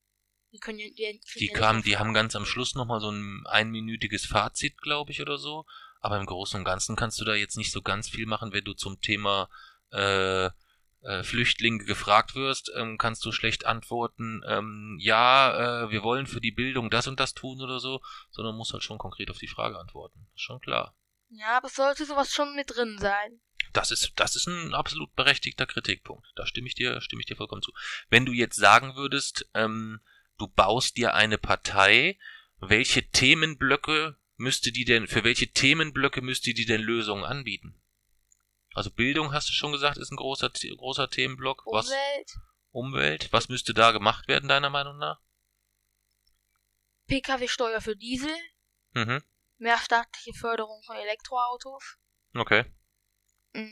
Die 0.53 0.59
können 0.59 0.79
ja, 0.79 0.89
die, 0.89 1.21
Die 1.37 1.47
ja 1.47 1.55
kamen, 1.55 1.83
die 1.83 1.97
haben 1.97 2.13
ganz 2.13 2.37
am 2.37 2.45
Schluss 2.45 2.75
nochmal 2.75 3.01
so 3.01 3.11
ein 3.11 3.45
einminütiges 3.47 4.27
Fazit, 4.27 4.77
glaube 4.83 5.11
ich, 5.11 5.23
oder 5.23 5.39
so. 5.39 5.65
Aber 6.01 6.19
im 6.19 6.27
Großen 6.27 6.59
und 6.59 6.65
Ganzen 6.65 6.97
kannst 6.97 7.21
du 7.21 7.25
da 7.25 7.35
jetzt 7.35 7.57
nicht 7.57 7.73
so 7.73 7.81
ganz 7.81 8.09
viel 8.09 8.27
machen, 8.27 8.53
wenn 8.53 8.65
du 8.65 8.75
zum 8.75 9.01
Thema 9.01 9.49
äh, 9.93 10.51
äh, 11.03 11.23
Flüchtlinge 11.23 11.85
gefragt 11.85 12.35
wirst, 12.35 12.71
ähm, 12.77 12.99
kannst 12.99 13.25
du 13.25 13.33
schlecht 13.33 13.67
antworten, 13.67 14.43
ähm, 14.47 14.97
ja, 15.01 15.85
äh, 15.85 15.91
wir 15.91 16.03
wollen 16.03 16.27
für 16.27 16.41
die 16.41 16.53
Bildung 16.53 16.91
das 16.91 17.07
und 17.07 17.19
das 17.21 17.35
tun 17.35 17.61
oder 17.61 17.81
so, 17.81 18.01
sondern 18.31 18.57
musst 18.57 18.73
halt 18.73 18.83
schon 18.83 18.99
konkret 18.99 19.31
auf 19.31 19.39
die 19.39 19.49
Frage 19.49 19.79
antworten. 19.79 20.27
Ist 20.35 20.43
schon 20.43 20.61
klar. 20.61 20.97
Ja, 21.29 21.57
aber 21.57 21.69
es 21.69 21.75
sollte 21.75 22.05
sowas 22.05 22.33
schon 22.33 22.55
mit 22.55 22.75
drin 22.75 22.99
sein. 22.99 23.41
Das 23.73 23.91
ist, 23.91 24.13
das 24.17 24.37
ist 24.37 24.47
ein 24.47 24.75
absolut 24.75 25.15
berechtigter 25.15 25.67
Kritikpunkt. 25.67 26.27
Da 26.37 26.47
stimme 26.47 26.69
ich 26.69 26.75
dir, 26.75 27.01
stimme 27.01 27.21
ich 27.21 27.27
dir 27.27 27.37
vollkommen 27.37 27.63
zu. 27.63 27.73
Wenn 28.11 28.27
du 28.27 28.33
jetzt 28.33 28.57
sagen 28.57 28.97
würdest, 28.97 29.49
ähm, 29.55 30.01
du 30.39 30.47
baust 30.47 30.97
dir 30.97 31.15
eine 31.15 31.39
Partei, 31.39 32.19
welche 32.59 33.09
Themenblöcke 33.09 34.19
müsste 34.37 34.73
die 34.73 34.85
denn, 34.85 35.07
für 35.07 35.25
welche 35.25 35.49
Themenblöcke 35.49 36.21
müsste 36.21 36.53
die 36.53 36.67
denn 36.67 36.83
Lösungen 36.83 37.25
anbieten? 37.25 37.82
Also 38.75 38.91
Bildung, 38.91 39.33
hast 39.33 39.49
du 39.49 39.53
schon 39.53 39.73
gesagt, 39.73 39.99
ist 39.99 40.11
ein 40.11 40.17
großer, 40.17 40.51
großer 40.51 41.11
Themenblock. 41.11 41.65
Was, 41.67 41.87
Umwelt, 41.87 42.33
Umwelt, 42.71 43.33
was 43.33 43.49
müsste 43.49 43.75
da 43.75 43.93
gemacht 43.93 44.29
werden, 44.29 44.49
deiner 44.49 44.71
Meinung 44.71 44.97
nach? 44.99 45.21
Pkw-Steuer 47.07 47.81
für 47.81 47.97
Diesel, 47.97 48.35
Mhm. 48.95 49.23
mehr 49.59 49.79
staatliche 49.79 50.33
Förderung 50.33 50.83
von 50.85 50.97
Elektroautos, 50.97 51.99
Okay. 52.35 52.65
mh, 53.53 53.69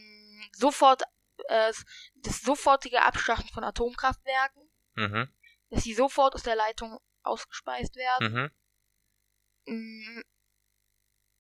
sofort, 0.53 1.03
äh, 1.49 1.73
das 2.17 2.41
sofortige 2.43 3.03
Abschaffen 3.03 3.49
von 3.49 3.65
Atomkraftwerken, 3.65 4.71
Mhm. 4.95 5.29
dass 5.71 5.85
sie 5.85 5.95
sofort 5.95 6.35
aus 6.35 6.43
der 6.43 6.57
Leitung 6.57 6.99
ausgespeist 7.23 7.97
werden. 7.97 8.33
Mhm. 8.33 8.51
mh, 9.67 10.23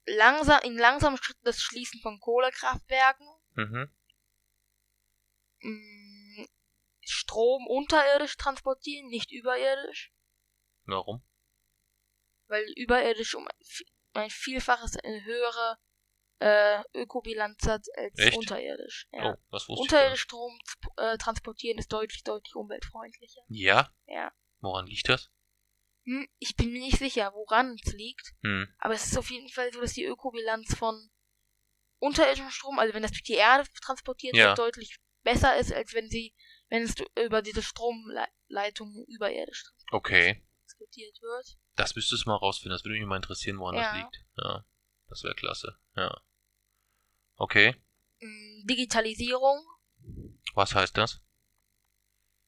langsam, 0.07 0.61
in 0.63 0.79
langsamen 0.79 1.19
Schritten 1.19 1.45
das 1.45 1.61
Schließen 1.61 2.01
von 2.01 2.19
Kohlekraftwerken, 2.21 3.27
Mhm. 3.55 3.91
mh, 5.61 6.47
Strom 7.03 7.67
unterirdisch 7.67 8.37
transportieren, 8.37 9.09
nicht 9.09 9.31
überirdisch, 9.33 10.13
Warum? 10.85 11.23
weil 12.47 12.65
überirdisch 12.77 13.35
um 13.35 13.47
ein 13.47 13.59
Vi- 13.63 13.87
ein 14.15 14.31
Vielfaches 14.31 14.97
eine 14.97 15.25
höhere 15.25 15.79
äh, 16.41 16.83
Ökobilanz 16.95 17.67
hat 17.67 17.85
als 17.97 18.19
Echt? 18.19 18.37
unterirdisch. 18.37 19.07
Ja. 19.13 19.33
Oh, 19.35 19.37
das 19.51 19.69
wusste 19.69 19.83
Unterirdisch 19.83 20.23
Strom 20.23 20.59
äh, 20.97 21.19
transportieren 21.19 21.79
ist 21.79 21.93
deutlich, 21.93 22.23
deutlich 22.25 22.55
umweltfreundlicher. 22.55 23.43
ich. 23.49 23.61
Ja? 23.61 23.93
Ja. 24.07 24.33
Woran 24.61 24.87
liegt 24.87 25.09
das? 25.09 25.31
Hm, 26.07 26.27
ich 26.39 26.57
bin 26.57 26.73
mir 26.73 26.81
nicht 26.81 26.99
sicher, 26.99 27.33
woran 27.35 27.77
es 27.85 27.93
liegt. 27.93 28.33
Hm. 28.43 28.73
Aber 28.79 28.95
es 28.95 29.05
ist 29.07 29.19
auf 29.19 29.31
jeden 29.31 29.49
Fall 29.51 29.71
so, 29.73 29.81
dass 29.83 29.93
die 29.93 30.05
Ökobilanz 30.05 30.75
von 30.77 31.11
unterirdischen 32.01 32.51
Strom, 32.51 32.79
also 32.79 32.93
wenn 32.95 33.03
das 33.03 33.13
durch 33.13 33.23
die 33.23 33.35
Erde 33.35 33.69
transportiert 33.83 34.35
Ja. 34.37 34.49
wird, 34.49 34.59
deutlich 34.59 34.99
besser 35.23 35.57
ist, 35.59 35.73
als 35.73 35.95
wenn 35.95 36.09
sie, 36.11 36.35
wenn 36.69 36.83
es 36.83 36.95
über 37.25 37.43
diese 37.43 37.63
Stromleitungen 37.63 39.05
überirdisch 39.07 39.65
Okay. 39.93 40.43
transportiert 40.67 41.21
wird. 41.23 41.59
Das 41.77 41.95
müsstest 41.95 42.25
du 42.27 42.31
mal 42.31 42.37
rausfinden. 42.37 42.73
Das 42.75 42.85
würde 42.85 42.99
mich 42.99 43.07
mal 43.07 43.17
interessieren, 43.17 43.59
woran 43.59 43.77
Ja. 43.77 43.83
das 43.83 43.93
liegt. 43.93 44.25
Ja. 44.37 44.65
Das 45.09 45.23
wäre 45.23 45.35
klasse. 45.35 45.79
Ja. 45.97 46.21
Okay. 47.37 47.75
Hm, 48.21 48.65
Digitalisierung, 48.67 49.65
Was 50.55 50.75
heißt 50.75 50.97
das? 50.97 51.21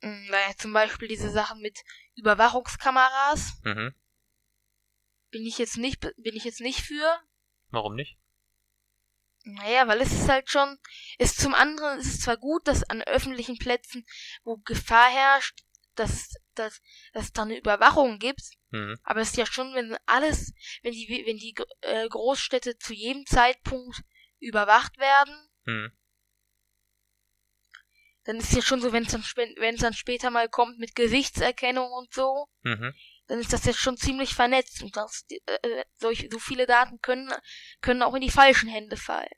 hm, 0.01 0.27
naja, 0.29 0.53
zum 0.59 0.73
Beispiel 0.73 1.09
diese 1.09 1.31
Sachen 1.31 1.61
mit 1.61 1.79
Überwachungskameras, 2.17 3.61
Mhm. 3.65 3.95
bin 5.31 5.47
ich 5.47 5.59
jetzt 5.59 5.77
nicht, 5.79 6.01
bin 6.01 6.37
ich 6.37 6.45
jetzt 6.45 6.61
nicht 6.61 6.81
für. 6.81 7.21
Warum 7.71 7.95
nicht? 7.95 8.19
Naja, 9.45 9.89
weil 9.89 10.01
es 10.01 10.13
ist 10.13 10.29
halt 10.29 10.51
schon, 10.51 10.79
ist 11.19 11.41
zum 11.41 11.55
anderen, 11.55 11.99
ist 11.99 12.07
es 12.07 12.21
zwar 12.21 12.37
gut, 12.37 12.67
dass 12.69 12.85
an 12.85 13.03
öffentlichen 13.03 13.59
Plätzen, 13.59 14.07
wo 14.45 14.59
Gefahr 14.59 15.11
herrscht, 15.11 15.65
dass, 15.97 16.35
dass, 16.55 16.81
dass 17.13 17.25
es 17.25 17.33
da 17.33 17.43
eine 17.43 17.59
Überwachung 17.59 18.19
gibt, 18.19 18.43
Mhm. 18.71 18.99
aber 19.03 19.21
es 19.21 19.31
ist 19.31 19.37
ja 19.37 19.47
schon, 19.47 19.75
wenn 19.75 19.97
alles, 20.07 20.55
wenn 20.83 20.93
die, 20.93 21.25
wenn 21.27 21.37
die 21.37 21.55
äh, 21.83 22.09
Großstädte 22.09 22.79
zu 22.79 22.95
jedem 22.95 23.27
Zeitpunkt 23.27 24.03
überwacht 24.39 24.97
werden, 24.99 25.35
Mhm. 25.65 25.93
dann 28.25 28.37
ist 28.37 28.53
ja 28.53 28.63
schon 28.63 28.81
so, 28.81 28.93
wenn 28.93 29.05
es 29.05 29.13
dann, 29.13 29.23
wenn 29.59 29.75
es 29.75 29.81
dann 29.81 29.93
später 29.93 30.31
mal 30.31 30.49
kommt 30.49 30.79
mit 30.79 30.95
Gesichtserkennung 30.95 31.91
und 31.91 32.13
so, 32.15 32.47
Mhm. 32.63 32.95
Dann 33.33 33.41
ist 33.41 33.55
das 33.55 33.65
jetzt 33.65 33.79
schon 33.79 33.97
ziemlich 33.97 34.35
vernetzt 34.35 34.83
und 34.83 34.95
das, 34.95 35.25
äh, 35.47 35.85
solche, 35.95 36.29
so 36.31 36.39
viele 36.39 36.67
Daten 36.67 37.01
können, 37.01 37.33
können 37.81 38.03
auch 38.03 38.13
in 38.13 38.21
die 38.21 38.29
falschen 38.29 38.69
Hände 38.69 38.99
fallen. 38.99 39.33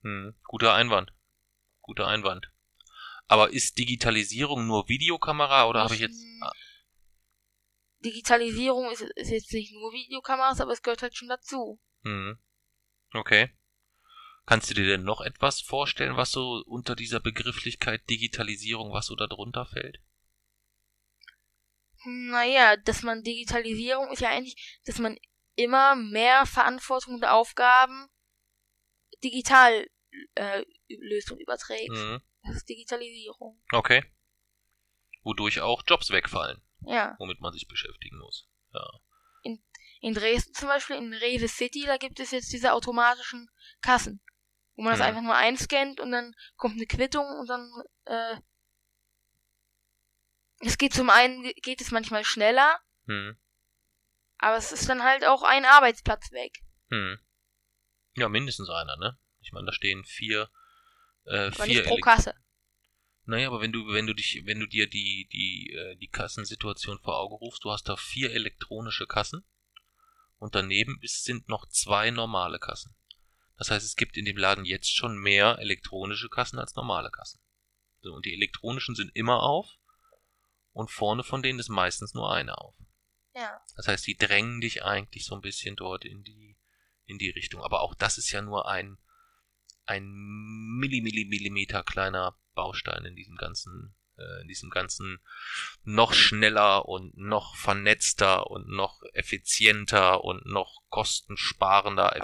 Mhm. 0.00 0.34
Guter 0.42 0.74
Einwand. 0.74 1.12
Guter 1.82 2.08
Einwand. 2.08 2.50
Aber 3.28 3.52
ist 3.52 3.78
Digitalisierung 3.78 4.66
nur 4.66 4.88
Videokamera 4.88 5.68
oder 5.68 5.84
habe 5.84 5.94
ich 5.94 6.00
jetzt. 6.00 6.20
Hm, 6.20 6.50
Digitalisierung 8.04 8.90
ist, 8.90 9.02
ist 9.02 9.30
jetzt 9.30 9.52
nicht 9.52 9.72
nur 9.72 9.92
Videokameras, 9.92 10.60
aber 10.60 10.72
es 10.72 10.82
gehört 10.82 11.02
halt 11.02 11.16
schon 11.16 11.28
dazu. 11.28 11.80
Mhm. 12.02 12.40
Okay. 13.12 13.56
Kannst 14.46 14.68
du 14.68 14.74
dir 14.74 14.86
denn 14.86 15.04
noch 15.04 15.20
etwas 15.20 15.60
vorstellen, 15.60 16.16
was 16.16 16.32
so 16.32 16.60
unter 16.66 16.96
dieser 16.96 17.20
Begrifflichkeit 17.20 18.10
Digitalisierung, 18.10 18.92
was 18.92 19.06
so 19.06 19.14
da 19.14 19.28
drunter 19.28 19.64
fällt? 19.64 20.00
Naja, 22.06 22.76
dass 22.76 23.02
man 23.02 23.22
Digitalisierung 23.22 24.10
ist 24.12 24.20
ja 24.20 24.30
eigentlich, 24.30 24.80
dass 24.84 24.98
man 24.98 25.18
immer 25.54 25.94
mehr 25.96 26.46
Verantwortung 26.46 27.14
und 27.14 27.24
Aufgaben 27.24 28.08
digital 29.24 29.88
äh, 30.34 30.64
löst 30.88 31.30
und 31.32 31.40
überträgt. 31.40 31.90
Mhm. 31.90 32.20
Das 32.42 32.56
ist 32.56 32.68
Digitalisierung. 32.68 33.60
Okay. 33.72 34.04
Wodurch 35.22 35.60
auch 35.60 35.82
Jobs 35.86 36.10
wegfallen, 36.10 36.62
Ja. 36.82 37.16
womit 37.18 37.40
man 37.40 37.52
sich 37.52 37.66
beschäftigen 37.66 38.18
muss. 38.18 38.48
Ja. 38.72 38.86
In 40.02 40.12
Dresden 40.14 40.52
zum 40.54 40.68
Beispiel, 40.68 40.96
in 40.96 41.12
Rewe 41.14 41.48
City, 41.48 41.84
da 41.86 41.96
gibt 41.96 42.20
es 42.20 42.30
jetzt 42.30 42.52
diese 42.52 42.72
automatischen 42.74 43.50
Kassen, 43.80 44.22
wo 44.76 44.82
man 44.82 44.92
das 44.92 45.00
Mhm. 45.00 45.06
einfach 45.06 45.22
nur 45.22 45.34
einscannt 45.34 46.00
und 46.00 46.12
dann 46.12 46.34
kommt 46.56 46.74
eine 46.74 46.86
Quittung 46.86 47.24
und 47.40 47.48
dann 47.48 47.68
äh, 48.04 48.36
es 50.60 50.78
geht 50.78 50.94
zum 50.94 51.10
einen 51.10 51.42
geht 51.62 51.80
es 51.80 51.90
manchmal 51.90 52.24
schneller, 52.24 52.78
Mhm. 53.06 53.36
aber 54.38 54.56
es 54.56 54.72
ist 54.72 54.88
dann 54.88 55.02
halt 55.02 55.24
auch 55.26 55.42
ein 55.42 55.64
Arbeitsplatz 55.64 56.32
weg. 56.32 56.60
Mhm. 56.88 57.18
Ja, 58.16 58.28
mindestens 58.28 58.70
einer, 58.70 58.96
ne? 58.96 59.18
Ich 59.40 59.52
meine, 59.52 59.66
da 59.66 59.72
stehen 59.72 60.04
vier, 60.04 60.50
äh, 61.24 61.46
Aber 61.46 61.64
vier 61.64 61.66
nicht 61.80 61.84
pro 61.86 61.96
Kasse. 61.98 62.34
Naja, 63.24 63.48
aber 63.48 63.60
wenn 63.60 63.72
du, 63.72 63.86
wenn 63.88 64.06
du 64.06 64.14
dich, 64.14 64.42
wenn 64.44 64.60
du 64.60 64.66
dir 64.66 64.88
die, 64.88 65.28
die, 65.32 65.72
äh, 65.72 65.96
die 65.96 66.08
Kassensituation 66.08 66.98
vor 67.00 67.18
Auge 67.18 67.34
rufst, 67.34 67.64
du 67.64 67.70
hast 67.70 67.88
da 67.88 67.96
vier 67.96 68.32
elektronische 68.32 69.06
Kassen 69.06 69.44
und 70.38 70.54
daneben 70.54 70.98
ist, 71.02 71.24
sind 71.24 71.48
noch 71.48 71.68
zwei 71.68 72.10
normale 72.10 72.58
Kassen. 72.58 72.94
Das 73.58 73.70
heißt, 73.70 73.84
es 73.84 73.96
gibt 73.96 74.16
in 74.16 74.24
dem 74.26 74.36
Laden 74.36 74.64
jetzt 74.64 74.94
schon 74.94 75.18
mehr 75.18 75.58
elektronische 75.58 76.28
Kassen 76.28 76.58
als 76.58 76.74
normale 76.76 77.10
Kassen. 77.10 77.40
So, 78.02 78.12
und 78.12 78.24
die 78.24 78.34
elektronischen 78.34 78.94
sind 78.94 79.10
immer 79.16 79.42
auf 79.42 79.66
und 80.76 80.90
vorne 80.90 81.24
von 81.24 81.42
denen 81.42 81.58
ist 81.58 81.68
meistens 81.70 82.12
nur 82.14 82.30
eine 82.32 82.58
auf. 82.58 82.74
Ja. 83.34 83.60
Das 83.76 83.88
heißt, 83.88 84.06
die 84.06 84.16
drängen 84.16 84.60
dich 84.60 84.84
eigentlich 84.84 85.24
so 85.24 85.34
ein 85.34 85.40
bisschen 85.40 85.74
dort 85.76 86.04
in 86.04 86.22
die, 86.22 86.56
in 87.06 87.18
die 87.18 87.30
Richtung. 87.30 87.62
Aber 87.62 87.80
auch 87.80 87.94
das 87.94 88.18
ist 88.18 88.30
ja 88.30 88.42
nur 88.42 88.68
ein, 88.68 88.98
ein 89.86 90.04
Milli, 90.06 91.00
Milli, 91.00 91.24
Millimeter 91.24 91.82
kleiner 91.82 92.38
Baustein 92.54 93.04
in 93.04 93.14
diesem 93.16 93.36
ganzen, 93.36 93.94
äh, 94.18 94.42
in 94.42 94.48
diesem 94.48 94.70
ganzen 94.70 95.20
noch 95.82 96.12
schneller 96.12 96.86
und 96.86 97.16
noch 97.16 97.56
vernetzter 97.56 98.50
und 98.50 98.68
noch 98.68 99.02
effizienter 99.12 100.24
und 100.24 100.44
noch 100.46 100.82
kostensparender 100.88 102.16
es 102.16 102.22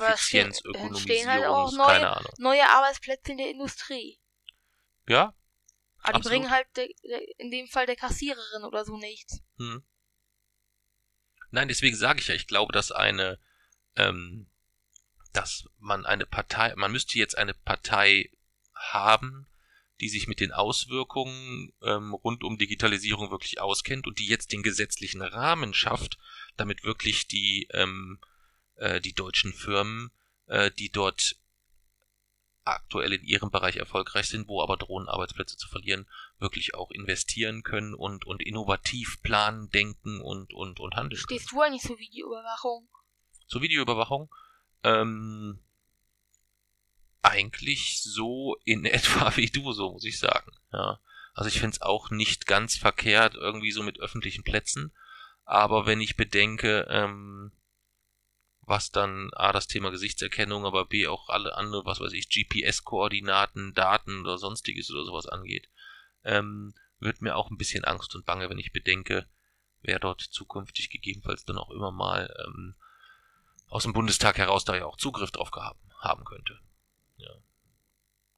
entstehen 0.97 1.29
halt 1.31 1.45
auch 1.47 1.73
neue- 1.73 1.87
keine 1.87 2.17
Ahnung. 2.17 2.33
Neue 2.39 2.69
Arbeitsplätze 2.69 3.33
in 3.33 3.39
der 3.39 3.51
Industrie. 3.51 4.19
Ja? 5.07 5.35
Aber 6.03 6.19
die 6.19 6.29
bringen 6.29 6.51
halt 6.51 6.67
der, 6.77 6.89
der, 7.05 7.39
in 7.39 7.51
dem 7.51 7.69
Fall 7.69 7.87
der 7.87 7.97
Kassiererin 7.97 8.65
oder 8.65 8.85
so 8.85 8.97
nichts. 8.97 9.41
Hm. 9.59 9.83
Nein, 11.51 11.69
deswegen 11.69 11.97
sage 11.97 12.21
ich 12.21 12.29
ja, 12.29 12.35
ich 12.35 12.47
glaube, 12.47 12.73
dass 12.73 12.93
eine, 12.93 13.39
ähm, 13.97 14.47
dass 15.33 15.69
man 15.79 16.07
eine 16.07 16.27
Partei, 16.27 16.75
man 16.77 16.93
müsste 16.93 17.19
jetzt 17.19 17.37
eine 17.37 17.55
Partei 17.55 18.31
haben, 18.75 19.47
die 20.01 20.09
sich 20.09 20.27
mit 20.27 20.41
den 20.41 20.51
Auswirkungen 20.51 21.73
ähm, 21.83 22.13
rund 22.13 22.43
um 22.43 22.59
Digitalisierung 22.59 23.31
wirklich 23.31 23.61
auskennt 23.61 24.07
und 24.07 24.19
die 24.19 24.27
jetzt 24.27 24.53
den 24.53 24.63
gesetzlichen 24.63 25.23
Rahmen 25.23 25.75
schafft, 25.75 26.19
damit 26.57 26.83
wirklich 26.83 27.29
die, 27.29 27.69
ähm, 27.71 28.19
äh, 28.77 29.01
die 29.01 29.15
deutschen 29.15 29.53
Firmen, 29.53 30.11
äh, 30.47 30.73
die 30.73 30.91
dort 30.91 31.37
aktuell 32.65 33.13
in 33.13 33.23
ihrem 33.25 33.51
Bereich 33.51 33.77
erfolgreich 33.77 34.29
sind, 34.29 34.49
wo 34.49 34.63
aber 34.63 34.77
drohen 34.77 35.09
Arbeitsplätze 35.09 35.57
zu 35.57 35.69
verlieren, 35.69 36.07
wirklich 36.39 36.75
auch 36.75 36.91
investieren 36.91 37.63
können 37.63 37.95
und, 37.95 38.25
und 38.25 38.43
innovativ 38.43 39.21
planen, 39.23 39.71
denken 39.71 40.21
und, 40.21 40.53
und, 40.55 40.81
und 40.81 40.95
handeln 40.95 41.21
können. 41.21 41.39
Stehst 41.39 41.53
du 41.53 41.61
eigentlich 41.61 41.83
zur 41.83 41.99
Videoüberwachung? 41.99 42.89
Zur 43.47 43.63
Videoüberwachung? 43.63 44.33
Ähm, 44.85 45.61
eigentlich 47.23 48.03
so 48.03 48.57
in 48.65 48.85
etwa 48.87 49.37
wie 49.37 49.51
du, 49.51 49.73
so 49.73 49.93
muss 49.93 50.05
ich 50.05 50.19
sagen. 50.19 50.53
Ja. 50.73 51.01
Also 51.35 51.49
ich 51.49 51.59
finde 51.61 51.75
es 51.75 51.83
auch 51.83 52.11
nicht 52.11 52.47
ganz 52.47 52.77
verkehrt, 52.77 53.35
irgendwie 53.35 53.73
so 53.73 53.83
mit 53.83 53.99
öffentlichen 54.01 54.45
Plätzen. 54.45 54.93
Aber 55.45 55.87
wenn 55.87 56.01
ich 56.01 56.17
bedenke, 56.17 56.87
ähm, 56.91 57.53
was 58.73 58.91
dann 58.91 59.31
A, 59.35 59.53
das 59.53 59.67
Thema 59.67 59.91
Gesichtserkennung, 59.91 60.65
aber 60.65 60.87
B, 60.87 61.07
auch 61.07 61.29
alle 61.29 61.55
andere, 61.59 61.85
was 61.85 62.01
weiß 62.01 62.13
ich, 62.15 62.31
GPS-Koordinaten, 62.31 63.75
Daten 63.75 64.23
oder 64.23 64.39
sonstiges 64.39 64.91
oder 64.91 65.05
sowas 65.05 65.27
angeht, 65.27 65.69
ähm, 66.25 66.75
wird 66.99 67.21
mir 67.21 67.37
auch 67.37 67.51
ein 67.51 67.59
bisschen 67.59 67.85
Angst 67.85 68.15
und 68.15 68.25
Bange, 68.25 68.49
wenn 68.49 68.59
ich 68.59 68.73
bedenke, 68.73 69.29
wer 69.83 69.99
dort 69.99 70.23
zukünftig 70.23 70.89
gegebenenfalls 70.89 71.45
dann 71.45 71.59
auch 71.59 71.71
immer 71.71 71.91
mal 71.93 72.35
ähm, 72.47 72.75
aus 73.69 73.83
dem 73.83 73.93
Bundestag 73.93 74.39
heraus 74.39 74.65
da 74.65 74.75
ja 74.75 74.87
auch 74.87 74.97
Zugriff 74.97 75.31
drauf 75.31 75.51
gehabt 75.51 75.79
haben 76.01 76.25
könnte. 76.25 76.59
Ja. 77.19 77.31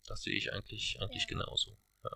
Das 0.08 0.22
sehe 0.22 0.34
ich 0.34 0.52
eigentlich, 0.52 0.98
eigentlich 1.00 1.22
Ja. 1.22 1.28
genauso. 1.28 1.78
Ja. 2.02 2.10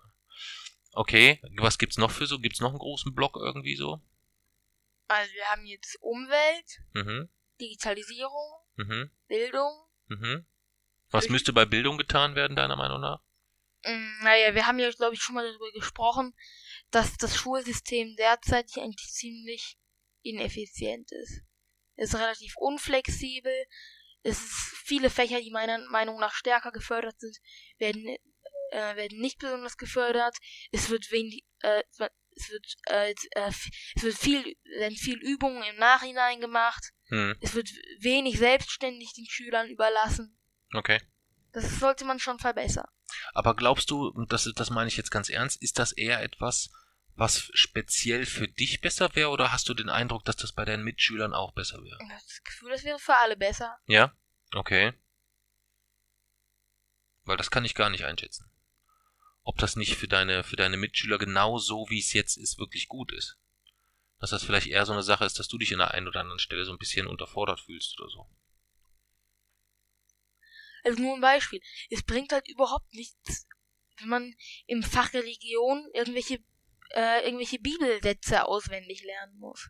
Okay, 0.91 1.39
was 1.55 1.77
gibt's 1.77 1.97
noch 1.97 2.11
für 2.11 2.25
so? 2.27 2.39
Gibt's 2.39 2.59
noch 2.59 2.71
einen 2.71 2.79
großen 2.79 3.15
Block 3.15 3.37
irgendwie 3.37 3.77
so? 3.77 4.01
Also 5.07 5.33
wir 5.33 5.45
haben 5.45 5.65
jetzt 5.65 5.97
Umwelt, 6.01 6.81
Mhm, 6.93 7.29
Digitalisierung, 7.59 8.53
mhm, 8.75 9.11
Bildung. 9.27 9.71
mhm. 10.07 10.45
Was 11.11 11.25
Ich- 11.25 11.31
müsste 11.31 11.53
bei 11.53 11.65
Bildung 11.65 11.97
getan 11.97 12.35
werden, 12.35 12.55
deiner 12.55 12.75
Meinung 12.75 13.01
nach? 13.01 13.21
Mm, 13.85 14.23
Naja, 14.23 14.53
wir 14.55 14.67
haben 14.67 14.77
ja, 14.79 14.91
glaube 14.91 15.15
ich, 15.15 15.21
schon 15.21 15.35
mal 15.35 15.47
darüber 15.47 15.71
gesprochen, 15.71 16.35
dass 16.91 17.17
das 17.17 17.35
Schulsystem 17.35 18.15
derzeit 18.17 18.69
eigentlich 18.77 19.09
ziemlich 19.11 19.77
ineffizient 20.21 21.11
ist. 21.11 21.41
Es 21.95 22.13
ist 22.13 22.19
relativ 22.19 22.55
unflexibel. 22.57 23.53
Es 24.21 24.37
ist 24.43 24.53
viele 24.85 25.09
Fächer, 25.09 25.39
die 25.41 25.51
meiner 25.51 25.79
Meinung 25.89 26.19
nach 26.19 26.33
stärker 26.33 26.71
gefördert 26.71 27.19
sind, 27.19 27.37
werden, 27.77 28.05
äh, 28.71 28.95
werden 28.97 29.19
nicht 29.19 29.39
besonders 29.39 29.77
gefördert. 29.77 30.35
Es 30.71 30.89
wird 30.89 31.09
wenig, 31.11 31.45
äh, 31.61 31.83
es 32.35 32.49
wird, 32.49 32.65
äh, 32.89 33.11
äh, 33.31 33.51
es 33.95 34.03
wird 34.03 34.17
viel, 34.17 34.55
werden 34.77 34.95
viel 34.97 35.17
Übungen 35.19 35.63
im 35.63 35.77
Nachhinein 35.77 36.41
gemacht. 36.41 36.91
Hm, 37.09 37.35
Es 37.41 37.53
wird 37.55 37.69
wenig 37.99 38.37
selbstständig 38.39 39.13
den 39.13 39.25
Schülern 39.25 39.69
überlassen. 39.69 40.37
okay. 40.73 41.01
Das 41.51 41.79
sollte 41.79 42.05
man 42.05 42.19
schon 42.19 42.37
verbessern. 42.37 42.85
Aber 43.33 43.55
glaubst 43.55 43.89
du, 43.89 44.11
das, 44.25 44.47
das 44.55 44.69
meine 44.69 44.87
ich 44.87 44.97
jetzt 44.97 45.09
ganz 45.09 45.29
ernst, 45.29 45.59
ist 45.63 45.79
das 45.79 45.91
eher 45.91 46.21
etwas, 46.21 46.69
was 47.15 47.49
speziell 47.55 48.27
für 48.27 48.47
dich 48.47 48.81
besser 48.81 49.09
wäre 49.15 49.29
oder 49.29 49.51
hast 49.51 49.67
du 49.67 49.73
den 49.73 49.89
Eindruck, 49.89 50.23
dass 50.25 50.35
das 50.35 50.53
bei 50.53 50.63
deinen 50.63 50.83
Mitschülern 50.83 51.33
auch 51.33 51.53
besser 51.53 51.83
wäre? 51.83 51.97
Ich 52.03 52.09
habe 52.11 52.21
das 52.23 52.43
Gefühl, 52.43 52.69
das 52.69 52.83
wäre 52.83 52.99
für 52.99 53.15
alle 53.15 53.35
besser. 53.35 53.79
Ja? 53.87 54.13
Okay. 54.53 54.93
Weil 57.23 57.37
das 57.37 57.49
kann 57.49 57.65
ich 57.65 57.73
gar 57.73 57.89
nicht 57.89 58.05
einschätzen. 58.05 58.49
Ob 59.43 59.57
das 59.57 59.75
nicht 59.75 59.95
für 59.95 60.07
deine, 60.07 60.43
für 60.43 60.55
deine 60.55 60.77
Mitschüler 60.77 61.17
genau 61.17 61.57
so, 61.57 61.87
wie 61.89 61.99
es 61.99 62.13
jetzt 62.13 62.37
ist, 62.37 62.59
wirklich 62.59 62.87
gut 62.87 63.11
ist. 63.11 63.39
Dass 64.19 64.31
das 64.31 64.43
vielleicht 64.43 64.67
eher 64.67 64.85
so 64.85 64.93
eine 64.93 65.03
Sache 65.03 65.25
ist, 65.25 65.39
dass 65.39 65.47
du 65.47 65.57
dich 65.57 65.71
in 65.71 65.79
der 65.79 65.91
einen 65.91 66.07
oder 66.07 66.19
anderen 66.19 66.39
Stelle 66.39 66.65
so 66.65 66.71
ein 66.71 66.77
bisschen 66.77 67.07
unterfordert 67.07 67.61
fühlst 67.61 67.99
oder 67.99 68.09
so. 68.09 68.29
Also 70.83 71.01
nur 71.01 71.15
ein 71.15 71.21
Beispiel. 71.21 71.61
Es 71.89 72.03
bringt 72.03 72.31
halt 72.31 72.47
überhaupt 72.49 72.93
nichts, 72.93 73.47
wenn 73.99 74.09
man 74.09 74.35
im 74.67 74.83
Fach 74.83 75.13
Religion 75.13 75.89
irgendwelche, 75.93 76.39
äh, 76.91 77.23
irgendwelche 77.25 77.59
Bibelsätze 77.59 78.45
auswendig 78.45 79.03
lernen 79.03 79.37
muss. 79.37 79.69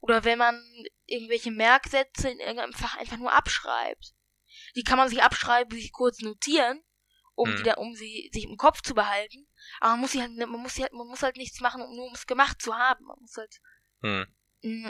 Oder 0.00 0.24
wenn 0.24 0.38
man 0.38 0.62
irgendwelche 1.06 1.50
Merksätze 1.50 2.28
in 2.28 2.38
irgendeinem 2.38 2.72
Fach 2.72 2.96
einfach 2.96 3.16
nur 3.16 3.32
abschreibt. 3.32 4.14
Die 4.74 4.84
kann 4.84 4.98
man 4.98 5.08
sich 5.08 5.22
abschreiben, 5.22 5.76
sich 5.76 5.92
kurz 5.92 6.20
notieren, 6.20 6.82
um 7.34 7.48
Hm. 7.48 7.56
die 7.56 7.62
dann, 7.62 7.78
um 7.78 7.94
sie 7.94 8.30
sich 8.32 8.44
im 8.44 8.56
Kopf 8.56 8.82
zu 8.82 8.94
behalten. 8.94 9.48
Aber 9.80 9.92
man 9.92 10.00
muss 10.00 10.12
sie 10.12 10.20
halt, 10.20 10.36
man 10.36 10.50
muss 10.50 10.74
sie 10.74 10.82
halt, 10.82 10.92
man 10.92 11.06
muss 11.06 11.22
halt 11.22 11.36
nichts 11.36 11.60
machen, 11.60 11.82
um 11.82 11.94
nur 11.94 12.06
um 12.06 12.14
es 12.14 12.26
gemacht 12.26 12.60
zu 12.60 12.74
haben. 12.74 13.04
Man 13.04 13.18
muss 13.20 13.36
halt, 13.36 13.60
Hm. 14.02 14.26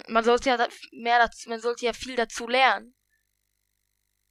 man 0.09 0.25
sollte 0.25 0.51
ja 0.51 0.69
mehr 0.93 1.19
dazu, 1.19 1.49
man 1.49 1.61
sollte 1.61 1.87
ja 1.87 1.93
viel 1.93 2.17
dazu 2.17 2.49
lernen. 2.49 2.95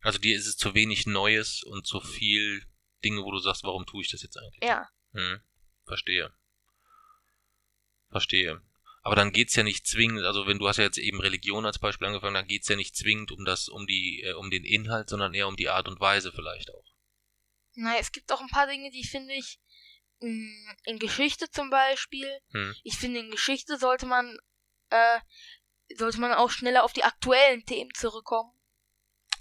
Also 0.01 0.19
dir 0.19 0.35
ist 0.35 0.47
es 0.47 0.57
zu 0.57 0.75
wenig 0.75 1.07
Neues 1.07 1.63
und 1.63 1.87
zu 1.87 1.99
viel 1.99 2.63
Dinge, 3.03 3.23
wo 3.23 3.31
du 3.31 3.39
sagst, 3.39 3.63
warum 3.63 3.85
tue 3.85 4.01
ich 4.01 4.11
das 4.11 4.21
jetzt 4.21 4.37
eigentlich? 4.37 4.63
Ja. 4.63 4.87
Hm, 5.13 5.41
verstehe. 5.85 6.31
Verstehe. 8.11 8.61
Aber 9.01 9.15
dann 9.15 9.31
geht's 9.31 9.55
ja 9.55 9.63
nicht 9.63 9.85
zwingend, 9.85 10.25
also 10.25 10.47
wenn 10.47 10.57
du 10.57 10.67
hast 10.67 10.77
ja 10.77 10.83
jetzt 10.83 10.97
eben 10.97 11.21
Religion 11.21 11.65
als 11.65 11.77
Beispiel 11.77 12.07
angefangen, 12.07 12.33
dann 12.33 12.47
geht's 12.47 12.67
ja 12.67 12.75
nicht 12.75 12.95
zwingend 12.95 13.31
um 13.31 13.45
das, 13.45 13.67
um 13.67 13.85
die, 13.85 14.23
äh, 14.23 14.33
um 14.33 14.49
den 14.49 14.63
Inhalt, 14.63 15.09
sondern 15.09 15.33
eher 15.35 15.47
um 15.47 15.55
die 15.55 15.69
Art 15.69 15.87
und 15.87 15.99
Weise 15.99 16.31
vielleicht 16.31 16.71
auch. 16.71 16.85
Naja, 17.75 17.99
es 17.99 18.11
gibt 18.11 18.31
auch 18.31 18.41
ein 18.41 18.47
paar 18.49 18.67
Dinge, 18.67 18.89
die 18.89 19.03
finde 19.05 19.33
ich 19.33 19.59
in 20.19 20.99
Geschichte 20.99 21.49
zum 21.51 21.69
Beispiel. 21.69 22.27
Hm. 22.51 22.75
Ich 22.83 22.97
finde, 22.97 23.19
in 23.19 23.31
Geschichte 23.31 23.77
sollte 23.77 24.05
man 24.05 24.37
äh, 24.89 25.19
sollte 25.95 26.19
man 26.19 26.33
auch 26.33 26.49
schneller 26.49 26.83
auf 26.83 26.93
die 26.93 27.03
aktuellen 27.03 27.65
Themen 27.65 27.91
zurückkommen. 27.93 28.51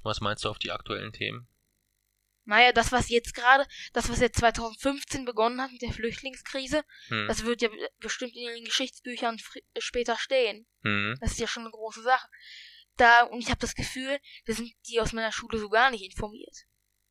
Was 0.03 0.21
meinst 0.21 0.45
du 0.45 0.51
auf 0.51 0.59
die 0.59 0.73
aktuellen 0.73 1.13
Themen? 1.13 1.49
Naja, 2.47 2.73
das, 2.73 2.93
was 2.93 3.09
jetzt 3.09 3.35
gerade, 3.35 3.67
das, 3.95 4.11
was 4.11 4.21
jetzt 4.21 4.39
2015 4.41 5.25
begonnen 5.25 5.63
hat 5.63 5.73
mit 5.73 5.81
der 5.81 5.93
Flüchtlingskrise, 5.93 6.83
Hm. 7.09 7.27
das 7.27 7.45
wird 7.45 7.63
ja 7.63 7.69
be- 7.69 7.91
bestimmt 8.01 8.37
in 8.37 8.47
den 8.47 8.65
Geschichtsbüchern 8.67 9.39
fri- 9.39 9.65
später 9.79 10.19
stehen. 10.19 10.67
Hm. 10.83 11.17
Das 11.21 11.33
ist 11.33 11.41
ja 11.41 11.47
schon 11.47 11.63
eine 11.63 11.71
große 11.73 12.03
Sache. 12.03 12.29
Da, 12.97 13.23
und 13.23 13.41
ich 13.41 13.49
habe 13.49 13.61
das 13.61 13.75
Gefühl, 13.75 14.19
da 14.45 14.53
sind 14.53 14.71
die 14.89 15.01
aus 15.01 15.13
meiner 15.15 15.33
Schule 15.33 15.59
so 15.59 15.71
gar 15.71 15.91
nicht 15.91 16.05
informiert. 16.05 16.55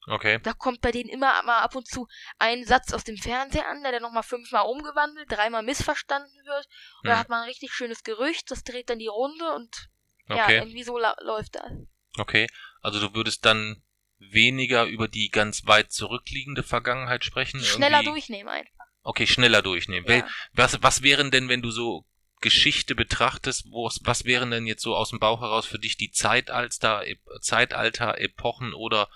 Okay. 0.08 0.40
Da 0.44 0.54
kommt 0.54 0.82
bei 0.82 0.92
denen 0.92 1.10
immer 1.10 1.42
mal 1.44 1.60
ab 1.60 1.76
und 1.76 1.88
zu 1.88 2.08
ein 2.40 2.66
Satz 2.66 2.92
aus 2.94 3.04
dem 3.04 3.18
Fernseher 3.18 3.68
an, 3.70 3.84
der 3.84 3.92
dann 3.94 4.02
nochmal 4.02 4.24
fünfmal 4.24 4.66
umgewandelt, 4.66 5.32
dreimal 5.32 5.64
missverstanden 5.64 6.34
wird. 6.46 6.68
Und 7.02 7.08
da 7.10 7.14
Hm. 7.14 7.20
hat 7.20 7.30
man 7.30 7.42
ein 7.44 7.48
richtig 7.48 7.72
schönes 7.74 8.04
Gerücht, 8.04 8.52
das 8.52 8.64
dreht 8.64 8.90
dann 8.90 9.00
die 9.00 9.08
Runde 9.08 9.54
und 9.56 9.90
ja, 10.30 10.44
Okay. 10.46 10.58
irgendwie 10.58 10.84
so 10.84 10.98
läuft 10.98 11.56
das. 11.56 11.72
Okay. 12.18 12.48
Also 12.82 13.00
du 13.00 13.14
würdest 13.16 13.46
dann 13.46 13.82
weniger 14.20 14.86
über 14.86 15.08
die 15.08 15.30
ganz 15.30 15.66
weit 15.68 15.92
zurückliegende 15.92 16.64
Vergangenheit 16.64 17.24
sprechen. 17.26 17.60
Schneller 17.62 17.98
irgendwie- 18.00 18.12
durchnehmen 18.12 18.50
einfach. 18.50 18.72
Okay, 19.04 19.28
schneller 19.28 19.62
durchnehmen. 19.62 20.08
Ja. 20.10 20.28
was, 20.54 20.82
was 20.82 21.02
wären 21.02 21.30
denn, 21.32 21.50
wenn 21.50 21.62
du 21.62 21.72
so 21.72 22.06
Geschichte 22.40 22.96
betrachtest, 22.96 23.66
wo, 23.72 23.90
was 24.04 24.26
wären 24.26 24.52
denn 24.52 24.66
jetzt 24.66 24.82
so 24.82 24.96
aus 24.96 25.10
dem 25.10 25.20
Bauch 25.20 25.42
heraus 25.42 25.66
für 25.66 25.80
dich 25.80 25.98
die 25.98 26.12
Zeitalter, 26.12 27.04
Zeitalter, 27.42 28.18
Epochen 28.20 28.74
oder 28.74 29.10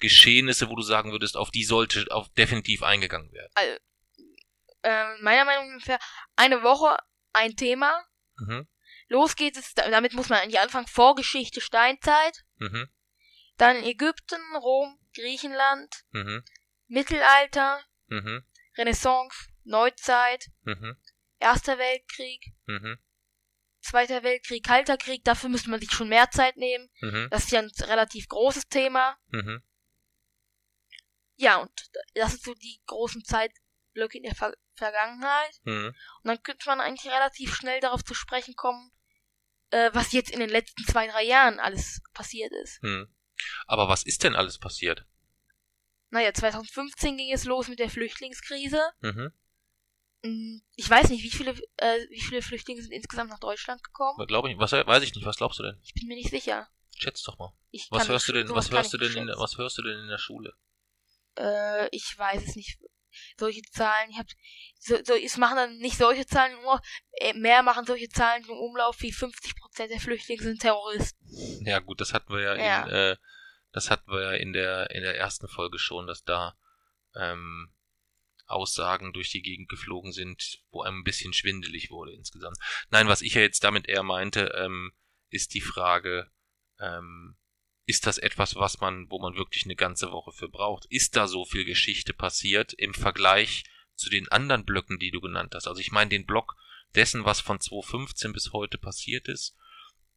Geschehnisse, 0.00 0.68
wo 0.68 0.76
du 0.76 0.82
sagen 0.82 1.12
würdest, 1.12 1.36
auf 1.36 1.50
die 1.50 1.64
sollte 1.64 2.06
auf 2.10 2.28
definitiv 2.30 2.82
eingegangen 2.82 3.32
werden? 3.32 3.52
Also, 3.54 3.76
ähm, 4.82 5.18
meiner 5.22 5.44
Meinung 5.44 5.66
nach 5.66 5.72
ungefähr 5.74 5.98
eine 6.36 6.62
Woche 6.62 6.96
ein 7.32 7.54
Thema. 7.56 8.04
Mhm. 8.38 8.66
Los 9.08 9.36
geht 9.36 9.56
es, 9.56 9.74
da- 9.74 9.88
damit 9.90 10.14
muss 10.14 10.28
man 10.28 10.38
eigentlich 10.40 10.60
anfangen, 10.60 10.86
Vorgeschichte, 10.86 11.60
Steinzeit, 11.60 12.44
Mhm. 12.56 12.88
dann 13.56 13.82
Ägypten, 13.84 14.40
Rom, 14.56 14.98
Griechenland, 15.14 15.94
Mhm. 16.12 16.44
Mittelalter, 16.86 17.80
Mhm. 18.08 18.44
Renaissance, 18.78 19.48
Neuzeit, 19.64 20.46
Mhm. 20.62 20.96
Erster 21.38 21.78
Weltkrieg, 21.78 22.52
Mhm. 22.66 22.98
Zweiter 23.82 24.22
Weltkrieg, 24.22 24.62
Kalter 24.64 24.98
Krieg, 24.98 25.24
dafür 25.24 25.48
müsste 25.48 25.70
man 25.70 25.80
sich 25.80 25.90
schon 25.90 26.08
mehr 26.10 26.30
Zeit 26.30 26.56
nehmen. 26.58 26.90
Das 27.30 27.44
ist 27.44 27.50
ja 27.52 27.60
ein 27.60 27.70
relativ 27.80 28.28
großes 28.28 28.68
Thema. 28.68 29.16
Mhm. 29.28 29.62
Ja, 31.40 31.56
und 31.56 31.70
das 32.14 32.32
sind 32.32 32.42
so 32.42 32.54
die 32.54 32.82
großen 32.84 33.24
Zeitblöcke 33.24 34.18
in 34.18 34.24
der 34.24 34.34
Ver 34.34 34.54
Vergangenheit. 34.74 35.60
Mhm. 35.64 35.88
Und 35.88 35.94
dann 36.24 36.42
könnte 36.42 36.66
man 36.66 36.80
eigentlich 36.80 37.10
relativ 37.12 37.54
schnell 37.54 37.80
darauf 37.80 38.02
zu 38.04 38.14
sprechen 38.14 38.54
kommen, 38.56 38.90
äh, 39.70 39.90
was 39.92 40.12
jetzt 40.12 40.30
in 40.30 40.40
den 40.40 40.50
letzten 40.50 40.84
zwei, 40.84 41.06
drei 41.06 41.22
Jahren 41.24 41.60
alles 41.60 42.02
passiert 42.14 42.52
ist. 42.62 42.82
Mhm. 42.82 43.14
Aber 43.66 43.88
was 43.88 44.04
ist 44.04 44.22
denn 44.22 44.36
alles 44.36 44.58
passiert? 44.58 45.06
Naja, 46.10 46.32
2015 46.34 47.16
ging 47.16 47.32
es 47.32 47.44
los 47.44 47.68
mit 47.68 47.78
der 47.78 47.88
Flüchtlingskrise. 47.90 48.82
Mhm. 49.00 49.32
Mm, 50.22 50.60
Ich 50.76 50.90
weiß 50.90 51.08
nicht, 51.08 51.22
wie 51.22 51.30
viele, 51.30 51.52
äh, 51.76 51.98
wie 52.10 52.20
viele 52.20 52.42
Flüchtlinge 52.42 52.82
sind 52.82 52.92
insgesamt 52.92 53.30
nach 53.30 53.40
Deutschland 53.40 53.82
gekommen. 53.82 54.26
Glaube 54.26 54.50
ich, 54.50 54.58
was 54.58 54.72
weiß 54.72 55.02
ich 55.02 55.14
nicht, 55.14 55.24
was 55.24 55.36
glaubst 55.36 55.58
du 55.58 55.62
denn? 55.62 55.78
Ich 55.82 55.94
bin 55.94 56.06
mir 56.06 56.16
nicht 56.16 56.30
sicher. 56.30 56.68
Schätz 56.98 57.22
doch 57.22 57.38
mal. 57.38 57.54
Ich 57.70 57.86
Was 57.90 58.08
hörst 58.08 58.28
du 58.28 58.32
denn, 58.32 58.48
was 58.50 58.70
hörst 58.70 58.92
du 58.92 58.98
denn 58.98 59.16
in 59.16 59.28
was 59.28 59.56
hörst 59.56 59.78
du 59.78 59.82
denn 59.82 59.98
in 60.00 60.08
der 60.08 60.18
Schule? 60.18 60.54
Äh, 61.40 61.88
ich 61.92 62.14
weiß 62.16 62.42
es 62.46 62.56
nicht. 62.56 62.78
Solche 63.36 63.62
Zahlen, 63.72 64.10
ich 64.10 64.18
hab, 64.18 64.26
so, 64.78 64.96
so, 65.02 65.14
es 65.14 65.36
machen 65.36 65.56
dann 65.56 65.78
nicht 65.78 65.96
solche 65.96 66.26
Zahlen 66.26 66.52
nur, 66.62 66.80
äh, 67.12 67.32
mehr 67.32 67.62
machen 67.62 67.84
solche 67.84 68.08
Zahlen 68.08 68.44
im 68.44 68.50
Umlauf 68.56 69.00
wie 69.00 69.12
50% 69.12 69.88
der 69.88 69.98
Flüchtlinge 69.98 70.42
sind 70.42 70.60
Terroristen. 70.60 71.66
Ja, 71.66 71.80
gut, 71.80 72.00
das 72.00 72.14
hatten 72.14 72.32
wir 72.32 72.40
ja, 72.40 72.54
Ja. 72.54 72.82
in, 72.84 72.90
äh, 72.90 73.16
das 73.72 73.90
hatten 73.90 74.10
wir 74.12 74.22
ja 74.22 74.32
in 74.32 74.52
der, 74.52 74.90
in 74.90 75.02
der 75.02 75.16
ersten 75.16 75.48
Folge 75.48 75.78
schon, 75.78 76.06
dass 76.06 76.22
da, 76.22 76.56
ähm, 77.16 77.72
Aussagen 78.46 79.12
durch 79.12 79.30
die 79.30 79.42
Gegend 79.42 79.68
geflogen 79.68 80.12
sind, 80.12 80.60
wo 80.70 80.82
einem 80.82 80.98
ein 81.00 81.04
bisschen 81.04 81.32
schwindelig 81.32 81.90
wurde 81.90 82.12
insgesamt. 82.12 82.58
Nein, 82.90 83.08
was 83.08 83.22
ich 83.22 83.34
ja 83.34 83.40
jetzt 83.42 83.62
damit 83.64 83.88
eher 83.88 84.02
meinte, 84.02 84.52
ähm, 84.56 84.92
ist 85.28 85.54
die 85.54 85.60
Frage, 85.60 86.30
ähm, 86.80 87.36
ist 87.90 88.06
das 88.06 88.18
etwas, 88.18 88.54
was 88.54 88.80
man, 88.80 89.10
wo 89.10 89.18
man 89.18 89.34
wirklich 89.34 89.64
eine 89.64 89.74
ganze 89.74 90.12
Woche 90.12 90.30
für 90.30 90.48
braucht? 90.48 90.86
Ist 90.86 91.16
da 91.16 91.26
so 91.26 91.44
viel 91.44 91.64
Geschichte 91.64 92.14
passiert 92.14 92.72
im 92.72 92.94
Vergleich 92.94 93.64
zu 93.96 94.08
den 94.08 94.28
anderen 94.28 94.64
Blöcken, 94.64 95.00
die 95.00 95.10
du 95.10 95.20
genannt 95.20 95.56
hast? 95.56 95.66
Also 95.66 95.80
ich 95.80 95.90
meine 95.90 96.08
den 96.08 96.24
Block 96.24 96.54
dessen, 96.94 97.24
was 97.24 97.40
von 97.40 97.58
2015 97.58 98.32
bis 98.32 98.52
heute 98.52 98.78
passiert 98.78 99.26
ist, 99.26 99.56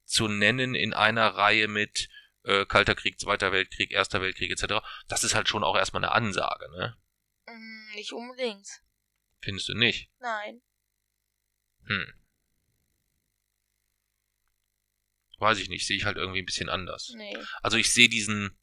zu 0.05 0.27
nennen 0.27 0.75
in 0.75 0.93
einer 0.93 1.35
Reihe 1.35 1.67
mit 1.67 2.09
äh, 2.43 2.67
Kalter 2.67 2.93
Krieg, 2.93 3.19
Zweiter 3.19 3.51
Weltkrieg, 3.51 3.91
Erster 3.91 4.21
Weltkrieg 4.21 4.51
etc., 4.51 4.75
das 5.07 5.23
ist 5.23 5.33
halt 5.33 5.49
schon 5.49 5.63
auch 5.63 5.75
erstmal 5.75 6.03
eine 6.03 6.13
Ansage, 6.13 6.69
ne? 6.77 6.95
Mm, 7.47 7.95
nicht 7.95 8.13
unbedingt. 8.13 8.67
Findest 9.41 9.69
du 9.69 9.73
nicht? 9.73 10.11
Nein. 10.19 10.61
Hm. 11.87 12.13
Weiß 15.43 15.59
ich 15.59 15.69
nicht, 15.69 15.85
sehe 15.85 15.97
ich 15.97 16.05
halt 16.05 16.17
irgendwie 16.17 16.39
ein 16.41 16.45
bisschen 16.45 16.69
anders. 16.69 17.13
Nee. 17.15 17.37
Also 17.61 17.77
ich 17.77 17.93
sehe 17.93 18.09
diesen, 18.09 18.57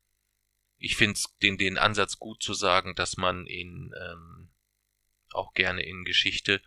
ich 0.78 0.96
finde 0.96 1.20
den, 1.42 1.58
den 1.58 1.78
Ansatz 1.78 2.18
gut 2.18 2.42
zu 2.42 2.54
sagen, 2.54 2.94
dass 2.94 3.16
man 3.16 3.46
in, 3.46 3.94
ähm, 4.00 4.50
auch 5.32 5.52
gerne 5.54 5.82
in 5.82 6.04
Geschichte 6.04 6.60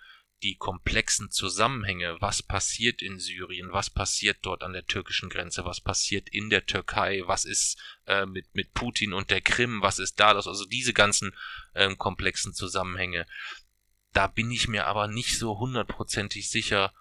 die 0.43 0.55
komplexen 0.57 1.31
Zusammenhänge, 1.31 2.17
was 2.19 2.43
passiert 2.43 3.01
in 3.01 3.17
Syrien, 3.17 3.71
was 3.71 3.89
passiert 3.89 4.39
dort 4.41 4.61
an 4.61 4.73
der 4.73 4.85
türkischen 4.85 5.29
Grenze, 5.29 5.63
was 5.63 5.79
passiert 5.79 6.29
in 6.29 6.49
der 6.49 6.65
Türkei, 6.65 7.23
was 7.25 7.45
ist 7.45 7.81
äh, 8.07 8.25
mit, 8.25 8.53
mit 8.53 8.73
Putin 8.73 9.13
und 9.13 9.31
der 9.31 9.41
Krim, 9.41 9.81
was 9.81 9.99
ist 9.99 10.19
da 10.19 10.33
los, 10.33 10.47
also 10.47 10.65
diese 10.65 10.93
ganzen 10.93 11.33
ähm, 11.73 11.97
komplexen 11.97 12.53
Zusammenhänge. 12.53 13.25
Da 14.11 14.27
bin 14.27 14.51
ich 14.51 14.67
mir 14.67 14.85
aber 14.85 15.07
nicht 15.07 15.39
so 15.39 15.57
hundertprozentig 15.57 16.49
sicher, 16.49 16.93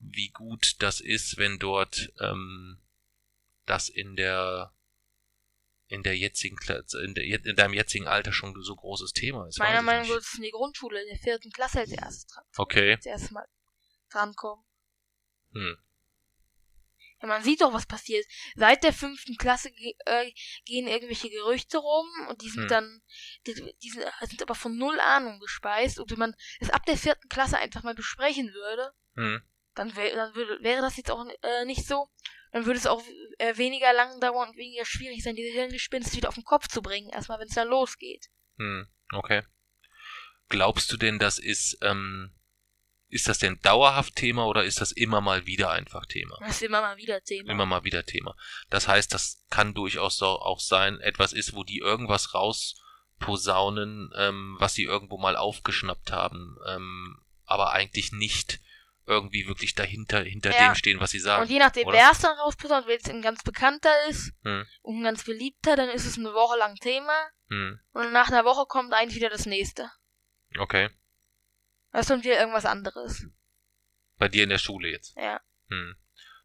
wie 0.00 0.30
gut 0.30 0.76
das 0.80 1.00
ist, 1.00 1.36
wenn 1.36 1.58
dort 1.58 2.12
ähm, 2.20 2.80
das 3.66 3.88
in 3.88 4.16
der 4.16 4.72
in 5.88 6.02
der 6.04 6.16
jetzigen 6.16 6.56
Kla- 6.56 6.84
in, 7.04 7.14
der, 7.14 7.24
in 7.24 7.56
deinem 7.56 7.74
jetzigen 7.74 8.06
Alter 8.06 8.32
schon 8.32 8.54
so 8.62 8.76
großes 8.76 9.12
Thema 9.12 9.46
ist. 9.48 9.58
Meiner 9.58 9.82
Meinung 9.82 10.02
nach 10.02 10.08
wird 10.08 10.22
es 10.22 10.34
in 10.34 10.42
die 10.42 10.50
Grundschule, 10.52 11.02
in 11.02 11.08
der 11.08 11.18
vierten 11.18 11.50
Klasse 11.50 11.80
als 11.80 11.90
erstes 11.90 12.26
dran. 12.26 12.44
Okay. 12.56 12.92
Als 12.94 13.06
erstes 13.06 13.30
mal 13.32 13.46
drankommen. 14.08 14.64
Hm. 15.52 15.76
Ja, 17.22 17.28
man 17.28 17.42
sieht 17.42 17.60
doch, 17.60 17.72
was 17.72 17.86
passiert. 17.86 18.24
Seit 18.54 18.82
der 18.84 18.92
fünften 18.92 19.36
Klasse 19.36 19.72
ge 19.72 19.94
äh, 20.06 20.32
gehen 20.64 20.86
irgendwelche 20.86 21.28
Gerüchte 21.28 21.78
rum 21.78 22.08
und 22.28 22.40
die 22.40 22.48
sind 22.50 22.62
Hm. 22.62 22.68
dann, 22.68 23.02
die, 23.46 23.54
die 23.82 23.90
sind, 23.90 24.04
sind 24.22 24.42
aber 24.42 24.54
von 24.54 24.76
null 24.78 24.98
Ahnung 25.00 25.40
gespeist. 25.40 25.98
Und 25.98 26.10
wenn 26.12 26.18
man 26.20 26.36
es 26.60 26.70
ab 26.70 26.86
der 26.86 26.96
vierten 26.96 27.28
Klasse 27.28 27.58
einfach 27.58 27.82
mal 27.82 27.94
besprechen 27.96 28.54
würde, 28.54 28.92
Hm. 29.16 29.42
Dann, 29.80 29.96
wär, 29.96 30.14
dann 30.14 30.34
würde, 30.34 30.62
wäre 30.62 30.82
das 30.82 30.98
jetzt 30.98 31.10
auch 31.10 31.24
äh, 31.26 31.64
nicht 31.64 31.86
so. 31.86 32.08
Dann 32.52 32.66
würde 32.66 32.78
es 32.78 32.86
auch 32.86 33.02
äh, 33.38 33.56
weniger 33.56 33.92
lang 33.94 34.20
dauern 34.20 34.50
und 34.50 34.56
weniger 34.56 34.84
schwierig 34.84 35.22
sein, 35.22 35.36
diese 35.36 35.52
Hirngespinste 35.52 36.16
wieder 36.18 36.28
auf 36.28 36.34
den 36.34 36.44
Kopf 36.44 36.68
zu 36.68 36.82
bringen. 36.82 37.08
Erstmal, 37.08 37.40
wenn 37.40 37.48
es 37.48 37.54
dann 37.54 37.68
losgeht. 37.68 38.28
Hm. 38.58 38.88
Okay. 39.12 39.42
Glaubst 40.50 40.92
du 40.92 40.98
denn, 40.98 41.18
das 41.18 41.38
ist, 41.38 41.78
ähm, 41.80 42.34
ist 43.08 43.26
das 43.28 43.38
denn 43.38 43.58
dauerhaft 43.62 44.16
Thema 44.16 44.46
oder 44.46 44.64
ist 44.64 44.82
das 44.82 44.92
immer 44.92 45.22
mal 45.22 45.46
wieder 45.46 45.70
einfach 45.70 46.04
Thema? 46.04 46.36
Das 46.40 46.56
ist 46.56 46.62
immer 46.62 46.82
mal 46.82 46.98
wieder 46.98 47.22
Thema. 47.22 47.50
Immer 47.50 47.64
mal 47.64 47.84
wieder 47.84 48.04
Thema. 48.04 48.36
Das 48.68 48.86
heißt, 48.86 49.14
das 49.14 49.46
kann 49.48 49.72
durchaus 49.72 50.18
so 50.18 50.26
auch 50.26 50.60
sein, 50.60 51.00
etwas 51.00 51.32
ist, 51.32 51.54
wo 51.54 51.64
die 51.64 51.78
irgendwas 51.78 52.34
rausposaunen, 52.34 54.12
ähm, 54.14 54.56
was 54.58 54.74
sie 54.74 54.84
irgendwo 54.84 55.16
mal 55.16 55.36
aufgeschnappt 55.36 56.12
haben, 56.12 56.58
ähm, 56.68 57.18
aber 57.46 57.72
eigentlich 57.72 58.12
nicht 58.12 58.60
irgendwie 59.10 59.46
wirklich 59.46 59.74
dahinter, 59.74 60.22
hinter 60.22 60.50
Ja. 60.52 60.68
dem 60.68 60.74
stehen, 60.74 61.00
was 61.00 61.10
sie 61.10 61.18
sagen. 61.18 61.42
Und 61.42 61.50
je 61.50 61.58
nachdem, 61.58 61.86
oder? 61.88 61.98
wer 61.98 62.10
es 62.12 62.18
dann 62.20 62.36
rausposaunt, 62.38 62.86
wenn 62.86 62.98
es 62.98 63.08
ein 63.10 63.22
ganz 63.22 63.42
bekannter 63.42 63.92
ist 64.08 64.32
Hm. 64.44 64.66
und 64.82 65.00
ein 65.00 65.04
ganz 65.04 65.24
beliebter, 65.24 65.76
dann 65.76 65.90
ist 65.90 66.06
es 66.06 66.16
eine 66.18 66.32
Woche 66.32 66.58
lang 66.58 66.76
Thema. 66.76 67.12
Hm. 67.48 67.78
Und 67.92 68.12
nach 68.12 68.28
einer 68.28 68.44
Woche 68.44 68.66
kommt 68.66 68.92
eigentlich 68.94 69.16
wieder 69.16 69.30
das 69.30 69.46
nächste. 69.46 69.90
Okay. 70.58 70.88
Das 71.92 72.02
ist 72.02 72.10
dann 72.10 72.22
wieder 72.24 72.38
irgendwas 72.38 72.64
anderes. 72.66 73.26
Bei 74.18 74.28
dir 74.28 74.44
in 74.44 74.50
der 74.50 74.58
Schule 74.58 74.88
jetzt. 74.90 75.16
Ja. 75.16 75.40
Hm. 75.68 75.96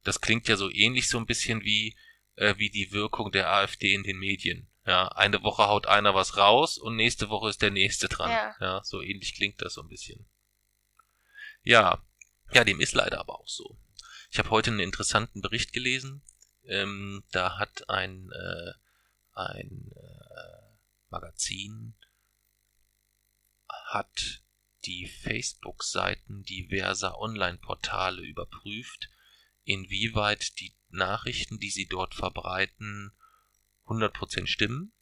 Das 0.03 0.21
klingt 0.21 0.47
ja 0.47 0.55
so 0.57 0.69
ähnlich 0.69 1.07
so 1.07 1.17
ein 1.17 1.25
bisschen 1.25 1.61
wie, 1.61 1.95
äh, 2.35 2.55
wie 2.57 2.69
die 2.69 2.91
Wirkung 2.91 3.31
der 3.31 3.49
AfD 3.51 3.93
in 3.93 4.03
den 4.03 4.17
Medien. 4.17 4.69
Ja, 4.85 5.07
eine 5.09 5.41
Woche 5.41 5.67
haut 5.67 5.87
einer 5.87 6.13
was 6.13 6.37
raus 6.37 6.77
und 6.77 6.95
nächste 6.95 7.29
Woche 7.29 7.49
ist 7.49 7.61
der 7.63 7.71
nächste 7.71 8.07
dran. 8.07 8.29
Ja. 8.59 8.81
so 8.83 9.01
ähnlich 9.01 9.33
klingt 9.35 9.59
das 9.61 9.73
so 9.73 9.81
ein 9.81 9.87
bisschen. 9.87 10.27
Ja, 11.63 12.03
ja, 12.55 12.63
dem 12.63 12.79
ist 12.79 12.93
leider 12.93 13.19
aber 13.19 13.39
auch 13.39 13.47
so. 13.47 13.77
Ich 14.31 14.39
habe 14.39 14.49
heute 14.49 14.71
einen 14.71 14.79
interessanten 14.79 15.41
Bericht 15.41 15.73
gelesen. 15.73 16.23
Ähm, 16.63 17.23
da 17.31 17.59
hat 17.59 17.89
ein, 17.89 18.31
äh, 18.31 18.71
ein 19.33 19.91
äh, 19.93 20.77
Magazin 21.09 21.95
hat 23.67 24.41
die 24.85 25.07
Facebook-Seiten 25.07 26.43
diverser 26.43 27.19
Online-Portale 27.19 28.21
überprüft, 28.21 29.09
inwieweit 29.63 30.59
die 30.59 30.75
Nachrichten, 30.89 31.59
die 31.59 31.69
sie 31.69 31.87
dort 31.87 32.15
verbreiten, 32.15 33.11
100% 33.85 34.47
stimmen 34.47 34.93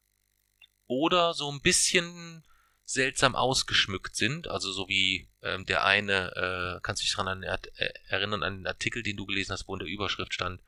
oder 0.86 1.34
so 1.34 1.50
ein 1.50 1.60
bisschen 1.60 2.44
seltsam 2.84 3.34
ausgeschmückt 3.34 4.14
sind. 4.14 4.48
Also 4.48 4.72
so 4.72 4.88
wie 4.88 5.30
ähm, 5.42 5.64
der 5.64 5.84
eine, 5.84 6.76
äh, 6.76 6.80
kannst 6.82 7.02
du 7.02 7.04
dich 7.04 7.14
daran 7.14 7.42
äh, 7.42 7.58
erinnern 8.08 8.42
an 8.42 8.58
den 8.58 8.66
Artikel, 8.66 9.02
den 9.02 9.16
du 9.16 9.26
gelesen 9.26 9.52
hast, 9.52 9.66
wo 9.66 9.74
in 9.74 9.80
der 9.80 9.88
Überschrift 9.88 10.34
stand, 10.34 10.62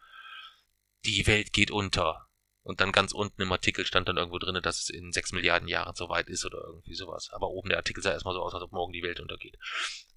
die 1.05 1.27
Welt 1.27 1.53
geht 1.53 1.71
unter. 1.71 2.27
Und 2.63 2.81
dann 2.81 2.91
ganz 2.91 3.13
unten 3.13 3.43
im 3.43 3.53
Artikel 3.53 3.87
stand 3.87 4.09
dann 4.09 4.17
irgendwo 4.17 4.39
drin, 4.39 4.61
dass 4.61 4.81
es 4.81 4.89
in 4.89 5.13
sechs 5.13 5.31
Milliarden 5.31 5.69
Jahren 5.69 5.95
soweit 5.95 6.29
ist 6.29 6.45
oder 6.45 6.59
irgendwie 6.67 6.95
sowas. 6.97 7.31
Aber 7.31 7.51
oben 7.51 7.69
der 7.69 7.79
Artikel 7.79 8.03
sah 8.03 8.11
erstmal 8.11 8.35
so 8.35 8.43
aus, 8.43 8.55
als 8.55 8.65
ob 8.65 8.73
morgen 8.73 8.93
die 8.93 9.05
Welt 9.05 9.21
untergeht. 9.21 9.57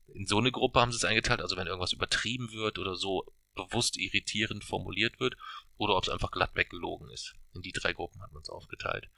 In 0.08 0.26
so 0.26 0.40
eine 0.40 0.52
Gruppe 0.52 0.80
haben 0.80 0.92
sie 0.92 0.98
es 0.98 1.06
eingeteilt, 1.06 1.42
also 1.42 1.58
wenn 1.58 1.68
irgendwas 1.68 1.94
übertrieben 1.94 2.52
wird 2.52 2.80
oder 2.80 2.96
so 2.96 3.32
bewusst 3.54 3.98
irritierend 3.98 4.64
formuliert 4.64 5.20
wird, 5.20 5.36
oder 5.78 5.96
ob 5.96 6.04
es 6.04 6.10
einfach 6.10 6.32
glatt 6.32 6.56
weggelogen 6.56 7.10
ist. 7.12 7.36
In 7.54 7.62
die 7.62 7.72
drei 7.72 7.94
Gruppen 7.94 8.22
hat 8.22 8.32
man 8.32 8.42
es 8.42 8.50
aufgeteilt. 8.50 9.10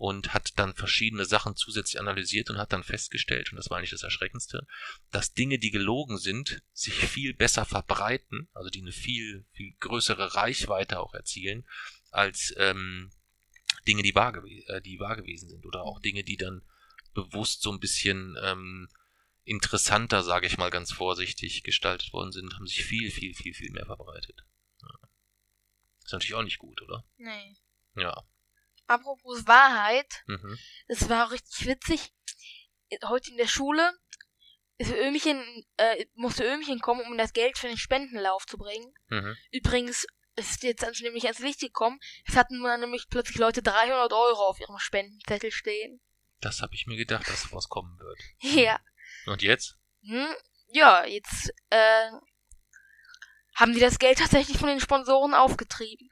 Und 0.00 0.32
hat 0.32 0.58
dann 0.58 0.72
verschiedene 0.72 1.26
Sachen 1.26 1.56
zusätzlich 1.56 2.00
analysiert 2.00 2.48
und 2.48 2.56
hat 2.56 2.72
dann 2.72 2.82
festgestellt, 2.82 3.52
und 3.52 3.56
das 3.56 3.68
war 3.68 3.76
eigentlich 3.76 3.90
das 3.90 4.02
Erschreckendste, 4.02 4.66
dass 5.10 5.34
Dinge, 5.34 5.58
die 5.58 5.70
gelogen 5.70 6.16
sind, 6.16 6.62
sich 6.72 6.94
viel 6.94 7.34
besser 7.34 7.66
verbreiten, 7.66 8.48
also 8.54 8.70
die 8.70 8.80
eine 8.80 8.92
viel, 8.92 9.44
viel 9.52 9.74
größere 9.78 10.36
Reichweite 10.36 11.00
auch 11.00 11.12
erzielen, 11.12 11.66
als 12.10 12.54
ähm, 12.56 13.12
Dinge, 13.86 14.02
die 14.02 14.14
wahr, 14.14 14.34
äh, 14.68 14.80
die 14.80 14.98
wahr 14.98 15.16
gewesen 15.16 15.50
sind. 15.50 15.66
Oder 15.66 15.82
auch 15.82 16.00
Dinge, 16.00 16.24
die 16.24 16.38
dann 16.38 16.62
bewusst 17.12 17.60
so 17.60 17.70
ein 17.70 17.78
bisschen 17.78 18.38
ähm, 18.42 18.88
interessanter, 19.44 20.22
sage 20.22 20.46
ich 20.46 20.56
mal 20.56 20.70
ganz 20.70 20.92
vorsichtig, 20.92 21.62
gestaltet 21.62 22.14
worden 22.14 22.32
sind, 22.32 22.54
haben 22.54 22.66
sich 22.66 22.84
viel, 22.84 23.10
viel, 23.10 23.34
viel, 23.34 23.52
viel 23.52 23.70
mehr 23.72 23.84
verbreitet. 23.84 24.46
Ja. 24.80 25.08
Ist 26.06 26.12
natürlich 26.14 26.34
auch 26.36 26.42
nicht 26.42 26.58
gut, 26.58 26.80
oder? 26.80 27.04
Nee. 27.18 27.54
Ja. 27.96 28.24
Apropos 28.90 29.46
Wahrheit, 29.46 30.24
Mhm. 30.26 30.58
es 30.88 31.08
war 31.08 31.30
richtig 31.30 31.66
witzig. 31.66 32.12
Heute 33.04 33.30
in 33.30 33.36
der 33.36 33.46
Schule 33.46 33.92
ist 34.78 34.90
Ömchen, 34.92 35.40
äh, 35.76 36.06
musste 36.14 36.42
Ömchen 36.44 36.80
kommen, 36.80 37.06
um 37.06 37.16
das 37.16 37.32
Geld 37.32 37.56
für 37.56 37.68
den 37.68 37.76
Spendenlauf 37.76 38.46
zu 38.46 38.58
bringen. 38.58 38.92
Mhm. 39.08 39.36
Übrigens 39.52 40.06
ist 40.34 40.64
jetzt 40.64 40.82
nämlich 41.02 41.24
ans 41.24 41.38
Licht 41.38 41.60
gekommen. 41.60 42.00
Es 42.26 42.34
hatten 42.34 42.60
nämlich 42.60 43.06
plötzlich 43.08 43.38
Leute 43.38 43.62
300 43.62 44.12
Euro 44.12 44.48
auf 44.48 44.58
ihrem 44.58 44.76
Spendenzettel 44.78 45.52
stehen. 45.52 46.00
Das 46.40 46.60
habe 46.60 46.74
ich 46.74 46.86
mir 46.88 46.96
gedacht, 46.96 47.28
dass 47.28 47.42
sowas 47.42 47.68
kommen 47.68 47.96
wird. 47.98 48.18
Ja. 48.66 48.80
Und 49.26 49.42
jetzt? 49.42 49.76
Hm, 50.02 50.34
ja, 50.72 51.04
jetzt 51.04 51.52
äh, 51.68 52.10
haben 53.54 53.72
die 53.72 53.80
das 53.80 54.00
Geld 54.00 54.18
tatsächlich 54.18 54.58
von 54.58 54.68
den 54.68 54.80
Sponsoren 54.80 55.34
aufgetrieben. 55.34 56.08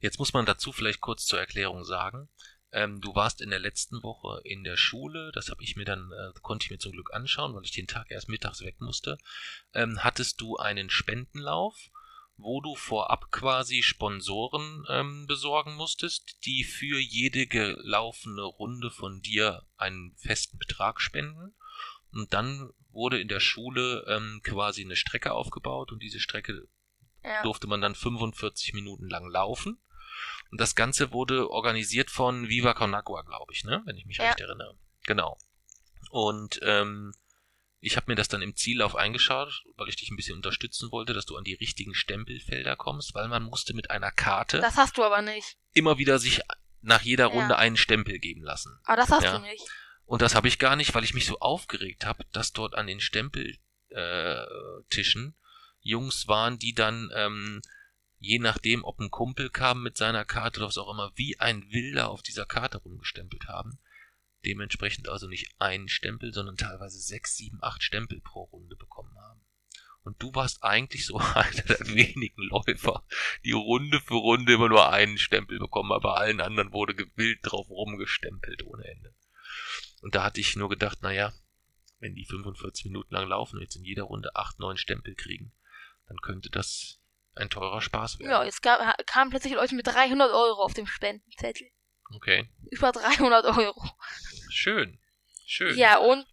Jetzt 0.00 0.18
muss 0.18 0.32
man 0.32 0.46
dazu 0.46 0.72
vielleicht 0.72 1.00
kurz 1.00 1.26
zur 1.26 1.38
Erklärung 1.38 1.84
sagen. 1.84 2.28
Ähm, 2.70 3.00
du 3.00 3.14
warst 3.14 3.40
in 3.40 3.50
der 3.50 3.58
letzten 3.58 4.02
Woche 4.02 4.40
in 4.44 4.62
der 4.62 4.76
Schule, 4.76 5.32
das 5.32 5.48
habe 5.48 5.62
ich 5.62 5.76
mir 5.76 5.86
dann, 5.86 6.10
äh, 6.12 6.38
konnte 6.42 6.64
ich 6.64 6.70
mir 6.70 6.78
zum 6.78 6.92
Glück 6.92 7.14
anschauen, 7.14 7.54
weil 7.54 7.64
ich 7.64 7.72
den 7.72 7.86
Tag 7.86 8.10
erst 8.10 8.28
mittags 8.28 8.60
weg 8.62 8.80
musste. 8.80 9.16
Ähm, 9.72 10.04
hattest 10.04 10.40
du 10.40 10.56
einen 10.56 10.90
Spendenlauf, 10.90 11.90
wo 12.36 12.60
du 12.60 12.76
vorab 12.76 13.30
quasi 13.32 13.82
Sponsoren 13.82 14.84
ähm, 14.88 15.26
besorgen 15.26 15.76
musstest, 15.76 16.44
die 16.44 16.62
für 16.62 16.98
jede 17.00 17.46
gelaufene 17.46 18.42
Runde 18.42 18.90
von 18.90 19.20
dir 19.22 19.66
einen 19.76 20.14
festen 20.16 20.58
Betrag 20.58 21.00
spenden. 21.00 21.54
Und 22.12 22.32
dann 22.32 22.70
wurde 22.90 23.20
in 23.20 23.28
der 23.28 23.40
Schule 23.40 24.04
ähm, 24.08 24.40
quasi 24.44 24.82
eine 24.82 24.96
Strecke 24.96 25.32
aufgebaut 25.32 25.90
und 25.90 26.02
diese 26.02 26.20
Strecke 26.20 26.68
Ja. 27.28 27.42
durfte 27.42 27.66
man 27.66 27.80
dann 27.80 27.94
45 27.94 28.72
Minuten 28.74 29.08
lang 29.08 29.28
laufen. 29.28 29.78
Und 30.50 30.60
das 30.60 30.74
Ganze 30.74 31.12
wurde 31.12 31.50
organisiert 31.50 32.10
von 32.10 32.48
Viva 32.48 32.74
Con 32.74 32.94
Agua, 32.94 33.22
glaube 33.22 33.52
ich, 33.52 33.64
ne? 33.64 33.82
wenn 33.84 33.96
ich 33.96 34.06
mich 34.06 34.16
Ja. 34.16 34.26
recht 34.28 34.40
erinnere. 34.40 34.76
Genau. 35.06 35.36
Und 36.10 36.58
ähm, 36.62 37.12
ich 37.80 37.96
habe 37.96 38.10
mir 38.10 38.16
das 38.16 38.28
dann 38.28 38.42
im 38.42 38.56
Ziellauf 38.56 38.96
eingeschaut, 38.96 39.62
weil 39.76 39.88
ich 39.88 39.96
dich 39.96 40.10
ein 40.10 40.16
bisschen 40.16 40.36
unterstützen 40.36 40.90
wollte, 40.90 41.12
dass 41.12 41.26
du 41.26 41.36
an 41.36 41.44
die 41.44 41.54
richtigen 41.54 41.94
Stempelfelder 41.94 42.74
kommst, 42.76 43.14
weil 43.14 43.28
man 43.28 43.44
musste 43.44 43.74
mit 43.74 43.90
einer 43.90 44.10
Karte 44.10 44.58
Das 44.60 44.76
hast 44.76 44.96
du 44.98 45.04
aber 45.04 45.22
nicht. 45.22 45.56
immer 45.74 45.98
wieder 45.98 46.18
sich 46.18 46.40
nach 46.80 47.02
jeder 47.02 47.26
Ja. 47.28 47.34
Runde 47.40 47.56
einen 47.58 47.76
Stempel 47.76 48.18
geben 48.18 48.42
lassen. 48.42 48.78
Aber 48.84 48.96
das 48.96 49.10
hast 49.10 49.22
Ja. 49.24 49.38
du 49.38 49.44
nicht. 49.44 49.62
Und 50.06 50.22
das 50.22 50.34
habe 50.34 50.48
ich 50.48 50.58
gar 50.58 50.74
nicht, 50.74 50.94
weil 50.94 51.04
ich 51.04 51.12
mich 51.14 51.26
so 51.26 51.38
aufgeregt 51.40 52.06
habe, 52.06 52.24
dass 52.32 52.52
dort 52.52 52.74
an 52.74 52.86
den 52.86 53.00
Stempeltischen 53.00 53.60
äh, 53.90 55.32
Jungs 55.80 56.28
waren, 56.28 56.58
die 56.58 56.74
dann, 56.74 57.10
ähm, 57.14 57.62
je 58.18 58.38
nachdem, 58.38 58.84
ob 58.84 58.98
ein 58.98 59.10
Kumpel 59.10 59.50
kam 59.50 59.82
mit 59.82 59.96
seiner 59.96 60.24
Karte 60.24 60.60
oder 60.60 60.68
was 60.68 60.78
auch 60.78 60.92
immer, 60.92 61.12
wie 61.14 61.38
ein 61.38 61.62
Wilder 61.70 62.10
auf 62.10 62.22
dieser 62.22 62.46
Karte 62.46 62.78
rumgestempelt 62.78 63.46
haben. 63.46 63.78
Dementsprechend 64.44 65.08
also 65.08 65.26
nicht 65.26 65.54
einen 65.58 65.88
Stempel, 65.88 66.32
sondern 66.32 66.56
teilweise 66.56 66.98
sechs, 66.98 67.36
sieben, 67.36 67.58
acht 67.62 67.82
Stempel 67.82 68.20
pro 68.20 68.44
Runde 68.44 68.76
bekommen 68.76 69.16
haben. 69.18 69.40
Und 70.02 70.22
du 70.22 70.34
warst 70.34 70.62
eigentlich 70.62 71.04
so 71.04 71.18
einer 71.34 71.62
der 71.62 71.86
wenigen 71.88 72.42
Läufer, 72.42 73.04
die 73.44 73.52
Runde 73.52 74.00
für 74.00 74.14
Runde 74.14 74.54
immer 74.54 74.68
nur 74.68 74.90
einen 74.90 75.18
Stempel 75.18 75.58
bekommen, 75.58 75.92
aber 75.92 76.16
allen 76.16 76.40
anderen 76.40 76.72
wurde 76.72 76.94
gewillt 76.94 77.40
drauf 77.42 77.68
rumgestempelt 77.68 78.64
ohne 78.64 78.84
Ende. 78.84 79.14
Und 80.00 80.14
da 80.14 80.24
hatte 80.24 80.40
ich 80.40 80.56
nur 80.56 80.68
gedacht, 80.68 81.02
naja, 81.02 81.32
wenn 81.98 82.14
die 82.14 82.24
45 82.24 82.86
Minuten 82.86 83.14
lang 83.14 83.28
laufen 83.28 83.56
und 83.56 83.62
jetzt 83.62 83.76
in 83.76 83.84
jeder 83.84 84.04
Runde 84.04 84.34
8, 84.34 84.60
9 84.60 84.76
Stempel 84.76 85.14
kriegen, 85.14 85.52
dann 86.08 86.16
könnte 86.22 86.50
das 86.50 86.98
ein 87.34 87.50
teurer 87.50 87.80
Spaß 87.80 88.18
werden. 88.18 88.30
Ja, 88.30 88.44
jetzt 88.44 88.64
ha- 88.66 88.96
kamen 89.06 89.30
plötzlich 89.30 89.54
Leute 89.54 89.74
mit 89.74 89.86
300 89.86 90.32
Euro 90.32 90.62
auf 90.62 90.74
dem 90.74 90.86
Spendenzettel. 90.86 91.68
Okay, 92.14 92.48
Über 92.70 92.90
300 92.92 93.44
Euro. 93.58 93.82
schön. 94.50 94.98
Schön. 95.46 95.76
Ja, 95.78 95.98
und, 95.98 96.26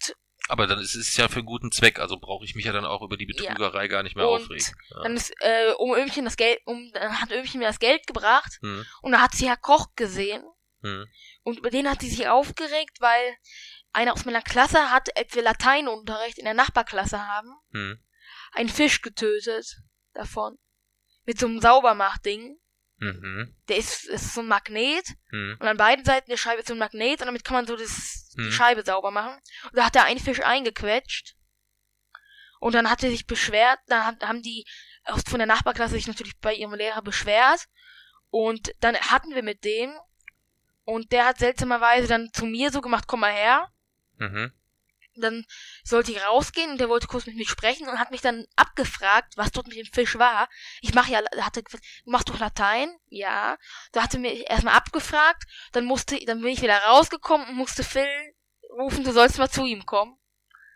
Aber 0.50 0.68
dann 0.68 0.80
ist 0.80 0.96
es 0.96 1.16
ja 1.16 1.28
für 1.28 1.38
einen 1.40 1.46
guten 1.46 1.72
Zweck, 1.72 2.00
also 2.00 2.18
brauche 2.20 2.44
ich 2.46 2.56
mich 2.56 2.66
ja 2.66 2.74
dann 2.74 2.86
auch 2.86 3.02
über 3.02 3.18
die 3.18 3.26
Betrügerei 3.26 3.88
gar 3.88 4.04
nicht 4.04 4.16
mehr 4.16 4.28
Und 4.28 4.42
aufregen. 4.44 4.66
Ja. 4.90 5.04
dann 5.04 5.16
ist, 5.16 5.34
äh, 5.40 5.72
um 5.78 5.94
Ömchen 5.96 6.26
das 6.26 6.38
Geld, 6.38 6.60
um, 6.66 6.92
dann 6.94 7.22
hat 7.22 7.32
Ömchen 7.32 7.60
mir 7.60 7.68
das 7.68 7.80
Geld 7.80 8.08
gebracht. 8.08 8.58
Hm, 8.62 8.86
Und 9.02 9.12
da 9.14 9.22
hat 9.22 9.34
sie 9.34 9.48
Herr 9.48 9.58
Koch 9.58 9.88
gesehen. 9.96 10.44
hm, 10.82 11.06
Und 11.44 11.60
über 11.60 11.70
den 11.70 11.90
hat 11.90 12.02
sie 12.02 12.10
sich 12.10 12.28
aufgeregt, 12.28 12.98
weil 13.00 13.36
einer 13.94 14.12
aus 14.14 14.26
meiner 14.26 14.42
Klasse 14.42 14.92
hat, 14.92 15.16
als 15.18 15.34
wir 15.36 15.44
Lateinunterricht 15.44 16.38
in 16.38 16.46
der 16.46 16.54
Nachbarklasse 16.54 17.26
haben, 17.28 17.50
hm. 17.72 18.00
Einen 18.56 18.70
Fisch 18.70 19.02
getötet 19.02 19.78
davon. 20.14 20.58
mit 21.28 21.40
so 21.40 21.48
einem 21.48 21.60
Saubermachding. 21.60 22.58
Mhm. 22.98 23.56
Der 23.68 23.78
ist, 23.78 24.06
ist 24.06 24.36
so 24.36 24.42
ein 24.42 24.48
Magnet. 24.48 25.06
Mhm. 25.32 25.58
Und 25.60 25.68
an 25.68 25.78
beiden 25.78 26.06
Seiten 26.06 26.30
der 26.30 26.38
Scheibe 26.38 26.60
ist 26.62 26.68
so 26.68 26.76
ein 26.76 26.80
Magnet 26.80 27.20
und 27.22 27.26
damit 27.26 27.44
kann 27.44 27.56
man 27.56 27.66
so 27.68 27.76
das, 27.76 28.30
die 28.38 28.44
Hm. 28.44 28.52
Scheibe 28.52 28.84
sauber 28.84 29.12
machen. 29.12 29.34
Und 29.64 29.76
da 29.76 29.86
hat 29.86 29.96
er 29.96 30.06
einen 30.06 30.20
Fisch 30.20 30.40
eingequetscht. 30.42 31.36
Und 32.60 32.74
dann 32.76 32.90
hat 32.90 33.04
er 33.04 33.10
sich 33.10 33.26
beschwert, 33.28 33.80
dann 33.88 34.18
haben 34.22 34.42
die 34.42 34.66
aus, 35.04 35.24
von 35.28 35.40
der 35.40 35.48
Nachbarklasse 35.48 35.94
sich 35.96 36.08
natürlich 36.08 36.38
bei 36.40 36.54
ihrem 36.54 36.74
Lehrer 36.74 37.02
beschwert. 37.02 37.66
Und 38.30 38.72
dann 38.80 38.96
hatten 38.96 39.34
wir 39.36 39.44
mit 39.44 39.64
dem. 39.64 39.92
Und 40.84 41.12
der 41.12 41.26
hat 41.26 41.40
seltsamerweise 41.40 42.08
dann 42.08 42.32
zu 42.34 42.46
mir 42.46 42.72
so 42.72 42.82
gemacht, 42.82 43.06
komm 43.08 43.22
mal 43.22 43.34
her. 43.34 43.72
Mhm. 44.18 44.54
Dann 45.18 45.46
sollte 45.84 46.12
ich 46.12 46.24
rausgehen 46.24 46.72
und 46.72 46.78
der 46.80 46.90
wollte 46.90 47.08
kurz 47.08 47.26
mit 47.26 47.36
mir 47.36 47.48
sprechen 47.48 47.88
und 47.88 48.00
hat 48.00 48.12
mich 48.12 48.22
dann 48.22 48.46
abgefragt, 48.56 49.38
was 49.38 49.52
dort 49.52 49.68
mit 49.68 49.78
dem 49.78 49.86
Fisch 49.86 50.18
war. 50.18 50.50
Ich 50.82 50.94
mache 50.94 51.12
ja, 51.12 51.22
hatte 51.40 51.64
du 51.64 51.78
machst 52.12 52.30
doch 52.30 52.40
Latein? 52.40 52.90
Ja. 53.08 53.58
Da 53.92 54.04
hatte 54.04 54.20
mir 54.20 54.48
erstmal 54.50 54.76
abgefragt, 54.76 55.44
dann 55.72 55.86
musste, 55.86 56.18
dann 56.26 56.42
bin 56.42 56.52
ich 56.52 56.62
wieder 56.62 56.78
rausgekommen 56.80 57.48
und 57.50 57.56
musste 57.56 57.84
Phil 57.84 58.08
rufen, 58.78 59.04
du 59.04 59.12
sollst 59.14 59.38
mal 59.38 59.50
zu 59.50 59.66
ihm 59.66 59.86
kommen. 59.86 60.18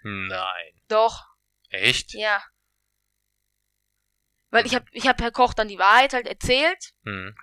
Nein. 0.03 0.82
Doch, 0.88 1.26
Echt? 1.70 2.14
ja. 2.14 2.41
Weil 4.52 4.66
ich 4.66 4.74
hab, 4.74 4.86
ich 4.91 5.07
hab 5.07 5.22
Herr 5.22 5.32
Koch 5.32 5.53
dann 5.53 5.68
die 5.68 5.78
Wahrheit 5.80 6.14
halt 6.14 6.26
erzählt 6.28 6.94
Mhm. 7.03 7.36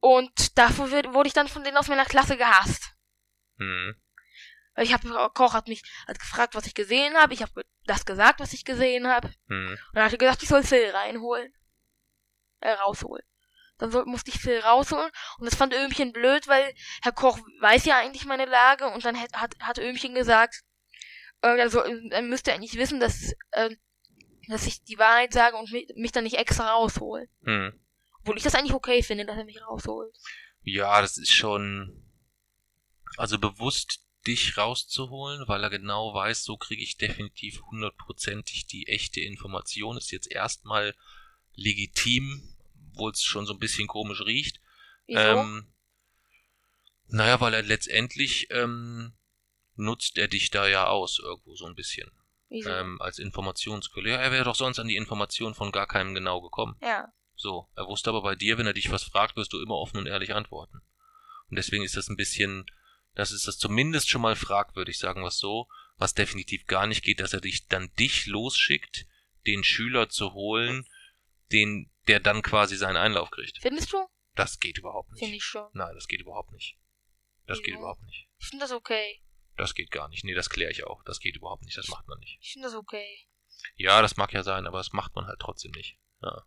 und 0.00 0.58
dafür 0.58 0.90
wird- 0.90 1.12
wurde 1.12 1.28
ich 1.28 1.34
dann 1.34 1.46
von 1.48 1.62
denen 1.62 1.76
aus 1.76 1.88
meiner 1.88 2.04
Klasse 2.06 2.36
gehasst. 2.36 2.94
Mhm. 3.56 3.94
Weil 4.78 4.84
ich 4.84 4.92
hab, 4.92 5.02
Koch 5.34 5.54
hat 5.54 5.66
mich 5.66 5.82
hat 6.06 6.20
gefragt, 6.20 6.54
was 6.54 6.64
ich 6.64 6.72
gesehen 6.72 7.16
habe, 7.16 7.34
ich 7.34 7.42
habe 7.42 7.64
das 7.86 8.06
gesagt, 8.06 8.38
was 8.38 8.52
ich 8.52 8.64
gesehen 8.64 9.08
habe. 9.08 9.28
Mhm. 9.48 9.70
Und 9.70 9.78
dann 9.92 10.04
hat 10.04 10.12
er 10.12 10.18
gesagt, 10.18 10.40
ich 10.44 10.48
soll 10.48 10.62
Phil 10.62 10.90
reinholen. 10.90 11.52
Äh, 12.60 12.70
rausholen. 12.74 13.24
Dann 13.78 13.90
soll, 13.90 14.04
musste 14.04 14.30
ich 14.30 14.38
Phil 14.38 14.60
rausholen. 14.60 15.10
Und 15.38 15.46
das 15.46 15.56
fand 15.56 15.74
Öhmchen 15.74 16.12
blöd, 16.12 16.46
weil 16.46 16.72
Herr 17.02 17.10
Koch 17.10 17.40
weiß 17.60 17.86
ja 17.86 17.98
eigentlich 17.98 18.24
meine 18.24 18.44
Lage. 18.44 18.86
Und 18.86 19.04
dann 19.04 19.20
hat, 19.20 19.32
hat, 19.32 19.56
hat 19.58 19.78
Öhmchen 19.78 20.14
gesagt, 20.14 20.62
äh, 21.42 21.58
er, 21.58 21.70
soll, 21.70 22.08
er 22.12 22.22
müsste 22.22 22.52
eigentlich 22.52 22.76
wissen, 22.76 23.00
dass, 23.00 23.32
äh, 23.50 23.74
dass 24.46 24.64
ich 24.68 24.84
die 24.84 25.00
Wahrheit 25.00 25.32
sage 25.32 25.56
und 25.56 25.72
mich, 25.72 25.92
mich 25.96 26.12
dann 26.12 26.22
nicht 26.22 26.38
extra 26.38 26.70
raushole. 26.70 27.28
Mhm. 27.40 27.80
Obwohl 28.20 28.36
ich 28.36 28.44
das 28.44 28.54
eigentlich 28.54 28.74
okay 28.74 29.02
finde, 29.02 29.26
dass 29.26 29.36
er 29.36 29.44
mich 29.44 29.60
rausholt. 29.60 30.16
Ja, 30.62 31.00
das 31.00 31.18
ist 31.18 31.32
schon, 31.32 32.00
also 33.16 33.40
bewusst 33.40 34.04
dich 34.28 34.56
rauszuholen, 34.56 35.48
weil 35.48 35.64
er 35.64 35.70
genau 35.70 36.14
weiß, 36.14 36.44
so 36.44 36.56
kriege 36.56 36.82
ich 36.82 36.96
definitiv 36.98 37.62
hundertprozentig 37.70 38.66
die 38.66 38.86
echte 38.86 39.20
Information. 39.20 39.96
Ist 39.96 40.12
jetzt 40.12 40.30
erstmal 40.30 40.94
legitim, 41.54 42.54
obwohl 42.92 43.10
es 43.12 43.22
schon 43.22 43.46
so 43.46 43.54
ein 43.54 43.58
bisschen 43.58 43.88
komisch 43.88 44.20
riecht. 44.20 44.60
Wieso? 45.06 45.20
Ähm, 45.20 45.72
naja, 47.06 47.40
weil 47.40 47.54
er 47.54 47.62
letztendlich 47.62 48.48
ähm, 48.50 49.14
nutzt 49.74 50.18
er 50.18 50.28
dich 50.28 50.50
da 50.50 50.68
ja 50.68 50.86
aus 50.86 51.18
irgendwo 51.18 51.56
so 51.56 51.66
ein 51.66 51.74
bisschen 51.74 52.10
Wieso? 52.50 52.68
ähm, 52.70 53.00
als 53.00 53.18
Informationsquelle. 53.18 54.10
Ja, 54.10 54.16
er 54.16 54.30
wäre 54.30 54.44
doch 54.44 54.56
sonst 54.56 54.78
an 54.78 54.88
die 54.88 54.96
Information 54.96 55.54
von 55.54 55.72
gar 55.72 55.86
keinem 55.86 56.14
genau 56.14 56.40
gekommen. 56.40 56.76
ja. 56.82 57.12
So, 57.40 57.68
er 57.76 57.86
wusste 57.86 58.10
aber 58.10 58.22
bei 58.22 58.34
dir, 58.34 58.58
wenn 58.58 58.66
er 58.66 58.72
dich 58.72 58.90
was 58.90 59.04
fragt, 59.04 59.36
wirst 59.36 59.52
du 59.52 59.62
immer 59.62 59.76
offen 59.76 59.98
und 59.98 60.06
ehrlich 60.06 60.34
antworten. 60.34 60.82
Und 61.48 61.56
deswegen 61.56 61.84
ist 61.84 61.96
das 61.96 62.08
ein 62.08 62.16
bisschen, 62.16 62.66
das 63.18 63.32
ist 63.32 63.48
das 63.48 63.58
zumindest 63.58 64.08
schon 64.08 64.22
mal 64.22 64.36
fragwürdig, 64.36 64.96
sagen 64.96 65.22
wir 65.22 65.26
es 65.28 65.38
so, 65.38 65.68
was 65.96 66.14
definitiv 66.14 66.66
gar 66.66 66.86
nicht 66.86 67.02
geht, 67.02 67.18
dass 67.18 67.32
er 67.32 67.40
dich 67.40 67.66
dann 67.66 67.92
dich 67.94 68.26
losschickt, 68.26 69.06
den 69.44 69.64
Schüler 69.64 70.08
zu 70.08 70.32
holen, 70.34 70.86
den, 71.50 71.90
der 72.06 72.20
dann 72.20 72.42
quasi 72.42 72.76
seinen 72.76 72.96
Einlauf 72.96 73.30
kriegt. 73.32 73.58
Findest 73.60 73.92
du? 73.92 74.06
Das 74.36 74.60
geht 74.60 74.78
überhaupt 74.78 75.08
Finde 75.10 75.32
nicht. 75.32 75.38
ich 75.38 75.44
schon. 75.44 75.68
Nein, 75.72 75.94
das 75.96 76.06
geht 76.06 76.20
überhaupt 76.20 76.52
nicht. 76.52 76.78
Das 77.46 77.58
geht 77.60 77.74
Ja. 77.74 77.78
überhaupt 77.80 78.02
nicht. 78.04 78.28
Ich 78.38 78.46
finde 78.46 78.62
das 78.64 78.70
okay. 78.72 79.20
Das 79.56 79.74
geht 79.74 79.90
gar 79.90 80.08
nicht. 80.08 80.22
Nee, 80.22 80.34
das 80.34 80.48
kläre 80.48 80.70
ich 80.70 80.84
auch. 80.84 81.02
Das 81.02 81.18
geht 81.18 81.34
überhaupt 81.34 81.64
nicht. 81.64 81.76
Das 81.76 81.88
macht 81.88 82.06
man 82.06 82.20
nicht. 82.20 82.38
Ich 82.40 82.52
finde 82.52 82.68
das 82.68 82.76
okay. 82.76 83.26
Ja, 83.74 84.00
das 84.00 84.16
mag 84.16 84.32
ja 84.32 84.44
sein, 84.44 84.68
aber 84.68 84.78
das 84.78 84.92
macht 84.92 85.16
man 85.16 85.26
halt 85.26 85.40
trotzdem 85.40 85.72
nicht. 85.72 85.98
Ja. 86.22 86.44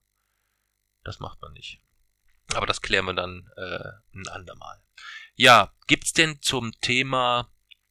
Das 1.03 1.19
macht 1.19 1.41
man 1.41 1.51
nicht. 1.51 1.81
Aber 2.53 2.65
das 2.65 2.81
klären 2.81 3.05
wir 3.05 3.13
dann 3.13 3.49
äh, 3.55 3.89
ein 4.13 4.27
andermal. 4.27 4.81
Ja, 5.35 5.73
gibt's 5.87 6.13
denn 6.13 6.41
zum 6.41 6.71
Thema 6.81 7.49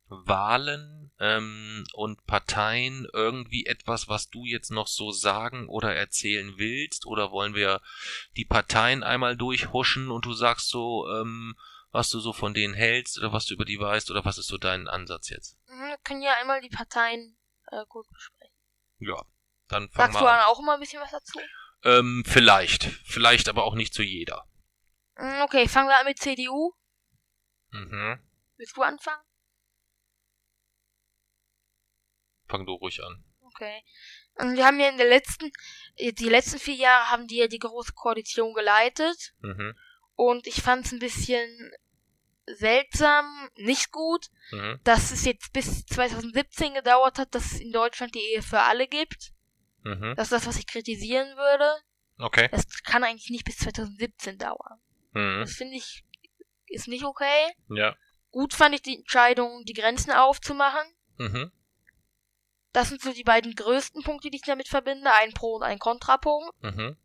Wahlen 0.09 1.13
ähm, 1.19 1.85
und 1.95 2.27
Parteien 2.27 3.07
irgendwie 3.13 3.67
etwas, 3.67 4.09
was 4.09 4.29
du 4.29 4.45
jetzt 4.45 4.71
noch 4.71 4.89
so 4.89 5.13
sagen 5.13 5.69
oder 5.69 5.95
erzählen 5.95 6.55
willst? 6.57 7.07
Oder 7.07 7.31
wollen 7.31 7.55
wir 7.55 7.81
die 8.37 8.45
Parteien 8.45 9.03
einmal 9.03 9.37
durchhuschen 9.37 10.11
und 10.11 10.25
du 10.25 10.33
sagst 10.33 10.69
so, 10.69 11.09
ähm, 11.09 11.57
was 11.93 12.11
du 12.11 12.21
so 12.21 12.33
von 12.33 12.55
denen 12.55 12.75
hältst 12.75 13.19
oder 13.19 13.33
was 13.33 13.47
du 13.47 13.55
über 13.55 13.65
die 13.65 13.81
weißt 13.81 14.11
oder 14.11 14.25
was 14.25 14.39
ist 14.39 14.49
so 14.49 14.59
dein 14.59 14.89
Ansatz 14.89 15.29
jetzt? 15.29 15.57
Wir 15.67 15.97
können 16.05 16.23
ja 16.23 16.35
einmal 16.41 16.61
die 16.61 16.69
Parteien 16.69 17.37
äh, 17.71 17.85
gut 17.89 18.07
besprechen. 18.11 18.55
Ja, 18.99 19.23
dann 19.69 19.89
fang 19.91 20.07
Sagst 20.07 20.15
mal 20.15 20.21
du 20.21 20.27
an. 20.27 20.39
dann 20.39 20.47
auch 20.47 20.59
immer 20.61 20.75
ein 20.75 20.81
bisschen 20.81 21.01
was 21.01 21.11
dazu? 21.11 21.39
Ähm, 21.85 22.23
vielleicht. 22.27 22.85
Vielleicht 23.05 23.49
aber 23.49 23.65
auch 23.65 23.75
nicht 23.75 23.95
zu 23.95 24.03
jeder. 24.03 24.47
Mm, 25.17 25.43
Okay, 25.43 25.69
fangen 25.69 25.89
wir 25.89 25.99
an 25.99 26.07
mit 26.07 26.19
CDU. 26.19 26.73
Mhm. 27.71 28.19
Willst 28.57 28.77
du 28.77 28.83
anfangen? 28.83 29.23
Fang 32.49 32.67
du 32.67 32.73
ruhig 32.73 33.03
an. 33.03 33.25
Okay. 33.43 33.83
Und 34.35 34.57
wir 34.57 34.67
haben 34.67 34.81
ja 34.81 34.89
in 34.89 34.97
der 34.99 35.09
letzten, 35.09 35.51
äh, 35.97 36.13
die 36.13 36.29
letzten 36.29 36.59
vier 36.59 36.75
Jahre 36.75 37.11
haben 37.11 37.27
die 37.29 37.37
ja 37.37 37.47
die 37.47 37.59
große 37.59 37.93
Koalition 37.95 38.55
geleitet. 38.55 39.35
Mhm. 39.41 39.77
Und 40.15 40.47
ich 40.47 40.61
fand 40.63 40.87
es 40.87 40.93
ein 40.93 40.99
bisschen 40.99 41.73
seltsam, 42.47 43.49
nicht 43.57 43.93
gut, 43.93 44.27
Mhm. 44.51 44.81
dass 44.85 45.13
es 45.13 45.25
jetzt 45.25 45.53
bis 45.53 45.87
2017 45.87 46.75
gedauert 46.75 47.19
hat, 47.19 47.35
dass 47.35 47.53
es 47.53 47.61
in 47.61 47.71
Deutschland 47.73 48.15
die 48.15 48.33
Ehe 48.35 48.43
für 48.43 48.61
alle 48.61 48.89
gibt. 48.89 49.33
Mhm. 49.83 50.15
Das 50.17 50.27
ist 50.27 50.33
das, 50.33 50.47
was 50.47 50.59
ich 50.59 50.67
kritisieren 50.67 51.37
würde. 51.37 51.83
Okay. 52.19 52.49
Das 52.53 52.67
kann 52.83 53.03
eigentlich 53.05 53.31
nicht 53.31 53.45
bis 53.45 53.59
2017 53.59 54.39
dauern. 54.39 54.81
Mhm. 55.13 55.41
Das 55.41 55.53
finde 55.53 55.77
ich, 55.77 56.05
ist 56.67 56.89
nicht 56.89 57.05
okay. 57.05 57.53
Ja. 57.69 57.97
Gut 58.31 58.55
fand 58.55 58.75
ich 58.75 58.83
die 58.83 58.97
Entscheidung, 58.97 59.65
die 59.65 59.73
Grenzen 59.73 60.13
aufzumachen. 60.13 60.87
Mhm. 61.17 61.51
Das 62.73 62.89
sind 62.89 63.03
so 63.03 63.13
die 63.13 63.25
beiden 63.25 63.55
größten 63.55 64.03
Punkte, 64.05 64.31
die 64.31 64.37
ich 64.37 64.45
damit 64.45 64.69
verbinde. 64.69 65.13
Ein 65.13 65.33
Pro- 65.33 65.57
und 65.57 65.63
ein 65.65 65.79
Kontrapunkt. 65.81 66.55
Mhm. 66.63 66.97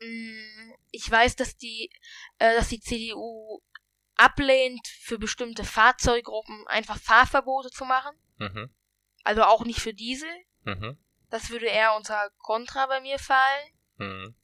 Mm, 0.00 0.74
Ich 0.92 1.10
weiß, 1.10 1.36
dass 1.36 1.56
die, 1.56 1.90
äh, 2.38 2.54
dass 2.56 2.68
die 2.68 2.80
CDU 2.80 3.60
ablehnt, 4.16 4.86
für 4.86 5.18
bestimmte 5.18 5.64
Fahrzeuggruppen 5.64 6.66
einfach 6.68 6.98
Fahrverbote 6.98 7.70
zu 7.70 7.84
machen. 7.84 8.14
Mhm. 8.38 8.70
Also 9.24 9.42
auch 9.44 9.64
nicht 9.64 9.80
für 9.80 9.94
Diesel. 9.94 10.28
Mhm. 10.64 10.98
Das 11.30 11.50
würde 11.50 11.66
eher 11.66 11.94
unter 11.96 12.30
Kontra 12.38 12.86
bei 12.86 13.00
mir 13.00 13.18
fallen. 13.18 13.72
Mhm. 13.96 14.34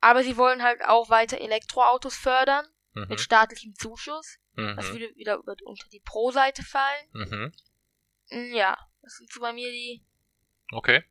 Aber 0.00 0.22
sie 0.22 0.36
wollen 0.36 0.62
halt 0.62 0.84
auch 0.84 1.10
weiter 1.10 1.38
Elektroautos 1.40 2.16
fördern 2.16 2.66
Mhm. 2.94 3.06
mit 3.08 3.20
staatlichem 3.20 3.74
Zuschuss. 3.74 4.38
Das 4.54 4.88
Mhm. 4.88 4.92
würde 4.92 5.14
wieder 5.16 5.40
unter 5.64 5.88
die 5.90 6.00
Pro-Seite 6.00 6.62
fallen. 6.62 7.08
Mhm. 7.12 7.52
Mm, 8.30 8.54
Ja, 8.54 8.76
das 9.02 9.14
sind 9.16 9.32
so 9.32 9.40
bei 9.40 9.52
mir 9.52 9.70
die. 9.70 10.04
Okay. 10.72 11.04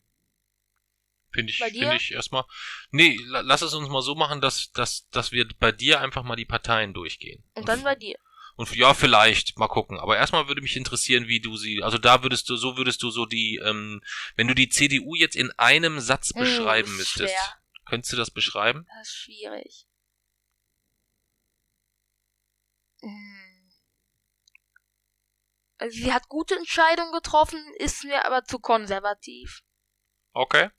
Finde 1.32 1.52
ich, 1.52 1.58
finde 1.58 1.96
ich 1.96 2.12
erstmal. 2.14 2.46
Nee, 2.92 3.18
la- 3.26 3.42
lass 3.42 3.62
es 3.62 3.74
uns 3.74 3.90
mal 3.90 4.02
so 4.02 4.16
machen, 4.16 4.42
dass, 4.42 4.72
dass, 4.72 5.08
dass 5.10 5.32
wir 5.32 5.48
bei 5.60 5.72
dir 5.72 6.00
einfach 6.02 6.24
mal 6.24 6.36
die 6.36 6.46
Parteien 6.46 6.94
durchgehen. 6.94 7.44
Und 7.54 7.68
dann 7.68 7.84
bei 7.84 7.96
dir. 7.96 8.18
Und 8.58 8.76
ja, 8.76 8.94
vielleicht, 8.96 9.58
mal 9.58 9.68
gucken. 9.68 10.00
Aber 10.00 10.18
erstmal 10.18 10.48
würde 10.48 10.62
mich 10.62 10.76
interessieren, 10.76 11.28
wie 11.28 11.40
du 11.40 11.56
sie, 11.58 11.84
also 11.84 11.98
da 12.00 12.24
würdest 12.24 12.50
du, 12.50 12.56
so 12.58 12.76
würdest 12.76 13.02
du 13.04 13.12
so 13.12 13.26
die, 13.26 13.62
ähm, 13.64 14.02
wenn 14.36 14.48
du 14.48 14.56
die 14.56 14.68
CDU 14.70 15.16
jetzt 15.16 15.36
in 15.36 15.52
einem 15.58 16.00
Satz 16.00 16.34
Hm, 16.34 16.40
beschreiben 16.40 16.90
ist 16.90 16.98
müsstest, 16.98 17.34
schwer. 17.36 17.58
könntest 17.86 18.14
du 18.14 18.18
das 18.18 18.32
beschreiben? 18.32 18.86
Das 18.98 19.08
ist 19.08 19.16
schwierig. 19.16 19.86
Hm. 23.02 23.72
Also 25.78 25.96
sie 25.96 26.12
hat 26.12 26.28
gute 26.28 26.56
Entscheidungen 26.56 27.12
getroffen, 27.14 27.60
ist 27.78 28.04
mir 28.04 28.26
aber 28.26 28.44
zu 28.44 28.58
konservativ. 28.58 29.62
Okay. 30.34 30.72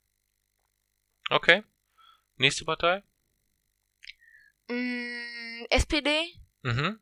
Okay. 1.29 1.63
Nächste 2.35 2.65
Partei? 2.65 3.03
Mm, 4.67 5.65
SPD, 5.69 6.33
Mhm. 6.63 6.99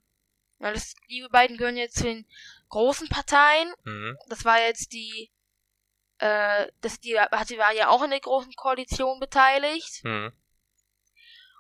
Weil 0.60 0.74
das, 0.74 0.96
die 1.10 1.26
beiden 1.32 1.58
gehören 1.58 1.78
jetzt 1.78 1.98
zu 1.98 2.04
den 2.04 2.28
großen 2.70 3.08
Parteien. 3.10 3.74
Mhm. 3.84 4.18
Das 4.28 4.46
war 4.46 4.60
jetzt 4.60 4.92
die, 4.94 5.32
äh, 6.20 6.68
das, 6.82 7.00
die 7.00 7.20
hatte, 7.20 7.58
war 7.58 7.74
ja 7.74 7.90
auch 7.90 8.04
in 8.04 8.12
der 8.12 8.20
großen 8.20 8.54
Koalition 8.54 9.20
beteiligt. 9.20 10.04
Mhm. 10.04 10.32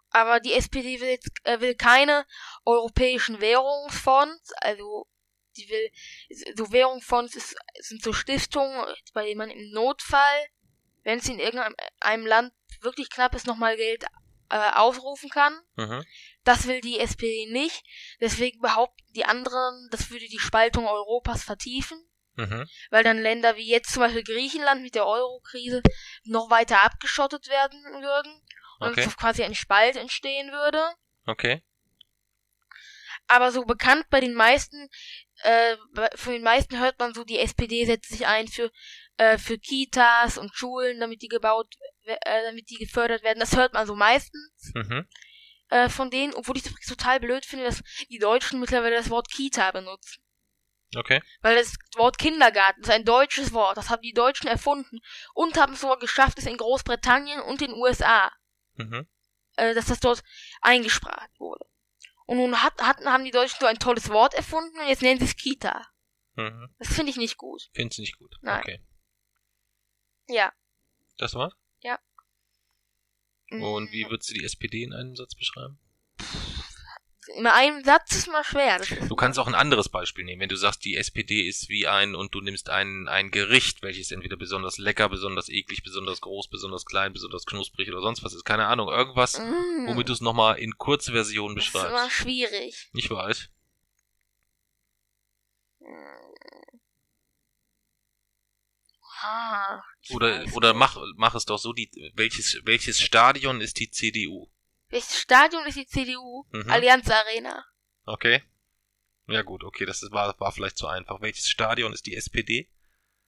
Aber 0.09 0.39
die 0.39 0.53
SPD 0.53 0.99
will 1.01 1.09
jetzt 1.09 1.29
äh, 1.43 1.59
will 1.59 1.75
keine 1.75 2.25
europäischen 2.65 3.41
Währungsfonds, 3.41 4.53
also 4.61 5.05
die 5.57 5.69
will 5.69 5.91
so 6.55 6.71
Währungsfonds 6.71 7.35
ist, 7.35 7.55
sind 7.79 8.01
so 8.03 8.13
Stiftungen, 8.13 8.85
bei 9.13 9.25
denen 9.25 9.39
man 9.39 9.49
im 9.49 9.71
Notfall, 9.71 10.47
wenn 11.03 11.19
es 11.19 11.27
in 11.27 11.39
irgendeinem 11.39 12.25
Land 12.25 12.53
wirklich 12.81 13.09
knapp 13.09 13.35
ist, 13.35 13.47
nochmal 13.47 13.75
Geld 13.75 14.05
äh, 14.49 14.71
aufrufen 14.73 15.29
kann. 15.29 15.59
Mhm. 15.75 16.03
Das 16.43 16.67
will 16.67 16.81
die 16.81 16.99
SPD 16.99 17.47
nicht. 17.51 17.83
Deswegen 18.21 18.59
behaupten 18.61 19.03
die 19.15 19.25
anderen, 19.25 19.87
das 19.91 20.09
würde 20.09 20.27
die 20.27 20.39
Spaltung 20.39 20.87
Europas 20.87 21.43
vertiefen, 21.43 21.99
Mhm. 22.35 22.67
weil 22.91 23.03
dann 23.03 23.17
Länder 23.21 23.55
wie 23.55 23.67
jetzt 23.69 23.91
zum 23.91 24.01
Beispiel 24.03 24.23
Griechenland 24.23 24.81
mit 24.83 24.95
der 24.95 25.05
Euro-Krise 25.07 25.81
noch 26.23 26.49
weiter 26.49 26.83
abgeschottet 26.83 27.47
werden 27.49 27.83
würden 28.01 28.41
und 28.79 28.91
Okay. 28.91 29.07
quasi 29.17 29.43
ein 29.43 29.55
Spalt 29.55 29.95
entstehen 29.95 30.51
würde. 30.51 30.83
Okay. 31.25 31.63
Aber 33.27 33.51
so 33.51 33.65
bekannt 33.65 34.05
bei 34.09 34.19
den 34.21 34.33
meisten, 34.33 34.87
äh, 35.43 35.75
von 36.15 36.33
den 36.33 36.43
meisten 36.43 36.79
hört 36.79 36.97
man 36.99 37.13
so, 37.13 37.23
die 37.23 37.39
SPD 37.39 37.85
setzt 37.85 38.09
sich 38.09 38.25
ein 38.25 38.47
für, 38.47 38.71
äh, 39.17 39.37
für 39.37 39.57
Kitas 39.57 40.37
und 40.37 40.53
Schulen, 40.55 40.99
damit 40.99 41.21
die 41.21 41.27
gebaut, 41.27 41.67
we- 41.77 41.96
äh, 42.07 42.43
damit 42.43 42.69
die 42.69 42.77
gefördert 42.77 43.23
werden. 43.23 43.39
Das 43.39 43.55
hört 43.55 43.73
man 43.73 43.85
so 43.87 43.95
meistens 43.95 44.71
Mhm. 44.73 45.07
äh, 45.69 45.89
von 45.89 46.09
denen, 46.09 46.33
obwohl 46.33 46.57
ich 46.57 46.63
das 46.63 46.73
total 46.87 47.19
blöd 47.19 47.45
finde, 47.45 47.65
dass 47.65 47.83
die 48.09 48.19
Deutschen 48.19 48.59
mittlerweile 48.59 48.95
das 48.95 49.09
Wort 49.09 49.29
Kita 49.29 49.71
benutzen. 49.71 50.21
Okay. 50.95 51.21
Weil 51.41 51.55
das 51.57 51.75
Wort 51.97 52.17
Kindergarten 52.17 52.81
ist 52.81 52.89
ein 52.89 53.03
deutsches 53.03 53.51
Wort. 53.51 53.75
Das 53.75 53.89
haben 53.89 54.01
die 54.01 54.13
Deutschen 54.13 54.47
erfunden 54.47 54.99
und 55.33 55.57
haben 55.57 55.73
es 55.73 55.81
sogar 55.81 55.99
geschafft, 55.99 56.39
es 56.39 56.45
in 56.45 56.55
Großbritannien 56.57 57.41
und 57.41 57.59
den 57.59 57.73
USA, 57.73 58.31
Mhm. 58.75 59.05
äh, 59.57 59.73
dass 59.73 59.87
das 59.87 59.99
dort 59.99 60.23
eingesprochen 60.61 61.27
wurde. 61.39 61.65
Und 62.25 62.37
nun 62.37 62.61
hat, 62.63 62.81
hatten, 62.81 63.05
haben 63.11 63.25
die 63.25 63.31
Deutschen 63.31 63.57
so 63.59 63.65
ein 63.65 63.79
tolles 63.79 64.09
Wort 64.09 64.33
erfunden 64.33 64.79
und 64.79 64.87
jetzt 64.87 65.01
nennen 65.01 65.19
sie 65.19 65.25
es 65.25 65.35
Kita. 65.35 65.85
Mhm. 66.35 66.73
Das 66.79 66.93
finde 66.93 67.09
ich 67.09 67.17
nicht 67.17 67.35
gut. 67.37 67.69
Findest 67.73 67.97
du 67.97 68.01
nicht 68.03 68.17
gut? 68.17 68.35
Nein. 68.41 68.59
Okay. 68.61 68.81
Ja. 70.27 70.53
Das 71.17 71.33
war's? 71.33 71.53
Und 73.49 73.89
Mm, 73.89 73.91
wie 73.93 74.09
würdest 74.09 74.29
du 74.29 74.33
die 74.33 74.43
SPD 74.43 74.83
in 74.83 74.91
einem 74.93 75.15
Satz 75.15 75.33
beschreiben? 75.33 75.79
In 77.35 77.47
einem 77.47 77.83
Satz 77.83 78.13
ist 78.13 78.27
mal 78.27 78.43
schwer. 78.43 78.79
Du 79.07 79.15
kannst 79.15 79.39
auch 79.39 79.47
ein 79.47 79.55
anderes 79.55 79.87
Beispiel 79.89 80.25
nehmen. 80.25 80.41
Wenn 80.41 80.49
du 80.49 80.55
sagst, 80.57 80.83
die 80.83 80.95
SPD 80.95 81.41
ist 81.47 81.69
wie 81.69 81.87
ein 81.87 82.13
und 82.15 82.33
du 82.35 82.41
nimmst 82.41 82.69
ein, 82.69 83.07
ein 83.07 83.31
Gericht, 83.31 83.81
welches 83.83 84.11
entweder 84.11 84.35
besonders 84.37 84.77
lecker, 84.77 85.07
besonders 85.09 85.47
eklig, 85.49 85.81
besonders 85.83 86.19
groß, 86.21 86.49
besonders 86.49 86.85
klein, 86.85 87.13
besonders 87.13 87.45
knusprig 87.45 87.89
oder 87.89 88.01
sonst 88.01 88.23
was 88.23 88.33
ist. 88.33 88.43
Keine 88.43 88.67
Ahnung. 88.67 88.89
Irgendwas, 88.89 89.39
Mm, 89.39 89.87
womit 89.87 90.09
du 90.09 90.13
es 90.13 90.21
nochmal 90.21 90.57
in 90.59 90.77
Kurzversion 90.77 91.55
das 91.55 91.67
ist 91.67 91.75
immer 91.75 91.83
beschreibst. 91.89 92.11
schwierig. 92.15 92.89
Ich 92.93 93.09
weiß. 93.09 93.49
Ah, 95.85 96.26
ich 100.01 100.11
Oder, 100.11 100.45
oder 100.53 100.73
mach, 100.73 100.97
mach 101.15 101.35
es 101.35 101.45
doch 101.45 101.57
so, 101.57 101.73
die, 101.73 101.89
welches, 102.15 102.59
welches 102.63 103.01
Stadion 103.01 103.61
ist 103.61 103.79
die 103.79 103.89
CDU? 103.89 104.49
Welches 104.89 105.19
Stadion 105.19 105.65
ist 105.65 105.77
die 105.77 105.87
CDU? 105.87 106.45
Mhm. 106.51 106.69
Allianz 106.69 107.09
Arena. 107.09 107.65
Okay. 108.05 108.43
Ja 109.27 109.41
gut, 109.41 109.63
okay, 109.63 109.85
das 109.85 110.03
ist, 110.03 110.11
war, 110.11 110.39
war 110.39 110.51
vielleicht 110.51 110.77
zu 110.77 110.87
einfach. 110.87 111.21
Welches 111.21 111.49
Stadion 111.49 111.91
ist 111.91 112.05
die 112.05 112.15
SPD? 112.15 112.69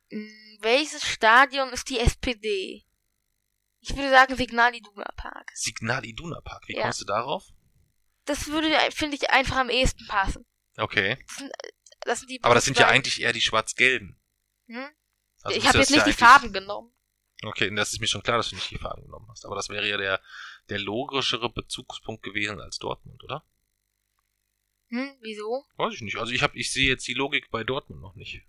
Mm, 0.09 0.27
Welches 0.61 1.05
Stadion 1.05 1.69
ist 1.69 1.89
die 1.89 1.99
SPD? 1.99 2.85
Ich 3.81 3.95
würde 3.95 4.09
sagen 4.09 4.35
Signal 4.35 4.75
Iduna 4.75 5.11
Park. 5.15 5.51
Signal 5.53 6.05
Iduna 6.05 6.39
Park. 6.41 6.67
Wie 6.67 6.75
Ja. 6.75 6.83
kommst 6.83 7.01
du 7.01 7.05
darauf? 7.05 7.43
Das 8.25 8.47
würde, 8.47 8.69
finde 8.91 9.15
ich, 9.17 9.29
einfach 9.29 9.57
am 9.57 9.69
ehesten 9.69 10.05
passen. 10.07 10.45
Okay. 10.77 11.17
Das 12.01 12.19
sind 12.19 12.29
die 12.29 12.43
Aber 12.43 12.55
das 12.55 12.65
sind 12.65 12.77
ja 12.77 12.87
eigentlich 12.87 13.21
eher 13.21 13.33
die 13.33 13.41
schwarz-gelben. 13.41 14.19
Hm? 14.67 14.89
Also 15.43 15.57
ich 15.57 15.67
habe 15.67 15.77
jetzt 15.77 15.91
nicht 15.91 15.99
ja 15.99 16.05
die 16.05 16.13
Farben 16.13 16.53
genommen. 16.53 16.91
Okay, 17.43 17.73
das 17.73 17.93
ist 17.93 18.01
mir 18.01 18.07
schon 18.07 18.23
klar, 18.23 18.37
dass 18.37 18.49
du 18.49 18.55
nicht 18.55 18.69
die 18.69 18.77
Farben 18.77 19.03
genommen 19.03 19.27
hast. 19.29 19.45
Aber 19.45 19.55
das 19.55 19.69
wäre 19.69 19.87
ja 19.87 19.97
der, 19.97 20.21
der 20.69 20.79
logischere 20.79 21.49
Bezugspunkt 21.49 22.23
gewesen 22.23 22.59
als 22.59 22.77
Dortmund, 22.79 23.23
oder? 23.23 23.45
Hm? 24.89 25.15
Wieso? 25.21 25.65
Weiß 25.77 25.93
ich 25.93 26.01
nicht. 26.01 26.17
Also 26.17 26.33
ich 26.33 26.43
hab, 26.43 26.55
ich 26.55 26.71
sehe 26.71 26.89
jetzt 26.89 27.07
die 27.07 27.13
Logik 27.13 27.49
bei 27.51 27.63
Dortmund 27.63 28.01
noch 28.01 28.15
nicht. 28.15 28.41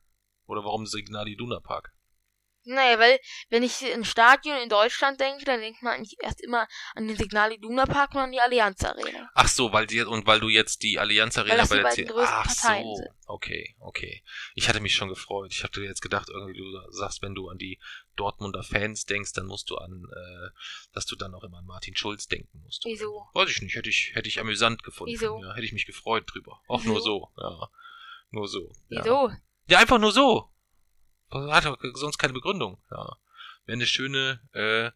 Oder 0.47 0.65
warum 0.65 0.87
Signal 0.87 1.29
Iduna 1.29 1.61
Park? 1.61 1.95
Naja, 2.65 2.99
weil, 2.99 3.19
wenn 3.49 3.63
ich 3.63 3.83
ein 3.83 4.05
Stadion 4.05 4.59
in 4.59 4.69
Deutschland 4.69 5.19
denke, 5.19 5.45
dann 5.45 5.61
denkt 5.61 5.83
man 5.83 5.95
eigentlich 5.95 6.17
erst 6.21 6.43
immer 6.43 6.69
an 6.95 7.09
den 7.09 7.17
Signal 7.17 7.53
Iduna 7.53 7.87
Park 7.87 8.15
und 8.15 8.21
an 8.21 8.33
die 8.33 8.41
Allianz 8.41 8.85
Arena. 8.85 9.31
Ach 9.35 9.49
so, 9.49 9.73
weil 9.73 9.87
die, 9.87 10.03
und 10.03 10.27
weil 10.27 10.41
du 10.41 10.49
jetzt 10.49 10.83
die 10.83 10.99
Allianz 10.99 11.39
Arena 11.39 11.65
bei 11.65 11.77
der 11.77 11.91
C 11.91 12.05
größten 12.05 12.37
Ach 12.39 12.47
Parteien 12.47 12.85
so. 12.85 12.95
sind. 12.97 13.09
Okay, 13.27 13.77
okay. 13.81 14.23
Ich 14.55 14.69
hatte 14.69 14.81
mich 14.81 14.95
schon 14.95 15.09
gefreut. 15.09 15.53
Ich 15.53 15.63
hatte 15.63 15.81
jetzt 15.81 16.03
gedacht, 16.03 16.29
irgendwie 16.29 16.59
du 16.59 16.91
sagst, 16.91 17.23
wenn 17.23 17.35
du 17.35 17.49
an 17.49 17.59
die 17.59 17.79
Dortmunder 18.17 18.63
Fans 18.63 19.07
denkst, 19.07 19.33
dann 19.33 19.47
musst 19.47 19.71
du 19.71 19.77
an, 19.77 20.05
äh, 20.11 20.49
dass 20.93 21.07
du 21.07 21.17
dann 21.17 21.35
auch 21.35 21.45
immer 21.45 21.59
an 21.59 21.67
Martin 21.67 21.97
Schulz 21.97 22.27
denken 22.27 22.61
musst. 22.61 22.85
Wieso? 22.85 23.27
Weiß 23.33 23.49
ich 23.49 23.63
nicht, 23.63 23.77
hätte 23.77 23.89
ich, 23.89 24.13
hätte 24.15 24.29
ich 24.29 24.41
amüsant 24.41 24.83
gefunden. 24.83 25.13
Wieso? 25.13 25.41
Ja, 25.43 25.55
hätte 25.55 25.65
ich 25.65 25.73
mich 25.73 25.87
gefreut 25.87 26.25
drüber. 26.27 26.61
Auch 26.69 26.81
Wieso? 26.83 26.93
nur 26.93 27.01
so, 27.01 27.29
ja. 27.39 27.69
Nur 28.31 28.49
so. 28.49 28.73
Ja. 28.89 29.05
Wieso? 29.05 29.33
Ja, 29.67 29.79
einfach 29.79 29.99
nur 29.99 30.13
so. 30.13 30.50
Hat 31.31 31.65
doch 31.65 31.79
sonst 31.95 32.19
keine 32.19 32.33
Begründung. 32.33 32.83
Ja. 32.91 33.17
Wäre 33.67 33.77
eine 33.77 33.87
schöne, 33.87 34.41
äh, 34.53 34.91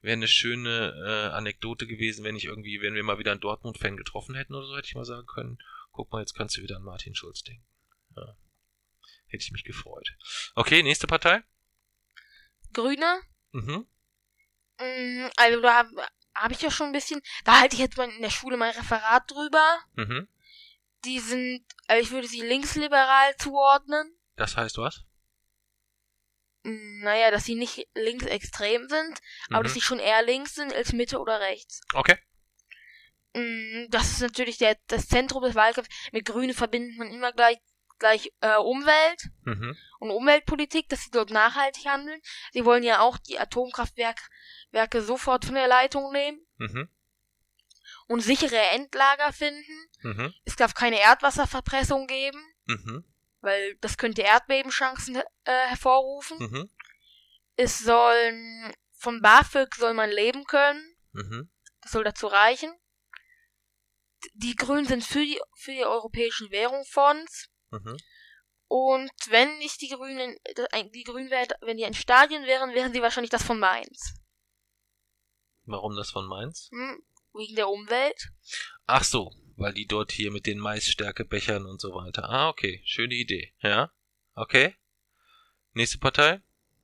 wäre 0.00 0.12
eine 0.12 0.28
schöne 0.28 0.94
äh, 1.06 1.34
Anekdote 1.34 1.86
gewesen, 1.86 2.24
wenn 2.24 2.36
ich 2.36 2.44
irgendwie, 2.44 2.80
wenn 2.80 2.94
wir 2.94 3.02
mal 3.02 3.18
wieder 3.18 3.32
einen 3.32 3.40
Dortmund-Fan 3.40 3.96
getroffen 3.96 4.34
hätten 4.34 4.54
oder 4.54 4.66
so, 4.66 4.76
hätte 4.76 4.88
ich 4.88 4.94
mal 4.94 5.04
sagen 5.04 5.26
können, 5.26 5.58
guck 5.92 6.10
mal, 6.12 6.20
jetzt 6.20 6.34
kannst 6.34 6.56
du 6.56 6.62
wieder 6.62 6.76
an 6.76 6.82
Martin 6.82 7.14
Schulz 7.14 7.42
denken. 7.42 7.66
Ja. 8.16 8.36
Hätte 9.28 9.42
ich 9.44 9.52
mich 9.52 9.64
gefreut. 9.64 10.16
Okay, 10.54 10.82
nächste 10.82 11.06
Partei. 11.06 11.42
Grüne? 12.72 13.20
Mhm. 13.52 13.86
Mm, 14.78 15.26
Also 15.36 15.60
da 15.60 15.74
habe 15.74 15.90
hab 16.34 16.52
ich 16.52 16.60
ja 16.62 16.70
schon 16.70 16.86
ein 16.88 16.92
bisschen, 16.92 17.20
da 17.44 17.60
halte 17.60 17.74
ich 17.74 17.80
jetzt 17.80 17.96
mal 17.96 18.08
in 18.08 18.22
der 18.22 18.30
Schule 18.30 18.56
mein 18.56 18.74
Referat 18.74 19.30
drüber. 19.30 19.78
Mhm. 19.94 20.28
Die 21.04 21.18
sind, 21.20 21.64
also 21.88 22.02
ich 22.02 22.10
würde 22.12 22.28
sie 22.28 22.42
linksliberal 22.42 23.36
zuordnen. 23.38 24.14
Das 24.36 24.56
heißt 24.56 24.78
was? 24.78 25.04
Mm, 26.66 27.00
Naja, 27.04 27.30
dass 27.30 27.44
sie 27.44 27.54
nicht 27.54 27.86
linksextrem 27.94 28.88
sind, 28.88 29.20
aber 29.50 29.60
Mhm. 29.60 29.62
dass 29.64 29.74
sie 29.74 29.80
schon 29.80 30.00
eher 30.00 30.22
links 30.22 30.54
sind 30.54 30.74
als 30.74 30.92
Mitte 30.92 31.18
oder 31.20 31.38
rechts. 31.40 31.80
Okay. 31.94 32.18
Mm, 33.34 33.86
Das 33.90 34.10
ist 34.12 34.20
natürlich 34.20 34.58
der, 34.58 34.76
das 34.88 35.08
Zentrum 35.08 35.42
des 35.42 35.54
Wahlkampfs. 35.54 35.94
Mit 36.12 36.24
Grüne 36.26 36.54
verbindet 36.54 36.96
man 36.98 37.08
immer 37.12 37.32
gleich, 37.32 37.58
gleich 37.98 38.32
äh, 38.40 38.56
Umwelt 38.56 39.28
Mhm. 39.44 39.76
und 40.00 40.10
Umweltpolitik, 40.10 40.88
dass 40.88 41.04
sie 41.04 41.10
dort 41.10 41.30
nachhaltig 41.30 41.84
handeln. 41.86 42.20
Sie 42.52 42.64
wollen 42.64 42.82
ja 42.82 43.00
auch 43.00 43.18
die 43.18 43.38
Atomkraftwerke 43.38 44.22
Werke 44.72 45.00
sofort 45.02 45.44
von 45.44 45.54
der 45.54 45.68
Leitung 45.68 46.10
nehmen 46.12 46.44
Mhm. 46.58 46.88
und 48.08 48.20
sichere 48.20 48.58
Endlager 48.72 49.32
finden. 49.32 49.88
Mhm. 50.02 50.34
Es 50.44 50.56
darf 50.56 50.74
keine 50.74 50.98
Erdwasserverpressung 51.00 52.06
geben, 52.06 52.42
Mhm. 52.66 53.04
Weil 53.40 53.76
das 53.76 53.98
könnte 53.98 54.22
Erdbebenchancen 54.22 55.16
äh, 55.16 55.22
hervorrufen. 55.44 56.38
Mhm. 56.38 56.70
Es 57.56 57.78
sollen 57.78 58.74
vom 58.98 59.20
BAföG 59.20 59.74
soll 59.74 59.94
man 59.94 60.10
leben 60.10 60.44
können. 60.44 60.96
Mhm. 61.12 61.50
Das 61.80 61.92
soll 61.92 62.04
dazu 62.04 62.26
reichen. 62.26 62.72
Die 64.34 64.56
Grünen 64.56 64.86
sind 64.86 65.04
für 65.04 65.20
die, 65.20 65.40
für 65.56 65.72
die 65.72 65.84
europäischen 65.84 66.50
Währungsfonds. 66.50 67.50
Mhm. 67.70 67.96
Und 68.68 69.12
wenn 69.28 69.58
nicht 69.58 69.80
die 69.80 69.88
Grünen, 69.88 70.36
äh, 70.44 70.90
die 70.90 71.04
Grünen 71.04 71.30
wenn 71.30 71.76
die 71.76 71.84
ein 71.84 71.94
Stadion 71.94 72.44
wären, 72.44 72.74
wären 72.74 72.92
sie 72.92 73.02
wahrscheinlich 73.02 73.30
das 73.30 73.44
von 73.44 73.60
Mainz. 73.60 74.14
Warum 75.64 75.94
das 75.96 76.10
von 76.10 76.26
Mainz? 76.26 76.68
Hm? 76.72 77.04
Wegen 77.32 77.54
der 77.54 77.68
Umwelt. 77.68 78.30
Ach 78.86 79.04
so, 79.04 79.30
weil 79.56 79.72
die 79.72 79.86
dort 79.86 80.12
hier 80.12 80.30
mit 80.30 80.46
den 80.46 80.58
Maisstärkebechern 80.58 81.66
und 81.66 81.80
so 81.80 81.94
weiter. 81.94 82.28
Ah, 82.28 82.48
okay, 82.48 82.82
schöne 82.84 83.14
Idee. 83.14 83.52
Ja, 83.60 83.90
okay. 84.34 84.74
Nächste 85.72 85.98
Partei? 85.98 86.40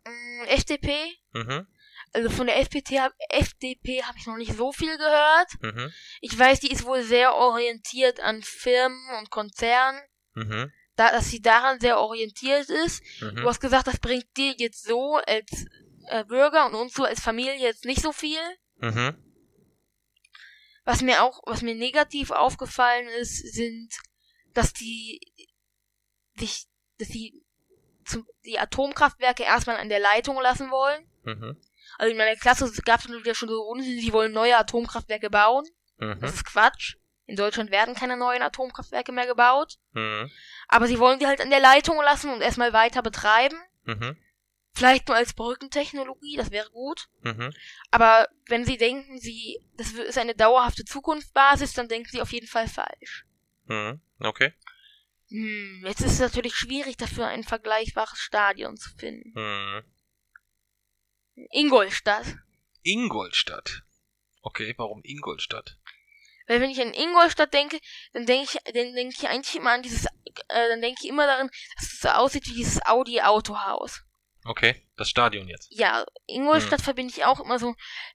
Hm, 0.06 0.46
FDP. 0.48 0.94
Mhm, 1.32 1.66
Also 2.12 2.28
von 2.30 2.46
der 2.46 2.58
FDP, 2.58 3.00
hab- 3.00 3.14
FDP 3.30 4.02
habe 4.02 4.18
ich 4.18 4.26
noch 4.26 4.36
nicht 4.36 4.54
so 4.54 4.72
viel 4.72 4.96
gehört. 4.98 5.48
mhm, 5.60 5.92
Ich 6.20 6.38
weiß, 6.38 6.60
die 6.60 6.70
ist 6.70 6.84
wohl 6.84 7.02
sehr 7.02 7.34
orientiert 7.34 8.20
an 8.20 8.42
Firmen 8.42 9.00
und 9.18 9.30
Konzernen. 9.30 10.00
mhm, 10.34 10.70
Da, 10.96 11.10
dass 11.10 11.30
sie 11.30 11.40
daran 11.40 11.80
sehr 11.80 11.98
orientiert 11.98 12.68
ist. 12.68 13.02
Du 13.20 13.26
mhm, 13.26 13.46
hast 13.46 13.60
gesagt, 13.60 13.86
das 13.86 13.98
bringt 13.98 14.26
dir 14.36 14.54
jetzt 14.58 14.84
so 14.84 15.14
als 15.26 15.64
äh, 16.08 16.24
Bürger 16.24 16.66
und 16.66 16.74
uns 16.74 16.92
so 16.92 17.04
als 17.04 17.20
Familie 17.20 17.56
jetzt 17.58 17.86
nicht 17.86 18.02
so 18.02 18.12
viel. 18.12 18.38
mhm, 18.78 19.16
Was 20.84 21.02
mir 21.02 21.22
auch, 21.22 21.40
was 21.46 21.62
mir 21.62 21.74
negativ 21.74 22.30
aufgefallen 22.30 23.06
ist, 23.20 23.54
sind, 23.54 23.90
dass 24.52 24.72
die 24.72 25.20
sich, 26.36 26.66
dass 26.98 27.08
sie 27.08 27.44
zum, 28.04 28.26
die 28.44 28.58
Atomkraftwerke 28.58 29.44
erstmal 29.44 29.76
an 29.76 29.88
der 29.88 30.00
Leitung 30.00 30.40
lassen 30.40 30.70
wollen. 30.70 31.06
mhm, 31.22 31.56
Also 31.98 32.10
in 32.10 32.18
meiner 32.18 32.36
Klasse 32.36 32.70
gab 32.84 33.00
es 33.00 33.08
wieder 33.08 33.34
schon 33.34 33.48
so 33.48 33.62
Unsinn, 33.62 34.00
sie 34.00 34.12
wollen 34.12 34.32
neue 34.32 34.56
Atomkraftwerke 34.56 35.30
bauen. 35.30 35.64
Das 35.98 36.18
mhm, 36.18 36.24
ist 36.24 36.44
Quatsch. 36.44 36.96
In 37.26 37.36
Deutschland 37.36 37.70
werden 37.70 37.94
keine 37.94 38.16
neuen 38.16 38.42
Atomkraftwerke 38.42 39.12
mehr 39.12 39.26
gebaut. 39.26 39.78
mhm, 39.92 40.30
Aber 40.68 40.88
sie 40.88 40.98
wollen 40.98 41.20
die 41.20 41.26
halt 41.26 41.40
an 41.40 41.50
der 41.50 41.60
Leitung 41.60 41.96
lassen 42.02 42.30
und 42.30 42.40
erstmal 42.40 42.72
weiter 42.72 43.02
betreiben. 43.02 43.56
mhm, 43.84 44.16
Vielleicht 44.74 45.08
nur 45.08 45.16
als 45.16 45.34
Brückentechnologie, 45.34 46.36
das 46.36 46.50
wäre 46.50 46.70
gut. 46.70 47.08
Mhm. 47.20 47.52
Aber 47.90 48.28
wenn 48.46 48.64
Sie 48.64 48.78
denken, 48.78 49.18
Sie, 49.18 49.60
das 49.76 49.92
ist 49.92 50.18
eine 50.18 50.34
dauerhafte 50.34 50.84
Zukunftsbasis, 50.84 51.74
dann 51.74 51.88
denken 51.88 52.08
Sie 52.10 52.22
auf 52.22 52.32
jeden 52.32 52.46
Fall 52.46 52.68
falsch. 52.68 53.26
Mhm. 53.66 54.00
Okay. 54.18 54.54
Hm, 55.28 55.82
jetzt 55.86 56.00
ist 56.00 56.12
es 56.12 56.20
natürlich 56.20 56.54
schwierig, 56.54 56.96
dafür 56.96 57.26
ein 57.26 57.44
vergleichbares 57.44 58.18
Stadion 58.18 58.76
zu 58.76 58.90
finden. 58.96 59.32
Mhm. 59.34 59.84
Ingolstadt. 61.50 62.36
Ingolstadt. 62.82 63.82
Okay, 64.42 64.74
warum 64.76 65.00
Ingolstadt? 65.04 65.78
Weil 66.46 66.60
wenn 66.60 66.70
ich 66.70 66.80
an 66.80 66.92
Ingolstadt 66.92 67.54
denke, 67.54 67.78
dann 68.12 68.26
denke 68.26 68.44
ich, 68.44 68.74
dann 68.74 68.94
denke 68.94 69.14
ich 69.16 69.28
eigentlich 69.28 69.54
immer 69.54 69.70
an 69.70 69.82
dieses, 69.82 70.06
äh, 70.06 70.68
dann 70.68 70.80
denke 70.80 71.00
ich 71.02 71.08
immer 71.08 71.26
daran, 71.26 71.50
dass 71.76 71.92
es 71.92 72.00
so 72.00 72.08
aussieht 72.08 72.46
wie 72.46 72.54
dieses 72.54 72.84
Audi 72.84 73.20
Autohaus. 73.20 74.02
Okay, 74.44 74.74
das 74.96 75.08
Stadion 75.08 75.46
jetzt. 75.48 75.68
Ja, 75.70 76.04
Ingolstadt 76.26 76.80
Hm. 76.80 76.84
verbinde 76.84 77.14
ich 77.16 77.24
auch 77.24 77.40
immer 77.40 77.58
so 77.58 77.74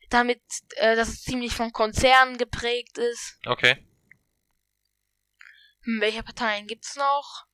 damit, 0.10 0.42
äh, 0.76 0.96
dass 0.96 1.08
es 1.10 1.24
ziemlich 1.24 1.54
von 1.54 1.72
Konzernen 1.72 2.38
geprägt 2.38 2.98
ist. 2.98 3.40
Okay. 3.46 3.78
Hm, 5.84 6.02
welche 6.02 6.24
Parteien 6.24 6.68
gibt's 6.68 6.96
noch? 6.96 7.46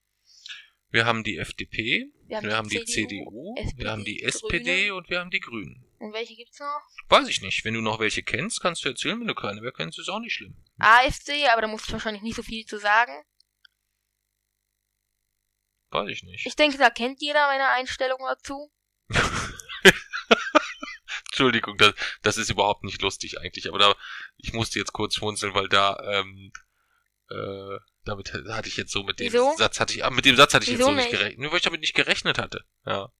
Wir 0.89 1.05
haben 1.05 1.23
die 1.23 1.37
FDP, 1.37 2.11
Wir 2.27 2.41
wir 2.41 2.55
haben 2.57 2.69
die 2.69 2.83
CDU, 2.85 3.55
SPD, 3.57 3.83
wir 3.83 3.91
haben 3.91 4.03
die 4.05 4.17
Grüne. 4.17 4.27
SPD 4.27 4.91
und 4.91 5.09
wir 5.09 5.19
haben 5.19 5.29
die 5.31 5.39
Grünen. 5.39 5.85
Und 5.99 6.13
welche 6.13 6.35
gibt's 6.35 6.59
noch? 6.59 6.81
Weiß 7.09 7.27
ich 7.29 7.41
nicht. 7.41 7.63
Wenn 7.65 7.73
du 7.75 7.81
noch 7.81 7.99
welche 7.99 8.23
kennst, 8.23 8.61
kannst 8.61 8.83
du 8.83 8.89
erzählen. 8.89 9.19
Wenn 9.19 9.27
du 9.27 9.33
keine 9.35 9.61
mehr 9.61 9.71
kennst, 9.71 9.97
ist 9.99 10.09
auch 10.09 10.19
nicht 10.19 10.33
schlimm. 10.33 10.55
AfD, 10.79 11.47
aber 11.47 11.61
da 11.61 11.67
muss 11.67 11.85
ich 11.85 11.93
wahrscheinlich 11.93 12.23
nicht 12.23 12.35
so 12.35 12.43
viel 12.43 12.65
zu 12.65 12.77
sagen. 12.77 13.13
Weiß 15.93 16.09
ich 16.09 16.23
nicht. 16.23 16.45
Ich 16.45 16.55
denke, 16.55 16.77
da 16.77 16.89
kennt 16.89 17.21
jeder 17.21 17.45
meine 17.47 17.69
Einstellung 17.69 18.19
dazu. 18.27 18.71
Entschuldigung, 21.27 21.77
das, 21.77 21.93
das 22.21 22.37
ist 22.37 22.49
überhaupt 22.49 22.83
nicht 22.83 23.01
lustig 23.01 23.39
eigentlich. 23.39 23.69
Aber 23.69 23.77
da, 23.79 23.95
ich 24.37 24.53
musste 24.53 24.79
jetzt 24.79 24.93
kurz 24.93 25.15
schmunzeln, 25.15 25.53
weil 25.53 25.69
da, 25.69 25.97
ähm, 26.03 26.51
äh, 27.29 27.77
damit 28.05 28.33
hatte 28.33 28.67
ich 28.67 28.77
jetzt 28.77 28.91
so 28.91 29.03
mit 29.03 29.19
dem 29.19 29.31
Wieso? 29.31 29.53
Satz 29.57 29.79
hatte 29.79 29.93
ich, 29.93 30.03
ah, 30.03 30.09
mit 30.09 30.25
dem 30.25 30.35
Satz 30.35 30.53
hatte 30.53 30.63
ich 30.65 30.71
Wieso 30.71 30.79
jetzt 30.79 30.89
so 30.89 30.95
nicht 30.95 31.05
nicht? 31.05 31.19
gerechnet. 31.19 31.39
Nur 31.39 31.51
weil 31.51 31.57
ich 31.57 31.63
damit 31.63 31.81
nicht 31.81 31.95
gerechnet 31.95 32.37
hatte. 32.39 32.65
Ja. 32.85 33.11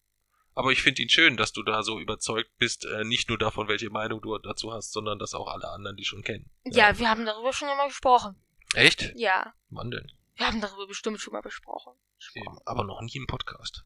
Aber 0.56 0.72
ich 0.72 0.82
finde 0.82 1.02
ihn 1.02 1.10
schön, 1.10 1.38
dass 1.38 1.52
du 1.52 1.64
da 1.64 1.82
so 1.84 2.00
überzeugt 2.00 2.52
bist, 2.58 2.86
äh, 2.86 3.04
nicht 3.04 3.30
nur 3.30 3.38
davon, 3.38 3.68
welche 3.68 3.90
Meinung 3.90 4.22
du 4.22 4.38
dazu 4.38 4.72
hast, 4.72 4.94
sondern 4.94 5.18
dass 5.20 5.34
auch 5.34 5.48
alle 5.48 5.68
anderen 5.70 5.98
die 5.98 6.06
schon 6.06 6.24
kennen. 6.24 6.52
Ja, 6.66 6.98
wir 6.98 7.10
haben 7.10 7.26
darüber 7.26 7.54
schon 7.54 7.68
einmal 7.68 7.88
gesprochen. 7.88 8.36
Echt? 8.76 9.12
Ja, 9.16 9.54
Wann 9.70 9.92
denn? 9.92 10.12
Wir 10.36 10.48
haben 10.48 10.62
darüber 10.62 10.88
bestimmt 10.88 11.20
schon 11.20 11.34
mal 11.34 11.42
besprochen. 11.42 11.94
Eben, 12.36 12.58
aber 12.66 12.84
noch 12.84 13.02
nie 13.02 13.16
im 13.16 13.28
Podcast. 13.28 13.84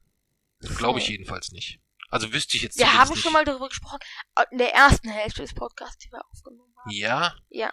Glaube 0.78 1.00
ich 1.00 1.08
jedenfalls 1.10 1.52
nicht. 1.52 1.80
Also 2.10 2.32
wüsste 2.34 2.56
ich 2.58 2.64
jetzt 2.64 2.78
Wir 2.78 2.86
zumindest 2.86 3.02
haben 3.10 3.14
nicht. 3.16 3.24
schon 3.24 3.34
mal 3.34 3.44
darüber 3.46 3.68
gesprochen. 3.70 4.00
äh, 4.36 4.46
In 4.52 4.58
der 4.60 4.74
ersten 4.74 5.10
Hälfte 5.10 5.42
des 5.42 5.54
Podcasts, 5.54 5.98
die 5.98 6.12
wir 6.12 6.24
aufgenommen 6.32 6.74
haben. 6.78 6.90
Ja? 6.92 7.36
Ja. 7.50 7.72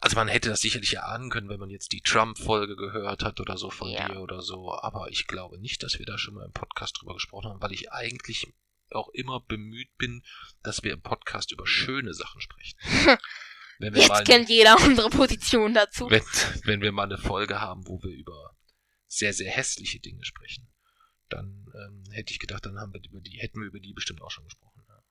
Also 0.00 0.16
man 0.16 0.28
hätte 0.28 0.48
das 0.48 0.60
sicherlich 0.60 0.92
erahnen 0.94 1.30
können, 1.30 1.48
wenn 1.48 1.60
man 1.60 1.70
jetzt 1.70 1.92
die 1.92 2.00
Trump-Folge 2.02 2.76
gehört 2.76 3.22
hat 3.22 3.40
oder 3.40 3.56
so 3.56 3.70
von 3.70 3.88
Ja. 3.88 4.08
dir 4.08 4.20
oder 4.20 4.42
so. 4.42 4.72
Aber 4.74 5.08
ich 5.10 5.26
glaube 5.28 5.58
nicht, 5.60 5.82
dass 5.82 5.98
wir 5.98 6.04
da 6.06 6.18
schon 6.18 6.34
mal 6.34 6.44
im 6.44 6.52
Podcast 6.52 7.00
drüber 7.00 7.14
gesprochen 7.14 7.48
haben, 7.50 7.62
weil 7.62 7.72
ich 7.72 7.92
eigentlich 7.92 8.52
auch 8.90 9.08
immer 9.10 9.40
bemüht 9.40 9.96
bin, 9.96 10.22
dass 10.62 10.82
wir 10.82 10.92
im 10.92 11.00
Podcast 11.02 11.52
über 11.52 11.66
schöne 11.66 12.12
Sachen 12.12 12.40
sprechen. 12.40 12.76
wenn 13.78 13.94
wir 13.94 14.06
mal 14.08 14.18
Jetzt 14.18 14.26
kennt 14.26 14.48
jeder 14.48 14.76
unsere 14.84 15.10
Position 15.10 15.74
dazu. 15.74 16.10
wenn, 16.10 16.22
wenn 16.64 16.80
wir 16.80 16.92
mal 16.92 17.04
eine 17.04 17.18
Folge 17.18 17.60
haben, 17.60 17.86
wo 17.86 18.02
wir 18.02 18.10
über 18.10 18.56
sehr, 19.06 19.32
sehr 19.32 19.50
hässliche 19.50 20.00
Dinge 20.00 20.24
sprechen, 20.24 20.68
dann 21.28 21.66
ähm, 21.74 22.04
hätte 22.12 22.32
ich 22.32 22.38
gedacht, 22.38 22.64
dann 22.66 22.78
haben 22.78 22.92
wir 22.92 23.00
über 23.08 23.20
die, 23.20 23.38
hätten 23.38 23.60
wir 23.60 23.66
über 23.66 23.80
die 23.80 23.92
bestimmt 23.92 24.22
auch 24.22 24.30
schon 24.30 24.44
gesprochen. 24.44 24.84
Ja. 24.88 25.02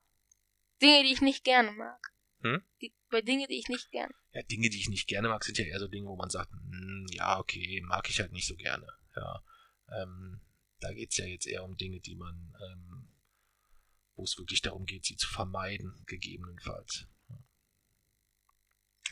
Dinge, 0.82 1.04
die 1.04 1.14
ich 1.14 1.22
nicht 1.22 1.44
gerne 1.44 1.72
mag. 1.72 2.14
Hm? 2.42 2.62
Die, 2.82 2.94
bei 3.10 3.22
Dinge, 3.22 3.48
die 3.48 3.58
ich 3.58 3.70
nicht 3.70 3.90
gerne. 3.92 4.14
ja, 4.34 4.44
Dinge, 4.44 4.70
die 4.70 4.78
ich 4.78 4.90
nicht 4.90 5.08
gerne 5.08 5.30
mag, 5.30 5.44
sind 5.44 5.58
ja 5.58 5.66
eher 5.66 5.80
so 5.80 5.88
Dinge, 5.88 6.08
wo 6.08 6.16
man 6.18 6.30
sagt, 6.30 6.52
hm, 6.52 7.06
ja, 7.12 7.40
okay, 7.40 7.82
mag 7.86 8.10
ich 8.10 8.20
halt 8.20 8.34
nicht 8.34 8.48
so 8.48 8.56
gerne. 8.56 8.88
Ja, 9.16 9.44
ähm, 10.02 10.42
da 10.80 10.92
geht's 10.92 11.18
ja 11.18 11.26
jetzt 11.26 11.48
eher 11.48 11.64
um 11.64 11.78
Dinge, 11.78 12.02
die 12.02 12.16
man, 12.16 12.54
ähm, 12.70 13.08
wo 14.16 14.24
es 14.24 14.38
wirklich 14.38 14.62
darum 14.62 14.86
geht, 14.86 15.06
sie 15.06 15.16
zu 15.16 15.30
vermeiden, 15.30 16.04
gegebenenfalls. 16.06 17.08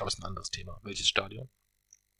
Aber 0.02 0.07
es 0.07 0.15
ist 0.15 0.23
ein 0.23 0.28
anderes 0.28 0.49
Thema. 0.49 0.80
Welches 0.82 1.07
Stadion? 1.07 1.49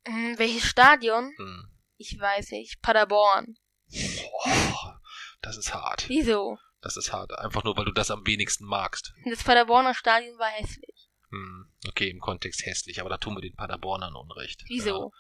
Hm, 0.06 0.38
welches 0.38 0.66
Stadion? 0.66 1.34
Hm. 1.36 1.66
Ich 1.98 2.16
weiß 2.20 2.52
nicht. 2.52 2.80
Paderborn. 2.82 3.58
Boah, 3.90 5.02
das 5.42 5.58
ist 5.58 5.74
hart. 5.74 6.08
Wieso? 6.08 6.60
Das 6.82 6.96
ist 6.96 7.12
hart. 7.12 7.32
Einfach 7.40 7.64
nur, 7.64 7.76
weil 7.76 7.86
du 7.86 7.92
das 7.92 8.12
am 8.12 8.26
wenigsten 8.26 8.66
magst. 8.66 9.14
Das 9.26 9.44
Paderborner 9.44 9.96
Stadion 9.96 10.38
war 10.38 10.50
hässlich. 10.50 11.10
Hm, 11.32 11.72
okay, 11.88 12.10
im 12.10 12.20
Kontext 12.20 12.66
hässlich, 12.66 13.00
aber 13.00 13.10
da 13.10 13.18
tun 13.18 13.36
wir 13.36 13.42
den 13.42 13.56
Paderbornern 13.56 14.16
Unrecht. 14.16 14.64
Wieso? 14.68 15.12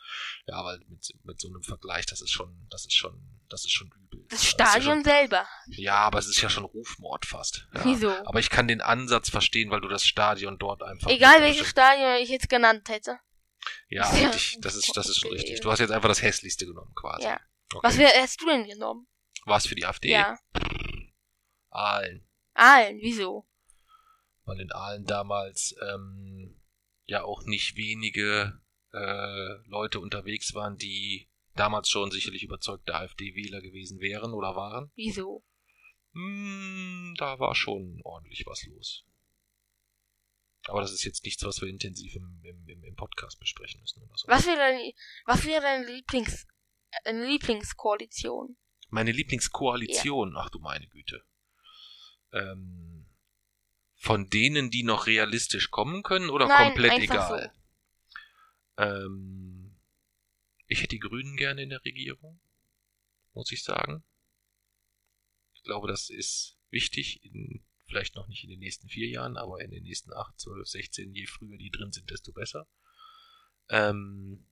Ja, 0.45 0.57
ja 0.57 0.65
weil 0.65 0.79
mit, 0.87 1.03
mit 1.23 1.39
so 1.39 1.47
einem 1.47 1.63
Vergleich, 1.63 2.05
das 2.05 2.21
ist 2.21 2.31
schon, 2.31 2.67
das 2.69 2.85
ist 2.85 2.93
schon, 2.93 3.40
das 3.51 3.65
ist 3.65 3.71
schon 3.71 3.87
übel. 3.87 4.25
Das 4.29 4.41
ist 4.41 4.47
Stadion 4.49 5.03
selber. 5.03 5.37
Ja, 5.37 5.73
schon, 5.73 5.83
ja, 5.83 5.95
aber 5.95 6.19
es 6.19 6.27
ist 6.27 6.41
ja 6.41 6.49
schon 6.49 6.65
Rufmord 6.65 7.25
fast. 7.25 7.67
Ja. 7.73 7.85
Wieso? 7.85 8.09
Aber 8.25 8.39
ich 8.39 8.49
kann 8.49 8.67
den 8.67 8.81
Ansatz 8.81 9.29
verstehen, 9.29 9.69
weil 9.71 9.81
du 9.81 9.87
das 9.87 10.05
Stadion 10.05 10.57
dort 10.57 10.83
einfach. 10.83 11.09
Egal 11.09 11.41
welches 11.41 11.67
Stadion 11.67 12.15
ich 12.21 12.29
jetzt 12.29 12.49
genannt 12.49 12.87
hätte. 12.89 13.19
Ja, 13.89 14.03
Ja. 14.15 14.29
richtig, 14.29 14.59
das 14.61 14.75
ist, 14.75 14.95
das 14.95 15.09
ist 15.09 15.19
schon 15.19 15.31
richtig. 15.31 15.61
Du 15.61 15.71
hast 15.71 15.79
jetzt 15.79 15.91
einfach 15.91 16.09
das 16.09 16.21
hässlichste 16.21 16.65
genommen, 16.65 16.93
quasi. 16.95 17.23
Ja. 17.25 17.39
Okay. 17.73 17.87
Was 17.87 17.97
wär, 17.97 18.09
hättest 18.09 18.41
du 18.41 18.47
denn 18.47 18.65
genommen? 18.65 19.07
War's 19.45 19.65
für 19.65 19.75
die 19.75 19.85
AfD? 19.85 20.09
Ja. 20.11 20.37
Aalen. 21.69 22.27
Aalen, 22.53 22.99
wieso? 23.01 23.47
weil 24.45 24.59
in 24.59 24.71
Aalen 24.71 25.05
damals 25.05 25.75
ähm, 25.81 26.59
ja 27.05 27.23
auch 27.23 27.43
nicht 27.43 27.75
wenige 27.77 28.59
äh, 28.93 29.67
Leute 29.67 29.99
unterwegs 29.99 30.53
waren, 30.53 30.77
die 30.77 31.29
damals 31.55 31.89
schon 31.89 32.11
sicherlich 32.11 32.43
überzeugte 32.43 32.95
AfD-Wähler 32.95 33.61
gewesen 33.61 33.99
wären 33.99 34.33
oder 34.33 34.55
waren. 34.55 34.91
Wieso? 34.95 35.43
Hm, 36.13 37.15
da 37.17 37.39
war 37.39 37.55
schon 37.55 38.01
ordentlich 38.03 38.45
was 38.45 38.65
los. 38.65 39.05
Aber 40.67 40.81
das 40.81 40.91
ist 40.91 41.03
jetzt 41.03 41.23
nichts, 41.25 41.43
was 41.43 41.61
wir 41.61 41.69
intensiv 41.69 42.15
im, 42.15 42.39
im, 42.43 42.83
im, 42.83 42.95
Podcast 42.95 43.39
besprechen 43.39 43.81
müssen 43.81 44.03
oder 44.03 44.15
so. 44.15 44.27
Was 44.27 44.45
wäre 44.45 44.57
deine, 44.57 44.93
was 45.25 45.45
wäre 45.45 45.61
deine 45.61 45.85
Lieblings, 45.85 46.45
deine 47.03 47.25
Lieblingskoalition? 47.25 48.57
Meine 48.89 49.11
Lieblingskoalition, 49.11 50.35
ach 50.37 50.49
du 50.49 50.59
meine 50.59 50.87
Güte. 50.87 51.23
Ähm, 52.33 53.07
von 53.95 54.29
denen, 54.29 54.69
die 54.69 54.83
noch 54.83 55.07
realistisch 55.07 55.71
kommen 55.71 56.03
können 56.03 56.29
oder 56.29 56.47
Nein, 56.47 56.73
komplett 56.73 56.99
egal? 56.99 57.53
Ähm, 58.77 59.50
ich 60.71 60.79
hätte 60.79 60.95
die 60.95 60.99
Grünen 60.99 61.35
gerne 61.35 61.63
in 61.63 61.69
der 61.69 61.83
Regierung, 61.83 62.39
muss 63.33 63.51
ich 63.51 63.61
sagen. 63.61 64.05
Ich 65.53 65.63
glaube, 65.63 65.89
das 65.89 66.09
ist 66.09 66.57
wichtig, 66.69 67.21
in, 67.25 67.65
vielleicht 67.87 68.15
noch 68.15 68.29
nicht 68.29 68.45
in 68.45 68.51
den 68.51 68.59
nächsten 68.59 68.87
vier 68.87 69.09
Jahren, 69.09 69.35
aber 69.35 69.59
in 69.59 69.71
den 69.71 69.83
nächsten 69.83 70.13
acht, 70.13 70.39
zwölf, 70.39 70.65
sechzehn, 70.65 71.13
je 71.13 71.27
früher 71.27 71.57
die 71.57 71.71
drin 71.71 71.91
sind, 71.91 72.09
desto 72.09 72.31
besser. 72.31 72.69
Ähm, 73.67 74.47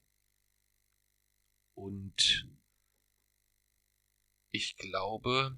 und 1.74 2.50
ich 4.52 4.76
glaube, 4.76 5.58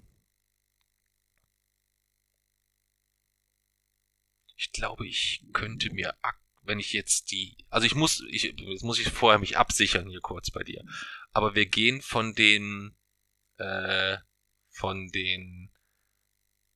ich 4.55 4.71
glaube, 4.71 5.07
ich 5.07 5.43
könnte 5.53 5.91
mir, 5.91 6.15
ak- 6.23 6.39
wenn 6.63 6.79
ich 6.79 6.93
jetzt 6.93 7.31
die, 7.31 7.57
also 7.69 7.85
ich 7.85 7.95
muss, 7.95 8.23
ich, 8.29 8.43
jetzt 8.43 8.83
muss 8.83 8.99
ich 8.99 9.09
vorher 9.09 9.39
mich 9.39 9.57
absichern 9.57 10.09
hier 10.09 10.21
kurz 10.21 10.51
bei 10.51 10.63
dir. 10.63 10.83
Aber 11.31 11.55
wir 11.55 11.65
gehen 11.65 12.01
von 12.01 12.33
den, 12.33 12.95
äh, 13.57 14.17
von 14.69 15.09
den 15.09 15.71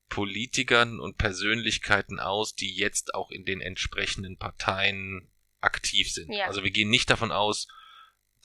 Politikern 0.10 1.00
und 1.00 1.18
Persönlichkeiten 1.18 2.20
aus, 2.20 2.56
die 2.56 2.76
jetzt 2.76 3.14
auch 3.14 3.32
in 3.32 3.46
den 3.46 3.62
entsprechenden 3.62 4.38
Parteien 4.38 5.32
aktiv 5.62 6.12
sind. 6.12 6.32
Ja. 6.32 6.46
Also 6.46 6.64
wir 6.64 6.72
gehen 6.72 6.90
nicht 6.90 7.10
davon 7.10 7.32
aus, 7.32 7.68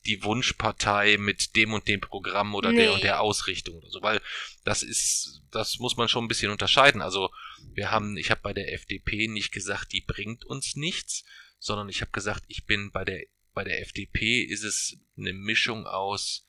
die 0.06 0.22
Wunschpartei 0.22 1.16
mit 1.18 1.56
dem 1.56 1.72
und 1.72 1.86
dem 1.88 2.00
Programm 2.00 2.54
oder 2.54 2.72
der 2.72 2.88
Nee. 2.88 2.94
und 2.94 3.02
der 3.02 3.20
Ausrichtung 3.20 3.76
oder 3.76 3.90
so, 3.90 4.02
weil 4.02 4.20
das 4.64 4.82
ist, 4.82 5.42
das 5.50 5.78
muss 5.78 5.96
man 5.96 6.08
schon 6.08 6.24
ein 6.24 6.28
bisschen 6.28 6.50
unterscheiden. 6.50 7.02
Also 7.02 7.30
wir 7.72 7.90
haben, 7.90 8.16
ich 8.16 8.30
habe 8.30 8.40
bei 8.40 8.52
der 8.54 8.72
FDP 8.72 9.28
nicht 9.28 9.52
gesagt, 9.52 9.92
die 9.92 10.00
bringt 10.00 10.44
uns 10.44 10.76
nichts, 10.76 11.24
sondern 11.58 11.88
ich 11.88 12.00
habe 12.00 12.10
gesagt, 12.12 12.44
ich 12.48 12.64
bin 12.64 12.90
bei 12.90 13.04
der 13.04 13.24
bei 13.52 13.64
der 13.64 13.82
FDP 13.82 14.44
ist 14.44 14.62
es 14.62 14.96
eine 15.18 15.32
Mischung 15.32 15.86
aus 15.86 16.46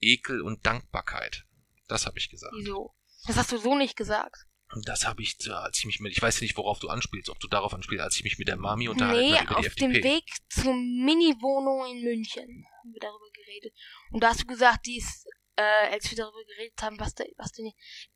Ekel 0.00 0.40
und 0.40 0.64
Dankbarkeit. 0.64 1.44
Das 1.88 2.06
habe 2.06 2.18
ich 2.18 2.30
gesagt. 2.30 2.54
Wieso? 2.56 2.94
Das 3.26 3.36
hast 3.36 3.52
du 3.52 3.58
so 3.58 3.76
nicht 3.76 3.96
gesagt. 3.96 4.46
Und 4.72 4.88
das 4.88 5.06
habe 5.06 5.22
ich, 5.22 5.36
äh, 5.46 5.50
als 5.50 5.78
ich 5.78 5.84
mich 5.84 6.00
mit, 6.00 6.12
ich 6.12 6.22
weiß 6.22 6.40
ja 6.40 6.44
nicht, 6.44 6.56
worauf 6.56 6.78
du 6.78 6.88
anspielst, 6.88 7.28
ob 7.28 7.38
du 7.40 7.48
darauf 7.48 7.74
anspielst, 7.74 8.02
als 8.02 8.16
ich 8.16 8.24
mich 8.24 8.38
mit 8.38 8.48
der 8.48 8.56
Mami 8.56 8.88
unterhalten 8.88 9.20
Nee, 9.20 9.34
habe 9.34 9.44
über 9.44 9.56
auf 9.58 9.60
die 9.62 9.66
FDP. 9.68 9.92
dem 9.92 10.04
Weg 10.04 10.24
zur 10.48 10.74
Mini-Wohnung 10.74 11.94
in 11.94 12.02
München 12.02 12.66
haben 12.78 12.92
wir 12.92 13.00
darüber 13.00 13.30
geredet. 13.34 13.74
Und 14.10 14.22
da 14.22 14.30
hast 14.30 14.42
du 14.42 14.46
gesagt, 14.46 14.86
die 14.86 14.96
ist, 14.96 15.26
äh, 15.56 15.62
als 15.92 16.10
wir 16.10 16.16
darüber 16.16 16.42
geredet 16.44 16.80
haben, 16.80 16.98
was, 16.98 17.14
da, 17.14 17.24
was 17.36 17.52
denn, 17.52 17.70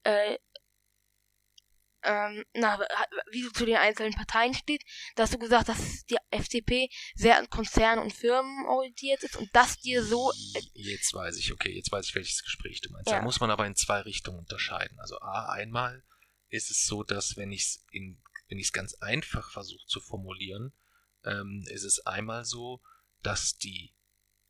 äh, 0.04 0.38
ähm, 2.04 2.44
na, 2.54 2.78
wie 3.32 3.42
du 3.42 3.50
zu 3.50 3.66
den 3.66 3.76
einzelnen 3.76 4.14
Parteien 4.14 4.54
steht, 4.54 4.82
da 5.16 5.24
hast 5.24 5.34
du 5.34 5.38
gesagt, 5.38 5.68
dass 5.68 6.06
die 6.06 6.16
FDP 6.30 6.88
sehr 7.14 7.36
an 7.36 7.50
Konzernen 7.50 8.02
und 8.02 8.12
Firmen 8.12 8.66
orientiert 8.66 9.24
ist 9.24 9.36
und 9.36 9.54
dass 9.54 9.78
dir 9.78 10.04
so. 10.04 10.30
Äh, 10.54 10.62
jetzt 10.74 11.12
weiß 11.12 11.36
ich, 11.36 11.52
okay, 11.52 11.74
jetzt 11.74 11.90
weiß 11.90 12.06
ich, 12.08 12.14
welches 12.14 12.42
Gespräch 12.44 12.80
du 12.80 12.90
meinst. 12.92 13.10
Ja. 13.10 13.18
Da 13.18 13.22
muss 13.22 13.40
man 13.40 13.50
aber 13.50 13.66
in 13.66 13.74
zwei 13.74 14.00
Richtungen 14.00 14.38
unterscheiden. 14.38 14.98
Also 15.00 15.18
A, 15.18 15.52
einmal 15.52 16.04
ist 16.48 16.70
es 16.70 16.86
so, 16.86 17.02
dass 17.02 17.36
wenn 17.36 17.52
ich 17.52 17.62
es 17.62 17.86
in, 17.90 18.20
wenn 18.48 18.58
ich 18.58 18.66
es 18.66 18.72
ganz 18.72 18.94
einfach 18.94 19.50
versuche 19.50 19.86
zu 19.86 20.00
formulieren, 20.00 20.72
ähm, 21.24 21.64
ist 21.68 21.84
es 21.84 22.06
einmal 22.06 22.44
so, 22.44 22.80
dass 23.22 23.58
die, 23.58 23.94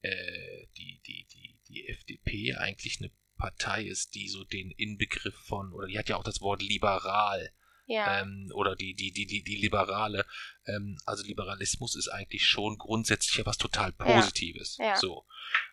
äh, 0.02 0.66
die, 0.77 1.01
die, 1.06 1.27
die, 1.32 1.59
die 1.68 1.89
FDP 1.89 2.55
eigentlich 2.55 3.01
eine 3.01 3.10
Partei 3.36 3.85
ist, 3.85 4.14
die 4.14 4.28
so 4.28 4.44
den 4.44 4.70
Inbegriff 4.70 5.35
von, 5.35 5.73
oder 5.73 5.86
die 5.86 5.98
hat 5.98 6.09
ja 6.09 6.16
auch 6.16 6.24
das 6.24 6.40
Wort 6.40 6.62
liberal, 6.62 7.52
ja. 7.86 8.20
ähm, 8.20 8.51
oder 8.55 8.77
die, 8.77 8.94
die, 8.94 9.12
die, 9.12 9.27
die, 9.27 9.43
die 9.43 9.56
Liberale. 9.56 10.27
Ähm, 10.66 10.98
also 11.05 11.24
Liberalismus 11.24 11.97
ist 11.97 12.09
eigentlich 12.09 12.44
schon 12.44 12.77
grundsätzlich 12.78 13.36
ja 13.36 13.47
was 13.47 13.59
total 13.59 13.93
Positives. 13.93 14.77
Ja. 14.78 14.97
So. 14.97 15.27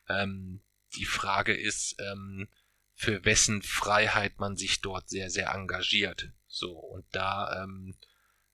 Ähm, 0.08 0.62
die 0.96 1.06
Frage 1.06 1.54
ist, 1.56 1.96
ähm, 2.00 2.48
für 3.04 3.26
wessen 3.26 3.62
Freiheit 3.62 4.40
man 4.40 4.56
sich 4.56 4.80
dort 4.80 5.10
sehr, 5.10 5.30
sehr 5.30 5.50
engagiert. 5.54 6.32
So, 6.48 6.72
und 6.72 7.06
da 7.12 7.64
ähm, 7.64 7.96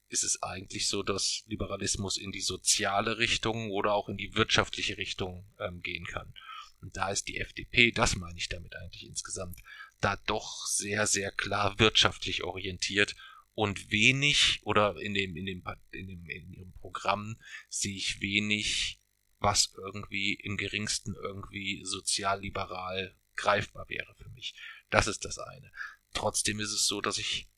ist 0.08 0.24
es 0.24 0.42
eigentlich 0.42 0.88
so, 0.88 1.04
dass 1.04 1.44
Liberalismus 1.46 2.18
in 2.18 2.32
die 2.32 2.42
soziale 2.42 3.20
Richtung 3.20 3.70
oder 3.70 3.94
auch 3.94 4.10
in 4.10 4.18
die 4.18 4.34
wirtschaftliche 4.34 4.98
Richtung 4.98 5.48
ähm, 5.60 5.82
gehen 5.82 6.06
kann. 6.06 6.34
Und 6.82 6.98
da 6.98 7.12
ist 7.12 7.28
die 7.28 7.38
FDP, 7.38 7.92
das 7.92 8.16
meine 8.16 8.38
ich 8.40 8.50
damit 8.50 8.76
eigentlich 8.76 9.06
insgesamt, 9.06 9.60
da 10.02 10.16
doch 10.26 10.66
sehr, 10.66 11.06
sehr 11.06 11.32
klar 11.32 11.78
wirtschaftlich 11.78 12.44
orientiert 12.44 13.16
und 13.54 13.92
wenig 13.92 14.62
oder 14.64 14.96
in 15.00 15.14
dem, 15.14 15.36
in 15.36 15.46
dem, 15.46 15.64
in 15.92 16.08
dem, 16.08 16.26
in 16.26 16.54
ihrem 16.54 16.74
Programm 16.80 17.38
sehe 17.68 17.96
ich 17.96 18.20
wenig, 18.20 19.00
was 19.38 19.74
irgendwie 19.78 20.34
im 20.34 20.58
geringsten 20.58 21.14
irgendwie 21.22 21.84
sozialliberal 21.86 23.16
greifbar 23.40 23.88
wäre 23.90 24.14
für 24.16 24.30
mich. 24.30 24.54
Das 24.90 25.08
ist 25.08 25.26
das 25.26 25.40
eine. 25.40 25.72
Trotzdem 26.14 26.60
ist 26.60 26.72
es 26.72 26.86
so, 26.86 27.02
dass 27.02 27.18
ich 27.18 27.50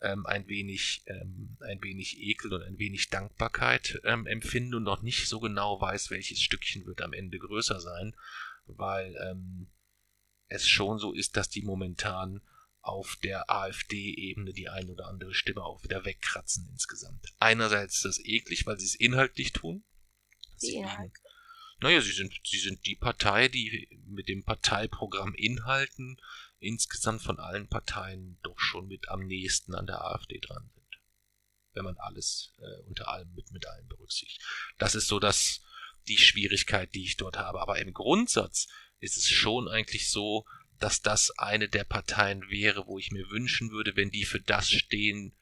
ähm, 0.00 0.26
ein 0.26 0.46
wenig, 0.48 1.02
ähm, 1.06 1.56
ein 1.60 1.82
wenig 1.82 2.18
Ekel 2.18 2.52
und 2.52 2.62
ein 2.62 2.78
wenig 2.78 3.10
Dankbarkeit 3.10 4.00
ähm, 4.04 4.26
empfinde 4.26 4.76
und 4.76 4.84
noch 4.84 5.02
nicht 5.02 5.28
so 5.28 5.40
genau 5.40 5.80
weiß, 5.80 6.10
welches 6.10 6.40
Stückchen 6.40 6.86
wird 6.86 7.02
am 7.02 7.12
Ende 7.12 7.38
größer 7.38 7.80
sein, 7.80 8.14
weil 8.66 9.14
ähm, 9.28 9.68
es 10.46 10.66
schon 10.66 10.98
so 10.98 11.12
ist, 11.12 11.36
dass 11.36 11.48
die 11.48 11.62
momentan 11.62 12.40
auf 12.80 13.16
der 13.22 13.50
AfD-Ebene 13.50 14.52
die 14.52 14.68
ein 14.68 14.88
oder 14.88 15.08
andere 15.08 15.34
Stimme 15.34 15.62
auch 15.62 15.82
wieder 15.84 16.04
wegkratzen 16.04 16.68
insgesamt. 16.70 17.34
Einerseits 17.38 17.96
ist 17.96 18.04
das 18.04 18.24
eklig, 18.24 18.66
weil 18.66 18.78
sie 18.78 18.86
es 18.86 18.94
inhaltlich 18.94 19.52
tun. 19.52 19.84
Sie 20.56 20.76
Inhalt? 20.76 20.98
liegen, 20.98 21.27
naja, 21.80 22.00
sie 22.00 22.12
sind, 22.12 22.34
sie 22.44 22.58
sind 22.58 22.84
die 22.86 22.96
Partei, 22.96 23.48
die 23.48 23.88
mit 24.06 24.28
dem 24.28 24.44
Parteiprogramm 24.44 25.34
Inhalten 25.34 26.20
insgesamt 26.60 27.22
von 27.22 27.38
allen 27.38 27.68
Parteien 27.68 28.38
doch 28.42 28.58
schon 28.58 28.88
mit 28.88 29.08
am 29.08 29.26
nächsten 29.26 29.74
an 29.74 29.86
der 29.86 30.04
AfD 30.04 30.38
dran 30.40 30.70
sind. 30.74 31.00
Wenn 31.72 31.84
man 31.84 31.96
alles 31.98 32.54
äh, 32.58 32.82
unter 32.88 33.08
allem 33.08 33.32
mit, 33.34 33.52
mit 33.52 33.66
allem 33.66 33.86
berücksichtigt. 33.86 34.42
Das 34.78 34.94
ist 34.94 35.06
so 35.06 35.20
das, 35.20 35.62
die 36.08 36.18
Schwierigkeit, 36.18 36.92
die 36.94 37.04
ich 37.04 37.16
dort 37.16 37.36
habe. 37.36 37.60
Aber 37.60 37.78
im 37.78 37.92
Grundsatz 37.92 38.66
ist 38.98 39.16
es 39.16 39.28
schon 39.28 39.68
eigentlich 39.68 40.10
so, 40.10 40.44
dass 40.80 41.02
das 41.02 41.30
eine 41.38 41.68
der 41.68 41.84
Parteien 41.84 42.48
wäre, 42.50 42.86
wo 42.86 42.98
ich 42.98 43.12
mir 43.12 43.28
wünschen 43.30 43.70
würde, 43.70 43.94
wenn 43.96 44.10
die 44.10 44.24
für 44.24 44.40
das 44.40 44.70
stehen 44.70 45.36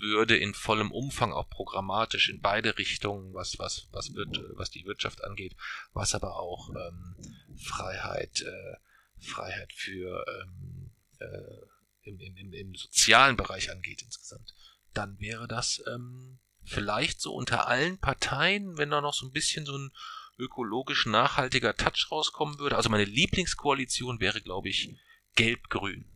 würde 0.00 0.36
in 0.36 0.54
vollem 0.54 0.92
Umfang 0.92 1.32
auch 1.32 1.48
programmatisch 1.48 2.28
in 2.28 2.40
beide 2.40 2.78
Richtungen, 2.78 3.34
was 3.34 3.58
was 3.58 3.88
was 3.92 4.14
wird 4.14 4.40
was 4.54 4.70
die 4.70 4.84
Wirtschaft 4.84 5.24
angeht, 5.24 5.56
was 5.92 6.14
aber 6.14 6.36
auch 6.36 6.70
ähm, 6.70 7.16
Freiheit 7.56 8.42
äh, 8.42 8.76
Freiheit 9.20 9.72
für 9.72 10.24
ähm, 10.28 10.90
äh, 11.18 12.08
im, 12.08 12.20
im, 12.20 12.52
im, 12.52 12.74
sozialen 12.74 13.36
Bereich 13.36 13.70
angeht 13.70 14.02
insgesamt, 14.02 14.54
dann 14.94 15.18
wäre 15.20 15.46
das 15.46 15.82
ähm, 15.92 16.38
vielleicht 16.64 17.20
so 17.20 17.34
unter 17.34 17.66
allen 17.66 17.98
Parteien, 17.98 18.78
wenn 18.78 18.90
da 18.90 19.00
noch 19.00 19.14
so 19.14 19.26
ein 19.26 19.32
bisschen 19.32 19.66
so 19.66 19.76
ein 19.76 19.90
ökologisch 20.38 21.06
nachhaltiger 21.06 21.76
Touch 21.76 22.08
rauskommen 22.10 22.58
würde. 22.58 22.76
Also 22.76 22.88
meine 22.88 23.04
Lieblingskoalition 23.04 24.20
wäre, 24.20 24.40
glaube 24.40 24.68
ich, 24.68 24.96
Gelb-Grün. 25.34 26.06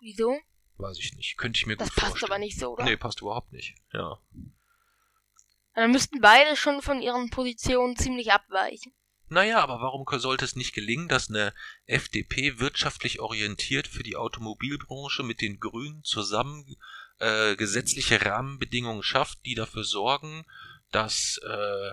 Wieso? 0.00 0.36
Weiß 0.82 0.98
ich 0.98 1.14
nicht. 1.14 1.36
Könnte 1.38 1.58
ich 1.58 1.66
mir 1.66 1.76
Das 1.76 1.88
gut 1.88 1.96
passt 1.96 2.08
vorstellen. 2.10 2.32
aber 2.32 2.38
nicht 2.38 2.58
so, 2.58 2.72
oder? 2.72 2.84
Nee, 2.84 2.96
passt 2.96 3.20
überhaupt 3.20 3.52
nicht. 3.52 3.74
Ja. 3.92 4.18
Dann 5.74 5.92
müssten 5.92 6.20
beide 6.20 6.56
schon 6.56 6.82
von 6.82 7.00
ihren 7.00 7.30
Positionen 7.30 7.96
ziemlich 7.96 8.32
abweichen. 8.32 8.92
Naja, 9.28 9.60
aber 9.62 9.80
warum 9.80 10.04
sollte 10.20 10.44
es 10.44 10.56
nicht 10.56 10.74
gelingen, 10.74 11.08
dass 11.08 11.30
eine 11.30 11.54
FDP 11.86 12.58
wirtschaftlich 12.58 13.20
orientiert 13.20 13.86
für 13.86 14.02
die 14.02 14.16
Automobilbranche 14.16 15.22
mit 15.22 15.40
den 15.40 15.58
Grünen 15.58 16.04
zusammen 16.04 16.76
äh, 17.18 17.56
gesetzliche 17.56 18.26
Rahmenbedingungen 18.26 19.02
schafft, 19.02 19.38
die 19.46 19.54
dafür 19.54 19.84
sorgen, 19.84 20.44
dass 20.90 21.38
äh, 21.38 21.92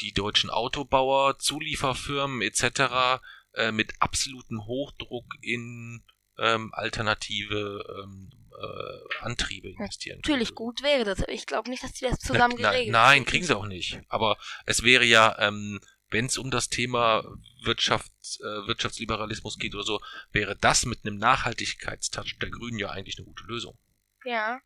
die 0.00 0.12
deutschen 0.12 0.50
Autobauer, 0.50 1.38
Zulieferfirmen 1.38 2.42
etc. 2.42 3.20
Äh, 3.52 3.70
mit 3.70 3.92
absolutem 4.00 4.64
Hochdruck 4.64 5.26
in 5.42 6.02
ähm, 6.38 6.70
alternative 6.72 7.84
ähm, 8.02 8.30
äh, 8.60 9.24
Antriebe 9.24 9.68
investieren. 9.68 10.18
Natürlich 10.18 10.54
gut 10.54 10.82
wäre 10.82 11.04
das, 11.04 11.22
aber 11.22 11.32
ich 11.32 11.46
glaube 11.46 11.70
nicht, 11.70 11.82
dass 11.82 11.92
die 11.92 12.04
das 12.04 12.18
zusammen 12.18 12.56
Na, 12.58 12.70
geregelt 12.70 12.92
Nein, 12.92 13.18
kriegen. 13.18 13.30
kriegen 13.30 13.44
sie 13.44 13.56
auch 13.56 13.66
nicht. 13.66 14.00
Aber 14.08 14.36
es 14.66 14.82
wäre 14.82 15.04
ja, 15.04 15.36
ähm, 15.38 15.80
wenn 16.10 16.26
es 16.26 16.38
um 16.38 16.50
das 16.50 16.68
Thema 16.68 17.24
Wirtschafts, 17.62 18.40
äh, 18.40 18.66
Wirtschaftsliberalismus 18.66 19.58
geht 19.58 19.74
oder 19.74 19.84
so, 19.84 20.00
wäre 20.32 20.56
das 20.56 20.86
mit 20.86 21.04
einem 21.04 21.18
Nachhaltigkeitstouch 21.18 22.38
der 22.40 22.50
Grünen 22.50 22.78
ja 22.78 22.90
eigentlich 22.90 23.18
eine 23.18 23.26
gute 23.26 23.44
Lösung. 23.44 23.78
Ja. 24.24 24.60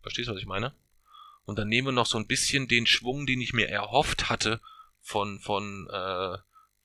Verstehst 0.00 0.28
du, 0.28 0.32
was 0.32 0.40
ich 0.40 0.46
meine? 0.46 0.74
Und 1.44 1.58
dann 1.58 1.68
nehmen 1.68 1.88
wir 1.88 1.92
noch 1.92 2.06
so 2.06 2.18
ein 2.18 2.26
bisschen 2.28 2.68
den 2.68 2.86
Schwung, 2.86 3.26
den 3.26 3.40
ich 3.40 3.52
mir 3.52 3.68
erhofft 3.68 4.28
hatte 4.30 4.60
von, 5.00 5.40
von, 5.40 5.88
äh, 5.90 6.38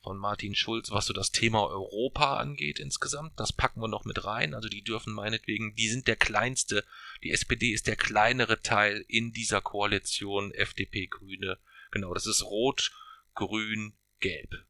von 0.07 0.17
Martin 0.17 0.55
Schulz, 0.55 0.89
was 0.91 1.05
so 1.05 1.11
das 1.13 1.31
Thema 1.31 1.67
Europa 1.67 2.37
angeht 2.37 2.79
insgesamt. 2.79 3.37
Das 3.37 3.51
packen 3.51 3.81
wir 3.81 3.89
noch 3.89 4.05
mit 4.05 4.23
rein. 4.23 4.53
Also 4.53 4.69
die 4.69 4.81
dürfen 4.81 5.11
meinetwegen, 5.13 5.75
die 5.75 5.89
sind 5.89 6.07
der 6.07 6.15
kleinste, 6.15 6.85
die 7.23 7.31
SPD 7.31 7.73
ist 7.73 7.87
der 7.87 7.97
kleinere 7.97 8.61
Teil 8.61 9.03
in 9.09 9.33
dieser 9.33 9.59
Koalition 9.59 10.53
FDP, 10.53 11.07
Grüne. 11.07 11.59
Genau, 11.91 12.13
das 12.13 12.25
ist 12.25 12.43
Rot, 12.43 12.91
Grün, 13.35 13.97
Gelb. 14.21 14.65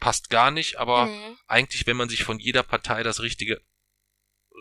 Passt 0.00 0.28
gar 0.28 0.50
nicht, 0.50 0.76
aber 0.76 1.06
Nee. 1.06 1.36
eigentlich, 1.46 1.86
wenn 1.86 1.96
man 1.96 2.10
sich 2.10 2.24
von 2.24 2.38
jeder 2.38 2.62
Partei 2.62 3.02
das 3.02 3.20
Richtige 3.20 3.62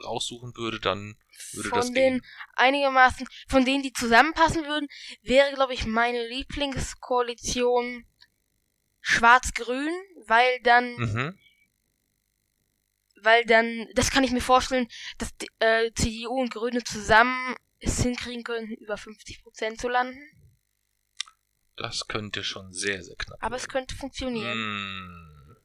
raussuchen 0.05 0.55
würde, 0.55 0.79
dann 0.79 1.17
würde 1.51 1.69
das 1.71 1.87
Von 1.87 1.95
gehen. 1.95 2.13
den 2.19 2.21
einigermaßen, 2.55 3.27
von 3.49 3.65
denen, 3.65 3.83
die 3.83 3.91
zusammenpassen 3.91 4.65
würden, 4.65 4.87
wäre, 5.21 5.53
glaube 5.53 5.73
ich, 5.73 5.85
meine 5.85 6.25
Lieblingskoalition 6.29 8.05
Schwarz-Grün, 9.01 9.91
weil 10.27 10.59
dann, 10.61 10.95
Mhm. 10.95 11.39
weil 13.21 13.45
dann, 13.45 13.87
das 13.95 14.11
kann 14.11 14.23
ich 14.23 14.31
mir 14.31 14.41
vorstellen, 14.41 14.87
dass 15.17 15.35
die, 15.37 15.47
äh, 15.59 15.91
CDU 15.93 16.39
und 16.41 16.51
Grüne 16.53 16.83
zusammen 16.83 17.55
es 17.79 18.01
hinkriegen 18.01 18.43
könnten, 18.43 18.73
über 18.73 18.97
50% 18.97 19.79
zu 19.79 19.87
landen. 19.89 20.19
Das 21.77 22.07
könnte 22.07 22.43
schon 22.43 22.73
sehr, 22.73 23.01
sehr 23.03 23.15
knapp 23.15 23.37
Aber 23.41 23.55
es 23.55 23.63
werden. 23.63 23.71
könnte 23.71 23.95
funktionieren. 23.95 24.51
Hm. 24.51 25.55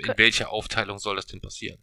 In 0.00 0.04
kö- 0.06 0.18
welcher 0.18 0.50
Aufteilung 0.50 0.98
soll 0.98 1.16
das 1.16 1.26
denn 1.26 1.40
passieren? 1.40 1.82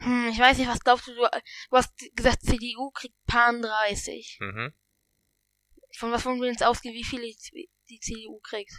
Hm, 0.00 0.28
ich 0.30 0.38
weiß 0.38 0.58
nicht, 0.58 0.68
was 0.68 0.80
glaubst 0.80 1.06
du? 1.08 1.14
Du, 1.14 1.22
du 1.22 1.76
hast 1.76 1.92
gesagt, 2.14 2.42
CDU 2.42 2.90
kriegt 2.90 3.16
paar 3.26 3.52
30. 3.58 4.36
Mhm. 4.40 4.72
Von 5.96 6.12
was 6.12 6.24
wollen 6.26 6.40
wir 6.40 6.48
jetzt 6.50 6.62
ausgehen, 6.62 6.94
wie 6.94 7.04
viele 7.04 7.22
die 7.88 8.00
CDU 8.00 8.38
kriegt? 8.40 8.72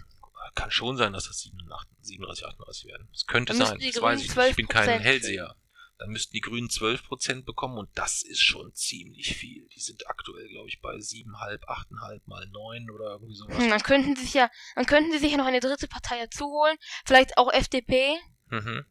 Kann 0.56 0.72
schon 0.72 0.98
sein, 0.98 1.14
dass 1.14 1.26
das 1.28 1.40
37, 1.40 1.90
37 2.02 2.46
38 2.46 2.86
werden. 2.86 3.10
Das 3.14 3.26
könnte 3.26 3.54
sein. 3.54 3.80
Das 3.80 4.02
weiß 4.02 4.22
ich 4.24 4.36
nicht. 4.36 4.50
Ich 4.50 4.56
bin 4.56 4.68
kein 4.68 4.90
12% 4.90 5.00
Hellseher. 5.00 5.56
Dann 5.98 6.10
müssten 6.12 6.34
die 6.34 6.40
Grünen 6.40 6.70
12% 6.70 7.44
bekommen 7.44 7.78
und 7.78 7.90
das 7.98 8.24
ist 8.24 8.42
schon 8.42 8.74
ziemlich 8.74 9.36
viel. 9.36 9.68
Die 9.76 9.80
sind 9.82 10.08
aktuell, 10.08 10.48
glaube 10.48 10.70
ich, 10.70 10.80
bei 10.82 10.96
7,5, 10.96 11.60
8,5 11.66 12.22
mal 12.26 12.48
9 12.48 12.90
oder 12.90 13.12
irgendwie 13.12 13.36
sowas. 13.36 13.58
Hm, 13.58 13.70
dann 13.70 13.84
könnten 13.84 14.16
sie 14.16 14.24
sich 14.24 14.34
ja, 14.34 14.50
dann 14.76 14.86
könnten 14.86 15.12
sie 15.12 15.20
sich 15.20 15.32
ja 15.32 15.38
noch 15.38 15.46
eine 15.46 15.60
dritte 15.60 15.88
Partei 15.90 16.20
dazu 16.20 16.46
holen, 16.46 16.78
vielleicht 17.06 17.38
auch 17.38 17.52
FDP, 17.52 18.16
Mhm. 18.48 18.86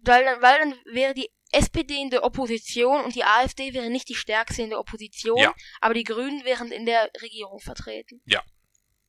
weil 0.00 0.24
dann, 0.24 0.42
weil 0.42 0.58
dann 0.58 0.74
wäre 0.92 1.14
die 1.14 1.30
SPD 1.52 1.94
in 2.02 2.10
der 2.10 2.24
Opposition 2.24 3.04
und 3.04 3.14
die 3.14 3.22
AfD 3.24 3.72
wäre 3.72 3.88
nicht 3.88 4.08
die 4.08 4.16
stärkste 4.16 4.62
in 4.62 4.70
der 4.70 4.80
Opposition, 4.80 5.38
Ja. 5.38 5.54
aber 5.80 5.94
die 5.94 6.04
Grünen 6.04 6.44
wären 6.44 6.72
in 6.72 6.86
der 6.86 7.08
Regierung 7.22 7.60
vertreten. 7.60 8.20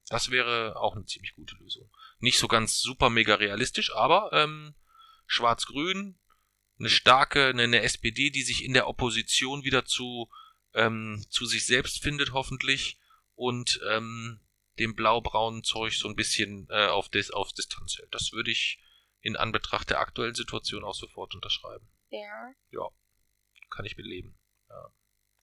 Das 0.09 0.31
wäre 0.31 0.77
auch 0.77 0.95
eine 0.95 1.05
ziemlich 1.05 1.35
gute 1.35 1.55
Lösung. 1.55 1.89
Nicht 2.19 2.39
so 2.39 2.47
ganz 2.47 2.79
super 2.79 3.09
mega 3.09 3.35
realistisch, 3.35 3.93
aber 3.93 4.31
ähm, 4.31 4.75
Schwarz-Grün 5.25 6.17
eine 6.79 6.89
starke, 6.89 7.47
eine, 7.47 7.63
eine 7.63 7.81
SPD, 7.81 8.29
die 8.29 8.43
sich 8.43 8.63
in 8.63 8.73
der 8.73 8.87
Opposition 8.87 9.63
wieder 9.63 9.85
zu, 9.85 10.29
ähm, 10.73 11.25
zu 11.29 11.45
sich 11.45 11.65
selbst 11.65 12.01
findet, 12.01 12.33
hoffentlich, 12.33 12.99
und 13.33 13.79
ähm, 13.89 14.39
dem 14.79 14.95
blau-braunen 14.95 15.63
Zeug 15.63 15.93
so 15.93 16.07
ein 16.07 16.15
bisschen 16.15 16.67
äh, 16.69 16.87
auf, 16.87 17.09
Dis 17.09 17.31
auf 17.31 17.51
Distanz 17.53 17.97
hält. 17.97 18.13
Das 18.13 18.31
würde 18.31 18.51
ich 18.51 18.79
in 19.21 19.35
Anbetracht 19.35 19.89
der 19.89 19.99
aktuellen 19.99 20.35
Situation 20.35 20.83
auch 20.83 20.93
sofort 20.93 21.33
unterschreiben. 21.35 21.87
Ja. 22.09 22.53
Ja, 22.71 22.87
kann 23.69 23.85
ich 23.85 23.97
mitleben. 23.97 24.37
Ja, 24.69 24.93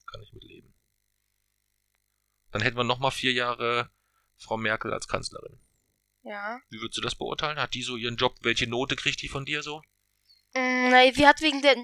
kann 0.07 0.23
ich 0.23 0.33
mitleben. 0.33 0.75
Dann 2.53 2.63
hätten 2.63 2.77
wir 2.77 2.85
nochmal 2.85 3.11
vier 3.11 3.33
Jahre 3.33 3.91
Frau 4.39 4.57
Merkel 4.57 4.93
als 4.93 5.07
Kanzlerin. 5.09 5.61
Ja. 6.23 6.59
Wie 6.71 6.81
würdest 6.81 6.97
du 6.99 7.03
das 7.03 7.15
beurteilen? 7.17 7.59
Hat 7.59 7.75
die 7.75 7.83
so 7.83 7.97
ihren 7.97 8.17
Job? 8.17 8.35
Welche 8.41 8.67
Note 8.67 8.97
kriegt 8.97 9.21
die 9.23 9.29
von 9.29 9.45
dir 9.45 9.63
so? 9.63 9.79
Mm, 10.55 10.91
nein, 10.91 11.13
sie 11.15 11.27
hat 11.27 11.41
wegen 11.43 11.61
der 11.63 11.77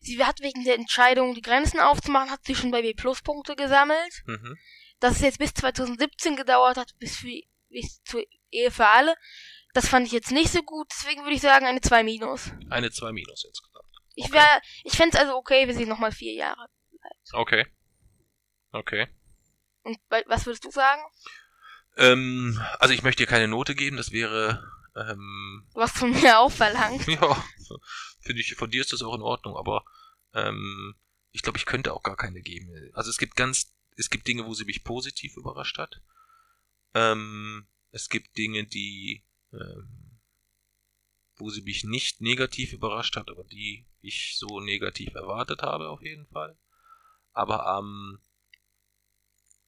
sie 0.00 0.24
hat 0.24 0.40
wegen 0.40 0.64
der 0.64 0.74
Entscheidung, 0.76 1.34
die 1.34 1.42
Grenzen 1.42 1.78
aufzumachen, 1.80 2.30
hat 2.30 2.44
sie 2.44 2.54
schon 2.54 2.70
bei 2.70 2.82
B 2.82 2.94
Pluspunkte 2.94 3.54
gesammelt. 3.56 4.22
Mhm. 4.26 4.56
Dass 5.00 5.16
es 5.16 5.20
jetzt 5.22 5.38
bis 5.38 5.52
2017 5.54 6.34
gedauert 6.36 6.76
hat, 6.76 6.96
bis, 6.98 7.16
für, 7.16 7.28
bis 7.68 8.02
zur 8.04 8.24
Ehe 8.50 8.70
für 8.70 8.86
alle. 8.86 9.14
Das 9.74 9.88
fand 9.88 10.06
ich 10.06 10.12
jetzt 10.12 10.30
nicht 10.30 10.50
so 10.50 10.62
gut, 10.62 10.86
deswegen 10.92 11.22
würde 11.22 11.34
ich 11.34 11.40
sagen 11.42 11.66
eine 11.66 11.80
2 11.80 12.02
minus. 12.04 12.50
Eine 12.70 12.90
2 12.92 13.12
minus 13.12 13.44
insgesamt. 13.44 13.84
Ich 14.14 14.26
Okay. 14.26 14.34
wär, 14.34 14.62
ich 14.84 14.92
fänd's 14.92 15.16
also 15.16 15.34
okay, 15.34 15.66
wenn 15.68 15.76
sie 15.76 15.84
nochmal 15.86 16.12
vier 16.12 16.32
Jahre. 16.32 16.66
Okay. 17.32 17.66
Okay. 18.70 19.08
Und 19.82 19.98
wa- 20.08 20.22
was 20.26 20.46
würdest 20.46 20.64
du 20.64 20.70
sagen? 20.70 21.02
Ähm, 21.96 22.60
also 22.78 22.92
ich 22.94 23.02
möchte 23.02 23.22
dir 23.22 23.28
keine 23.28 23.48
Note 23.48 23.74
geben, 23.74 23.96
das 23.96 24.10
wäre, 24.10 24.70
ähm, 24.96 25.66
Was 25.74 25.92
von 25.92 26.10
mir 26.10 26.38
auch 26.38 26.50
verlangt. 26.50 27.06
ja, 27.06 27.44
finde 28.20 28.40
ich, 28.40 28.54
von 28.54 28.70
dir 28.70 28.80
ist 28.80 28.92
das 28.92 29.02
auch 29.02 29.14
in 29.14 29.22
Ordnung, 29.22 29.56
aber 29.56 29.84
ähm, 30.32 30.94
ich 31.30 31.42
glaube, 31.42 31.58
ich 31.58 31.66
könnte 31.66 31.92
auch 31.92 32.02
gar 32.02 32.16
keine 32.16 32.40
geben. 32.42 32.90
Also 32.94 33.10
es 33.10 33.18
gibt 33.18 33.36
ganz, 33.36 33.74
es 33.96 34.10
gibt 34.10 34.26
Dinge, 34.26 34.46
wo 34.46 34.54
sie 34.54 34.64
mich 34.64 34.84
positiv 34.84 35.36
überrascht 35.36 35.78
hat. 35.78 36.00
Ähm, 36.94 37.66
es 37.90 38.08
gibt 38.08 38.36
Dinge, 38.36 38.64
die, 38.64 39.24
ähm, 39.52 40.20
wo 41.36 41.50
sie 41.50 41.62
mich 41.62 41.84
nicht 41.84 42.20
negativ 42.20 42.72
überrascht 42.72 43.16
hat, 43.16 43.30
aber 43.30 43.44
die 43.44 43.84
ich 44.00 44.36
so 44.36 44.60
negativ 44.60 45.14
erwartet 45.14 45.62
habe 45.62 45.88
auf 45.88 46.02
jeden 46.02 46.26
Fall. 46.26 46.56
Aber 47.32 47.78
ähm, 47.78 48.20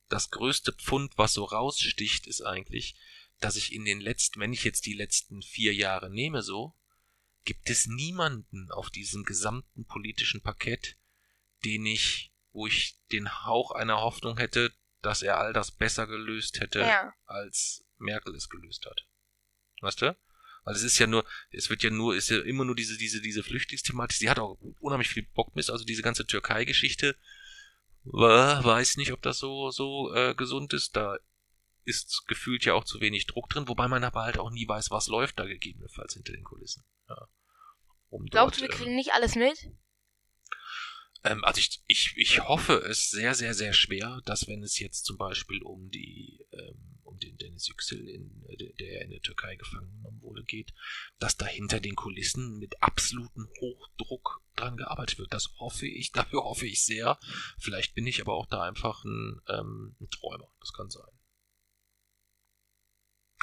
das 0.09 0.31
größte 0.31 0.73
Pfund, 0.73 1.17
was 1.17 1.33
so 1.35 1.45
raussticht, 1.45 2.27
ist 2.27 2.43
eigentlich, 2.43 2.97
dass 3.41 3.57
ich 3.57 3.73
in 3.73 3.85
den 3.85 4.01
letzten, 4.01 4.41
wenn 4.41 4.53
ich 4.53 4.65
jetzt 4.65 4.87
die 4.87 4.95
letzten 4.95 5.43
vier 5.43 5.75
Jahre 5.75 6.11
nehme 6.11 6.43
so, 6.43 6.75
gibt 7.45 7.71
es 7.71 7.87
niemanden 7.87 8.71
auf 8.71 8.91
diesem 8.91 9.25
gesamten 9.25 9.85
politischen 9.85 10.41
Parkett, 10.41 10.97
den 11.65 11.87
ich, 11.87 12.33
wo 12.53 12.67
ich 12.67 12.99
den 13.13 13.45
Hauch 13.45 13.73
einer 13.73 14.01
Hoffnung 14.01 14.39
hätte, 14.39 14.73
dass 15.03 15.23
er 15.23 15.39
all 15.39 15.53
das 15.53 15.71
besser 15.71 16.07
gelöst 16.07 16.61
hätte, 16.61 16.81
Ja. 16.81 17.13
als 17.27 17.87
Merkel 17.99 18.35
es 18.35 18.49
gelöst 18.49 18.87
hat. 18.87 19.07
Weißt 19.81 20.03
du? 20.03 20.17
Weil 20.65 20.75
es 20.75 20.83
ist 20.83 20.99
ja 20.99 21.07
nur, 21.07 21.25
es 21.51 21.71
wird 21.71 21.85
ja 21.85 21.91
nur, 21.91 22.17
ist 22.17 22.29
ja 22.29 22.41
immer 22.41 22.65
nur 22.65 22.75
diese, 22.75 22.99
diese, 22.99 23.21
diese 23.21 23.45
Flüchtlingsthematik. 23.45 24.19
Sie 24.19 24.29
hat 24.29 24.41
auch 24.41 24.59
unheimlich 24.81 25.11
viel 25.11 25.23
Bock 25.23 25.55
mit, 25.55 25.71
also 25.71 25.85
diese 25.85 26.03
ganze 26.03 26.27
Türkei-Geschichte. 26.27 27.17
Wa- 28.13 28.63
Weiß 28.65 28.97
nicht, 28.97 29.13
ob 29.13 29.23
das 29.23 29.39
so, 29.39 29.71
so 29.71 30.13
äh, 30.15 30.35
gesund 30.35 30.73
ist. 30.73 30.97
Da 30.97 31.19
ist 31.85 32.25
gefühlt 32.27 32.65
ja 32.65 32.75
auch 32.75 32.85
zu 32.85 33.01
wenig 33.01 33.27
Druck 33.27 33.49
drin, 33.49 33.69
wobei 33.69 33.89
man 33.89 34.03
aber 34.05 34.23
halt 34.23 34.39
auch 34.39 34.51
nie 34.51 34.67
weiß, 34.67 34.91
was 34.91 35.07
läuft 35.07 35.39
da 35.39 35.47
gegebenenfalls 35.47 36.15
hinter 36.15 36.33
den 36.33 36.45
Kulissen. 36.45 36.85
Ja. 37.09 37.29
Um 38.11 38.27
Glaubst 38.27 38.61
du, 38.61 38.67
dort, 38.67 38.73
wir 38.73 38.77
ähm, 38.79 38.85
kriegen 38.85 38.97
nicht 38.97 39.13
alles 39.13 39.35
mit? 39.37 39.71
ähm, 41.25 41.45
also 41.45 41.59
ich, 41.59 41.83
ich, 41.87 42.17
ich 42.17 42.41
hoffe 42.49 42.75
es 42.75 43.11
sehr, 43.11 43.35
sehr, 43.35 43.55
sehr 43.55 43.73
schwer, 43.73 44.21
dass 44.25 44.49
wenn 44.49 44.63
es 44.63 44.79
jetzt 44.79 45.05
zum 45.05 45.17
Beispiel 45.17 45.63
um 45.63 45.91
die, 45.91 46.45
ähm, 46.53 46.96
um 47.17 47.21
den 47.21 47.37
Dennis 47.39 47.69
Yüksel, 47.69 48.09
in, 48.09 48.45
äh, 48.49 48.73
der 48.75 49.03
in 49.03 49.11
der 49.11 49.21
Türkei 49.21 49.57
gefangen 49.57 49.91
genommen 49.91 50.21
wurde, 50.23 50.45
geht, 50.45 50.73
dass 51.19 51.37
da 51.37 51.47
hinter 51.47 51.81
den 51.81 51.97
Kulissen 51.97 52.59
mit 52.59 52.83
absolutem 52.83 53.49
Hochdruck 53.61 54.43
dran 54.55 54.77
gearbeitet 54.77 55.19
wird. 55.19 55.33
Das 55.33 55.49
hoffe 55.59 55.87
ich, 55.87 56.13
dafür 56.13 56.45
hoffe 56.45 56.67
ich 56.67 56.85
sehr. 56.85 57.19
Vielleicht 57.59 57.95
bin 57.95 58.07
ich 58.07 58.21
aber 58.21 58.35
auch 58.35 58.47
da 58.47 58.63
einfach 58.63 59.05
ein, 59.05 59.41
ähm, 59.49 59.97
ein 60.01 60.11
Träumer. 60.11 60.49
Das 60.61 60.73
kann 60.73 60.91
sein. 60.91 61.11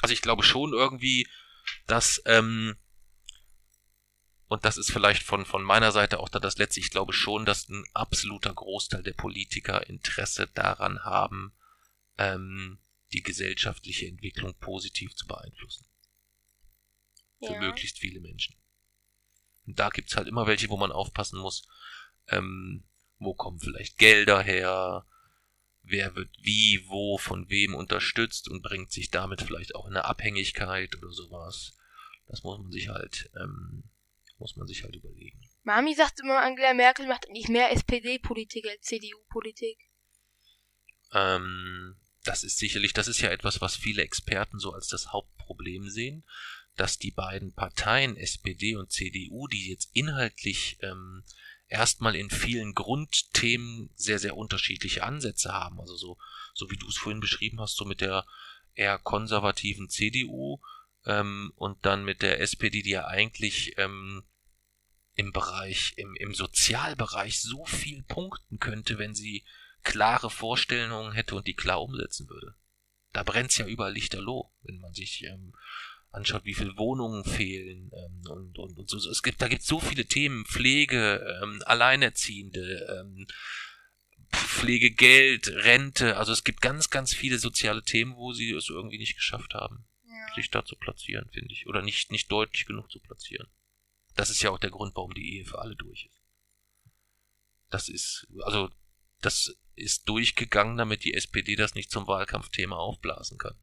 Also 0.01 0.13
ich 0.13 0.21
glaube 0.21 0.43
schon 0.43 0.73
irgendwie, 0.73 1.27
dass, 1.87 2.21
ähm, 2.25 2.75
und 4.47 4.65
das 4.65 4.77
ist 4.77 4.91
vielleicht 4.91 5.23
von, 5.23 5.45
von 5.45 5.63
meiner 5.63 5.91
Seite 5.91 6.19
auch 6.19 6.29
da 6.29 6.39
das 6.39 6.57
Letzte, 6.57 6.79
ich 6.79 6.91
glaube 6.91 7.13
schon, 7.13 7.45
dass 7.45 7.69
ein 7.69 7.85
absoluter 7.93 8.53
Großteil 8.53 9.01
der 9.01 9.13
Politiker 9.13 9.87
Interesse 9.87 10.47
daran 10.47 11.03
haben, 11.05 11.53
ähm, 12.17 12.79
die 13.13 13.21
gesellschaftliche 13.21 14.07
Entwicklung 14.07 14.53
positiv 14.59 15.15
zu 15.15 15.27
beeinflussen. 15.27 15.85
Für 17.39 17.53
Ja. 17.53 17.59
möglichst 17.59 17.99
viele 17.99 18.19
Menschen. 18.19 18.55
Und 19.65 19.79
da 19.79 19.89
gibt's 19.89 20.15
halt 20.15 20.27
immer 20.27 20.47
welche, 20.47 20.69
wo 20.69 20.77
man 20.77 20.91
aufpassen 20.91 21.39
muss, 21.39 21.67
ähm, 22.27 22.83
wo 23.19 23.33
kommen 23.33 23.59
vielleicht 23.59 23.97
Gelder 23.97 24.41
her, 24.41 25.05
wer 25.83 26.15
wird 26.15 26.29
wie, 26.41 26.83
wo, 26.87 27.17
von 27.17 27.49
wem 27.49 27.75
unterstützt 27.75 28.49
und 28.49 28.61
bringt 28.61 28.91
sich 28.91 29.09
damit 29.11 29.41
vielleicht 29.41 29.75
auch 29.75 29.85
in 29.85 29.93
eine 29.93 30.05
Abhängigkeit 30.05 30.95
oder 30.95 31.11
sowas. 31.11 31.77
Das 32.27 32.43
muss 32.43 32.57
man 32.59 32.71
sich 32.71 32.87
halt, 32.89 33.29
ähm, 33.39 33.83
muss 34.37 34.55
man 34.55 34.67
sich 34.67 34.83
halt 34.83 34.95
überlegen. 34.95 35.39
Mami 35.63 35.93
sagt 35.93 36.19
immer, 36.19 36.41
Angela 36.41 36.73
Merkel 36.73 37.07
macht 37.07 37.27
eigentlich 37.27 37.47
mehr 37.47 37.71
SPD-Politik 37.71 38.65
als 38.67 38.81
CDU-Politik. 38.81 39.77
Ähm, 41.13 41.95
das 42.23 42.43
ist 42.43 42.57
sicherlich, 42.57 42.93
das 42.93 43.07
ist 43.07 43.21
ja 43.21 43.29
etwas, 43.29 43.61
was 43.61 43.75
viele 43.75 44.01
Experten 44.01 44.59
so 44.59 44.73
als 44.73 44.87
das 44.87 45.11
Hauptproblem 45.11 45.89
sehen, 45.89 46.23
dass 46.75 46.97
die 46.97 47.11
beiden 47.11 47.53
Parteien 47.53 48.17
SPD 48.17 48.75
und 48.75 48.91
CDU, 48.91 49.47
die 49.47 49.69
jetzt 49.69 49.89
inhaltlich 49.93 50.77
ähm, 50.81 51.23
erstmal 51.67 52.15
in 52.15 52.29
vielen 52.29 52.73
Grundthemen 52.73 53.89
sehr, 53.95 54.19
sehr 54.19 54.37
unterschiedliche 54.37 55.03
Ansätze 55.03 55.53
haben. 55.53 55.79
Also 55.79 55.95
so, 55.95 56.17
so 56.53 56.71
wie 56.71 56.77
du 56.77 56.87
es 56.87 56.97
vorhin 56.97 57.19
beschrieben 57.19 57.59
hast, 57.59 57.75
so 57.75 57.85
mit 57.85 58.01
der 58.01 58.25
eher 58.75 58.97
konservativen 58.97 59.89
CDU 59.89 60.59
ähm, 61.05 61.51
und 61.55 61.85
dann 61.85 62.05
mit 62.05 62.21
der 62.21 62.39
SPD, 62.41 62.81
die 62.81 62.91
ja 62.91 63.07
eigentlich 63.07 63.77
ähm, 63.77 64.23
im 65.15 65.31
Bereich, 65.31 65.93
im, 65.97 66.15
im 66.15 66.33
Sozialbereich 66.33 67.39
so 67.39 67.65
viel 67.65 68.03
punkten 68.03 68.59
könnte, 68.59 68.97
wenn 68.97 69.13
sie 69.13 69.43
klare 69.83 70.29
Vorstellungen 70.29 71.13
hätte 71.13 71.35
und 71.35 71.47
die 71.47 71.55
klar 71.55 71.81
umsetzen 71.81 72.29
würde. 72.29 72.55
Da 73.11 73.23
brennt's 73.23 73.57
ja 73.57 73.67
überall 73.67 73.93
lichterloh, 73.93 74.51
wenn 74.63 74.79
man 74.79 74.93
sich 74.93 75.23
ähm, 75.23 75.53
anschaut, 76.11 76.45
wie 76.45 76.53
viele 76.53 76.77
Wohnungen 76.77 77.23
fehlen 77.23 77.91
ähm, 77.93 78.21
und, 78.31 78.57
und, 78.57 78.77
und 78.79 78.89
so. 78.89 78.97
Es 79.09 79.23
gibt, 79.23 79.41
da 79.41 79.47
gibt 79.47 79.63
so 79.63 79.79
viele 79.79 80.05
Themen, 80.05 80.45
Pflege, 80.45 81.39
ähm, 81.43 81.61
Alleinerziehende, 81.65 83.01
ähm, 83.01 83.27
Pflegegeld, 84.31 85.47
Rente. 85.49 86.17
Also 86.17 86.31
es 86.31 86.43
gibt 86.43 86.61
ganz, 86.61 86.89
ganz 86.89 87.13
viele 87.13 87.37
soziale 87.37 87.83
Themen, 87.83 88.15
wo 88.15 88.33
sie 88.33 88.51
es 88.51 88.69
irgendwie 88.69 88.97
nicht 88.97 89.15
geschafft 89.15 89.53
haben, 89.53 89.85
Ja. 90.05 90.33
sich 90.35 90.49
da 90.49 90.65
zu 90.65 90.75
platzieren, 90.75 91.29
finde 91.31 91.53
ich. 91.53 91.67
Oder 91.67 91.81
nicht, 91.81 92.11
nicht 92.11 92.31
deutlich 92.31 92.65
genug 92.65 92.91
zu 92.91 92.99
platzieren. 92.99 93.47
Das 94.15 94.29
ist 94.29 94.41
ja 94.41 94.49
auch 94.49 94.59
der 94.59 94.69
Grund, 94.71 94.95
warum 94.95 95.13
die 95.13 95.37
Ehe 95.37 95.45
für 95.45 95.59
alle 95.59 95.75
durch 95.75 96.05
ist. 96.05 96.21
Das 97.69 97.89
ist, 97.89 98.27
also, 98.43 98.69
das 99.21 99.55
ist 99.75 100.07
durchgegangen, 100.09 100.77
damit 100.77 101.03
die 101.03 101.13
SPD 101.13 101.55
das 101.55 101.75
nicht 101.75 101.91
zum 101.91 102.07
Wahlkampfthema 102.07 102.75
aufblasen 102.75 103.37
kann. 103.37 103.55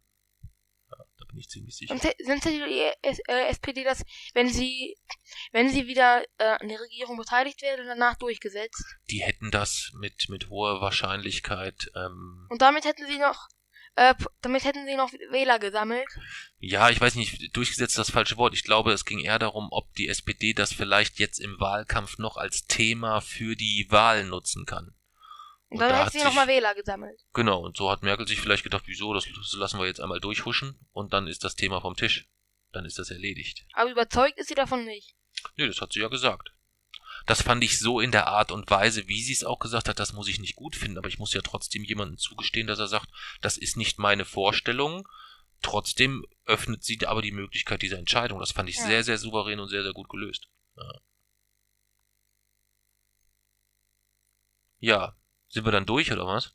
Ja, 0.91 0.97
da 1.19 1.25
bin 1.27 1.39
ich 1.39 1.49
ziemlich 1.49 1.77
sicher. 1.77 1.95
Hä- 1.95 2.15
sonst 2.25 2.45
hätte 2.45 2.67
die 2.67 2.91
S 3.03 3.19
äh, 3.29 3.49
SPD 3.49 3.85
das, 3.85 4.03
wenn 4.35 4.49
sie, 4.49 4.97
wenn 5.53 5.69
sie 5.71 5.87
wieder 5.87 6.25
äh, 6.39 6.45
an 6.61 6.69
der 6.69 6.81
Regierung 6.81 7.17
beteiligt 7.17 7.63
wäre, 7.63 7.85
danach 7.85 8.17
durchgesetzt. 8.17 8.85
Die 9.11 9.23
hätten 9.23 9.51
das 9.51 9.93
mit, 10.01 10.29
mit 10.29 10.49
hoher 10.49 10.81
Wahrscheinlichkeit, 10.81 11.91
ähm, 11.95 12.47
Und 12.51 12.61
damit 12.63 12.85
hätten 12.85 13.07
sie 13.07 13.19
noch, 13.19 13.47
äh, 13.95 14.15
damit 14.41 14.65
hätten 14.65 14.85
sie 14.87 14.97
noch 14.97 15.13
Wähler 15.31 15.59
gesammelt. 15.61 16.09
ja, 16.59 16.91
ich 16.91 17.01
weiß 17.01 17.15
nicht, 17.15 17.55
durchgesetzt 17.57 17.93
ist 17.93 17.99
das 17.99 18.11
falsche 18.11 18.37
Wort. 18.37 18.55
Ich 18.55 18.65
glaube, 18.65 18.93
es 18.93 19.05
ging 19.05 19.21
eher 19.21 19.39
darum, 19.39 19.69
ob 19.71 19.93
die 19.95 20.09
SPD 20.09 20.55
das 20.55 20.73
vielleicht 20.73 21.19
jetzt 21.21 21.39
im 21.39 21.59
Wahlkampf 21.61 22.19
noch 22.19 22.37
als 22.37 22.67
Thema 22.67 23.21
für 23.21 23.55
die 23.55 23.87
Wahl 23.91 24.25
nutzen 24.25 24.67
kann. 24.67 24.95
Und 25.71 25.79
dann 25.79 25.91
da 25.91 26.05
hat 26.05 26.13
sie 26.13 26.23
nochmal 26.23 26.49
Wähler 26.49 26.75
gesammelt. 26.75 27.21
Genau, 27.33 27.61
und 27.61 27.77
so 27.77 27.91
hat 27.91 28.03
Merkel 28.03 28.27
sich 28.27 28.41
vielleicht 28.41 28.65
gedacht, 28.65 28.85
wieso, 28.87 29.15
das, 29.15 29.27
lassen 29.53 29.79
wir 29.79 29.87
jetzt 29.87 30.01
einmal 30.01 30.21
durchhuschen 30.21 30.79
und 30.93 31.13
dann 31.13 31.29
ist 31.29 31.45
das 31.45 31.55
Thema 31.55 31.81
vom 31.81 31.95
Tisch. 31.95 32.29
Dann 32.73 32.85
ist 32.85 32.99
das 32.99 33.11
erledigt. 33.11 33.67
Aber 33.73 33.91
überzeugt 33.91 34.39
ist 34.39 34.49
sie 34.49 34.55
davon 34.55 34.85
nicht. 34.85 35.15
Nee, 35.57 35.69
das 35.69 35.81
hat 35.81 35.93
sie 35.93 36.01
ja 36.01 36.09
gesagt. 36.09 36.53
Das 37.27 37.43
fand 37.43 37.63
ich 37.63 37.79
so 37.79 38.01
in 38.01 38.11
der 38.11 38.27
Art 38.27 38.51
und 38.51 38.71
Weise, 38.71 39.07
wie 39.07 39.23
sie 39.23 39.33
es 39.33 39.45
auch 39.45 39.59
gesagt 39.59 39.89
hat, 39.89 40.01
das 40.01 40.13
muss 40.13 40.29
ich 40.29 40.41
nicht 40.41 40.57
gut 40.57 40.75
finden, 40.75 40.99
aber 40.99 41.09
ich 41.09 41.19
muss 41.19 41.35
ja 41.35 41.41
trotzdem 41.43 41.85
jemandem 41.85 42.19
zugestehen, 42.19 42.67
dass 42.67 42.79
er 42.79 42.89
sagt, 42.89 43.09
das 43.41 43.57
ist 43.57 43.77
nicht 43.77 43.99
meine 43.99 44.25
Vorstellung. 44.25 45.07
Trotzdem 45.63 46.25
öffnet 46.47 46.83
sie 46.83 46.99
aber 47.07 47.23
die 47.23 47.33
Möglichkeit 47.33 47.83
dieser 47.83 47.99
Entscheidung. 47.99 48.41
Das 48.41 48.53
fand 48.53 48.69
ich 48.69 48.77
Ja. 48.77 48.87
sehr, 48.87 49.05
sehr 49.05 49.19
souverän 49.19 49.61
und 49.61 49.69
sehr, 49.69 49.83
sehr 49.83 49.93
gut 49.93 50.09
gelöst. 50.09 50.49
Ja. 54.79 55.15
Sind 55.51 55.65
wir 55.65 55.73
dann 55.73 55.85
durch 55.87 56.11
oder 56.11 56.27
was? 56.27 56.55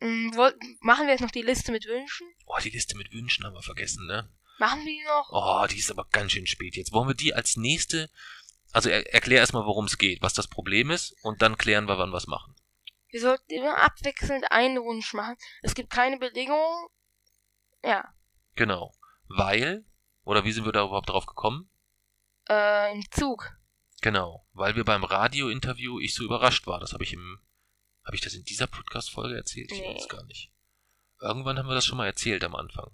Mm, 0.00 0.34
woll- 0.36 0.56
machen 0.80 1.06
wir 1.06 1.12
jetzt 1.12 1.22
noch 1.22 1.30
die 1.30 1.42
Liste 1.42 1.72
mit 1.72 1.86
Wünschen? 1.86 2.26
Oh, 2.46 2.58
die 2.62 2.70
Liste 2.70 2.96
mit 2.96 3.12
Wünschen 3.12 3.44
haben 3.44 3.54
wir 3.54 3.62
vergessen, 3.62 4.06
ne? 4.06 4.30
Machen 4.58 4.80
wir 4.84 4.92
die 4.92 5.04
noch? 5.04 5.30
Oh, 5.32 5.66
die 5.66 5.78
ist 5.78 5.90
aber 5.90 6.06
ganz 6.12 6.32
schön 6.32 6.46
spät 6.46 6.76
jetzt. 6.76 6.92
Wollen 6.92 7.08
wir 7.08 7.14
die 7.14 7.34
als 7.34 7.56
nächste. 7.56 8.10
Also 8.72 8.88
er, 8.90 9.12
erklär 9.12 9.38
erstmal, 9.40 9.64
worum 9.66 9.86
es 9.86 9.98
geht, 9.98 10.22
was 10.22 10.34
das 10.34 10.46
Problem 10.46 10.90
ist, 10.90 11.16
und 11.22 11.42
dann 11.42 11.58
klären 11.58 11.88
wir, 11.88 11.98
wann 11.98 12.10
wir 12.10 12.18
es 12.18 12.26
machen. 12.26 12.54
Wir 13.08 13.20
sollten 13.20 13.50
immer 13.52 13.78
abwechselnd 13.78 14.50
einen 14.50 14.82
Wunsch 14.82 15.12
machen. 15.14 15.36
Es 15.62 15.74
gibt 15.74 15.90
keine 15.90 16.18
Bedingungen. 16.18 16.88
Ja. 17.84 18.12
Genau. 18.56 18.92
Weil, 19.28 19.84
oder 20.24 20.44
wie 20.44 20.52
sind 20.52 20.64
wir 20.64 20.72
da 20.72 20.84
überhaupt 20.84 21.08
drauf 21.08 21.26
gekommen? 21.26 21.70
Äh, 22.48 22.92
im 22.92 23.04
Zug. 23.10 23.56
Genau. 24.02 24.46
Weil 24.52 24.76
wir 24.76 24.84
beim 24.84 25.04
Radiointerview 25.04 25.98
ich 26.00 26.14
so 26.14 26.24
überrascht 26.24 26.66
war. 26.66 26.80
Das 26.80 26.92
habe 26.92 27.04
ich 27.04 27.12
im. 27.12 27.38
Habe 28.04 28.16
ich 28.16 28.22
das 28.22 28.34
in 28.34 28.44
dieser 28.44 28.66
Podcast-Folge 28.66 29.36
erzählt? 29.36 29.70
Ich 29.72 29.80
weiß 29.80 30.08
gar 30.08 30.24
nicht. 30.24 30.50
Irgendwann 31.20 31.58
haben 31.58 31.68
wir 31.68 31.74
das 31.74 31.86
schon 31.86 31.96
mal 31.98 32.06
erzählt 32.06 32.44
am 32.44 32.54
Anfang. 32.54 32.90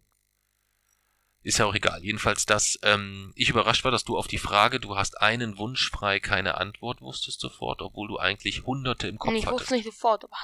Ist 1.43 1.59
ja 1.59 1.65
auch 1.65 1.74
egal. 1.74 2.05
Jedenfalls, 2.05 2.45
dass 2.45 2.78
ähm, 2.82 3.32
ich 3.35 3.49
überrascht 3.49 3.82
war, 3.85 3.91
dass 3.91 4.05
du 4.05 4.19
auf 4.19 4.28
die 4.28 4.39
Frage, 4.39 4.78
du 4.78 4.97
hast 4.97 5.20
einen 5.23 5.57
Wunsch 5.57 5.91
frei, 5.91 6.20
keine 6.20 6.59
Antwort 6.59 7.01
wusstest 7.01 7.41
sofort, 7.41 7.81
obwohl 7.81 8.09
du 8.09 8.19
eigentlich 8.19 8.66
hunderte 8.66 9.09
im 9.09 9.19
Kopf 9.19 9.32
ich 9.32 9.47
hattest. 9.47 9.61
wusste 9.62 9.74
nicht 9.74 9.85
sofort, 9.87 10.24
aber 10.24 10.37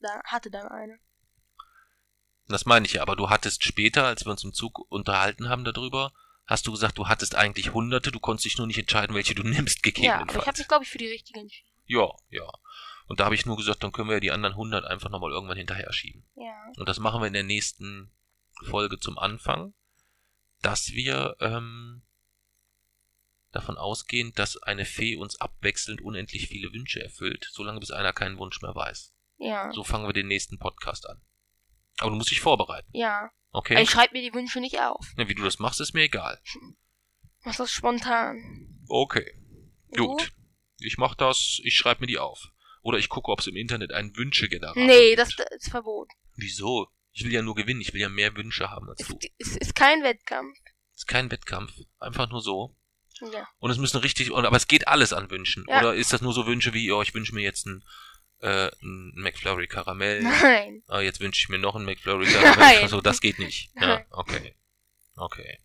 da 0.00 0.20
hatte 0.24 0.50
dann 0.50 0.68
eine. 0.68 0.98
Das 2.48 2.64
meine 2.64 2.86
ich 2.86 2.92
ja, 2.92 3.02
aber 3.02 3.16
du 3.16 3.28
hattest 3.28 3.64
später, 3.64 4.04
als 4.06 4.24
wir 4.24 4.30
uns 4.30 4.44
im 4.44 4.52
Zug 4.52 4.78
unterhalten 4.88 5.48
haben 5.48 5.64
darüber, 5.64 6.12
hast 6.46 6.64
du 6.68 6.70
gesagt, 6.70 6.96
du 6.96 7.08
hattest 7.08 7.34
eigentlich 7.34 7.74
hunderte, 7.74 8.12
du 8.12 8.20
konntest 8.20 8.44
dich 8.44 8.56
nur 8.56 8.68
nicht 8.68 8.78
entscheiden, 8.78 9.16
welche 9.16 9.34
du 9.34 9.42
nimmst, 9.46 9.78
Ja, 9.78 9.80
aber 9.82 9.88
ich 9.88 9.94
gegebenenfalls. 9.94 10.46
habe 10.46 10.58
mich, 10.58 10.68
glaube 10.68 10.84
ich, 10.84 10.90
für 10.90 10.98
die 10.98 11.08
richtige 11.08 11.40
entschieden. 11.40 11.68
ja, 11.86 12.08
ja. 12.30 12.48
Und 13.06 13.20
da 13.20 13.24
habe 13.26 13.34
ich 13.34 13.46
nur 13.46 13.56
gesagt, 13.56 13.82
dann 13.82 13.92
können 13.92 14.08
wir 14.08 14.14
ja 14.16 14.20
die 14.20 14.32
anderen 14.32 14.54
100 14.54 14.84
einfach 14.84 15.10
nochmal 15.10 15.30
irgendwann 15.30 15.56
hinterher 15.56 15.92
schieben. 15.92 16.24
Ja. 16.34 16.72
Und 16.76 16.88
das 16.88 16.98
machen 16.98 17.20
wir 17.20 17.26
in 17.28 17.32
der 17.32 17.44
nächsten 17.44 18.10
Folge 18.64 18.98
zum 18.98 19.18
Anfang, 19.18 19.74
dass 20.62 20.88
wir 20.92 21.36
ähm, 21.40 22.02
davon 23.52 23.76
ausgehen, 23.78 24.32
dass 24.34 24.56
eine 24.62 24.84
Fee 24.84 25.16
uns 25.16 25.40
abwechselnd 25.40 26.00
unendlich 26.00 26.48
viele 26.48 26.72
Wünsche 26.72 27.02
erfüllt, 27.02 27.48
solange 27.52 27.80
bis 27.80 27.90
einer 27.90 28.12
keinen 28.12 28.38
Wunsch 28.38 28.60
mehr 28.60 28.74
weiß. 28.74 29.14
Ja. 29.38 29.70
So 29.72 29.84
fangen 29.84 30.06
wir 30.08 30.12
den 30.12 30.28
nächsten 30.28 30.58
Podcast 30.58 31.08
an. 31.08 31.20
Aber 31.98 32.10
du 32.10 32.16
musst 32.16 32.30
dich 32.30 32.40
vorbereiten, 32.40 32.88
Ja. 32.92 33.30
okay? 33.52 33.74
Aber 33.74 33.82
Ich 33.82 33.90
schreibe 33.90 34.14
mir 34.14 34.22
die 34.22 34.34
Wünsche 34.34 34.60
nicht 34.60 34.80
auf. 34.80 35.06
Ja, 35.16 35.28
wie 35.28 35.34
du 35.34 35.42
das 35.44 35.58
machst, 35.58 35.80
ist 35.80 35.94
mir 35.94 36.02
egal. 36.02 36.40
Mach 37.44 37.56
das 37.56 37.70
spontan. 37.70 38.82
Okay, 38.88 39.32
gut. 39.96 40.32
Ich 40.78 40.98
mach 40.98 41.14
das, 41.14 41.60
ich 41.62 41.76
schreibe 41.76 42.00
mir 42.00 42.06
die 42.06 42.18
auf. 42.18 42.50
Oder 42.86 42.98
ich 42.98 43.08
gucke, 43.08 43.32
ob 43.32 43.40
es 43.40 43.48
im 43.48 43.56
Internet 43.56 43.90
einen 43.92 44.16
Wünschegenerator 44.16 44.80
Nee, 44.80 45.08
gibt. 45.16 45.18
das, 45.18 45.34
das 45.34 45.46
ist 45.56 45.70
verboten. 45.70 46.12
Wieso? 46.36 46.86
Ich 47.12 47.24
will 47.24 47.32
ja 47.32 47.42
nur 47.42 47.56
gewinnen, 47.56 47.80
ich 47.80 47.92
will 47.92 48.00
ja 48.00 48.08
mehr 48.08 48.36
Wünsche 48.36 48.70
haben 48.70 48.88
als 48.88 49.00
Es, 49.00 49.08
du. 49.08 49.18
es 49.38 49.56
ist 49.56 49.74
kein 49.74 50.04
Wettkampf. 50.04 50.56
ist 50.94 51.08
kein 51.08 51.28
Wettkampf, 51.32 51.72
einfach 51.98 52.28
nur 52.30 52.40
so. 52.40 52.76
Ja. 53.32 53.48
Und 53.58 53.72
es 53.72 53.78
müssen 53.78 53.96
richtig, 53.96 54.32
aber 54.32 54.56
es 54.56 54.68
geht 54.68 54.86
alles 54.86 55.12
an 55.12 55.28
Wünschen. 55.32 55.64
Ja. 55.68 55.80
Oder 55.80 55.94
ist 55.94 56.12
das 56.12 56.20
nur 56.20 56.32
so 56.32 56.46
Wünsche 56.46 56.74
wie, 56.74 56.92
oh, 56.92 57.02
ich 57.02 57.12
wünsche 57.12 57.34
mir 57.34 57.42
jetzt 57.42 57.66
ein, 57.66 57.82
äh, 58.40 58.70
ein 58.82 59.12
McFlurry 59.16 59.66
Karamell. 59.66 60.22
Nein. 60.22 60.84
Ah, 60.86 61.00
jetzt 61.00 61.18
wünsche 61.20 61.40
ich 61.40 61.48
mir 61.48 61.58
noch 61.58 61.74
ein 61.74 61.84
McFlurry 61.84 62.26
Karamell. 62.26 62.56
Nein. 62.58 62.82
Also 62.82 63.00
das 63.00 63.20
geht 63.20 63.40
nicht. 63.40 63.70
Ja, 63.74 63.86
Nein. 63.96 64.06
okay. 64.10 64.54
Okay. 65.16 65.58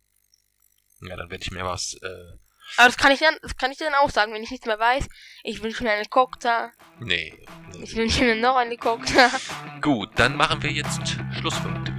Ja, 1.01 1.15
dann 1.17 1.29
werde 1.29 1.43
ich 1.43 1.51
mir 1.51 1.65
was, 1.65 1.93
äh, 2.01 2.33
Aber 2.77 2.87
das 2.87 2.97
kann 2.97 3.11
ich 3.11 3.19
dann, 3.19 3.35
das 3.41 3.55
kann 3.57 3.71
ich 3.71 3.77
dann 3.77 3.93
auch 3.95 4.09
sagen, 4.09 4.33
wenn 4.33 4.43
ich 4.43 4.51
nichts 4.51 4.65
mehr 4.65 4.79
weiß. 4.79 5.07
Ich 5.43 5.61
wünsche 5.61 5.83
mir 5.83 5.91
eine 5.91 6.05
Cocktail. 6.05 6.71
nee. 6.99 7.33
nee. 7.37 7.83
Ich 7.83 7.95
wünsche 7.95 8.23
mir 8.23 8.35
noch 8.35 8.57
eine 8.57 8.77
Cocktail. 8.77 9.29
Gut, 9.81 10.09
dann 10.15 10.35
machen 10.35 10.61
wir 10.61 10.71
jetzt 10.71 10.99
Schluss 11.39 11.57
für 11.57 11.73
heute. 11.73 11.91